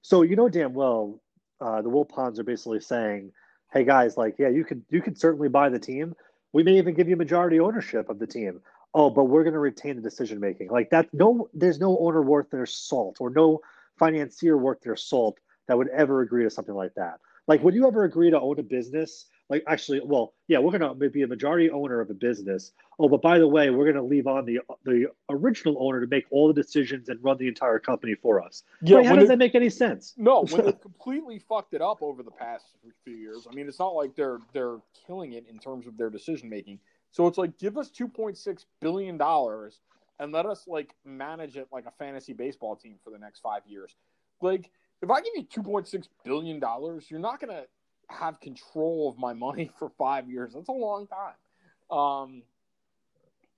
so 0.01 0.21
you 0.21 0.35
know 0.35 0.49
damn 0.49 0.73
well, 0.73 1.19
uh, 1.59 1.81
the 1.81 1.89
Wilpons 1.89 2.37
are 2.37 2.43
basically 2.43 2.79
saying, 2.79 3.31
"Hey 3.73 3.83
guys, 3.85 4.17
like, 4.17 4.35
yeah, 4.37 4.49
you 4.49 4.63
could 4.63 4.83
you 4.89 5.01
could 5.01 5.17
certainly 5.17 5.49
buy 5.49 5.69
the 5.69 5.79
team. 5.79 6.15
We 6.53 6.63
may 6.63 6.77
even 6.77 6.93
give 6.93 7.09
you 7.09 7.15
majority 7.15 7.59
ownership 7.59 8.09
of 8.09 8.19
the 8.19 8.27
team. 8.27 8.61
Oh, 8.93 9.09
but 9.09 9.25
we're 9.25 9.43
going 9.43 9.53
to 9.53 9.59
retain 9.59 9.95
the 9.95 10.01
decision 10.01 10.39
making. 10.39 10.69
Like 10.69 10.89
that. 10.91 11.13
No, 11.13 11.49
there's 11.53 11.79
no 11.79 11.97
owner 11.99 12.21
worth 12.21 12.49
their 12.49 12.65
salt 12.65 13.17
or 13.19 13.29
no 13.29 13.61
financier 13.97 14.57
worth 14.57 14.81
their 14.81 14.95
salt 14.95 15.37
that 15.67 15.77
would 15.77 15.89
ever 15.89 16.21
agree 16.21 16.43
to 16.43 16.49
something 16.49 16.75
like 16.75 16.93
that. 16.95 17.19
Like, 17.47 17.63
would 17.63 17.73
you 17.73 17.87
ever 17.87 18.03
agree 18.03 18.29
to 18.29 18.39
own 18.39 18.59
a 18.59 18.63
business? 18.63 19.25
Like, 19.49 19.63
actually, 19.67 20.01
well, 20.03 20.33
yeah, 20.49 20.59
we're 20.59 20.77
gonna 20.77 20.93
be 20.93 21.21
a 21.21 21.27
majority 21.27 21.69
owner 21.69 22.01
of 22.01 22.09
a 22.09 22.13
business. 22.13 22.73
Oh, 22.99 23.07
but 23.07 23.21
by 23.21 23.39
the 23.39 23.47
way, 23.47 23.69
we're 23.69 23.85
gonna 23.85 24.05
leave 24.05 24.27
on 24.27 24.45
the 24.45 24.59
the 24.83 25.07
original 25.29 25.77
owner 25.79 26.01
to 26.01 26.07
make 26.07 26.25
all 26.29 26.47
the 26.49 26.53
decisions 26.53 27.07
and 27.07 27.23
run 27.23 27.37
the 27.37 27.47
entire 27.47 27.79
company 27.79 28.15
for 28.15 28.43
us. 28.43 28.63
Yeah, 28.81 29.03
how 29.03 29.15
does 29.15 29.25
it, 29.25 29.27
that 29.29 29.37
make 29.37 29.55
any 29.55 29.69
sense? 29.69 30.13
No, 30.17 30.43
when 30.49 30.65
they 30.65 30.73
completely 30.73 31.39
fucked 31.39 31.73
it 31.73 31.81
up 31.81 32.01
over 32.01 32.23
the 32.23 32.31
past 32.31 32.65
few 33.05 33.15
years. 33.15 33.47
I 33.49 33.55
mean, 33.55 33.69
it's 33.69 33.79
not 33.79 33.95
like 33.95 34.15
they're 34.15 34.39
they're 34.51 34.79
killing 35.05 35.33
it 35.33 35.45
in 35.49 35.57
terms 35.57 35.87
of 35.87 35.97
their 35.97 36.09
decision 36.09 36.49
making. 36.49 36.79
So 37.11 37.25
it's 37.27 37.37
like, 37.37 37.57
give 37.57 37.77
us 37.77 37.89
two 37.89 38.09
point 38.09 38.37
six 38.37 38.65
billion 38.81 39.17
dollars 39.17 39.79
and 40.19 40.31
let 40.31 40.45
us 40.45 40.65
like 40.67 40.93
manage 41.05 41.55
it 41.55 41.67
like 41.71 41.85
a 41.85 41.91
fantasy 41.91 42.33
baseball 42.33 42.75
team 42.75 42.95
for 43.03 43.11
the 43.11 43.19
next 43.19 43.39
five 43.39 43.61
years. 43.65 43.95
Like 44.41 44.71
if 45.01 45.09
I 45.09 45.21
give 45.21 45.33
you 45.35 45.43
two 45.43 45.63
point 45.63 45.87
six 45.87 46.07
billion 46.23 46.59
dollars, 46.59 47.05
you're 47.09 47.19
not 47.19 47.39
to 47.39 47.65
have 48.09 48.39
control 48.39 49.09
of 49.09 49.19
my 49.19 49.33
money 49.33 49.69
for 49.79 49.89
five 49.97 50.29
years. 50.29 50.53
That's 50.53 50.69
a 50.69 50.73
long 50.73 51.07
time. 51.07 51.97
Um, 51.97 52.43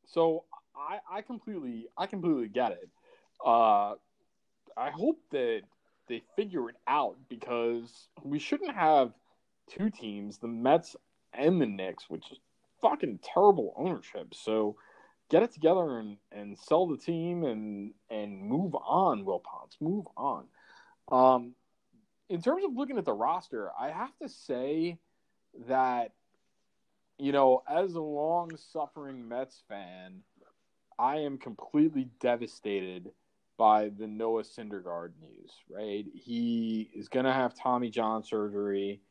so 0.05 0.43
I, 0.75 0.99
I 1.11 1.21
completely, 1.21 1.87
I 1.97 2.05
completely 2.05 2.47
get 2.47 2.71
it. 2.71 2.89
Uh, 3.45 3.95
I 4.77 4.91
hope 4.91 5.19
that 5.31 5.61
they 6.07 6.23
figure 6.35 6.69
it 6.69 6.75
out 6.87 7.15
because 7.29 8.07
we 8.23 8.39
shouldn't 8.39 8.73
have 8.73 9.13
two 9.69 9.89
teams, 9.89 10.37
the 10.37 10.47
Mets 10.47 10.95
and 11.33 11.61
the 11.61 11.65
Knicks, 11.65 12.09
which 12.09 12.31
is 12.31 12.39
fucking 12.81 13.19
terrible 13.23 13.73
ownership. 13.77 14.33
So 14.33 14.75
get 15.29 15.43
it 15.43 15.53
together 15.53 15.99
and, 15.99 16.17
and 16.31 16.57
sell 16.57 16.87
the 16.87 16.97
team 16.97 17.43
and 17.43 17.93
and 18.09 18.41
move 18.41 18.75
on, 18.75 19.23
Wilpons. 19.23 19.79
Move 19.79 20.05
on. 20.17 20.45
Um, 21.11 21.55
in 22.29 22.41
terms 22.41 22.63
of 22.63 22.75
looking 22.75 22.97
at 22.97 23.05
the 23.05 23.13
roster, 23.13 23.71
I 23.79 23.89
have 23.89 24.15
to 24.21 24.29
say 24.29 24.99
that 25.67 26.11
you 27.19 27.33
know, 27.33 27.63
as 27.67 27.93
a 27.95 28.01
long 28.01 28.55
suffering 28.55 29.27
Mets 29.27 29.61
fan, 29.67 30.21
I 30.97 31.17
am 31.17 31.37
completely 31.37 32.07
devastated 32.21 33.11
by 33.57 33.89
the 33.89 34.07
Noah 34.07 34.43
Syndergaard 34.43 35.11
news, 35.21 35.51
right? 35.69 36.05
He 36.13 36.89
is 36.95 37.09
going 37.09 37.25
to 37.25 37.33
have 37.33 37.53
Tommy 37.53 37.89
John 37.89 38.23
surgery. 38.23 39.01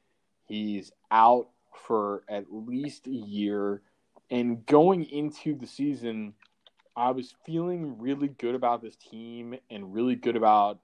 He's 0.46 0.90
out 1.10 1.48
for 1.86 2.24
at 2.30 2.46
least 2.50 3.06
a 3.06 3.10
year. 3.10 3.82
And 4.30 4.64
going 4.64 5.04
into 5.04 5.54
the 5.54 5.66
season, 5.66 6.32
I 6.96 7.10
was 7.10 7.34
feeling 7.44 7.98
really 7.98 8.28
good 8.28 8.54
about 8.54 8.80
this 8.80 8.96
team 8.96 9.54
and 9.70 9.92
really 9.92 10.14
good 10.14 10.36
about 10.36 10.78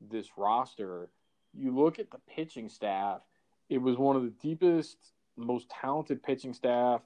this 0.00 0.26
roster. 0.36 1.08
You 1.54 1.76
look 1.76 1.98
at 1.98 2.10
the 2.10 2.18
pitching 2.34 2.68
staff, 2.68 3.20
it 3.68 3.78
was 3.78 3.96
one 3.96 4.16
of 4.16 4.22
the 4.22 4.32
deepest, 4.42 4.96
most 5.36 5.68
talented 5.68 6.22
pitching 6.22 6.54
staff 6.54 7.02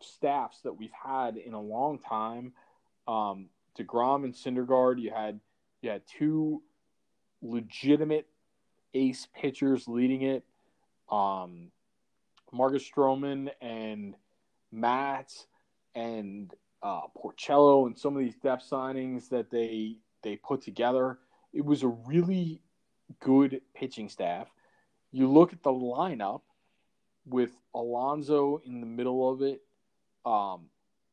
staffs 0.00 0.60
that 0.62 0.72
we've 0.72 0.90
had 0.92 1.36
in 1.36 1.54
a 1.54 1.60
long 1.60 1.98
time. 1.98 2.52
Um, 3.06 3.48
Degrom 3.78 4.24
and 4.24 4.34
Syndergaard, 4.34 5.00
you 5.00 5.10
had 5.10 5.40
you 5.80 5.90
had 5.90 6.02
two 6.06 6.62
legitimate 7.40 8.26
ace 8.94 9.26
pitchers 9.34 9.88
leading 9.88 10.22
it. 10.22 10.44
Um, 11.10 11.70
Marcus 12.52 12.88
Stroman 12.88 13.50
and 13.60 14.14
Matt 14.70 15.32
and 15.94 16.52
uh, 16.82 17.02
Porcello 17.16 17.86
and 17.86 17.96
some 17.96 18.16
of 18.16 18.22
these 18.22 18.36
depth 18.36 18.68
signings 18.70 19.28
that 19.30 19.50
they 19.50 19.96
they 20.22 20.36
put 20.36 20.62
together. 20.62 21.18
It 21.52 21.64
was 21.64 21.82
a 21.82 21.88
really 21.88 22.60
good 23.20 23.60
pitching 23.74 24.08
staff. 24.08 24.48
You 25.10 25.28
look 25.28 25.52
at 25.52 25.62
the 25.62 25.70
lineup 25.70 26.42
with 27.26 27.50
Alonso 27.74 28.60
in 28.64 28.80
the 28.80 28.86
middle 28.86 29.30
of 29.30 29.42
it. 29.42 29.60
Um, 30.24 30.66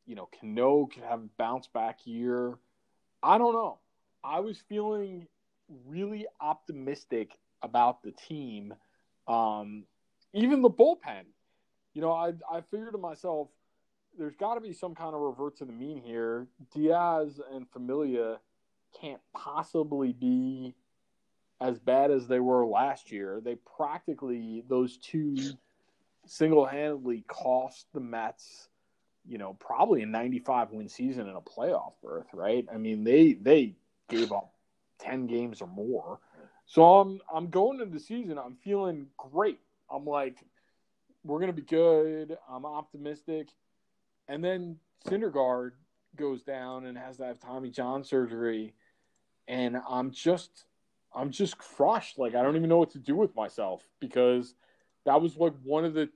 you 0.06 0.16
know, 0.16 0.30
Cano 0.40 0.88
could 0.88 1.04
have 1.04 1.22
bounce 1.38 1.68
back 1.68 2.00
year. 2.06 2.58
I 3.22 3.38
don't 3.38 3.54
know. 3.54 3.80
I 4.24 4.40
was 4.40 4.58
feeling 4.68 5.28
really 5.86 6.26
optimistic 6.42 7.38
about 7.62 8.02
the 8.02 8.12
team. 8.12 8.74
Um, 9.28 9.84
even 10.34 10.62
the 10.62 10.70
bullpen. 10.70 11.26
You 11.94 12.02
know, 12.02 12.12
I 12.12 12.34
I 12.50 12.62
figured 12.72 12.94
to 12.94 12.98
myself, 12.98 13.50
there's 14.18 14.36
got 14.36 14.56
to 14.56 14.62
be 14.62 14.74
some 14.74 14.96
kind 14.96 15.14
of 15.14 15.22
revert 15.22 15.58
to 15.58 15.66
the 15.66 15.74
mean 15.74 16.02
here. 16.02 16.48
Diaz 16.74 17.40
and 17.54 17.70
Familia 17.70 18.40
can't 19.00 19.22
possibly 19.36 20.14
be 20.14 20.76
as 21.62 21.80
bad 21.80 22.12
as 22.12 22.28
they 22.28 22.40
were 22.40 22.66
last 22.66 23.12
year. 23.12 23.42
They 23.44 23.56
practically 23.78 24.64
those 24.68 24.98
two 24.98 25.36
single-handedly 26.26 27.26
cost 27.28 27.88
the 27.94 28.00
Mets 28.00 28.70
you 29.30 29.38
know, 29.38 29.54
probably 29.60 30.02
a 30.02 30.08
95 30.08 30.72
win 30.72 30.90
season 30.90 31.28
and 31.28 31.38
a 31.38 31.42
playoff 31.42 31.94
berth, 32.04 32.28
right? 32.34 32.66
I 32.74 32.78
mean, 32.78 33.04
they 33.04 33.34
they 33.34 33.76
gave 34.10 34.32
up 34.32 34.54
10 35.00 35.28
games 35.28 35.62
or 35.62 35.68
more. 35.68 36.20
So 36.66 36.84
I'm 36.84 37.22
I'm 37.34 37.50
going 37.50 37.80
into 37.80 37.94
the 37.94 38.00
season, 38.00 38.38
I'm 38.38 38.56
feeling 38.56 39.08
great. 39.18 39.60
I'm 39.90 40.06
like 40.06 40.38
we're 41.24 41.40
going 41.40 41.54
to 41.54 41.62
be 41.62 41.68
good. 41.68 42.38
I'm 42.50 42.66
optimistic. 42.66 43.50
And 44.30 44.44
then 44.44 44.78
Syndergaard 45.06 45.72
goes 46.16 46.44
down 46.44 46.86
and 46.86 46.98
has 46.98 47.18
to 47.18 47.26
have 47.26 47.40
Tommy 47.40 47.70
John 47.70 48.06
surgery 48.06 48.74
and 49.50 49.78
I'm 49.90 50.12
just 50.12 50.66
I'm 51.14 51.32
just 51.32 51.58
crushed. 51.58 52.18
Like 52.18 52.36
I 52.36 52.44
don't 52.44 52.56
even 52.56 52.70
know 52.70 52.78
what 52.78 52.92
to 52.92 53.00
do 53.00 53.16
with 53.16 53.36
myself 53.36 53.84
because 54.00 54.54
that 55.06 55.22
was 55.22 55.36
like 55.36 55.54
one 55.64 55.84
of 55.84 55.94
the 55.94 56.10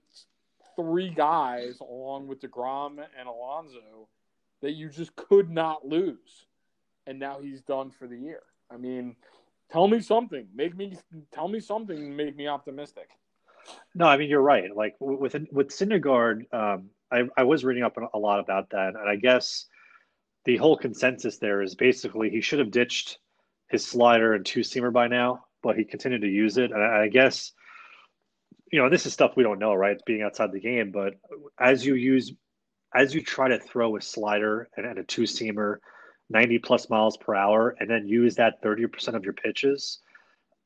three 0.78 1.10
guys 1.10 1.80
along 1.82 2.28
with 2.28 2.42
DeGrom 2.42 3.04
and 3.20 3.28
Alonso 3.28 4.08
that 4.62 4.72
you 4.72 4.88
just 4.90 5.16
could 5.16 5.50
not 5.50 5.86
lose. 5.86 6.46
And 7.06 7.20
now 7.20 7.40
he's 7.42 7.62
done 7.62 7.92
for 7.92 8.08
the 8.08 8.18
year. 8.18 8.44
I 8.72 8.78
mean, 8.78 9.16
tell 9.70 9.88
me 9.88 10.00
something. 10.00 10.48
Make 10.56 10.78
me 10.78 10.96
tell 11.34 11.48
me 11.48 11.60
something 11.60 12.16
make 12.16 12.38
me 12.38 12.48
optimistic. 12.48 13.10
No, 13.96 14.06
I 14.06 14.18
mean 14.18 14.30
you're 14.30 14.42
right. 14.42 14.74
Like 14.74 14.96
with 15.00 15.36
with 15.52 15.70
Syndergaard, 15.70 16.54
um, 16.54 16.92
I, 17.12 17.24
I 17.36 17.44
was 17.44 17.66
reading 17.66 17.84
up 17.84 17.98
a 18.14 18.18
lot 18.18 18.40
about 18.40 18.70
that, 18.72 18.96
and 18.96 19.10
I 19.10 19.16
guess 19.16 19.66
the 20.46 20.58
whole 20.58 20.78
consensus 20.78 21.38
there 21.38 21.62
is 21.62 21.76
basically 21.76 22.30
he 22.30 22.42
should 22.42 22.60
have 22.60 22.72
ditched 22.72 23.20
his 23.74 23.86
slider 23.86 24.34
and 24.36 24.46
two 24.46 24.62
seamer 24.62 24.94
by 24.94 25.08
now, 25.08 25.44
but 25.64 25.76
he 25.76 25.84
continued 25.84 26.22
to 26.22 26.28
use 26.28 26.58
it. 26.58 26.72
And 26.72 26.82
I, 26.82 27.08
guess 27.08 27.52
you 28.72 28.80
know, 28.80 28.90
this 28.90 29.06
is 29.06 29.14
stuff 29.14 29.34
we 29.36 29.44
don't 29.44 29.60
know, 29.60 29.74
right? 29.74 29.98
Being 30.06 30.22
outside 30.22 30.52
the 30.52 30.60
game, 30.60 30.92
but 30.92 31.16
as 31.60 31.86
you 31.86 31.96
use, 31.96 32.32
as 32.96 33.14
you 33.14 33.22
try 33.22 33.50
to 33.50 33.60
throw 33.60 33.98
a 33.98 34.02
slider 34.02 34.70
and, 34.78 34.86
and 34.86 35.00
a 35.00 35.04
two 35.04 35.24
seamer, 35.24 35.78
ninety 36.30 36.60
plus 36.60 36.90
miles 36.90 37.18
per 37.18 37.36
hour, 37.36 37.76
and 37.80 37.90
then 37.90 38.08
use 38.08 38.36
that 38.36 38.62
thirty 38.62 38.86
percent 38.88 39.18
of 39.18 39.24
your 39.24 39.34
pitches, 39.34 40.00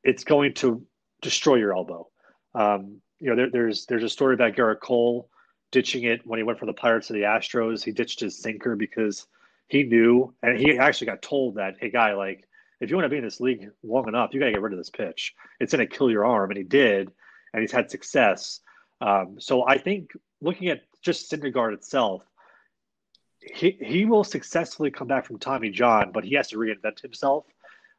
it's 0.04 0.24
going 0.24 0.54
to 0.54 0.82
destroy 1.22 1.56
your 1.56 1.74
elbow. 1.74 2.06
Um, 2.54 3.00
you 3.20 3.30
know, 3.30 3.36
there, 3.36 3.50
there's 3.50 3.86
there's 3.86 4.04
a 4.04 4.08
story 4.08 4.34
about 4.34 4.54
Gerrit 4.54 4.80
Cole 4.80 5.28
ditching 5.70 6.04
it 6.04 6.20
when 6.24 6.38
he 6.38 6.42
went 6.42 6.58
from 6.58 6.68
the 6.68 6.74
Pirates 6.74 7.08
to 7.08 7.12
the 7.14 7.22
Astros. 7.22 7.84
He 7.84 7.92
ditched 7.92 8.20
his 8.20 8.40
sinker 8.40 8.76
because 8.76 9.26
he 9.68 9.82
knew, 9.82 10.34
and 10.42 10.58
he 10.58 10.78
actually 10.78 11.08
got 11.08 11.20
told 11.20 11.56
that, 11.56 11.74
hey, 11.78 11.90
guy, 11.90 12.14
like, 12.14 12.47
if 12.80 12.90
you 12.90 12.96
want 12.96 13.06
to 13.06 13.10
be 13.10 13.18
in 13.18 13.24
this 13.24 13.40
league 13.40 13.70
long 13.82 14.08
enough, 14.08 14.30
you 14.32 14.40
got 14.40 14.46
to 14.46 14.52
get 14.52 14.62
rid 14.62 14.72
of 14.72 14.78
this 14.78 14.90
pitch. 14.90 15.34
It's 15.60 15.72
going 15.72 15.86
to 15.86 15.96
kill 15.96 16.10
your 16.10 16.24
arm, 16.24 16.50
and 16.50 16.58
he 16.58 16.64
did 16.64 17.10
and 17.52 17.62
he's 17.62 17.72
had 17.72 17.90
success. 17.90 18.60
Um, 19.00 19.36
so 19.38 19.66
I 19.66 19.78
think 19.78 20.12
looking 20.40 20.68
at 20.68 20.82
just 21.02 21.30
Syndergaard 21.30 21.74
itself, 21.74 22.22
he 23.40 23.78
he 23.80 24.04
will 24.04 24.24
successfully 24.24 24.90
come 24.90 25.08
back 25.08 25.26
from 25.26 25.38
Tommy 25.38 25.70
John, 25.70 26.10
but 26.12 26.24
he 26.24 26.34
has 26.34 26.48
to 26.48 26.56
reinvent 26.56 27.00
himself. 27.00 27.44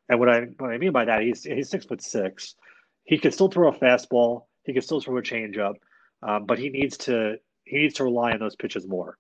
And 0.10 0.20
what 0.20 0.30
I 0.30 0.42
what 0.58 0.72
I 0.72 0.78
mean 0.78 0.92
by 0.92 1.06
that, 1.06 1.22
he's 1.22 1.44
he's 1.44 1.70
six 1.70 1.86
foot 1.86 2.02
six. 2.02 2.56
He 3.04 3.18
can 3.18 3.32
still 3.32 3.50
throw 3.50 3.70
a 3.70 3.78
fastball. 3.78 4.44
He 4.64 4.74
can 4.74 4.82
still 4.82 5.02
throw 5.02 5.18
a 5.18 5.22
changeup, 5.22 5.76
um, 6.22 6.46
but 6.46 6.60
he 6.60 6.70
needs 6.70 6.98
to 6.98 7.40
he 7.64 7.78
needs 7.78 7.96
to 7.96 8.04
rely 8.04 8.32
on 8.34 8.40
those 8.40 8.56
pitches 8.56 8.88
more. 8.88 9.18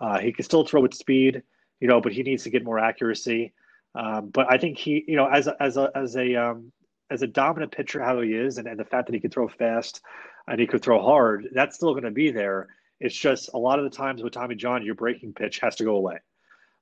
Uh, 0.00 0.18
he 0.18 0.32
can 0.32 0.44
still 0.44 0.66
throw 0.66 0.80
with 0.80 0.94
speed, 0.94 1.42
you 1.78 1.86
know, 1.88 2.00
but 2.00 2.12
he 2.12 2.22
needs 2.22 2.42
to 2.44 2.50
get 2.50 2.64
more 2.64 2.78
accuracy. 2.78 3.52
Um, 3.94 4.28
but 4.28 4.46
I 4.50 4.58
think 4.58 4.78
he, 4.78 5.04
you 5.06 5.16
know, 5.16 5.26
as 5.26 5.46
a, 5.46 5.60
as 5.60 5.76
a 5.76 5.90
as 5.94 6.16
a 6.16 6.34
um, 6.36 6.72
as 7.10 7.22
a 7.22 7.26
dominant 7.26 7.72
pitcher 7.72 8.02
how 8.02 8.20
he 8.20 8.32
is 8.32 8.58
and, 8.58 8.68
and 8.68 8.78
the 8.78 8.84
fact 8.84 9.06
that 9.06 9.14
he 9.14 9.20
can 9.20 9.30
throw 9.30 9.48
fast 9.48 10.00
and 10.46 10.60
he 10.60 10.66
could 10.66 10.82
throw 10.82 11.02
hard, 11.02 11.48
that's 11.52 11.76
still 11.76 11.92
going 11.92 12.04
to 12.04 12.10
be 12.10 12.30
there. 12.30 12.68
It's 13.00 13.16
just 13.16 13.50
a 13.54 13.58
lot 13.58 13.78
of 13.78 13.84
the 13.84 13.96
times 13.96 14.22
with 14.22 14.32
Tommy 14.32 14.54
John, 14.54 14.84
your 14.84 14.94
breaking 14.94 15.32
pitch 15.32 15.58
has 15.60 15.76
to 15.76 15.84
go 15.84 15.96
away. 15.96 16.18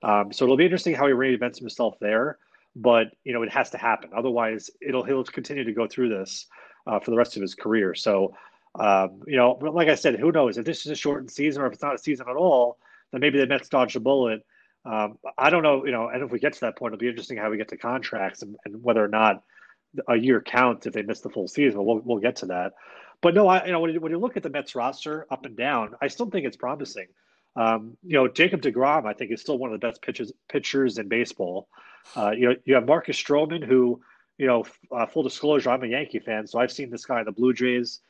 Um, 0.03 0.33
so 0.33 0.45
it'll 0.45 0.57
be 0.57 0.65
interesting 0.65 0.95
how 0.95 1.07
he 1.07 1.13
reinvents 1.13 1.59
himself 1.59 1.97
there, 2.01 2.39
but 2.77 3.09
you 3.25 3.33
know 3.33 3.43
it 3.43 3.53
has 3.53 3.71
to 3.71 3.79
happen. 3.79 4.11
Otherwise, 4.15 4.71
it'll 4.81 5.05
he'll 5.05 5.25
continue 5.25 5.65
to 5.65 5.73
go 5.73 5.87
through 5.87 6.11
this 6.11 6.47
uh, 6.87 7.01
for 7.01 7.11
the 7.11 7.17
rest 7.17 7.37
of 7.37 7.43
his 7.43 7.55
career. 7.55 7.95
So 7.95 8.35
um, 8.79 9.23
you 9.27 9.37
know, 9.37 9.59
like 9.61 9.89
I 9.89 9.95
said, 9.95 10.19
who 10.19 10.33
knows 10.33 10.59
if 10.59 10.65
this 10.65 10.87
is 10.87 10.93
a 10.93 10.97
shortened 10.97 11.31
season 11.31 11.63
or 11.63 11.67
if 11.67 11.73
it's 11.73 11.83
not 11.83 11.95
a 11.95 11.99
season 11.99 12.27
at 12.29 12.37
all, 12.37 12.79
then 13.13 13.21
maybe 13.21 13.39
the 13.39 13.47
Mets 13.47 13.69
dodge 13.69 13.97
a 13.97 14.01
bullet. 14.01 14.45
Um, 14.85 15.19
I 15.37 15.51
don't 15.51 15.63
know, 15.63 15.85
you 15.85 15.93
know, 15.93 16.09
and 16.09 16.23
if 16.23 16.31
we 16.31 16.39
get 16.39 16.55
to 16.55 16.61
that 16.61 16.77
point, 16.77 16.95
it'll 16.95 17.01
be 17.01 17.09
interesting 17.09 17.37
how 17.37 17.51
we 17.51 17.57
get 17.57 17.69
to 17.69 17.77
contracts 17.77 18.43
and, 18.43 18.57
and 18.65 18.83
whether 18.83 19.05
or 19.05 19.09
not 19.09 19.43
a 20.07 20.17
year 20.17 20.41
counts 20.41 20.87
if 20.87 20.93
they 20.93 21.03
miss 21.03 21.21
the 21.21 21.31
full 21.31 21.49
season. 21.49 21.85
We'll 21.85 22.01
we'll 22.05 22.19
get 22.19 22.37
to 22.37 22.47
that. 22.47 22.73
But 23.21 23.35
no, 23.35 23.49
I 23.49 23.67
you 23.67 23.73
know 23.73 23.81
when 23.81 23.93
you, 23.93 24.01
when 24.01 24.13
you 24.13 24.19
look 24.19 24.37
at 24.37 24.43
the 24.43 24.51
Mets 24.51 24.75
roster 24.75 25.27
up 25.31 25.45
and 25.45 25.57
down, 25.57 25.95
I 26.01 26.09
still 26.09 26.31
think 26.31 26.47
it's 26.47 26.57
promising. 26.57 27.09
Um, 27.57 27.97
you 28.05 28.15
know, 28.15 28.29
Jacob 28.29 28.63
Degrom, 28.63 29.07
I 29.07 29.13
think, 29.15 29.33
is 29.33 29.41
still 29.41 29.59
one 29.59 29.73
of 29.73 29.81
the 29.81 29.87
best 29.87 30.01
pitchers 30.01 30.33
pitchers 30.49 30.99
in 30.99 31.09
baseball. 31.09 31.69
Uh, 32.17 32.31
you 32.31 32.49
know, 32.49 32.57
you 32.65 32.75
have 32.75 32.87
Marcus 32.87 33.21
Stroman, 33.21 33.65
who, 33.65 34.01
you 34.39 34.47
know, 34.47 34.65
uh, 34.93 35.07
full 35.07 35.23
disclosure, 35.23 35.71
I'm 35.71 35.83
a 35.83 35.89
Yankee 35.89 36.21
fan, 36.21 36.47
so 36.47 36.59
I've 36.59 36.73
seen 36.73 36.91
this 36.91 37.05
guy 37.05 37.19
in 37.19 37.27
the 37.27 37.33
Blue 37.33 37.53
Jays 37.53 38.01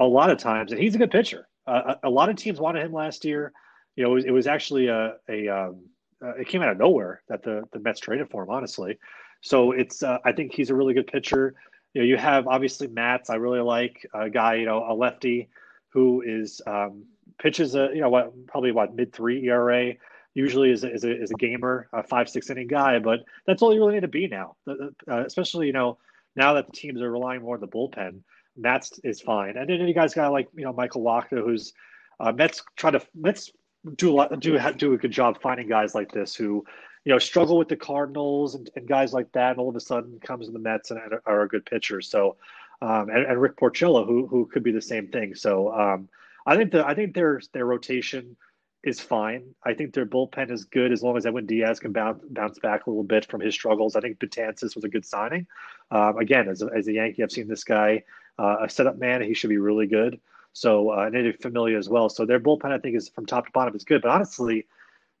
a 0.00 0.04
lot 0.04 0.30
of 0.30 0.38
times, 0.38 0.72
and 0.72 0.80
he's 0.80 0.94
a 0.94 0.98
good 0.98 1.10
pitcher. 1.10 1.46
Uh, 1.66 1.94
a, 2.02 2.08
a, 2.08 2.10
lot 2.10 2.28
of 2.28 2.36
teams 2.36 2.58
wanted 2.58 2.84
him 2.84 2.92
last 2.92 3.24
year. 3.24 3.52
You 3.94 4.04
know, 4.04 4.12
it 4.12 4.14
was, 4.14 4.24
it 4.24 4.30
was 4.30 4.46
actually 4.46 4.88
a, 4.88 5.14
a 5.28 5.48
um, 5.48 5.84
uh, 6.26 6.32
it 6.40 6.48
came 6.48 6.62
out 6.62 6.70
of 6.70 6.78
nowhere 6.78 7.22
that 7.28 7.42
the 7.42 7.64
the 7.72 7.78
Mets 7.78 8.00
traded 8.00 8.30
for 8.30 8.42
him, 8.42 8.50
honestly. 8.50 8.98
So 9.40 9.72
it's 9.72 10.02
uh, 10.02 10.18
I 10.24 10.32
think 10.32 10.52
he's 10.52 10.70
a 10.70 10.74
really 10.74 10.94
good 10.94 11.06
pitcher. 11.06 11.54
You 11.94 12.02
know, 12.02 12.06
you 12.06 12.16
have 12.16 12.46
obviously 12.46 12.88
Matz. 12.88 13.30
I 13.30 13.36
really 13.36 13.60
like 13.60 14.06
a 14.12 14.28
guy, 14.28 14.54
you 14.54 14.66
know, 14.66 14.84
a 14.88 14.94
lefty 14.94 15.48
who 15.90 16.22
is 16.26 16.60
um, 16.66 17.04
pitches 17.38 17.74
a 17.74 17.90
you 17.94 18.00
know 18.00 18.08
what 18.08 18.46
probably 18.46 18.72
what 18.72 18.94
mid 18.94 19.12
three 19.12 19.46
ERA. 19.48 19.94
Usually 20.34 20.70
is 20.70 20.84
a, 20.84 20.92
is 20.92 21.04
a, 21.04 21.22
is 21.22 21.30
a 21.30 21.34
gamer, 21.34 21.88
a 21.94 22.02
five 22.02 22.28
six 22.28 22.50
inning 22.50 22.66
guy, 22.66 22.98
but 22.98 23.20
that's 23.46 23.62
all 23.62 23.72
you 23.72 23.80
really 23.80 23.94
need 23.94 24.02
to 24.02 24.08
be 24.08 24.28
now. 24.28 24.56
Uh, 24.68 25.24
especially 25.24 25.66
you 25.66 25.72
know 25.72 25.96
now 26.34 26.52
that 26.54 26.66
the 26.66 26.72
teams 26.72 27.00
are 27.00 27.10
relying 27.10 27.40
more 27.40 27.54
on 27.54 27.60
the 27.60 27.68
bullpen. 27.68 28.20
Matz 28.58 28.98
is 29.04 29.20
fine, 29.20 29.56
and 29.56 29.68
then 29.68 29.80
you 29.86 29.94
guys 29.94 30.12
got 30.12 30.32
like 30.32 30.48
you 30.54 30.64
know 30.64 30.72
Michael 30.72 31.02
Wacha, 31.02 31.42
who's 31.42 31.72
Uh, 32.18 32.32
Mets 32.32 32.62
try 32.76 32.90
to 32.90 33.00
Mets 33.14 33.50
do 33.94 34.10
a 34.10 34.14
lot, 34.14 34.40
do 34.40 34.58
do 34.76 34.94
a 34.94 34.98
good 34.98 35.10
job 35.10 35.40
finding 35.40 35.68
guys 35.68 35.94
like 35.94 36.10
this 36.12 36.34
who, 36.34 36.64
you 37.04 37.12
know, 37.12 37.18
struggle 37.18 37.56
with 37.56 37.68
the 37.68 37.76
Cardinals 37.76 38.54
and, 38.54 38.68
and 38.74 38.88
guys 38.88 39.12
like 39.12 39.30
that, 39.32 39.52
and 39.52 39.60
all 39.60 39.68
of 39.68 39.76
a 39.76 39.80
sudden 39.80 40.18
comes 40.20 40.48
in 40.48 40.52
the 40.52 40.58
Mets 40.58 40.90
and, 40.90 41.00
are 41.24 41.42
a 41.42 41.48
good 41.48 41.64
pitcher. 41.64 42.00
So, 42.00 42.36
um, 42.82 43.08
and, 43.08 43.24
and, 43.24 43.40
Rick 43.40 43.56
Porcello, 43.56 44.06
who 44.06 44.26
who 44.26 44.46
could 44.46 44.62
be 44.62 44.72
the 44.72 44.82
same 44.82 45.08
thing. 45.08 45.34
So, 45.34 45.72
um, 45.72 46.08
I 46.46 46.56
think 46.56 46.72
the 46.72 46.86
I 46.86 46.94
think 46.94 47.14
their 47.14 47.40
their 47.52 47.66
rotation 47.66 48.36
is 48.82 49.00
fine. 49.00 49.42
I 49.64 49.74
think 49.74 49.94
their 49.94 50.06
bullpen 50.06 50.50
is 50.50 50.64
good 50.64 50.92
as 50.92 51.02
long 51.02 51.16
as 51.16 51.26
Edwin 51.26 51.46
Diaz 51.46 51.80
can 51.80 51.92
bounce 51.92 52.22
bounce 52.30 52.58
back 52.58 52.86
a 52.86 52.90
little 52.90 53.04
bit 53.04 53.26
from 53.26 53.40
his 53.40 53.54
struggles. 53.54 53.96
I 53.96 54.00
think 54.00 54.18
Betances 54.18 54.74
was 54.74 54.84
a 54.84 54.88
good 54.88 55.04
signing. 55.04 55.46
Um, 55.90 56.18
again, 56.18 56.48
as 56.48 56.62
a, 56.62 56.68
as 56.76 56.86
a 56.88 56.92
Yankee, 56.92 57.22
I've 57.22 57.32
seen 57.32 57.48
this 57.48 57.64
guy 57.64 58.04
uh, 58.38 58.58
a 58.62 58.68
setup 58.68 58.98
man. 58.98 59.22
He 59.22 59.34
should 59.34 59.50
be 59.50 59.58
really 59.58 59.86
good. 59.86 60.20
So 60.56 60.90
uh, 60.90 61.10
and 61.12 61.38
Familia 61.42 61.76
as 61.76 61.90
well. 61.90 62.08
So 62.08 62.24
their 62.24 62.40
bullpen, 62.40 62.72
I 62.72 62.78
think, 62.78 62.96
is 62.96 63.10
from 63.10 63.26
top 63.26 63.44
to 63.44 63.52
bottom 63.52 63.76
is 63.76 63.84
good. 63.84 64.00
But 64.00 64.10
honestly, 64.10 64.66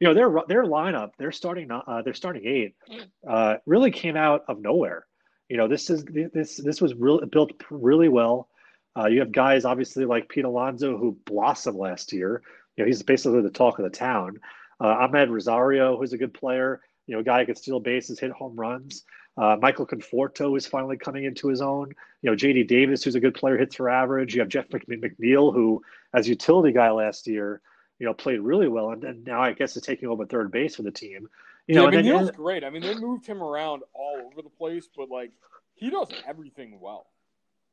you 0.00 0.08
know 0.08 0.14
their 0.14 0.30
their 0.48 0.64
lineup, 0.64 1.10
their 1.18 1.30
starting 1.30 1.70
uh, 1.70 2.00
their 2.00 2.14
starting 2.14 2.46
eight, 2.46 2.74
uh, 3.28 3.56
really 3.66 3.90
came 3.90 4.16
out 4.16 4.44
of 4.48 4.62
nowhere. 4.62 5.04
You 5.50 5.58
know 5.58 5.68
this 5.68 5.90
is 5.90 6.06
this 6.06 6.56
this 6.56 6.80
was 6.80 6.94
really 6.94 7.26
built 7.26 7.52
really 7.68 8.08
well. 8.08 8.48
Uh, 8.96 9.08
you 9.08 9.20
have 9.20 9.30
guys 9.30 9.66
obviously 9.66 10.06
like 10.06 10.30
Pete 10.30 10.46
Alonso 10.46 10.96
who 10.96 11.18
blossomed 11.26 11.76
last 11.76 12.14
year. 12.14 12.40
You 12.76 12.84
know 12.84 12.86
he's 12.86 13.02
basically 13.02 13.42
the 13.42 13.50
talk 13.50 13.78
of 13.78 13.84
the 13.84 13.90
town. 13.90 14.40
Uh, 14.80 15.06
Amed 15.06 15.28
Rosario, 15.28 15.98
who's 15.98 16.14
a 16.14 16.18
good 16.18 16.32
player. 16.32 16.80
You 17.06 17.14
know, 17.14 17.20
a 17.20 17.24
guy 17.24 17.40
who 17.40 17.46
can 17.46 17.56
steal 17.56 17.78
bases, 17.78 18.18
hit 18.18 18.30
home 18.30 18.56
runs. 18.56 19.04
Uh, 19.36 19.56
Michael 19.60 19.86
Conforto 19.86 20.56
is 20.56 20.66
finally 20.66 20.96
coming 20.96 21.24
into 21.24 21.48
his 21.48 21.60
own. 21.60 21.92
You 22.22 22.30
know, 22.30 22.36
JD 22.36 22.68
Davis, 22.68 23.04
who's 23.04 23.14
a 23.14 23.20
good 23.20 23.34
player, 23.34 23.58
hits 23.58 23.76
for 23.76 23.90
average. 23.90 24.34
You 24.34 24.40
have 24.40 24.48
Jeff 24.48 24.68
McNeil, 24.68 25.52
who, 25.52 25.82
as 26.14 26.28
utility 26.28 26.72
guy 26.72 26.90
last 26.90 27.26
year, 27.26 27.60
you 27.98 28.06
know, 28.06 28.14
played 28.14 28.40
really 28.40 28.68
well, 28.68 28.90
and, 28.90 29.04
and 29.04 29.24
now 29.24 29.42
I 29.42 29.52
guess 29.52 29.76
is 29.76 29.82
taking 29.82 30.08
over 30.08 30.24
third 30.24 30.50
base 30.50 30.76
for 30.76 30.82
the 30.82 30.90
team. 30.90 31.28
You 31.66 31.74
know, 31.74 31.90
yeah, 31.90 32.00
McNeil's 32.00 32.30
great. 32.30 32.64
I 32.64 32.70
mean, 32.70 32.82
they 32.82 32.94
moved 32.94 33.26
him 33.26 33.42
around 33.42 33.82
all 33.92 34.22
over 34.24 34.42
the 34.42 34.50
place, 34.50 34.88
but 34.94 35.10
like 35.10 35.32
he 35.74 35.90
does 35.90 36.08
everything 36.26 36.78
well. 36.80 37.06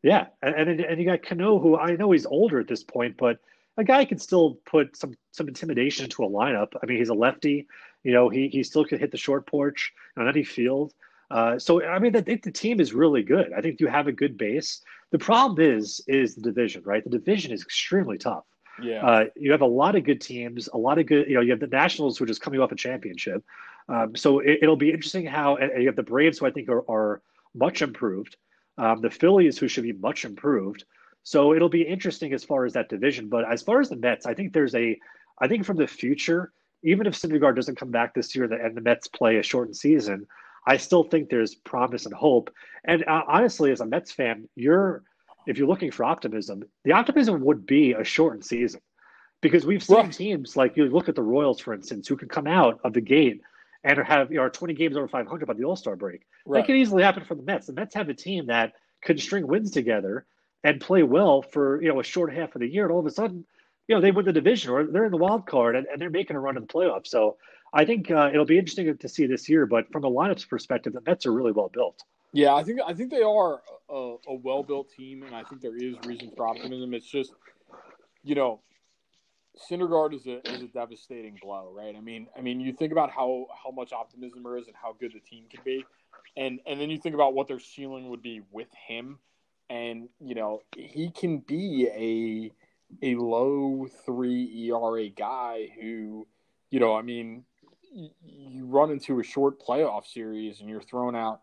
Yeah, 0.01 0.27
and 0.41 0.55
and, 0.55 0.81
and 0.81 0.99
you 0.99 1.05
got 1.05 1.23
Cano, 1.23 1.59
who 1.59 1.77
I 1.77 1.95
know 1.95 2.11
he's 2.11 2.25
older 2.25 2.59
at 2.59 2.67
this 2.67 2.83
point, 2.83 3.15
but 3.17 3.39
a 3.77 3.83
guy 3.83 4.05
can 4.05 4.19
still 4.19 4.55
put 4.65 4.95
some 4.97 5.15
some 5.31 5.47
intimidation 5.47 6.05
into 6.05 6.23
a 6.23 6.29
lineup. 6.29 6.73
I 6.81 6.85
mean, 6.85 6.97
he's 6.97 7.09
a 7.09 7.13
lefty. 7.13 7.67
You 8.03 8.11
know, 8.11 8.29
he 8.29 8.49
he 8.49 8.63
still 8.63 8.85
could 8.85 8.99
hit 8.99 9.11
the 9.11 9.17
short 9.17 9.45
porch 9.45 9.93
on 10.17 10.27
any 10.27 10.43
field. 10.43 10.93
Uh, 11.33 11.57
so 11.57 11.83
I 11.83 11.97
mean, 11.97 12.15
I 12.15 12.21
think 12.21 12.43
the 12.43 12.51
team 12.51 12.79
is 12.79 12.93
really 12.93 13.23
good. 13.23 13.51
I 13.53 13.61
think 13.61 13.79
you 13.79 13.87
have 13.87 14.05
a 14.07 14.11
good 14.11 14.37
base. 14.37 14.81
The 15.09 15.17
problem 15.17 15.59
is 15.59 15.99
is 16.07 16.35
the 16.35 16.41
division, 16.41 16.83
right? 16.85 17.03
The 17.03 17.09
division 17.09 17.51
is 17.51 17.63
extremely 17.63 18.19
tough. 18.19 18.45
Yeah. 18.81 19.05
Uh, 19.05 19.25
you 19.35 19.51
have 19.51 19.61
a 19.61 19.65
lot 19.65 19.95
of 19.95 20.03
good 20.03 20.21
teams, 20.21 20.69
a 20.71 20.77
lot 20.77 20.99
of 20.99 21.07
good. 21.07 21.27
You 21.27 21.35
know, 21.35 21.41
you 21.41 21.49
have 21.49 21.59
the 21.59 21.67
Nationals 21.67 22.17
who 22.17 22.25
are 22.25 22.27
just 22.27 22.41
coming 22.41 22.59
off 22.59 22.71
a 22.71 22.75
championship. 22.75 23.43
Um, 23.89 24.15
so 24.15 24.39
it, 24.39 24.59
will 24.61 24.75
be 24.75 24.91
interesting 24.91 25.25
how 25.25 25.55
and 25.55 25.81
you 25.81 25.87
have 25.87 25.95
the 25.95 26.03
Braves 26.03 26.37
who 26.37 26.45
I 26.45 26.51
think 26.51 26.69
are, 26.69 26.85
are 26.87 27.21
much 27.55 27.81
improved. 27.81 28.37
Um, 28.77 29.01
the 29.01 29.09
Phillies 29.09 29.57
who 29.57 29.67
should 29.67 29.83
be 29.83 29.93
much 29.93 30.25
improved. 30.25 30.85
So 31.23 31.55
it'll 31.55 31.67
be 31.69 31.81
interesting 31.81 32.33
as 32.33 32.43
far 32.43 32.65
as 32.65 32.73
that 32.73 32.89
division. 32.89 33.27
But 33.27 33.51
as 33.51 33.63
far 33.63 33.81
as 33.81 33.89
the 33.89 33.95
Mets, 33.95 34.27
I 34.27 34.35
think 34.35 34.53
there's 34.53 34.75
a, 34.75 34.99
I 35.39 35.47
think 35.47 35.65
from 35.65 35.77
the 35.77 35.87
future, 35.87 36.51
even 36.83 37.07
if 37.07 37.15
Syndergaard 37.15 37.55
doesn't 37.55 37.77
come 37.77 37.91
back 37.91 38.13
this 38.13 38.35
year 38.35 38.45
and 38.45 38.77
the 38.77 38.81
Mets 38.81 39.07
play 39.07 39.37
a 39.37 39.43
shortened 39.43 39.77
season, 39.77 40.27
I 40.65 40.77
still 40.77 41.03
think 41.03 41.29
there's 41.29 41.55
promise 41.55 42.05
and 42.05 42.13
hope. 42.13 42.49
And 42.85 43.03
uh, 43.05 43.23
honestly, 43.27 43.71
as 43.71 43.81
a 43.81 43.85
Mets 43.85 44.11
fan, 44.11 44.47
you're 44.55 45.03
if 45.45 45.57
you're 45.57 45.67
looking 45.67 45.91
for 45.91 46.05
optimism, 46.05 46.63
the 46.85 46.93
optimism 46.93 47.41
would 47.43 47.65
be 47.65 47.91
a 47.91 48.03
shortened 48.03 48.45
season 48.45 48.79
because 49.41 49.65
we've 49.65 49.83
seen 49.83 49.97
right. 49.97 50.11
teams 50.11 50.55
like 50.55 50.77
you 50.77 50.85
look 50.85 51.09
at 51.09 51.15
the 51.15 51.21
Royals, 51.21 51.59
for 51.59 51.73
instance, 51.73 52.07
who 52.07 52.15
can 52.15 52.29
come 52.29 52.47
out 52.47 52.79
of 52.83 52.93
the 52.93 53.01
gate 53.01 53.41
and 53.83 53.99
have 53.99 54.31
you 54.31 54.37
know 54.37 54.49
20 54.49 54.73
games 54.73 54.95
over 54.95 55.07
500 55.07 55.45
by 55.45 55.53
the 55.53 55.65
All 55.65 55.75
Star 55.75 55.95
break. 55.95 56.21
Right. 56.45 56.59
That 56.59 56.67
could 56.67 56.77
easily 56.77 57.03
happen 57.03 57.25
for 57.25 57.35
the 57.35 57.43
Mets. 57.43 57.67
The 57.67 57.73
Mets 57.73 57.95
have 57.95 58.09
a 58.09 58.13
team 58.13 58.47
that 58.47 58.73
could 59.03 59.19
string 59.19 59.45
wins 59.45 59.71
together 59.71 60.25
and 60.63 60.79
play 60.79 61.03
well 61.03 61.41
for 61.41 61.81
you 61.81 61.89
know 61.89 61.99
a 61.99 62.03
short 62.03 62.33
half 62.33 62.55
of 62.55 62.61
the 62.61 62.67
year, 62.67 62.85
and 62.85 62.93
all 62.93 62.99
of 62.99 63.05
a 63.05 63.11
sudden, 63.11 63.45
you 63.87 63.95
know 63.95 64.01
they 64.01 64.11
win 64.11 64.25
the 64.25 64.33
division 64.33 64.71
or 64.71 64.85
they're 64.85 65.05
in 65.05 65.11
the 65.11 65.17
wild 65.17 65.45
card 65.45 65.75
and, 65.75 65.85
and 65.87 66.01
they're 66.01 66.09
making 66.09 66.35
a 66.35 66.39
run 66.39 66.57
in 66.57 66.63
the 66.63 66.67
playoffs. 66.67 67.07
So 67.07 67.37
I 67.73 67.85
think 67.85 68.11
uh, 68.11 68.29
it'll 68.31 68.45
be 68.45 68.57
interesting 68.59 68.95
to 68.95 69.09
see 69.09 69.25
this 69.25 69.49
year. 69.49 69.65
But 69.65 69.91
from 69.91 70.03
a 70.03 70.11
lineups 70.11 70.47
perspective, 70.47 70.93
the 70.93 71.01
Mets 71.01 71.25
are 71.25 71.33
really 71.33 71.51
well 71.51 71.69
built. 71.73 72.03
Yeah, 72.31 72.53
I 72.53 72.63
think 72.63 72.79
I 72.85 72.93
think 72.93 73.11
they 73.11 73.21
are 73.21 73.61
a, 73.89 74.15
a 74.27 74.33
well 74.35 74.63
built 74.63 74.89
team, 74.91 75.23
and 75.23 75.35
I 75.35 75.43
think 75.43 75.61
there 75.61 75.75
is 75.75 75.95
reason 76.05 76.31
for 76.35 76.47
optimism. 76.47 76.93
It's 76.93 77.09
just, 77.09 77.31
you 78.23 78.35
know, 78.35 78.61
Syndergaard 79.69 80.13
is 80.15 80.25
a 80.25 80.47
is 80.51 80.63
a 80.63 80.67
devastating 80.67 81.37
blow, 81.41 81.71
right? 81.75 81.95
I 81.95 81.99
mean, 81.99 82.27
I 82.37 82.41
mean, 82.41 82.59
you 82.59 82.73
think 82.73 82.91
about 82.91 83.11
how 83.11 83.47
how 83.63 83.71
much 83.71 83.93
optimism 83.93 84.43
there 84.43 84.57
is 84.57 84.67
and 84.67 84.75
how 84.75 84.95
good 84.99 85.13
the 85.13 85.19
team 85.19 85.45
can 85.49 85.61
be, 85.63 85.85
and 86.35 86.59
and 86.65 86.79
then 86.79 86.89
you 86.89 86.97
think 86.97 87.13
about 87.13 87.33
what 87.33 87.47
their 87.47 87.59
ceiling 87.59 88.09
would 88.09 88.23
be 88.23 88.41
with 88.51 88.69
him, 88.87 89.19
and 89.69 90.09
you 90.19 90.33
know, 90.33 90.61
he 90.75 91.11
can 91.11 91.37
be 91.39 92.51
a 93.01 93.05
a 93.05 93.15
low 93.15 93.87
three 94.05 94.69
ERA 94.71 95.09
guy 95.09 95.69
who, 95.79 96.27
you 96.71 96.79
know, 96.79 96.95
I 96.95 97.03
mean, 97.03 97.45
you 97.93 98.65
run 98.65 98.91
into 98.91 99.19
a 99.19 99.23
short 99.23 99.61
playoff 99.61 100.05
series 100.05 100.59
and 100.59 100.69
you're 100.69 100.81
throwing 100.81 101.15
out 101.15 101.41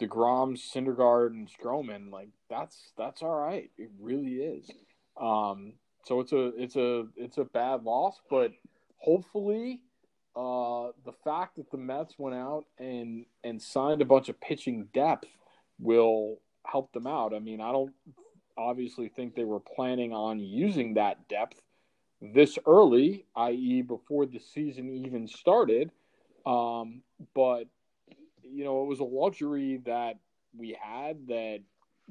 Degrom, 0.00 0.56
Syndergaard, 0.56 1.28
and 1.28 1.48
Stroman. 1.48 2.12
Like 2.12 2.28
that's 2.48 2.92
that's 2.96 3.22
all 3.22 3.36
right. 3.36 3.70
It 3.76 3.90
really 4.00 4.34
is. 4.34 4.70
Um, 5.20 5.74
so 6.04 6.20
it's 6.20 6.32
a 6.32 6.46
it's 6.56 6.76
a 6.76 7.06
it's 7.16 7.38
a 7.38 7.44
bad 7.44 7.82
loss, 7.84 8.20
but 8.30 8.52
hopefully, 8.98 9.80
uh, 10.36 10.92
the 11.04 11.12
fact 11.24 11.56
that 11.56 11.70
the 11.70 11.78
Mets 11.78 12.14
went 12.18 12.36
out 12.36 12.64
and 12.78 13.26
and 13.42 13.60
signed 13.60 14.02
a 14.02 14.06
bunch 14.06 14.28
of 14.28 14.40
pitching 14.40 14.88
depth 14.94 15.28
will 15.80 16.38
help 16.64 16.92
them 16.92 17.06
out. 17.06 17.34
I 17.34 17.38
mean, 17.38 17.60
I 17.60 17.72
don't 17.72 17.92
obviously 18.56 19.08
think 19.08 19.34
they 19.34 19.44
were 19.44 19.60
planning 19.60 20.12
on 20.12 20.40
using 20.40 20.94
that 20.94 21.28
depth 21.28 21.60
this 22.20 22.58
early, 22.66 23.24
i.e., 23.36 23.82
before 23.82 24.26
the 24.26 24.38
season 24.38 24.90
even 24.90 25.26
started. 25.28 25.90
Um, 26.46 27.02
but 27.34 27.64
you 28.42 28.64
know, 28.64 28.82
it 28.82 28.86
was 28.86 29.00
a 29.00 29.04
luxury 29.04 29.80
that 29.84 30.18
we 30.56 30.76
had 30.80 31.26
that 31.28 31.60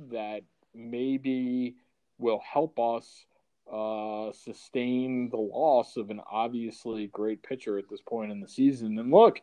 that 0.09 0.41
maybe 0.73 1.75
will 2.19 2.39
help 2.39 2.79
us 2.79 3.25
uh, 3.71 4.31
sustain 4.31 5.29
the 5.29 5.37
loss 5.37 5.97
of 5.97 6.09
an 6.09 6.21
obviously 6.31 7.07
great 7.07 7.43
pitcher 7.43 7.77
at 7.77 7.89
this 7.89 8.01
point 8.01 8.31
in 8.31 8.39
the 8.39 8.47
season. 8.47 8.97
And 8.97 9.11
look, 9.11 9.41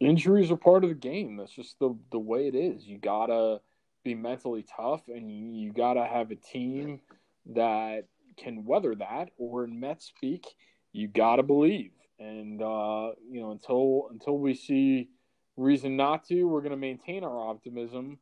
injuries 0.00 0.50
are 0.50 0.56
part 0.56 0.84
of 0.84 0.90
the 0.90 0.94
game. 0.94 1.36
That's 1.36 1.52
just 1.52 1.78
the 1.78 1.96
the 2.10 2.18
way 2.18 2.46
it 2.46 2.54
is. 2.54 2.86
You 2.86 2.98
gotta 2.98 3.60
be 4.04 4.14
mentally 4.14 4.64
tough, 4.76 5.02
and 5.08 5.30
you, 5.30 5.64
you 5.64 5.72
gotta 5.72 6.04
have 6.04 6.30
a 6.30 6.36
team 6.36 7.00
that 7.46 8.04
can 8.36 8.64
weather 8.64 8.94
that, 8.94 9.30
or 9.38 9.64
in 9.64 9.78
Met 9.78 10.02
speak, 10.02 10.46
you 10.92 11.08
got 11.08 11.36
to 11.36 11.42
believe. 11.42 11.92
And 12.18 12.62
uh, 12.62 13.12
you 13.30 13.40
know, 13.40 13.50
until 13.50 14.08
until 14.10 14.38
we 14.38 14.54
see 14.54 15.08
reason 15.56 15.96
not 15.96 16.24
to, 16.28 16.44
we're 16.44 16.60
to 16.70 16.76
maintain 16.76 17.24
our 17.24 17.38
optimism 17.38 18.18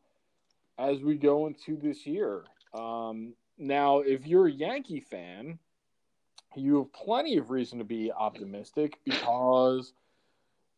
as 0.78 1.00
we 1.00 1.16
go 1.16 1.46
into 1.46 1.76
this 1.76 2.06
year. 2.06 2.44
Um, 2.72 3.34
now, 3.56 4.00
if 4.00 4.26
you're 4.26 4.48
a 4.48 4.52
Yankee 4.52 5.00
fan, 5.00 5.58
you 6.56 6.78
have 6.78 6.92
plenty 6.92 7.36
of 7.36 7.50
reason 7.50 7.78
to 7.78 7.84
be 7.84 8.10
optimistic 8.12 8.98
because 9.04 9.92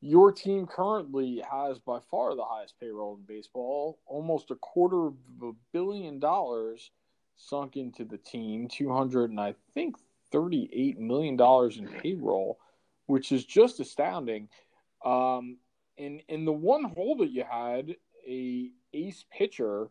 your 0.00 0.30
team 0.30 0.66
currently 0.66 1.42
has 1.50 1.78
by 1.78 1.98
far 2.10 2.34
the 2.34 2.44
highest 2.44 2.78
payroll 2.78 3.16
in 3.16 3.22
baseball, 3.22 3.98
almost 4.06 4.50
a 4.50 4.56
quarter 4.56 5.06
of 5.06 5.14
a 5.42 5.52
billion 5.72 6.18
dollars 6.18 6.90
sunk 7.36 7.76
into 7.76 8.04
the 8.04 8.18
team, 8.18 8.68
200 8.68 9.30
and 9.30 9.40
I 9.40 9.54
think 9.74 9.96
38 10.32 10.98
million 10.98 11.36
dollars 11.36 11.78
in 11.78 11.86
payroll, 11.86 12.58
which 13.06 13.32
is 13.32 13.44
just 13.44 13.80
astounding. 13.80 14.48
Um, 15.04 15.58
and 15.98 16.22
in 16.28 16.44
the 16.44 16.52
one 16.52 16.84
hole 16.84 17.16
that 17.16 17.30
you 17.30 17.44
had, 17.48 17.96
a 18.26 18.70
ace 18.92 19.24
pitcher, 19.30 19.88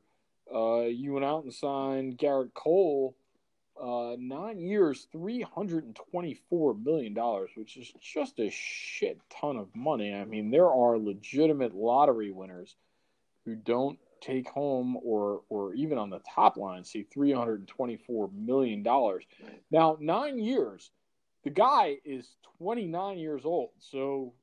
uh, 0.54 0.82
you 0.82 1.14
went 1.14 1.26
out 1.26 1.44
and 1.44 1.54
signed 1.54 2.18
Gerrit 2.18 2.54
Cole, 2.54 3.16
uh, 3.82 4.16
nine 4.20 4.60
years, 4.60 5.08
three 5.12 5.42
hundred 5.42 5.84
and 5.86 5.96
twenty-four 5.96 6.76
million 6.76 7.14
dollars, 7.14 7.52
which 7.56 7.78
is 7.78 7.92
just 8.00 8.40
a 8.40 8.50
shit 8.50 9.20
ton 9.30 9.58
of 9.58 9.76
money. 9.76 10.14
I 10.14 10.26
mean, 10.26 10.52
there 10.52 10.70
are 10.70 10.98
legitimate 10.98 11.74
lottery 11.74 12.32
winners 12.32 12.76
who 13.46 13.56
don't 13.56 14.00
take 14.22 14.50
home 14.50 14.98
or 15.04 15.42
or 15.50 15.74
even 15.74 15.98
on 15.98 16.10
the 16.10 16.22
top 16.34 16.58
line 16.58 16.84
see 16.84 17.04
324 17.14 18.30
million 18.34 18.84
dollars 18.84 19.24
now 19.72 19.98
9 20.00 20.40
years 20.40 20.92
the 21.44 21.50
guy 21.50 21.98
is 22.04 22.36
29 22.58 23.18
years 23.18 23.46
old 23.46 23.70
so 23.80 24.34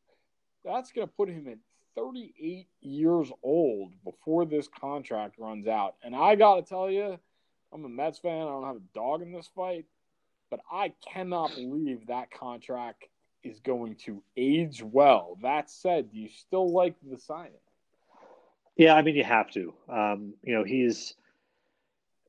that's 0.64 0.92
going 0.92 1.06
to 1.06 1.14
put 1.14 1.28
him 1.28 1.48
at 1.48 1.58
38 1.96 2.68
years 2.80 3.30
old 3.42 3.92
before 4.04 4.44
this 4.44 4.68
contract 4.68 5.36
runs 5.38 5.66
out 5.66 5.96
and 6.02 6.14
i 6.14 6.34
got 6.34 6.56
to 6.56 6.62
tell 6.62 6.90
you 6.90 7.18
i'm 7.72 7.84
a 7.84 7.88
mets 7.88 8.18
fan 8.18 8.46
i 8.46 8.50
don't 8.50 8.66
have 8.66 8.76
a 8.76 8.94
dog 8.94 9.22
in 9.22 9.32
this 9.32 9.50
fight 9.54 9.84
but 10.52 10.60
I 10.70 10.92
cannot 11.10 11.54
believe 11.54 12.06
that 12.08 12.30
contract 12.30 13.06
is 13.42 13.58
going 13.60 13.96
to 14.04 14.22
age 14.36 14.82
well. 14.82 15.38
That 15.40 15.70
said, 15.70 16.12
do 16.12 16.18
you 16.18 16.28
still 16.28 16.70
like 16.70 16.94
the 17.02 17.18
signing? 17.18 17.52
Yeah, 18.76 18.94
I 18.94 19.02
mean 19.02 19.16
you 19.16 19.24
have 19.24 19.50
to. 19.52 19.74
Um, 19.88 20.34
you 20.42 20.54
know, 20.54 20.64
he's. 20.64 21.14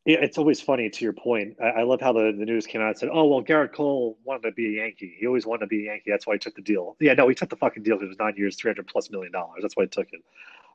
It's 0.06 0.38
always 0.38 0.60
funny 0.60 0.90
to 0.90 1.06
your 1.06 1.14
point. 1.14 1.56
I, 1.64 1.68
I 1.68 1.84
love 1.84 2.02
how 2.02 2.12
the, 2.12 2.36
the 2.38 2.44
news 2.44 2.68
came 2.68 2.82
out 2.82 2.90
and 2.90 2.98
said, 2.98 3.10
"Oh 3.12 3.26
well, 3.26 3.42
Gerrit 3.42 3.72
Cole 3.72 4.18
wanted 4.26 4.50
to 4.50 4.52
be 4.52 4.78
a 4.78 4.82
Yankee. 4.84 5.16
He 5.18 5.28
always 5.28 5.46
wanted 5.46 5.62
to 5.62 5.68
be 5.68 5.84
a 5.84 5.92
Yankee. 5.92 6.12
That's 6.12 6.28
why 6.28 6.34
he 6.34 6.40
took 6.40 6.56
the 6.56 6.62
deal." 6.62 6.98
Yeah, 7.00 7.14
no, 7.14 7.30
he 7.30 7.36
took 7.36 7.50
the 7.50 7.56
fucking 7.56 7.84
deal 7.84 7.96
because 7.96 8.08
it 8.08 8.10
was 8.10 8.20
nine 8.20 8.34
years, 8.36 8.58
three 8.58 8.70
hundred 8.70 8.88
plus 8.88 9.10
million 9.10 9.32
dollars. 9.32 9.60
That's 9.62 9.78
why 9.78 9.84
he 9.84 9.88
took 9.90 10.08
it. 10.12 10.22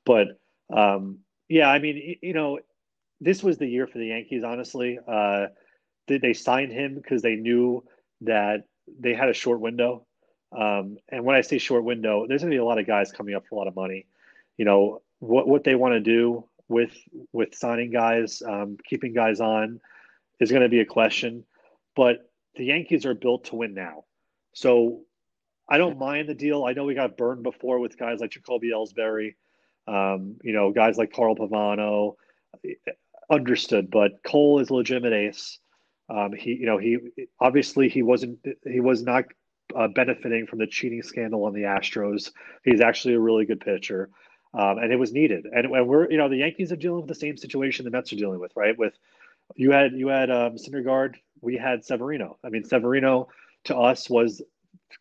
But 0.06 0.28
um, 0.74 1.18
yeah, 1.48 1.68
I 1.70 1.78
mean, 1.78 2.16
you 2.22 2.32
know, 2.32 2.60
this 3.20 3.42
was 3.42 3.58
the 3.58 3.66
year 3.66 3.86
for 3.86 3.98
the 3.98 4.06
Yankees. 4.06 4.44
Honestly, 4.44 4.98
uh, 5.06 5.48
they, 6.06 6.16
they 6.16 6.32
signed 6.32 6.72
him 6.72 6.94
because 6.94 7.20
they 7.20 7.34
knew 7.34 7.84
that 8.22 8.64
they 8.98 9.12
had 9.12 9.28
a 9.28 9.34
short 9.34 9.60
window. 9.60 10.06
Um, 10.56 10.96
and 11.10 11.24
when 11.24 11.36
I 11.36 11.42
say 11.42 11.58
short 11.58 11.84
window, 11.84 12.26
there's 12.26 12.40
going 12.40 12.50
to 12.50 12.54
be 12.54 12.60
a 12.60 12.64
lot 12.64 12.78
of 12.78 12.86
guys 12.86 13.12
coming 13.12 13.34
up 13.34 13.44
for 13.46 13.56
a 13.56 13.58
lot 13.58 13.68
of 13.68 13.76
money. 13.76 14.06
You 14.56 14.64
know, 14.64 15.02
what 15.20 15.48
what 15.48 15.64
they 15.64 15.74
want 15.74 15.94
to 15.94 16.00
do 16.00 16.44
with 16.68 16.92
with 17.32 17.54
signing 17.54 17.90
guys, 17.90 18.42
um, 18.46 18.76
keeping 18.84 19.12
guys 19.12 19.40
on, 19.40 19.80
is 20.40 20.50
going 20.50 20.62
to 20.62 20.68
be 20.68 20.80
a 20.80 20.86
question. 20.86 21.44
But 21.96 22.30
the 22.54 22.66
Yankees 22.66 23.06
are 23.06 23.14
built 23.14 23.44
to 23.46 23.56
win 23.56 23.74
now, 23.74 24.04
so 24.52 25.00
I 25.68 25.78
don't 25.78 25.98
mind 25.98 26.28
the 26.28 26.34
deal. 26.34 26.64
I 26.64 26.72
know 26.72 26.84
we 26.84 26.94
got 26.94 27.16
burned 27.16 27.42
before 27.42 27.78
with 27.80 27.98
guys 27.98 28.20
like 28.20 28.30
Jacoby 28.30 28.70
Ellsbury, 28.70 29.34
um, 29.86 30.36
you 30.42 30.52
know, 30.52 30.70
guys 30.72 30.96
like 30.96 31.12
Carl 31.12 31.36
Pavano. 31.36 32.14
Understood, 33.30 33.90
but 33.90 34.22
Cole 34.24 34.60
is 34.60 34.70
a 34.70 34.74
legitimate 34.74 35.12
ace. 35.12 35.58
Um, 36.08 36.32
he, 36.32 36.54
you 36.54 36.64
know, 36.64 36.78
he 36.78 36.96
obviously 37.38 37.90
he 37.90 38.02
wasn't 38.02 38.38
he 38.66 38.80
was 38.80 39.02
not 39.02 39.24
uh, 39.76 39.88
benefiting 39.88 40.46
from 40.46 40.60
the 40.60 40.66
cheating 40.66 41.02
scandal 41.02 41.44
on 41.44 41.52
the 41.52 41.62
Astros. 41.62 42.30
He's 42.64 42.80
actually 42.80 43.14
a 43.14 43.20
really 43.20 43.44
good 43.44 43.60
pitcher 43.60 44.08
um, 44.54 44.78
and 44.78 44.92
it 44.92 44.96
was 44.96 45.12
needed. 45.12 45.46
And, 45.46 45.66
and 45.66 45.88
we're, 45.88 46.10
you 46.10 46.16
know, 46.16 46.28
the 46.28 46.36
Yankees 46.36 46.72
are 46.72 46.76
dealing 46.76 47.00
with 47.00 47.08
the 47.08 47.14
same 47.14 47.36
situation 47.36 47.84
the 47.84 47.90
Mets 47.90 48.12
are 48.12 48.16
dealing 48.16 48.40
with, 48.40 48.52
right? 48.56 48.78
With 48.78 48.94
you 49.56 49.70
had 49.70 49.92
you 49.92 50.08
had 50.08 50.30
um, 50.30 50.56
Syndergaard, 50.56 51.16
we 51.40 51.56
had 51.56 51.84
Severino. 51.84 52.38
I 52.44 52.48
mean, 52.48 52.64
Severino 52.64 53.28
to 53.64 53.76
us 53.76 54.08
was 54.08 54.42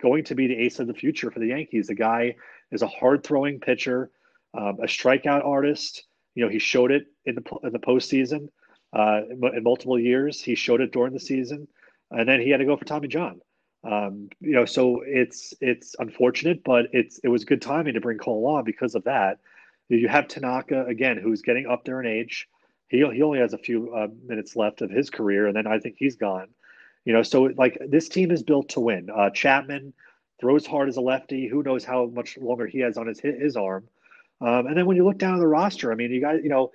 going 0.02 0.26
to 0.26 0.36
be 0.36 0.48
the 0.48 0.58
ace 0.58 0.80
of 0.80 0.88
the 0.88 0.94
future 0.94 1.32
for 1.32 1.40
the 1.40 1.48
Yankees. 1.48 1.88
The 1.88 1.96
guy 1.96 2.36
is 2.72 2.82
a 2.82 2.88
hard 2.88 3.24
throwing 3.24 3.60
pitcher, 3.60 4.12
um, 4.54 4.78
a 4.82 4.88
strikeout 4.88 5.46
artist. 5.46 6.04
You 6.36 6.46
know, 6.46 6.50
he 6.50 6.60
showed 6.60 6.92
it 6.92 7.08
in 7.26 7.36
the 7.36 7.44
in 7.64 7.74
the 7.74 7.80
postseason 7.80 8.50
uh, 8.94 9.22
in 9.30 9.64
multiple 9.64 10.00
years. 10.00 10.42
He 10.42 10.56
showed 10.56 10.82
it 10.82 10.92
during 10.92 11.14
the 11.14 11.20
season, 11.20 11.68
and 12.12 12.28
then 12.28 12.42
he 12.42 12.50
had 12.50 12.58
to 12.58 12.66
go 12.66 12.78
for 12.78 12.86
Tommy 12.86 13.08
John. 13.08 13.42
Um, 13.84 14.30
you 14.42 14.54
know, 14.54 14.66
so 14.66 15.02
it's 15.06 15.54
it's 15.62 15.96
unfortunate, 16.00 16.64
but 16.64 16.88
it's 16.92 17.20
it 17.24 17.30
was 17.30 17.46
good 17.46 17.62
timing 17.62 17.94
to 17.94 18.02
bring 18.02 18.18
Cole 18.18 18.46
on 18.48 18.64
because 18.64 18.96
of 18.96 19.04
that. 19.06 19.40
You 19.90 20.08
have 20.10 20.28
Tanaka 20.28 20.86
again, 20.86 21.18
who's 21.18 21.42
getting 21.42 21.68
up 21.68 21.86
there 21.86 22.02
in 22.02 22.08
age. 22.08 22.48
He 22.90 22.98
he 22.98 23.22
only 23.22 23.40
has 23.40 23.54
a 23.54 23.58
few 23.58 23.94
uh, 23.94 24.08
minutes 24.26 24.56
left 24.56 24.82
of 24.82 24.90
his 24.90 25.10
career, 25.10 25.48
and 25.48 25.56
then 25.56 25.68
I 25.68 25.80
think 25.80 25.96
he's 25.98 26.16
gone. 26.16 26.48
You 27.06 27.14
know, 27.14 27.24
so 27.24 27.44
like 27.58 27.78
this 27.88 28.10
team 28.10 28.32
is 28.32 28.44
built 28.44 28.70
to 28.70 28.80
win. 28.80 29.10
Uh, 29.10 29.30
Chapman 29.30 29.94
throws 30.40 30.66
hard 30.66 30.90
as 30.90 30.98
a 30.98 31.02
lefty. 31.02 31.48
Who 31.48 31.64
knows 31.64 31.86
how 31.86 32.08
much 32.08 32.38
longer 32.38 32.68
he 32.68 32.80
has 32.80 32.98
on 32.98 33.08
his 33.08 33.20
his 33.20 33.56
arm? 33.56 33.88
Um, 34.42 34.68
and 34.68 34.78
then 34.78 34.86
when 34.86 34.98
you 34.98 35.06
look 35.06 35.18
down 35.18 35.36
at 35.36 35.40
the 35.40 35.48
roster, 35.48 35.92
I 35.92 35.96
mean, 35.96 36.12
you 36.12 36.22
got 36.22 36.44
you 36.44 36.50
know, 36.50 36.72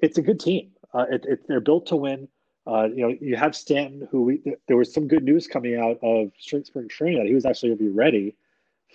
it's 0.00 0.18
a 0.18 0.22
good 0.22 0.40
team. 0.40 0.70
Uh, 0.92 1.06
it, 1.10 1.24
it, 1.26 1.48
they're 1.48 1.60
built 1.60 1.86
to 1.86 1.96
win. 1.96 2.28
Uh, 2.66 2.88
you 2.94 3.06
know, 3.06 3.14
you 3.20 3.36
have 3.36 3.54
Stanton, 3.54 4.08
who 4.10 4.22
we, 4.22 4.56
there 4.68 4.76
was 4.76 4.92
some 4.92 5.06
good 5.06 5.22
news 5.22 5.46
coming 5.46 5.76
out 5.76 5.98
of 6.02 6.32
spring, 6.38 6.64
spring 6.64 6.88
training 6.88 7.18
that 7.18 7.26
he 7.26 7.34
was 7.34 7.44
actually 7.44 7.70
going 7.70 7.78
to 7.78 7.84
be 7.84 7.90
ready 7.90 8.36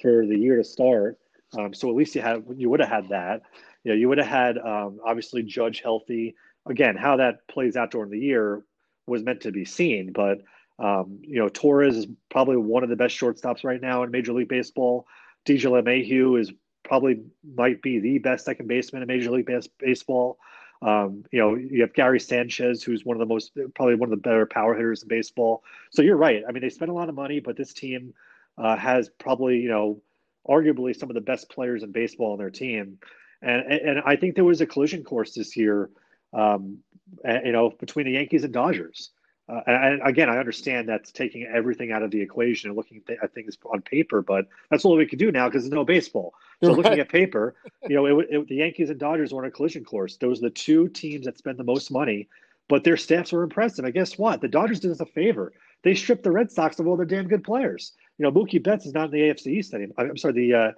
for 0.02 0.26
the 0.26 0.38
year 0.38 0.58
to 0.58 0.64
start. 0.64 1.20
Um, 1.58 1.74
so 1.74 1.90
at 1.90 1.96
least 1.96 2.16
you 2.16 2.22
had 2.22 2.44
you 2.56 2.70
would 2.70 2.80
have 2.80 2.90
had 2.90 3.10
that. 3.10 3.42
You 3.84 3.92
know, 3.92 3.98
you 3.98 4.10
would 4.10 4.18
have 4.18 4.28
had 4.28 4.58
um, 4.58 5.00
obviously 5.06 5.44
Judge 5.44 5.82
healthy. 5.82 6.36
Again, 6.66 6.96
how 6.96 7.18
that 7.18 7.48
plays 7.48 7.76
out 7.76 7.92
during 7.92 8.12
the 8.12 8.20
year 8.20 8.64
was 9.08 9.24
meant 9.24 9.42
to 9.42 9.52
be 9.52 9.66
seen, 9.66 10.12
but 10.12 10.42
um, 10.78 11.20
you 11.22 11.40
know, 11.40 11.50
Torres 11.50 11.98
is 11.98 12.08
probably 12.30 12.58
one 12.58 12.84
of 12.84 12.90
the 12.90 12.96
best 12.96 13.20
shortstops 13.20 13.64
right 13.64 13.82
now 13.82 14.04
in 14.04 14.12
Major 14.12 14.34
League 14.34 14.48
Baseball. 14.48 15.06
DJ 15.46 15.66
LeMahieu 15.66 16.40
is 16.40 16.52
probably 16.84 17.22
might 17.56 17.82
be 17.82 18.00
the 18.00 18.18
best 18.20 18.46
second 18.46 18.68
baseman 18.68 19.02
in 19.02 19.08
Major 19.08 19.32
League 19.32 19.50
Baseball. 19.80 20.38
Um, 20.82 21.26
you 21.32 21.40
know, 21.40 21.56
you 21.56 21.82
have 21.82 21.94
Gary 21.94 22.20
Sanchez, 22.20 22.84
who's 22.84 23.04
one 23.04 23.18
of 23.18 23.20
the 23.20 23.26
most, 23.26 23.52
probably 23.76 23.96
one 23.96 24.08
of 24.08 24.12
the 24.12 24.30
better 24.30 24.46
power 24.46 24.74
hitters 24.74 25.04
in 25.04 25.10
baseball. 25.10 25.64
So 25.92 26.02
you're 26.02 26.16
right. 26.16 26.44
I 26.48 26.52
mean, 26.52 26.62
they 26.62 26.70
spent 26.70 26.90
a 26.90 26.94
lot 26.94 27.10
of 27.10 27.16
money, 27.16 27.40
but 27.42 27.58
this 27.58 27.74
team 27.74 28.14
uh, 28.58 28.78
has 28.78 29.10
probably, 29.20 29.60
you 29.60 29.70
know, 29.70 30.02
arguably 30.48 30.98
some 30.98 31.10
of 31.10 31.16
the 31.16 31.22
best 31.22 31.50
players 31.50 31.84
in 31.84 31.92
baseball 31.92 32.32
on 32.32 32.38
their 32.38 32.50
team. 32.50 32.98
And, 33.42 33.72
and 33.72 34.02
I 34.06 34.16
think 34.16 34.36
there 34.36 34.46
was 34.46 34.62
a 34.62 34.66
collision 34.66 35.04
course 35.04 35.34
this 35.34 35.56
year, 35.58 35.90
um, 36.34 36.80
you 37.24 37.52
know, 37.52 37.72
between 37.72 38.06
the 38.06 38.14
Yankees 38.14 38.44
and 38.44 38.54
Dodgers. 38.54 39.12
Uh, 39.50 39.62
and, 39.66 40.02
again, 40.06 40.30
I 40.30 40.38
understand 40.38 40.88
that's 40.88 41.12
taking 41.12 41.44
everything 41.46 41.92
out 41.92 42.04
of 42.04 42.12
the 42.12 42.22
equation 42.22 42.70
and 42.70 42.78
looking 42.78 43.02
at 43.22 43.34
things 43.34 43.58
on 43.66 43.82
paper, 43.82 44.22
but 44.22 44.46
that's 44.70 44.86
all 44.86 44.96
we 44.96 45.08
can 45.08 45.18
do 45.18 45.32
now 45.32 45.48
because 45.48 45.64
there's 45.64 45.74
no 45.74 45.84
baseball. 45.84 46.36
So 46.62 46.70
right. 46.70 46.78
looking 46.78 47.00
at 47.00 47.10
paper, 47.10 47.56
you 47.88 47.96
know, 47.96 48.20
it, 48.20 48.28
it, 48.30 48.48
the 48.48 48.56
Yankees 48.56 48.92
and 48.92 49.00
Dodgers 49.00 49.34
were 49.34 49.42
on 49.42 49.48
a 49.48 49.52
collision 49.52 49.84
course. 49.84 50.18
Those 50.18 50.40
are 50.40 50.44
the 50.44 50.50
two 50.52 50.88
teams 50.90 51.26
that 51.26 51.38
spend 51.38 51.58
the 51.58 51.64
most 51.64 51.90
money, 51.90 52.28
but 52.68 52.84
their 52.84 52.98
staffs 52.98 53.32
were 53.32 53.42
impressive. 53.42 53.86
And 53.86 53.94
guess 53.94 54.20
what? 54.20 54.42
The 54.42 54.48
Dodgers 54.48 54.80
did 54.80 54.92
us 54.92 55.00
a 55.00 55.06
favor. 55.08 55.52
They 55.84 55.96
stripped 55.96 56.24
the 56.24 56.32
Red 56.32 56.52
Sox 56.52 56.80
of 56.80 56.88
all 56.88 56.96
their 56.96 57.06
damn 57.06 57.28
good 57.28 57.44
players. 57.44 57.94
You 58.18 58.24
know, 58.24 58.32
Mookie 58.32 58.62
Betts 58.62 58.86
is 58.86 58.94
not 58.94 59.06
in 59.06 59.12
the 59.12 59.20
AFC 59.22 59.48
East 59.48 59.74
anymore. 59.74 59.96
I'm 59.98 60.18
sorry, 60.18 60.34
the 60.34 60.54
uh, 60.54 60.72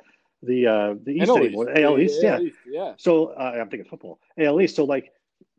the 0.43 0.67
uh, 0.67 0.95
the 1.03 1.13
East 1.13 1.31
anymore. 1.31 1.69
AL 1.75 1.99
East, 1.99 2.19
yeah. 2.21 2.39
yeah. 2.67 2.93
So 2.97 3.27
uh, 3.27 3.57
I'm 3.59 3.69
thinking 3.69 3.89
football. 3.89 4.19
AL 4.37 4.61
East. 4.61 4.75
So 4.75 4.85
like 4.85 5.11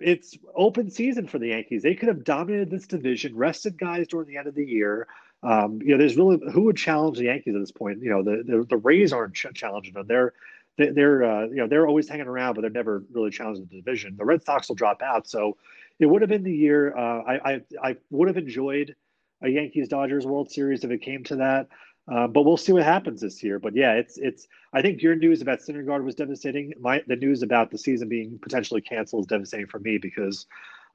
it's 0.02 0.36
open 0.54 0.90
season 0.90 1.26
for 1.26 1.38
the 1.38 1.48
Yankees. 1.48 1.82
They 1.82 1.94
could 1.94 2.08
have 2.08 2.24
dominated 2.24 2.70
this 2.70 2.86
division, 2.86 3.36
rested 3.36 3.78
guys 3.78 4.08
during 4.08 4.28
the 4.28 4.36
end 4.36 4.46
of 4.48 4.54
the 4.54 4.64
year. 4.64 5.06
Um, 5.42 5.80
you 5.82 5.88
know, 5.88 5.98
there's 5.98 6.16
really 6.16 6.38
who 6.52 6.62
would 6.62 6.76
challenge 6.76 7.18
the 7.18 7.24
Yankees 7.24 7.54
at 7.54 7.60
this 7.60 7.72
point. 7.72 8.02
You 8.02 8.10
know, 8.10 8.22
the 8.22 8.42
the, 8.44 8.64
the 8.64 8.76
Rays 8.76 9.12
aren't 9.12 9.34
ch- 9.34 9.46
challenging 9.54 9.94
them. 9.94 10.06
They're 10.06 10.34
they're 10.76 11.24
uh, 11.24 11.46
you 11.46 11.56
know 11.56 11.66
they're 11.66 11.86
always 11.86 12.08
hanging 12.08 12.26
around, 12.26 12.54
but 12.54 12.62
they're 12.62 12.70
never 12.70 13.04
really 13.12 13.30
challenging 13.30 13.68
the 13.70 13.76
division. 13.76 14.16
The 14.16 14.24
Red 14.24 14.44
Sox 14.44 14.68
will 14.68 14.76
drop 14.76 15.02
out, 15.02 15.28
so 15.28 15.56
it 15.98 16.06
would 16.06 16.22
have 16.22 16.30
been 16.30 16.44
the 16.44 16.54
year. 16.54 16.96
Uh, 16.96 17.22
I, 17.22 17.52
I 17.52 17.60
I 17.82 17.96
would 18.10 18.28
have 18.28 18.36
enjoyed 18.36 18.94
a 19.42 19.48
Yankees 19.48 19.88
Dodgers 19.88 20.24
World 20.24 20.50
Series 20.50 20.84
if 20.84 20.90
it 20.90 21.02
came 21.02 21.24
to 21.24 21.36
that. 21.36 21.68
Uh, 22.10 22.26
but 22.26 22.42
we'll 22.42 22.56
see 22.56 22.72
what 22.72 22.82
happens 22.82 23.20
this 23.20 23.42
year. 23.42 23.58
But 23.58 23.76
yeah, 23.76 23.92
it's 23.92 24.18
it's. 24.18 24.48
I 24.72 24.82
think 24.82 25.02
your 25.02 25.14
news 25.14 25.40
about 25.40 25.60
Syndergaard 25.60 26.02
was 26.02 26.14
devastating. 26.14 26.72
My 26.80 27.02
the 27.06 27.16
news 27.16 27.42
about 27.42 27.70
the 27.70 27.78
season 27.78 28.08
being 28.08 28.38
potentially 28.42 28.80
canceled 28.80 29.24
is 29.24 29.26
devastating 29.28 29.66
for 29.66 29.78
me 29.78 29.98
because 29.98 30.46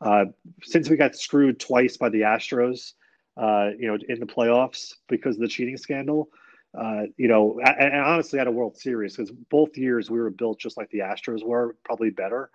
uh, 0.01 0.25
since 0.63 0.89
we 0.89 0.97
got 0.97 1.15
screwed 1.15 1.59
twice 1.59 1.95
by 1.95 2.09
the 2.09 2.21
Astros, 2.21 2.93
uh, 3.37 3.69
you 3.79 3.87
know, 3.87 3.97
in 4.09 4.19
the 4.19 4.25
playoffs 4.25 4.95
because 5.07 5.35
of 5.35 5.41
the 5.41 5.47
cheating 5.47 5.77
scandal. 5.77 6.29
Uh, 6.77 7.03
you 7.15 7.29
know, 7.29 7.57
and, 7.63 7.93
and 7.93 8.01
honestly, 8.01 8.37
at 8.37 8.45
a 8.45 8.51
World 8.51 8.77
Series 8.77 9.15
because 9.15 9.31
both 9.49 9.77
years 9.77 10.11
we 10.11 10.19
were 10.19 10.29
built 10.29 10.59
just 10.59 10.75
like 10.75 10.89
the 10.91 10.99
Astros 10.99 11.43
were, 11.43 11.75
probably 11.85 12.09
better. 12.09 12.49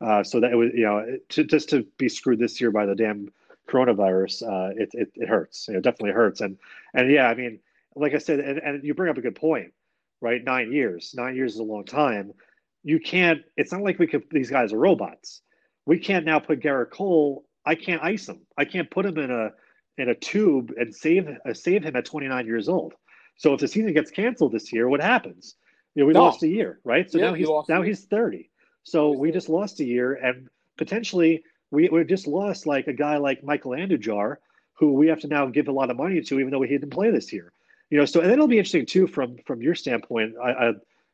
Uh, 0.00 0.22
so 0.22 0.40
that 0.40 0.52
it 0.52 0.56
was, 0.56 0.70
you 0.74 0.84
know, 0.84 1.18
to, 1.28 1.44
just 1.44 1.68
to 1.68 1.86
be 1.98 2.08
screwed 2.08 2.38
this 2.38 2.60
year 2.60 2.70
by 2.70 2.86
the 2.86 2.94
damn 2.94 3.28
coronavirus, 3.68 4.72
it, 4.78 4.88
it, 4.94 5.12
it 5.14 5.28
hurts. 5.28 5.66
Definitely 5.66 6.12
hurts. 6.12 6.40
And 6.40 6.56
and 6.94 7.10
yeah, 7.10 7.28
I 7.28 7.34
mean, 7.34 7.60
like 7.98 8.14
I 8.14 8.18
said, 8.18 8.40
and, 8.40 8.58
and 8.58 8.84
you 8.84 8.94
bring 8.94 9.10
up 9.10 9.18
a 9.18 9.22
good 9.22 9.34
point, 9.34 9.72
right? 10.20 10.42
Nine 10.42 10.72
years, 10.72 11.14
nine 11.16 11.36
years 11.36 11.54
is 11.54 11.60
a 11.60 11.64
long 11.64 11.84
time. 11.84 12.32
You 12.82 13.00
can't. 13.00 13.42
It's 13.56 13.72
not 13.72 13.82
like 13.82 13.98
we 13.98 14.06
could. 14.06 14.24
These 14.30 14.50
guys 14.50 14.72
are 14.72 14.78
robots. 14.78 15.42
We 15.86 15.98
can't 15.98 16.24
now 16.24 16.38
put 16.38 16.60
Gerrit 16.60 16.90
Cole. 16.90 17.44
I 17.64 17.74
can't 17.74 18.02
ice 18.02 18.28
him. 18.28 18.40
I 18.56 18.64
can't 18.64 18.90
put 18.90 19.06
him 19.06 19.18
in 19.18 19.30
a 19.30 19.50
in 19.98 20.08
a 20.08 20.14
tube 20.14 20.72
and 20.78 20.94
save 20.94 21.28
uh, 21.28 21.54
save 21.54 21.82
him 21.82 21.96
at 21.96 22.04
29 22.04 22.46
years 22.46 22.68
old. 22.68 22.94
So 23.36 23.54
if 23.54 23.60
the 23.60 23.68
season 23.68 23.92
gets 23.92 24.10
canceled 24.10 24.52
this 24.52 24.72
year, 24.72 24.88
what 24.88 25.00
happens? 25.00 25.54
You 25.94 26.02
know, 26.02 26.06
we 26.06 26.12
no. 26.12 26.24
lost 26.24 26.42
a 26.42 26.48
year, 26.48 26.80
right? 26.84 27.10
So 27.10 27.18
yeah, 27.18 27.26
now 27.26 27.34
he's 27.34 27.48
now 27.68 27.82
he's 27.82 28.04
30. 28.04 28.50
So 28.84 29.10
we 29.10 29.32
just 29.32 29.48
lost 29.48 29.80
a 29.80 29.84
year, 29.84 30.14
and 30.14 30.48
potentially 30.76 31.42
we 31.70 31.88
we 31.88 32.04
just 32.04 32.26
lost 32.26 32.66
like 32.66 32.86
a 32.86 32.92
guy 32.92 33.16
like 33.16 33.44
Michael 33.44 33.72
Andujar, 33.72 34.36
who 34.74 34.94
we 34.94 35.08
have 35.08 35.20
to 35.20 35.28
now 35.28 35.46
give 35.46 35.68
a 35.68 35.72
lot 35.72 35.90
of 35.90 35.96
money 35.96 36.20
to, 36.20 36.40
even 36.40 36.50
though 36.50 36.62
he 36.62 36.68
didn't 36.68 36.90
play 36.90 37.10
this 37.10 37.32
year. 37.32 37.52
You 37.90 37.98
know, 37.98 38.04
so 38.04 38.20
and 38.20 38.30
it'll 38.30 38.48
be 38.48 38.58
interesting 38.58 38.86
too 38.86 39.06
from 39.06 39.36
from 39.46 39.62
your 39.62 39.74
standpoint. 39.74 40.34
I, 40.42 40.50
I 40.50 40.68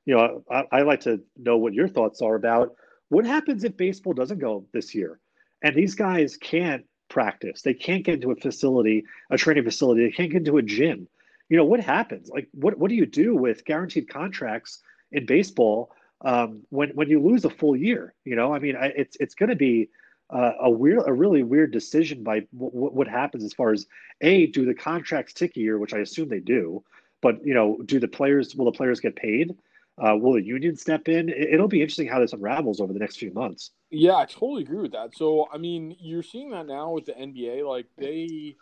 you 0.07 0.15
know, 0.15 0.45
I, 0.51 0.65
I 0.71 0.83
like 0.83 1.01
to 1.01 1.21
know 1.37 1.57
what 1.57 1.73
your 1.73 1.89
thoughts 1.89 2.21
are 2.21 2.35
about 2.35 2.75
what 3.09 3.25
happens 3.25 3.65
if 3.65 3.77
baseball 3.77 4.13
doesn't 4.13 4.39
go 4.39 4.67
this 4.73 4.95
year, 4.95 5.21
and 5.63 5.75
these 5.75 5.95
guys 5.95 6.37
can't 6.37 6.85
practice. 7.09 7.63
They 7.63 7.75
can't 7.75 8.05
get 8.05 8.15
into 8.15 8.33
a 8.33 8.37
facility, 8.37 9.05
a 9.31 9.37
training 9.37 9.65
facility. 9.65 10.05
They 10.05 10.13
can't 10.13 10.31
get 10.31 10.39
into 10.39 10.59
a 10.59 10.63
gym. 10.63 11.09
You 11.49 11.57
know 11.57 11.65
what 11.65 11.81
happens? 11.81 12.29
Like, 12.29 12.49
what 12.53 12.79
what 12.79 12.89
do 12.89 12.97
you 12.97 13.07
do 13.07 13.35
with 13.37 13.65
guaranteed 13.65 14.09
contracts 14.09 14.81
in 15.13 15.27
baseball 15.27 15.93
um, 16.23 16.63
when 16.71 16.91
when 16.91 17.09
you 17.09 17.21
lose 17.21 17.45
a 17.45 17.51
full 17.51 17.77
year? 17.77 18.15
You 18.25 18.37
know, 18.37 18.53
I 18.55 18.59
mean, 18.59 18.77
I, 18.77 18.87
it's 18.87 19.17
it's 19.21 19.35
going 19.35 19.51
to 19.51 19.57
be 19.57 19.91
uh, 20.31 20.53
a 20.61 20.71
weird, 20.71 21.03
a 21.07 21.13
really 21.13 21.43
weird 21.43 21.73
decision 21.73 22.23
by 22.23 22.41
w- 22.57 22.71
what 22.73 23.07
happens 23.07 23.45
as 23.45 23.53
far 23.53 23.73
as 23.73 23.87
a 24.21 24.47
do 24.47 24.65
the 24.65 24.75
contracts 24.75 25.33
tick 25.33 25.57
a 25.57 25.61
year, 25.61 25.79
which 25.79 25.95
I 25.95 25.99
assume 25.99 26.29
they 26.29 26.41
do, 26.41 26.83
but 27.21 27.45
you 27.45 27.55
know, 27.55 27.79
do 27.85 28.01
the 28.01 28.09
players 28.09 28.55
will 28.55 28.67
the 28.67 28.73
players 28.73 29.01
get 29.01 29.17
paid? 29.17 29.57
Uh, 29.97 30.17
will 30.17 30.33
the 30.33 30.43
union 30.43 30.77
step 30.77 31.09
in? 31.09 31.29
It'll 31.29 31.69
be 31.69 31.81
interesting 31.81 32.09
how 32.09 32.19
this 32.19 32.33
unravels 32.33 32.81
over 32.81 32.93
the 32.93 32.99
next 32.99 33.17
few 33.17 33.33
months. 33.33 33.71
Yeah, 33.91 34.17
I 34.17 34.25
totally 34.25 34.63
agree 34.63 34.83
with 34.83 34.93
that. 34.93 35.17
So, 35.17 35.47
I 35.53 35.59
mean, 35.59 35.97
you're 36.01 36.25
seeing 36.25 36.51
that 36.51 36.67
now 36.67 36.91
with 36.91 37.07
the 37.07 37.13
NBA. 37.13 37.69
Like 37.69 37.87
they 37.97 38.57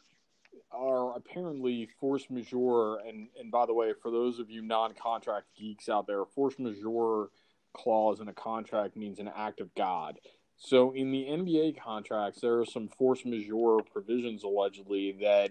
are 0.71 1.17
apparently 1.17 1.89
force 1.99 2.27
majeure, 2.29 2.99
and 3.07 3.29
and 3.41 3.51
by 3.51 3.67
the 3.67 3.73
way, 3.73 3.93
for 4.03 4.11
those 4.11 4.41
of 4.41 4.51
you 4.51 4.63
non-contract 4.63 5.47
geeks 5.57 5.89
out 5.89 6.07
there, 6.07 6.25
force 6.25 6.59
majeure 6.59 7.31
clause 7.73 8.21
in 8.21 8.29
a 8.29 8.33
contract 8.35 8.97
means 8.97 9.19
an 9.19 9.31
act 9.35 9.61
of 9.61 9.75
God. 9.75 10.19
So 10.65 10.93
in 10.93 11.11
the 11.11 11.25
NBA 11.25 11.81
contracts, 11.83 12.41
there 12.41 12.61
are 12.61 12.65
some 12.65 12.87
force 12.87 13.25
majeure 13.25 13.81
provisions 13.93 14.45
allegedly 14.45 15.17
that 15.21 15.51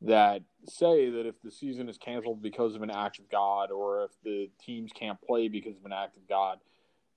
that 0.00 0.42
say 0.64 1.10
that 1.10 1.26
if 1.26 1.40
the 1.42 1.50
season 1.50 1.88
is 1.88 1.96
canceled 1.96 2.42
because 2.42 2.74
of 2.74 2.82
an 2.82 2.90
act 2.90 3.18
of 3.20 3.28
God, 3.30 3.70
or 3.70 4.04
if 4.04 4.10
the 4.24 4.50
teams 4.60 4.90
can't 4.92 5.20
play 5.20 5.48
because 5.48 5.76
of 5.76 5.84
an 5.84 5.92
act 5.92 6.16
of 6.16 6.28
God, 6.28 6.58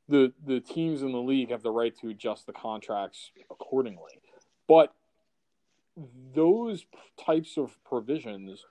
the 0.08 0.32
the 0.46 0.60
teams 0.60 1.02
in 1.02 1.12
the 1.12 1.18
league 1.18 1.50
have 1.50 1.64
the 1.64 1.72
right 1.72 1.98
to 2.02 2.10
adjust 2.10 2.46
the 2.46 2.54
contracts 2.54 3.32
accordingly. 3.50 4.22
But 4.68 4.94
those 6.36 6.86
types 7.26 7.58
of 7.58 7.76
provisions 7.84 8.64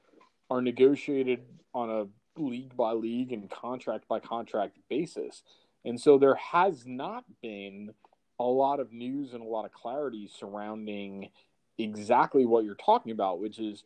are 0.49 0.63
negotiated 0.63 1.41
on 1.75 1.91
a 1.91 2.41
league 2.41 2.77
by 2.77 2.93
league 2.93 3.33
and 3.33 3.51
contract 3.51 4.07
by 4.07 4.21
contract 4.21 4.79
basis. 4.89 5.43
And 5.85 6.01
so 6.01 6.19
there 6.19 6.37
has 6.37 6.85
not 6.87 7.25
been 7.43 7.95
a 8.41 8.43
lot 8.43 8.81
of 8.81 8.91
news 8.91 9.35
and 9.35 9.43
a 9.43 9.47
lot 9.47 9.67
of 9.67 9.73
clarity 9.73 10.27
surrounding 10.27 11.29
exactly 11.77 12.47
what 12.47 12.65
you're 12.65 12.75
talking 12.75 13.12
about, 13.12 13.39
which 13.39 13.59
is 13.59 13.85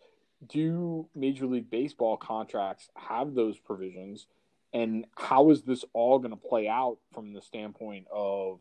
do 0.49 1.09
Major 1.15 1.47
League 1.47 1.71
Baseball 1.71 2.17
contracts 2.17 2.89
have 2.97 3.35
those 3.35 3.59
provisions? 3.59 4.29
And 4.73 5.07
how 5.17 5.51
is 5.51 5.63
this 5.63 5.85
all 5.93 6.21
going 6.21 6.31
to 6.31 6.37
play 6.37 6.69
out 6.69 6.99
from 7.13 7.33
the 7.33 7.43
standpoint 7.43 8.07
of 8.13 8.61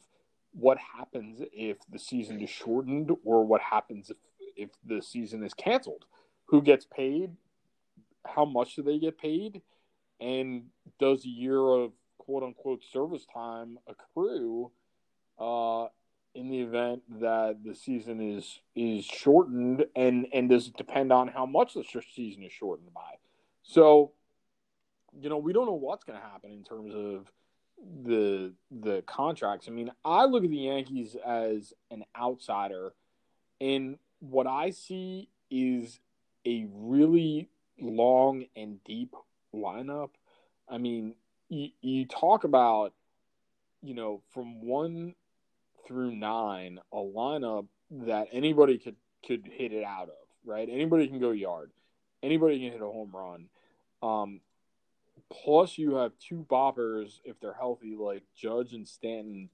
what 0.51 0.79
happens 0.79 1.41
if 1.51 1.77
the 1.91 1.99
season 1.99 2.41
is 2.41 2.49
shortened 2.49 3.11
or 3.23 3.45
what 3.45 3.61
happens 3.61 4.09
if, 4.09 4.17
if 4.55 4.69
the 4.83 5.01
season 5.01 5.43
is 5.43 5.53
canceled? 5.53 6.05
Who 6.45 6.63
gets 6.63 6.85
paid? 6.85 7.31
How 8.25 8.45
much 8.45 8.75
do 8.75 8.81
they 8.81 8.97
get 8.97 9.19
paid? 9.19 9.61
And 10.19 10.65
does 10.99 11.23
a 11.25 11.29
year 11.29 11.59
of 11.59 11.91
quote 12.17 12.41
unquote 12.41 12.81
service 12.91 13.27
time 13.31 13.77
accrue 13.87 14.71
uh, 15.39 15.87
in 16.35 16.49
the 16.49 16.61
event 16.61 17.03
that 17.21 17.63
the 17.63 17.75
season 17.75 18.19
is 18.21 18.59
is 18.75 19.05
shortened, 19.05 19.85
and 19.95 20.27
and 20.33 20.49
does 20.49 20.67
it 20.67 20.77
depend 20.77 21.11
on 21.11 21.27
how 21.27 21.45
much 21.45 21.73
the 21.73 21.83
season 22.13 22.43
is 22.43 22.51
shortened 22.51 22.93
by? 22.93 23.17
So, 23.63 24.11
you 25.19 25.29
know, 25.29 25.37
we 25.37 25.53
don't 25.53 25.65
know 25.65 25.73
what's 25.73 26.03
going 26.03 26.19
to 26.19 26.25
happen 26.25 26.51
in 26.51 26.63
terms 26.63 26.93
of 26.93 27.31
the 28.05 28.53
the 28.71 29.01
contracts. 29.03 29.67
I 29.67 29.71
mean, 29.71 29.91
I 30.03 30.25
look 30.25 30.43
at 30.43 30.49
the 30.49 30.57
Yankees 30.57 31.15
as 31.25 31.73
an 31.91 32.03
outsider, 32.19 32.93
and 33.61 33.97
what 34.19 34.47
I 34.47 34.71
see 34.71 35.29
is 35.51 35.99
a 36.45 36.65
really 36.71 37.49
long 37.79 38.45
and 38.55 38.83
deep 38.83 39.15
lineup. 39.53 40.09
I 40.69 40.77
mean, 40.77 41.15
you, 41.49 41.69
you 41.81 42.05
talk 42.05 42.43
about, 42.43 42.93
you 43.81 43.93
know, 43.93 44.21
from 44.33 44.61
one 44.65 45.15
through 45.87 46.15
nine, 46.15 46.79
a 46.91 46.97
lineup 46.97 47.67
that 47.91 48.27
anybody 48.31 48.77
could 48.77 48.95
could 49.25 49.47
hit 49.51 49.71
it 49.71 49.83
out 49.83 50.09
of, 50.09 50.27
right? 50.45 50.67
Anybody 50.69 51.07
can 51.07 51.19
go 51.19 51.31
yard, 51.31 51.71
anybody 52.21 52.59
can 52.59 52.71
hit 52.71 52.81
a 52.81 52.85
home 52.85 53.11
run. 53.13 53.47
Um, 54.01 54.41
plus, 55.29 55.77
you 55.77 55.95
have 55.95 56.11
two 56.19 56.45
boppers 56.49 57.19
if 57.23 57.39
they're 57.39 57.53
healthy, 57.53 57.95
like 57.97 58.23
Judge 58.35 58.73
and 58.73 58.87
Stanton, 58.87 59.49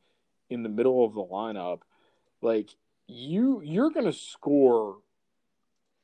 in 0.49 0.63
the 0.63 0.69
middle 0.69 1.05
of 1.05 1.13
the 1.13 1.23
lineup. 1.23 1.81
Like 2.41 2.69
you, 3.07 3.61
you're 3.63 3.91
to 4.05 4.13
score 4.13 4.97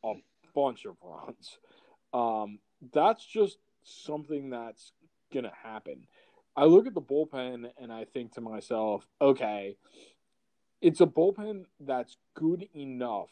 a 0.04 0.14
bunch 0.54 0.86
of 0.86 0.96
runs. 1.02 1.58
Um, 2.14 2.60
that's 2.94 3.26
just 3.26 3.58
something 3.84 4.50
that's 4.50 4.92
to 5.46 5.52
happen. 5.64 6.08
I 6.56 6.66
look 6.66 6.88
at 6.88 6.94
the 6.94 7.02
bullpen 7.02 7.70
and 7.78 7.92
I 7.92 8.06
think 8.06 8.34
to 8.34 8.42
myself, 8.42 9.06
okay, 9.22 9.76
it's 10.86 11.02
a 11.02 11.08
bullpen 11.08 11.66
that's 11.80 12.16
good 12.36 12.70
enough 12.76 13.32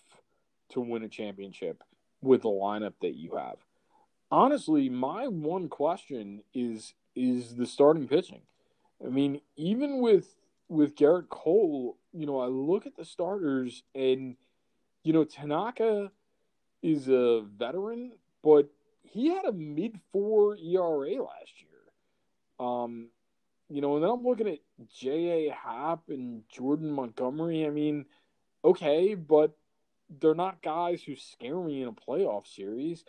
to 0.70 0.82
win 0.82 1.04
a 1.04 1.08
championship 1.08 1.84
with 2.20 2.42
the 2.42 2.50
lineup 2.50 2.94
that 3.02 3.14
you 3.14 3.36
have. 3.38 3.58
Honestly, 4.32 4.90
my 4.90 5.28
one 5.28 5.70
question 5.70 6.42
is 6.56 6.96
is 7.16 7.56
the 7.56 7.68
starting 7.68 8.08
pitching. 8.08 8.42
I 9.06 9.10
mean, 9.10 9.40
even 9.56 10.02
with 10.02 10.34
with 10.68 10.96
Gerrit 10.96 11.30
Cole, 11.30 12.00
you 12.12 12.26
know, 12.26 12.40
I 12.40 12.48
look 12.48 12.88
at 12.88 12.96
the 12.96 13.06
starters 13.06 13.84
and 13.94 14.36
you 15.04 15.14
know, 15.14 15.24
Tanaka 15.24 16.12
is 16.82 17.08
a 17.08 17.44
veteran, 17.56 18.14
but 18.42 18.68
he 19.04 19.28
had 19.28 19.46
a 19.46 19.52
mid 19.52 20.00
four 20.12 20.58
ERA 20.58 21.22
last 21.22 21.54
year. 21.62 22.68
Um, 22.68 23.10
you 23.74 23.82
know, 23.82 23.96
and 23.96 24.04
then 24.04 24.12
I'm 24.12 24.24
looking 24.24 24.48
at 24.48 24.60
J.A. 24.96 25.52
Happ 25.52 26.02
and 26.10 26.44
Jordan 26.48 26.92
Montgomery. 26.92 27.66
I 27.66 27.72
mean, 27.72 28.06
okay, 28.64 29.16
but 29.16 29.58
they're 30.22 30.36
not 30.36 30.62
guys 30.62 31.02
who 31.02 31.16
scare 31.16 31.60
me 31.60 31.82
in 31.82 31.88
a 31.88 31.92
playoff 31.92 32.46
series. 32.46 33.04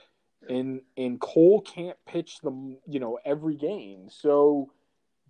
And 0.49 0.81
and 0.97 1.21
Cole 1.21 1.61
can't 1.61 1.99
pitch 2.07 2.41
them, 2.41 2.79
you 2.87 2.99
know, 2.99 3.19
every 3.27 3.57
game. 3.57 4.09
So 4.09 4.71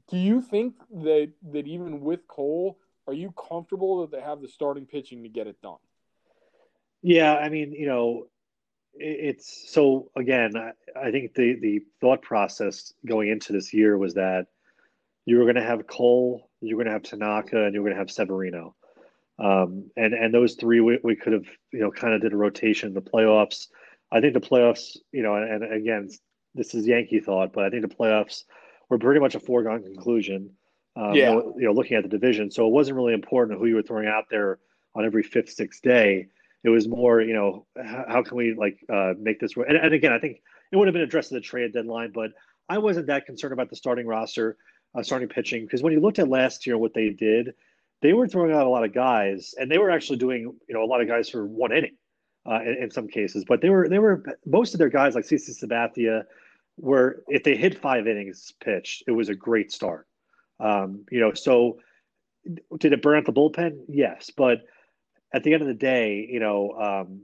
do 0.09 0.19
you 0.19 0.41
think 0.41 0.77
that 1.03 1.33
that 1.51 1.67
even 1.67 2.01
with 2.01 2.29
Cole, 2.29 2.79
are 3.09 3.13
you 3.13 3.33
comfortable 3.33 4.03
that 4.03 4.13
they 4.13 4.23
have 4.23 4.41
the 4.41 4.49
starting 4.49 4.87
pitching 4.87 5.25
to 5.25 5.29
get 5.29 5.49
it 5.49 5.61
done? 5.63 5.79
Yeah, 7.03 7.35
I 7.35 7.49
mean, 7.49 7.73
you 7.73 7.87
know, 7.87 8.27
it's 8.95 9.65
so 9.69 10.13
again, 10.17 10.57
I, 10.57 10.73
I 10.97 11.11
think 11.11 11.35
the 11.35 11.57
the 11.61 11.81
thought 12.01 12.23
process 12.23 12.95
going 13.05 13.31
into 13.31 13.53
this 13.53 13.75
year 13.75 13.99
was 13.99 14.15
that 14.15 14.47
you 15.27 15.39
were 15.39 15.45
going 15.45 15.57
to 15.57 15.63
have 15.63 15.87
Cole, 15.87 16.51
you 16.61 16.77
were 16.77 16.85
going 16.85 16.93
to 16.93 16.93
have 16.93 17.03
Tanaka, 17.03 17.65
and 17.65 17.75
you 17.75 17.81
were 17.81 17.89
going 17.89 17.97
to 17.97 18.01
have 18.01 18.11
Severino. 18.11 18.75
Um, 19.39 19.91
and 19.97 20.15
and 20.15 20.33
those 20.33 20.55
three 20.55 20.81
we, 20.81 20.99
we 21.03 21.17
could 21.17 21.33
have 21.33 21.47
you 21.73 21.81
know 21.81 21.91
kind 21.91 22.15
of 22.15 22.23
did 22.23 22.33
a 22.33 22.37
rotation 22.37 22.89
in 22.89 22.95
the 22.95 23.03
playoffs. 23.03 23.67
I 24.13 24.21
think 24.21 24.35
the 24.35 24.41
playoffs, 24.41 24.97
you 25.11 25.23
know, 25.23 25.35
and, 25.35 25.65
and 25.65 25.73
again, 25.73 26.09
this 26.55 26.75
is 26.75 26.87
Yankee 26.87 27.19
thought, 27.19 27.53
but 27.53 27.65
I 27.65 27.71
think 27.71 27.83
the 27.83 27.95
playoffs 27.95 28.45
were 28.89 28.99
pretty 28.99 29.21
much 29.21 29.35
a 29.35 29.41
foregone 29.41 29.83
conclusion. 29.83 30.51
Um, 30.97 31.15
yeah. 31.15 31.33
You 31.33 31.55
know, 31.57 31.73
looking 31.73 31.97
at 31.97 32.05
the 32.05 32.09
division, 32.09 32.51
so 32.51 32.67
it 32.67 32.71
wasn't 32.71 32.97
really 32.97 33.15
important 33.15 33.59
who 33.59 33.67
you 33.67 33.75
were 33.75 33.83
throwing 33.83 34.07
out 34.07 34.27
there 34.31 34.61
on 34.95 35.05
every 35.05 35.25
fifth, 35.25 35.51
sixth 35.51 35.83
day. 35.83 36.29
It 36.63 36.69
was 36.69 36.87
more, 36.87 37.21
you 37.21 37.35
know, 37.35 37.67
how, 37.77 38.05
how 38.09 38.23
can 38.23 38.37
we 38.37 38.55
like 38.55 38.79
uh, 38.89 39.15
make 39.19 39.41
this 39.41 39.57
work? 39.57 39.69
And, 39.69 39.77
and 39.77 39.93
again, 39.93 40.13
I 40.13 40.21
think 40.21 40.41
it 40.71 40.77
would 40.77 40.87
have 40.87 40.93
been 40.93 41.03
addressed 41.03 41.33
at 41.33 41.37
the 41.37 41.41
trade 41.41 41.73
deadline, 41.73 42.13
but 42.15 42.31
I 42.69 42.79
wasn't 42.79 43.09
that 43.09 43.27
concerned 43.27 43.53
about 43.53 43.69
the 43.69 43.77
starting 43.77 44.07
roster 44.07 44.57
uh, 44.95 45.03
starting 45.03 45.29
pitching 45.29 45.65
because 45.65 45.83
when 45.83 45.93
you 45.93 46.01
looked 46.01 46.19
at 46.19 46.29
last 46.29 46.67
year 46.67 46.79
what 46.79 46.95
they 46.95 47.11
did, 47.11 47.55
they 48.03 48.13
were 48.13 48.29
throwing 48.29 48.53
out 48.53 48.67
a 48.67 48.71
lot 48.71 48.85
of 48.85 48.93
guys, 48.93 49.55
and 49.59 49.71
they 49.71 49.79
were 49.79 49.91
actually 49.91 50.19
doing 50.19 50.55
you 50.69 50.75
know 50.75 50.83
a 50.83 50.87
lot 50.87 51.01
of 51.01 51.09
guys 51.09 51.29
for 51.29 51.47
one 51.47 51.73
inning 51.73 51.97
uh, 52.49 52.61
in, 52.63 52.85
in, 52.85 52.91
some 52.91 53.09
cases. 53.09 53.45
But 53.47 53.61
they 53.61 53.71
were 53.71 53.89
they 53.89 53.99
were 53.99 54.23
most 54.47 54.75
of 54.75 54.79
their 54.79 54.89
guys 54.89 55.15
like 55.15 55.25
CC 55.25 55.51
Sabathia 55.51 56.25
were 56.79 57.23
if 57.29 57.45
they 57.45 57.57
hit 57.57 57.81
five 57.81 58.07
innings 58.07 58.53
pitched, 58.63 59.05
it 59.07 59.13
was 59.13 59.29
a 59.29 59.35
great 59.35 59.73
start. 59.73 60.07
Um, 60.61 61.05
you 61.11 61.21
know, 61.21 61.33
so 61.35 61.79
did 62.79 62.93
it 62.93 63.03
burn 63.03 63.19
out 63.19 63.25
the 63.25 63.33
bullpen? 63.33 63.79
Yes, 63.89 64.31
but 64.37 64.59
at 65.33 65.43
the 65.43 65.53
end 65.53 65.63
of 65.63 65.69
the 65.69 65.75
day, 65.75 66.29
you 66.31 66.41
know, 66.41 66.73
um, 66.73 67.23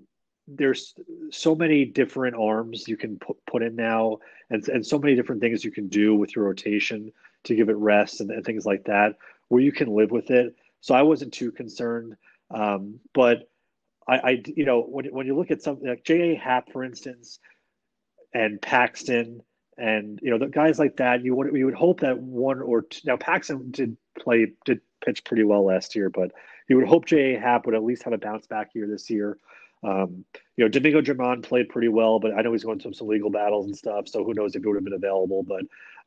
there's 0.56 0.94
so 1.30 1.54
many 1.54 1.84
different 1.84 2.36
arms 2.36 2.88
you 2.88 2.96
can 2.96 3.18
put, 3.18 3.36
put 3.46 3.62
in 3.62 3.76
now 3.76 4.18
and, 4.50 4.66
and 4.68 4.84
so 4.84 4.98
many 4.98 5.14
different 5.14 5.40
things 5.40 5.64
you 5.64 5.70
can 5.70 5.88
do 5.88 6.14
with 6.14 6.34
your 6.34 6.44
rotation 6.44 7.12
to 7.44 7.54
give 7.54 7.68
it 7.68 7.76
rest 7.76 8.20
and, 8.20 8.30
and 8.30 8.44
things 8.44 8.66
like 8.66 8.84
that, 8.84 9.16
where 9.48 9.62
you 9.62 9.72
can 9.72 9.94
live 9.94 10.10
with 10.10 10.30
it. 10.30 10.54
So 10.80 10.94
I 10.94 11.02
wasn't 11.02 11.32
too 11.32 11.52
concerned. 11.52 12.16
Um, 12.50 13.00
but 13.14 13.48
I, 14.08 14.18
I, 14.18 14.42
you 14.56 14.64
know, 14.64 14.82
when, 14.82 15.06
when 15.06 15.26
you 15.26 15.36
look 15.36 15.50
at 15.50 15.62
something 15.62 15.88
like 15.88 16.04
J.A. 16.04 16.34
Happ, 16.36 16.72
for 16.72 16.82
instance, 16.82 17.38
and 18.34 18.60
Paxton, 18.60 19.42
and 19.78 20.20
you 20.22 20.30
know 20.30 20.38
the 20.38 20.46
guys 20.46 20.78
like 20.78 20.96
that, 20.98 21.24
you 21.24 21.34
would 21.34 21.56
you 21.56 21.64
would 21.64 21.74
hope 21.74 22.00
that 22.00 22.18
one 22.18 22.60
or 22.60 22.82
two. 22.82 23.00
Now 23.06 23.16
Paxton 23.16 23.70
did 23.70 23.96
play 24.18 24.52
did 24.66 24.80
pitch 25.04 25.24
pretty 25.24 25.42
well 25.42 25.64
last 25.64 25.96
year, 25.96 26.10
but 26.10 26.32
you 26.68 26.76
would 26.76 26.86
hope 26.86 27.06
J.A. 27.06 27.40
Happ 27.40 27.64
would 27.64 27.74
at 27.74 27.82
least 27.82 28.02
have 28.02 28.12
a 28.12 28.18
bounce 28.18 28.46
back 28.46 28.74
year 28.74 28.86
this 28.86 29.08
year. 29.08 29.38
Um, 29.82 30.24
you 30.56 30.64
know, 30.64 30.68
Domingo 30.68 31.00
German 31.00 31.42
played 31.42 31.68
pretty 31.68 31.88
well, 31.88 32.18
but 32.18 32.34
I 32.36 32.42
know 32.42 32.52
he's 32.52 32.64
going 32.64 32.80
through 32.80 32.92
some 32.92 33.08
legal 33.08 33.30
battles 33.30 33.66
and 33.66 33.76
stuff, 33.76 34.08
so 34.08 34.24
who 34.24 34.34
knows 34.34 34.54
if 34.54 34.62
he 34.62 34.68
would 34.68 34.76
have 34.76 34.84
been 34.84 34.92
available. 34.92 35.42
But, 35.42 35.62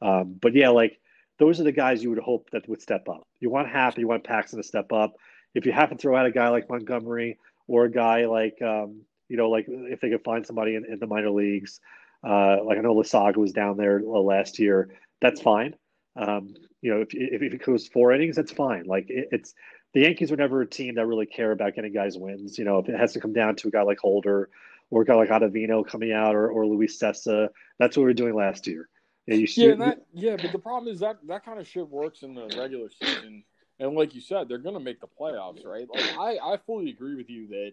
um, 0.06 0.36
but 0.40 0.54
yeah, 0.54 0.70
like 0.70 1.00
those 1.40 1.60
are 1.60 1.64
the 1.64 1.72
guys 1.72 2.04
you 2.04 2.10
would 2.10 2.20
hope 2.20 2.50
that 2.52 2.68
would 2.70 2.82
step 2.82 3.10
up. 3.10 3.28
You 3.40 3.50
want 3.50 3.70
Happ, 3.70 3.98
you 3.98 4.08
want 4.08 4.24
Paxton 4.24 4.58
to 4.58 4.64
step 4.64 4.92
up. 4.92 5.16
if 5.56 5.66
you 5.66 5.72
have 5.72 5.90
to 5.90 5.96
throw 5.96 6.16
out 6.16 6.26
a 6.26 6.32
guy 6.32 6.50
like 6.50 6.70
Montgomery 6.70 7.38
or 7.68 7.86
a 7.86 7.92
guy 7.92 8.26
like 8.26 8.62
um, 8.62 9.02
you 9.30 9.38
know, 9.38 9.50
like 9.50 9.66
if 9.68 10.02
they 10.02 10.10
could 10.10 10.24
find 10.24 10.46
somebody 10.46 10.76
in, 10.76 10.86
in 10.86 11.00
the 11.00 11.08
minor 11.08 11.32
leagues, 11.32 11.80
uh, 12.24 12.64
like 12.64 12.78
I 12.78 12.82
know 12.82 12.94
Loaisiga 12.94 13.38
was 13.38 13.52
down 13.52 13.78
there 13.78 14.02
last 14.02 14.60
year, 14.60 14.90
that's 15.22 15.42
fine. 15.42 15.76
Um, 16.16 16.54
you 16.82 16.94
know, 16.94 17.02
if, 17.02 17.14
if, 17.14 17.42
if 17.42 17.54
it 17.54 17.66
goes 17.66 17.88
four 17.88 18.12
innings, 18.12 18.36
that's 18.36 18.52
fine. 18.52 18.86
Like 18.86 19.10
it, 19.10 19.30
it's 19.32 19.54
the 19.94 20.02
Yankees 20.02 20.32
were 20.32 20.38
never 20.38 20.62
a 20.62 20.68
team 20.68 20.96
that 20.96 21.06
really 21.06 21.26
care 21.26 21.52
about 21.52 21.76
getting 21.76 21.94
guys 21.94 22.18
wins. 22.18 22.58
You 22.58 22.66
know, 22.66 22.80
if 22.80 22.90
it 22.90 22.98
has 22.98 23.14
to 23.14 23.20
come 23.20 23.34
down 23.34 23.56
to 23.58 23.68
a 23.68 23.72
guy 23.72 23.84
like 23.84 24.00
Holder 24.00 24.50
or 24.90 25.02
a 25.04 25.06
guy 25.06 25.16
like 25.16 25.30
Ottavino 25.30 25.86
coming 25.86 26.12
out 26.12 26.36
or, 26.36 26.50
or 26.50 26.66
Luis 26.66 27.00
Cessa, 27.00 27.50
that's 27.80 27.96
what 27.96 28.02
we 28.02 28.08
were 28.08 28.14
doing 28.14 28.36
last 28.36 28.68
year. 28.68 28.90
Yeah, 29.26 29.36
you 29.36 29.48
yeah, 29.56 29.76
that, 29.76 30.06
yeah, 30.14 30.36
but 30.36 30.52
the 30.52 30.60
problem 30.60 30.92
is 30.92 31.00
that 31.00 31.18
that 31.28 31.46
kind 31.46 31.58
of 31.58 31.68
shit 31.68 31.88
works 31.88 32.24
in 32.24 32.36
the 32.36 32.54
regular 32.58 32.90
season, 32.90 33.46
and 33.80 33.96
like 33.96 34.14
you 34.14 34.20
said, 34.20 34.50
they're 34.50 34.58
going 34.58 34.76
to 34.76 34.82
make 34.82 35.00
the 35.00 35.08
playoffs, 35.08 35.66
right? 35.66 35.88
Like 35.94 36.18
I, 36.18 36.38
I 36.54 36.58
fully 36.66 36.90
agree 36.90 37.16
with 37.16 37.30
you 37.30 37.48
that 37.48 37.72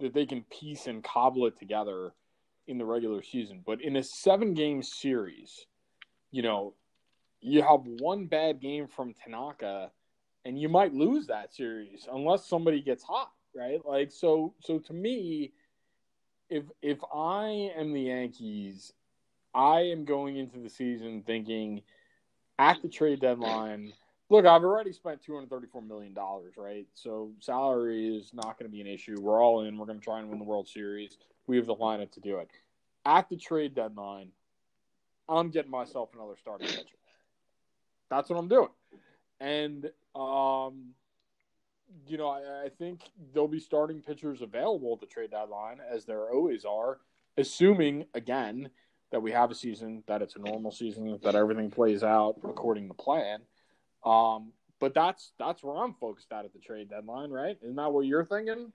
that 0.00 0.14
they 0.14 0.26
can 0.26 0.44
piece 0.50 0.86
and 0.86 1.02
cobble 1.04 1.46
it 1.46 1.58
together 1.58 2.12
in 2.66 2.78
the 2.78 2.84
regular 2.84 3.22
season, 3.22 3.62
but 3.64 3.80
in 3.80 3.96
a 3.96 4.02
seven 4.02 4.54
game 4.54 4.82
series, 4.82 5.66
you 6.32 6.42
know, 6.42 6.74
you 7.40 7.62
have 7.62 7.80
one 8.00 8.26
bad 8.26 8.60
game 8.60 8.88
from 8.88 9.14
Tanaka, 9.14 9.90
and 10.48 10.58
you 10.58 10.68
might 10.68 10.94
lose 10.94 11.26
that 11.26 11.54
series 11.54 12.08
unless 12.10 12.46
somebody 12.46 12.80
gets 12.80 13.04
hot, 13.04 13.30
right? 13.54 13.84
Like 13.84 14.10
so, 14.10 14.54
so 14.60 14.78
to 14.78 14.92
me, 14.92 15.52
if 16.48 16.64
if 16.82 16.98
I 17.14 17.70
am 17.76 17.92
the 17.92 18.00
Yankees 18.00 18.92
I 19.54 19.80
am 19.80 20.04
going 20.04 20.36
into 20.36 20.58
the 20.58 20.68
season 20.68 21.22
thinking 21.26 21.82
at 22.58 22.80
the 22.82 22.88
trade 22.88 23.20
deadline. 23.20 23.92
Look, 24.30 24.44
I've 24.44 24.62
already 24.62 24.92
spent 24.92 25.22
two 25.22 25.34
hundred 25.34 25.50
thirty-four 25.50 25.82
million 25.82 26.12
dollars, 26.12 26.54
right? 26.56 26.86
So 26.94 27.32
salary 27.40 28.16
is 28.16 28.32
not 28.34 28.58
going 28.58 28.70
to 28.70 28.72
be 28.72 28.80
an 28.80 28.86
issue. 28.86 29.16
We're 29.20 29.42
all 29.42 29.64
in. 29.64 29.78
We're 29.78 29.86
going 29.86 29.98
to 29.98 30.04
try 30.04 30.20
and 30.20 30.28
win 30.28 30.38
the 30.38 30.44
World 30.44 30.68
Series. 30.68 31.16
We 31.46 31.56
have 31.56 31.66
the 31.66 31.74
lineup 31.74 32.12
to 32.12 32.20
do 32.20 32.38
it. 32.38 32.50
At 33.06 33.28
the 33.30 33.36
trade 33.36 33.74
deadline, 33.74 34.28
I'm 35.28 35.50
getting 35.50 35.70
myself 35.70 36.10
another 36.14 36.34
starting 36.38 36.68
pitcher. 36.68 36.84
That's 38.10 38.28
what 38.28 38.38
I'm 38.38 38.48
doing, 38.48 38.68
and 39.40 39.90
um, 40.14 40.94
you 42.06 42.18
know, 42.18 42.28
I, 42.28 42.66
I 42.66 42.68
think 42.78 43.00
there'll 43.32 43.48
be 43.48 43.60
starting 43.60 44.00
pitchers 44.00 44.42
available 44.42 44.94
at 44.94 45.00
the 45.00 45.06
trade 45.06 45.30
deadline, 45.30 45.78
as 45.90 46.04
there 46.04 46.30
always 46.30 46.64
are, 46.64 46.98
assuming 47.36 48.06
again 48.14 48.70
that 49.10 49.20
we 49.20 49.32
have 49.32 49.50
a 49.50 49.54
season, 49.54 50.02
that 50.06 50.20
it's 50.20 50.36
a 50.36 50.38
normal 50.38 50.70
season, 50.70 51.18
that 51.22 51.34
everything 51.34 51.70
plays 51.70 52.02
out 52.02 52.36
according 52.44 52.88
to 52.88 52.94
plan. 52.94 53.40
Um, 54.04 54.52
but 54.80 54.94
that's 54.94 55.32
that's 55.38 55.62
where 55.62 55.76
I'm 55.76 55.94
focused 55.94 56.32
at 56.32 56.44
at 56.44 56.52
the 56.52 56.58
trade 56.58 56.90
deadline, 56.90 57.30
right? 57.30 57.56
Isn't 57.62 57.76
that 57.76 57.92
what 57.92 58.06
you're 58.06 58.24
thinking? 58.24 58.72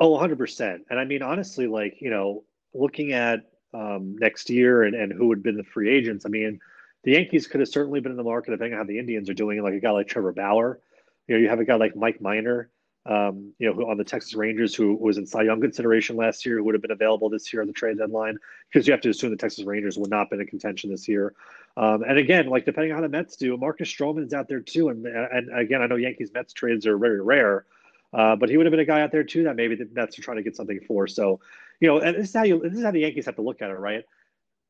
Oh, 0.00 0.16
100%. 0.16 0.80
And 0.90 0.98
I 0.98 1.04
mean, 1.04 1.22
honestly, 1.22 1.66
like, 1.66 1.96
you 2.00 2.10
know, 2.10 2.44
looking 2.72 3.12
at 3.12 3.50
um, 3.74 4.16
next 4.18 4.48
year 4.48 4.84
and, 4.84 4.94
and 4.94 5.12
who 5.12 5.28
would 5.28 5.38
have 5.38 5.44
been 5.44 5.56
the 5.56 5.64
free 5.64 5.90
agents, 5.90 6.24
I 6.24 6.28
mean, 6.28 6.60
the 7.08 7.14
Yankees 7.14 7.46
could 7.46 7.60
have 7.60 7.70
certainly 7.70 8.00
been 8.00 8.12
in 8.12 8.18
the 8.18 8.22
market 8.22 8.50
depending 8.50 8.74
on 8.74 8.80
how 8.80 8.84
the 8.84 8.98
Indians 8.98 9.30
are 9.30 9.34
doing, 9.34 9.62
like 9.62 9.72
a 9.72 9.80
guy 9.80 9.92
like 9.92 10.08
Trevor 10.08 10.30
Bauer. 10.30 10.78
You 11.26 11.36
know, 11.36 11.40
you 11.40 11.48
have 11.48 11.58
a 11.58 11.64
guy 11.64 11.76
like 11.76 11.96
Mike 11.96 12.20
Minor, 12.20 12.68
um, 13.06 13.54
you 13.58 13.66
know, 13.66 13.72
who, 13.72 13.88
on 13.88 13.96
the 13.96 14.04
Texas 14.04 14.34
Rangers, 14.34 14.74
who 14.74 14.94
was 14.94 15.16
in 15.16 15.24
Cy 15.24 15.44
Young 15.44 15.58
consideration 15.58 16.16
last 16.16 16.44
year, 16.44 16.58
who 16.58 16.64
would 16.64 16.74
have 16.74 16.82
been 16.82 16.90
available 16.90 17.30
this 17.30 17.50
year 17.50 17.62
on 17.62 17.66
the 17.66 17.72
trade 17.72 17.96
deadline, 17.96 18.36
because 18.70 18.86
you 18.86 18.92
have 18.92 19.00
to 19.00 19.08
assume 19.08 19.30
the 19.30 19.38
Texas 19.38 19.64
Rangers 19.64 19.96
would 19.96 20.10
not 20.10 20.28
been 20.28 20.42
in 20.42 20.46
contention 20.48 20.90
this 20.90 21.08
year. 21.08 21.32
Um, 21.78 22.02
and 22.02 22.18
again, 22.18 22.48
like 22.48 22.66
depending 22.66 22.92
on 22.92 22.98
how 22.98 23.02
the 23.02 23.08
Mets 23.08 23.36
do, 23.36 23.56
Marcus 23.56 23.90
Stroman's 23.90 24.34
out 24.34 24.46
there 24.46 24.60
too. 24.60 24.90
And 24.90 25.06
and 25.06 25.58
again, 25.58 25.80
I 25.80 25.86
know 25.86 25.96
Yankees 25.96 26.30
Mets 26.34 26.52
trades 26.52 26.86
are 26.86 26.98
very 26.98 27.22
rare, 27.22 27.64
uh, 28.12 28.36
but 28.36 28.50
he 28.50 28.58
would 28.58 28.66
have 28.66 28.70
been 28.70 28.80
a 28.80 28.84
guy 28.84 29.00
out 29.00 29.12
there 29.12 29.24
too 29.24 29.44
that 29.44 29.56
maybe 29.56 29.76
the 29.76 29.88
Mets 29.94 30.18
are 30.18 30.22
trying 30.22 30.36
to 30.36 30.42
get 30.42 30.56
something 30.56 30.80
for. 30.86 31.06
So, 31.06 31.40
you 31.80 31.88
know, 31.88 32.00
and 32.00 32.18
this 32.18 32.28
is 32.28 32.34
how 32.34 32.42
you 32.44 32.60
this 32.60 32.76
is 32.76 32.84
how 32.84 32.90
the 32.90 33.00
Yankees 33.00 33.24
have 33.24 33.36
to 33.36 33.42
look 33.42 33.62
at 33.62 33.70
it, 33.70 33.78
right? 33.78 34.04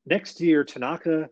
Next 0.06 0.40
year, 0.40 0.62
Tanaka 0.62 1.28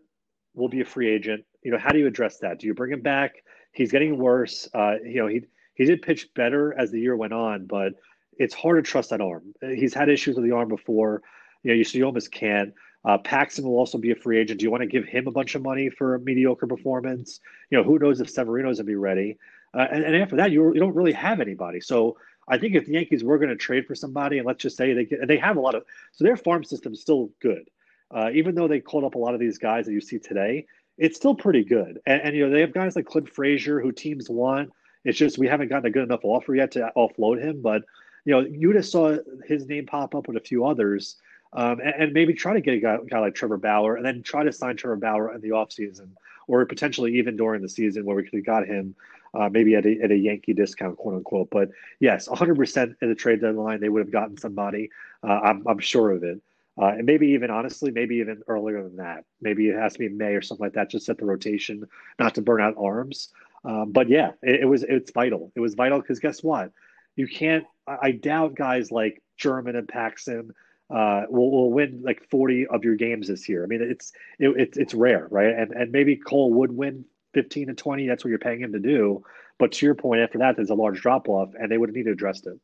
will 0.57 0.69
be 0.69 0.81
a 0.81 0.85
free 0.85 1.09
agent. 1.09 1.45
You 1.63 1.71
know, 1.71 1.77
how 1.77 1.91
do 1.91 1.99
you 1.99 2.07
address 2.07 2.39
that? 2.39 2.59
Do 2.59 2.67
you 2.67 2.73
bring 2.73 2.91
him 2.91 3.01
back? 3.01 3.43
He's 3.71 3.91
getting 3.91 4.17
worse. 4.17 4.67
Uh, 4.73 4.95
you 5.03 5.21
know, 5.21 5.27
he 5.27 5.41
he 5.75 5.85
did 5.85 6.01
pitch 6.01 6.33
better 6.33 6.73
as 6.77 6.91
the 6.91 6.99
year 6.99 7.15
went 7.15 7.33
on, 7.33 7.67
but 7.67 7.93
it's 8.37 8.53
hard 8.53 8.83
to 8.83 8.89
trust 8.89 9.11
that 9.11 9.21
arm. 9.21 9.53
He's 9.61 9.93
had 9.93 10.09
issues 10.09 10.35
with 10.35 10.45
the 10.45 10.51
arm 10.51 10.69
before. 10.69 11.21
You 11.63 11.71
know, 11.71 11.75
you, 11.75 11.83
so 11.83 11.97
you 11.97 12.05
almost 12.05 12.31
can't. 12.31 12.73
Uh, 13.05 13.17
Paxton 13.17 13.65
will 13.65 13.77
also 13.77 13.97
be 13.97 14.11
a 14.11 14.15
free 14.15 14.39
agent. 14.39 14.59
Do 14.59 14.65
you 14.65 14.71
want 14.71 14.81
to 14.81 14.87
give 14.87 15.05
him 15.05 15.27
a 15.27 15.31
bunch 15.31 15.55
of 15.55 15.61
money 15.61 15.89
for 15.89 16.15
a 16.15 16.19
mediocre 16.19 16.67
performance? 16.67 17.39
You 17.69 17.77
know, 17.77 17.83
who 17.83 17.99
knows 17.99 18.19
if 18.19 18.29
Severino's 18.29 18.77
to 18.77 18.83
be 18.83 18.95
ready? 18.95 19.37
Uh, 19.73 19.87
and, 19.91 20.03
and, 20.03 20.15
after 20.15 20.35
that, 20.37 20.51
you, 20.51 20.73
you 20.73 20.79
don't 20.79 20.95
really 20.95 21.13
have 21.13 21.39
anybody. 21.39 21.79
So 21.79 22.17
I 22.47 22.57
think 22.57 22.75
if 22.75 22.85
the 22.85 22.93
Yankees 22.93 23.23
were 23.23 23.37
going 23.37 23.49
to 23.49 23.55
trade 23.55 23.85
for 23.85 23.95
somebody, 23.95 24.39
and 24.39 24.47
let's 24.47 24.61
just 24.61 24.77
say 24.77 24.93
they 24.93 25.05
get, 25.05 25.27
they 25.27 25.37
have 25.37 25.57
a 25.57 25.59
lot 25.59 25.75
of, 25.75 25.83
so 26.13 26.23
their 26.23 26.37
farm 26.37 26.63
system 26.63 26.93
is 26.93 27.01
still 27.01 27.29
good. 27.41 27.69
Uh, 28.11 28.29
even 28.33 28.55
though 28.55 28.67
they 28.67 28.79
called 28.79 29.03
up 29.03 29.15
a 29.15 29.17
lot 29.17 29.33
of 29.33 29.39
these 29.39 29.57
guys 29.57 29.85
that 29.85 29.91
you 29.91 30.01
see 30.01 30.19
today, 30.19 30.65
it's 30.97 31.17
still 31.17 31.35
pretty 31.35 31.63
good. 31.63 31.99
And, 32.05 32.21
and 32.21 32.35
you 32.35 32.45
know, 32.45 32.53
they 32.53 32.61
have 32.61 32.73
guys 32.73 32.95
like 32.95 33.05
Clint 33.05 33.29
Frazier 33.29 33.79
who 33.79 33.91
teams 33.91 34.29
want. 34.29 34.71
It's 35.03 35.17
just 35.17 35.37
we 35.37 35.47
haven't 35.47 35.69
gotten 35.69 35.85
a 35.85 35.91
good 35.91 36.03
enough 36.03 36.21
offer 36.23 36.55
yet 36.55 36.71
to 36.71 36.91
offload 36.95 37.41
him. 37.41 37.61
But 37.61 37.83
you 38.25 38.33
know, 38.33 38.39
you 38.41 38.73
just 38.73 38.91
saw 38.91 39.17
his 39.45 39.67
name 39.67 39.85
pop 39.85 40.15
up 40.15 40.27
with 40.27 40.35
a 40.35 40.41
few 40.41 40.65
others, 40.65 41.15
um, 41.53 41.79
and, 41.79 41.95
and, 41.97 42.13
maybe 42.13 42.33
try 42.33 42.53
to 42.53 42.59
get 42.59 42.73
a 42.73 42.79
guy, 42.79 42.97
guy, 43.09 43.19
like 43.19 43.35
Trevor 43.35 43.55
Bauer, 43.55 43.95
and 43.95 44.05
then 44.05 44.21
try 44.21 44.43
to 44.43 44.51
sign 44.51 44.75
Trevor 44.75 44.97
Bauer 44.97 45.33
in 45.33 45.39
the 45.39 45.51
offseason, 45.51 46.09
or 46.45 46.65
potentially 46.65 47.17
even 47.17 47.37
during 47.37 47.61
the 47.61 47.69
season 47.69 48.03
where 48.03 48.17
we 48.17 48.23
could 48.23 48.33
have 48.33 48.45
got 48.45 48.67
him. 48.67 48.95
Uh, 49.33 49.49
maybe 49.49 49.75
at 49.75 49.85
a, 49.85 50.01
at 50.01 50.11
a 50.11 50.15
Yankee 50.15 50.53
discount, 50.53 50.97
quote 50.97 51.15
unquote. 51.15 51.49
But 51.49 51.69
yes, 51.99 52.27
100% 52.27 52.95
in 53.01 53.09
the 53.09 53.15
trade 53.15 53.41
deadline, 53.41 53.79
they 53.79 53.89
would 53.89 53.99
have 53.99 54.11
gotten 54.11 54.37
somebody. 54.37 54.89
Uh, 55.21 55.39
I'm, 55.43 55.67
I'm 55.67 55.79
sure 55.79 56.11
of 56.11 56.23
it. 56.23 56.41
Uh, 56.79 56.87
and 56.87 57.05
maybe 57.05 57.27
even 57.27 57.49
honestly, 57.49 57.91
maybe 57.91 58.17
even 58.17 58.41
earlier 58.47 58.83
than 58.83 58.97
that. 58.97 59.23
Maybe 59.41 59.69
it 59.69 59.75
has 59.75 59.93
to 59.93 59.99
be 59.99 60.09
May 60.09 60.33
or 60.33 60.41
something 60.41 60.65
like 60.65 60.73
that, 60.73 60.91
just 60.91 61.05
set 61.05 61.17
the 61.17 61.25
rotation, 61.25 61.83
not 62.19 62.35
to 62.35 62.41
burn 62.41 62.61
out 62.61 62.75
arms. 62.77 63.29
Um, 63.65 63.91
but 63.91 64.09
yeah, 64.09 64.31
it, 64.43 64.61
it, 64.61 64.65
was 64.65 64.83
it's 64.83 65.11
vital. 65.11 65.51
It 65.55 65.59
was 65.59 65.73
vital 65.73 65.99
because 65.99 66.19
guess 66.19 66.43
what? 66.43 66.71
You 67.15 67.27
can't. 67.27 67.65
I, 67.87 67.97
I, 68.03 68.11
doubt 68.11 68.55
guys 68.55 68.91
like 68.91 69.21
German 69.37 69.75
and 69.75 69.87
Paxton 69.87 70.51
uh, 70.93 71.23
will, 71.29 71.51
will 71.51 71.71
win 71.71 72.01
like 72.03 72.29
forty 72.29 72.67
of 72.67 72.83
your 72.83 72.95
games 72.95 73.27
this 73.27 73.49
year. 73.49 73.63
I 73.63 73.67
mean, 73.67 73.81
it's 73.81 74.11
it, 74.39 74.49
it's 74.57 74.77
it's 74.77 74.93
rare, 74.93 75.27
right? 75.31 75.53
And 75.53 75.71
and 75.71 75.91
maybe 75.91 76.15
Cole 76.15 76.53
would 76.53 76.71
win 76.71 77.05
fifteen 77.33 77.67
to 77.67 77.73
twenty. 77.73 78.07
That's 78.07 78.23
what 78.23 78.29
you're 78.29 78.39
paying 78.39 78.61
him 78.61 78.73
to 78.73 78.79
do. 78.79 79.23
But 79.57 79.71
to 79.73 79.85
your 79.85 79.95
point, 79.95 80.21
after 80.21 80.37
that, 80.37 80.55
there's 80.55 80.69
a 80.69 80.75
large 80.75 81.01
drop 81.01 81.27
off, 81.27 81.49
and 81.59 81.71
they 81.71 81.77
would 81.77 81.91
need 81.91 82.03
to 82.03 82.11
address 82.11 82.45
it. 82.45 82.59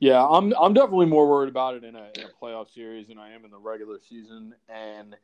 Yeah, 0.00 0.24
I'm 0.24 0.52
I'm 0.60 0.74
definitely 0.74 1.06
more 1.06 1.28
worried 1.28 1.48
about 1.48 1.76
it 1.76 1.84
in 1.84 1.94
a, 1.94 2.10
in 2.16 2.24
a 2.24 2.44
playoff 2.44 2.72
series 2.72 3.08
than 3.08 3.18
I 3.18 3.32
am 3.34 3.44
in 3.44 3.50
the 3.50 3.58
regular 3.58 3.98
season, 4.00 4.54
and 4.68 5.16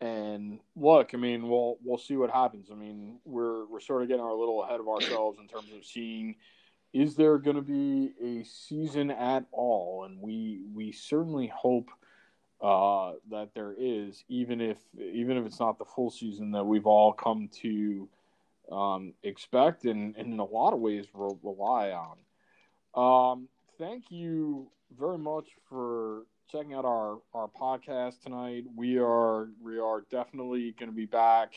and 0.00 0.60
look, 0.76 1.14
I 1.14 1.16
mean, 1.16 1.48
we'll 1.48 1.78
we'll 1.82 1.98
see 1.98 2.16
what 2.16 2.30
happens. 2.30 2.68
I 2.70 2.74
mean, 2.74 3.18
we're 3.24 3.66
we're 3.66 3.80
sort 3.80 4.02
of 4.02 4.08
getting 4.08 4.22
our 4.22 4.34
little 4.34 4.62
ahead 4.62 4.80
of 4.80 4.88
ourselves 4.88 5.38
in 5.40 5.48
terms 5.48 5.72
of 5.76 5.84
seeing 5.84 6.36
is 6.92 7.14
there 7.14 7.38
going 7.38 7.56
to 7.56 7.62
be 7.62 8.12
a 8.22 8.44
season 8.44 9.10
at 9.10 9.44
all, 9.52 10.04
and 10.04 10.20
we 10.20 10.60
we 10.74 10.92
certainly 10.92 11.46
hope 11.54 11.88
uh, 12.60 13.12
that 13.30 13.50
there 13.54 13.74
is, 13.78 14.24
even 14.28 14.60
if 14.60 14.78
even 14.98 15.36
if 15.36 15.46
it's 15.46 15.60
not 15.60 15.78
the 15.78 15.84
full 15.84 16.10
season 16.10 16.50
that 16.52 16.64
we've 16.64 16.86
all 16.86 17.12
come 17.12 17.48
to 17.62 18.08
um, 18.72 19.14
expect 19.22 19.84
and, 19.84 20.16
and, 20.16 20.32
in 20.32 20.38
a 20.38 20.44
lot 20.44 20.72
of 20.72 20.80
ways 20.80 21.06
re- 21.14 21.30
rely 21.42 21.92
on. 21.92 22.18
Um, 22.94 23.48
thank 23.80 24.10
you 24.10 24.70
very 24.98 25.16
much 25.16 25.48
for 25.68 26.24
checking 26.52 26.74
out 26.74 26.84
our 26.84 27.18
our 27.32 27.48
podcast 27.48 28.20
tonight. 28.22 28.64
We 28.76 28.98
are 28.98 29.48
we 29.60 29.78
are 29.78 30.04
definitely 30.10 30.74
going 30.78 30.90
to 30.90 30.94
be 30.94 31.06
back 31.06 31.54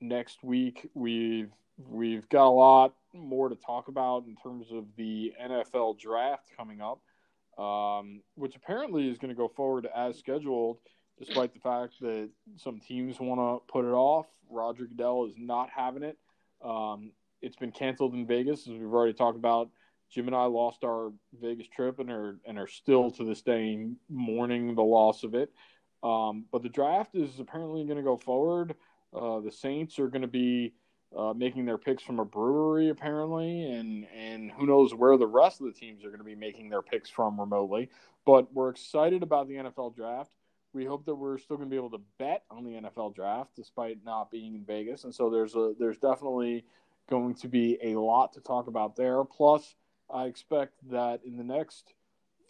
next 0.00 0.44
week. 0.44 0.88
We've 0.94 1.50
we've 1.88 2.28
got 2.28 2.46
a 2.46 2.48
lot 2.48 2.94
more 3.12 3.48
to 3.48 3.56
talk 3.56 3.88
about 3.88 4.24
in 4.26 4.36
terms 4.36 4.68
of 4.70 4.84
the 4.96 5.32
NFL 5.42 5.98
draft 5.98 6.44
coming 6.56 6.80
up, 6.80 7.00
um, 7.62 8.22
which 8.36 8.54
apparently 8.54 9.08
is 9.08 9.18
going 9.18 9.34
to 9.34 9.36
go 9.36 9.48
forward 9.48 9.88
as 9.94 10.16
scheduled, 10.16 10.78
despite 11.18 11.52
the 11.52 11.60
fact 11.60 11.94
that 12.02 12.30
some 12.56 12.78
teams 12.78 13.18
want 13.18 13.40
to 13.40 13.72
put 13.72 13.84
it 13.84 13.92
off. 13.92 14.26
Roger 14.48 14.84
Goodell 14.84 15.26
is 15.26 15.34
not 15.36 15.70
having 15.74 16.04
it. 16.04 16.18
Um, 16.64 17.10
it's 17.40 17.56
been 17.56 17.72
canceled 17.72 18.14
in 18.14 18.28
Vegas, 18.28 18.68
as 18.68 18.74
we've 18.74 18.94
already 18.94 19.14
talked 19.14 19.36
about 19.36 19.70
Jim 20.12 20.26
and 20.26 20.36
I 20.36 20.44
lost 20.44 20.84
our 20.84 21.12
Vegas 21.40 21.68
trip 21.68 21.98
and 21.98 22.10
are 22.10 22.36
and 22.44 22.58
are 22.58 22.68
still 22.68 23.10
to 23.12 23.24
this 23.24 23.42
day 23.42 23.88
mourning 24.10 24.74
the 24.74 24.82
loss 24.82 25.24
of 25.24 25.34
it. 25.34 25.50
Um, 26.02 26.44
but 26.52 26.62
the 26.62 26.68
draft 26.68 27.14
is 27.14 27.38
apparently 27.38 27.84
going 27.84 27.96
to 27.96 28.02
go 28.02 28.16
forward. 28.16 28.74
Uh, 29.14 29.40
the 29.40 29.52
Saints 29.52 29.98
are 29.98 30.08
going 30.08 30.22
to 30.22 30.28
be 30.28 30.74
uh, 31.16 31.32
making 31.34 31.64
their 31.64 31.78
picks 31.78 32.02
from 32.02 32.18
a 32.18 32.24
brewery 32.24 32.90
apparently, 32.90 33.70
and 33.72 34.06
and 34.14 34.50
who 34.50 34.66
knows 34.66 34.94
where 34.94 35.16
the 35.16 35.26
rest 35.26 35.60
of 35.60 35.66
the 35.66 35.72
teams 35.72 36.04
are 36.04 36.08
going 36.08 36.18
to 36.18 36.24
be 36.24 36.34
making 36.34 36.68
their 36.68 36.82
picks 36.82 37.08
from 37.08 37.40
remotely. 37.40 37.88
But 38.26 38.52
we're 38.52 38.70
excited 38.70 39.22
about 39.22 39.48
the 39.48 39.54
NFL 39.54 39.96
draft. 39.96 40.32
We 40.74 40.84
hope 40.84 41.04
that 41.06 41.14
we're 41.14 41.38
still 41.38 41.56
going 41.56 41.68
to 41.68 41.70
be 41.70 41.76
able 41.76 41.90
to 41.90 42.02
bet 42.18 42.44
on 42.50 42.64
the 42.64 42.70
NFL 42.70 43.14
draft 43.14 43.50
despite 43.56 43.98
not 44.04 44.30
being 44.30 44.54
in 44.54 44.64
Vegas, 44.64 45.04
and 45.04 45.14
so 45.14 45.30
there's 45.30 45.54
a 45.54 45.72
there's 45.78 45.98
definitely 45.98 46.64
going 47.08 47.34
to 47.34 47.48
be 47.48 47.78
a 47.82 47.96
lot 47.96 48.32
to 48.34 48.40
talk 48.40 48.68
about 48.68 48.96
there. 48.96 49.24
Plus 49.24 49.74
I 50.12 50.26
expect 50.26 50.74
that 50.90 51.20
in 51.24 51.36
the 51.36 51.44
next 51.44 51.94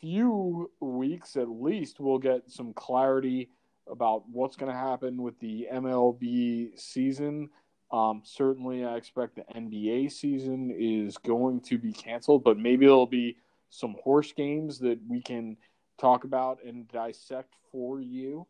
few 0.00 0.70
weeks 0.80 1.36
at 1.36 1.48
least, 1.48 2.00
we'll 2.00 2.18
get 2.18 2.50
some 2.50 2.72
clarity 2.72 3.50
about 3.88 4.24
what's 4.28 4.56
going 4.56 4.72
to 4.72 4.78
happen 4.78 5.22
with 5.22 5.38
the 5.40 5.68
MLB 5.72 6.78
season. 6.78 7.50
Um, 7.92 8.22
certainly, 8.24 8.84
I 8.84 8.96
expect 8.96 9.36
the 9.36 9.44
NBA 9.54 10.10
season 10.10 10.74
is 10.76 11.18
going 11.18 11.60
to 11.62 11.78
be 11.78 11.92
canceled, 11.92 12.42
but 12.42 12.58
maybe 12.58 12.86
there'll 12.86 13.06
be 13.06 13.36
some 13.70 13.96
horse 14.02 14.32
games 14.32 14.78
that 14.80 14.98
we 15.08 15.20
can 15.20 15.56
talk 15.98 16.24
about 16.24 16.58
and 16.64 16.88
dissect 16.88 17.54
for 17.70 18.00
you 18.00 18.46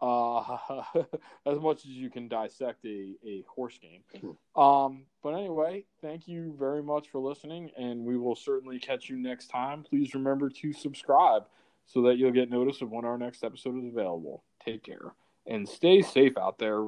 uh, 0.00 0.58
as 1.46 1.58
much 1.58 1.84
as 1.84 1.90
you 1.90 2.10
can 2.10 2.28
dissect 2.28 2.84
a, 2.84 3.14
a 3.26 3.44
horse 3.48 3.78
game. 3.78 4.02
Um, 4.54 5.04
but 5.22 5.30
anyway, 5.30 5.84
thank 6.02 6.28
you 6.28 6.54
very 6.58 6.82
much 6.82 7.08
for 7.08 7.20
listening, 7.20 7.70
and 7.76 8.04
we 8.04 8.16
will 8.16 8.36
certainly 8.36 8.78
catch 8.78 9.08
you 9.08 9.16
next 9.16 9.48
time. 9.48 9.82
Please 9.82 10.14
remember 10.14 10.48
to 10.48 10.72
subscribe 10.72 11.44
so 11.86 12.02
that 12.02 12.16
you'll 12.16 12.32
get 12.32 12.50
notice 12.50 12.82
of 12.82 12.90
when 12.90 13.04
our 13.04 13.18
next 13.18 13.44
episode 13.44 13.78
is 13.78 13.86
available. 13.86 14.44
Take 14.64 14.82
care 14.82 15.12
and 15.46 15.68
stay 15.68 16.02
safe 16.02 16.36
out 16.36 16.58
there. 16.58 16.82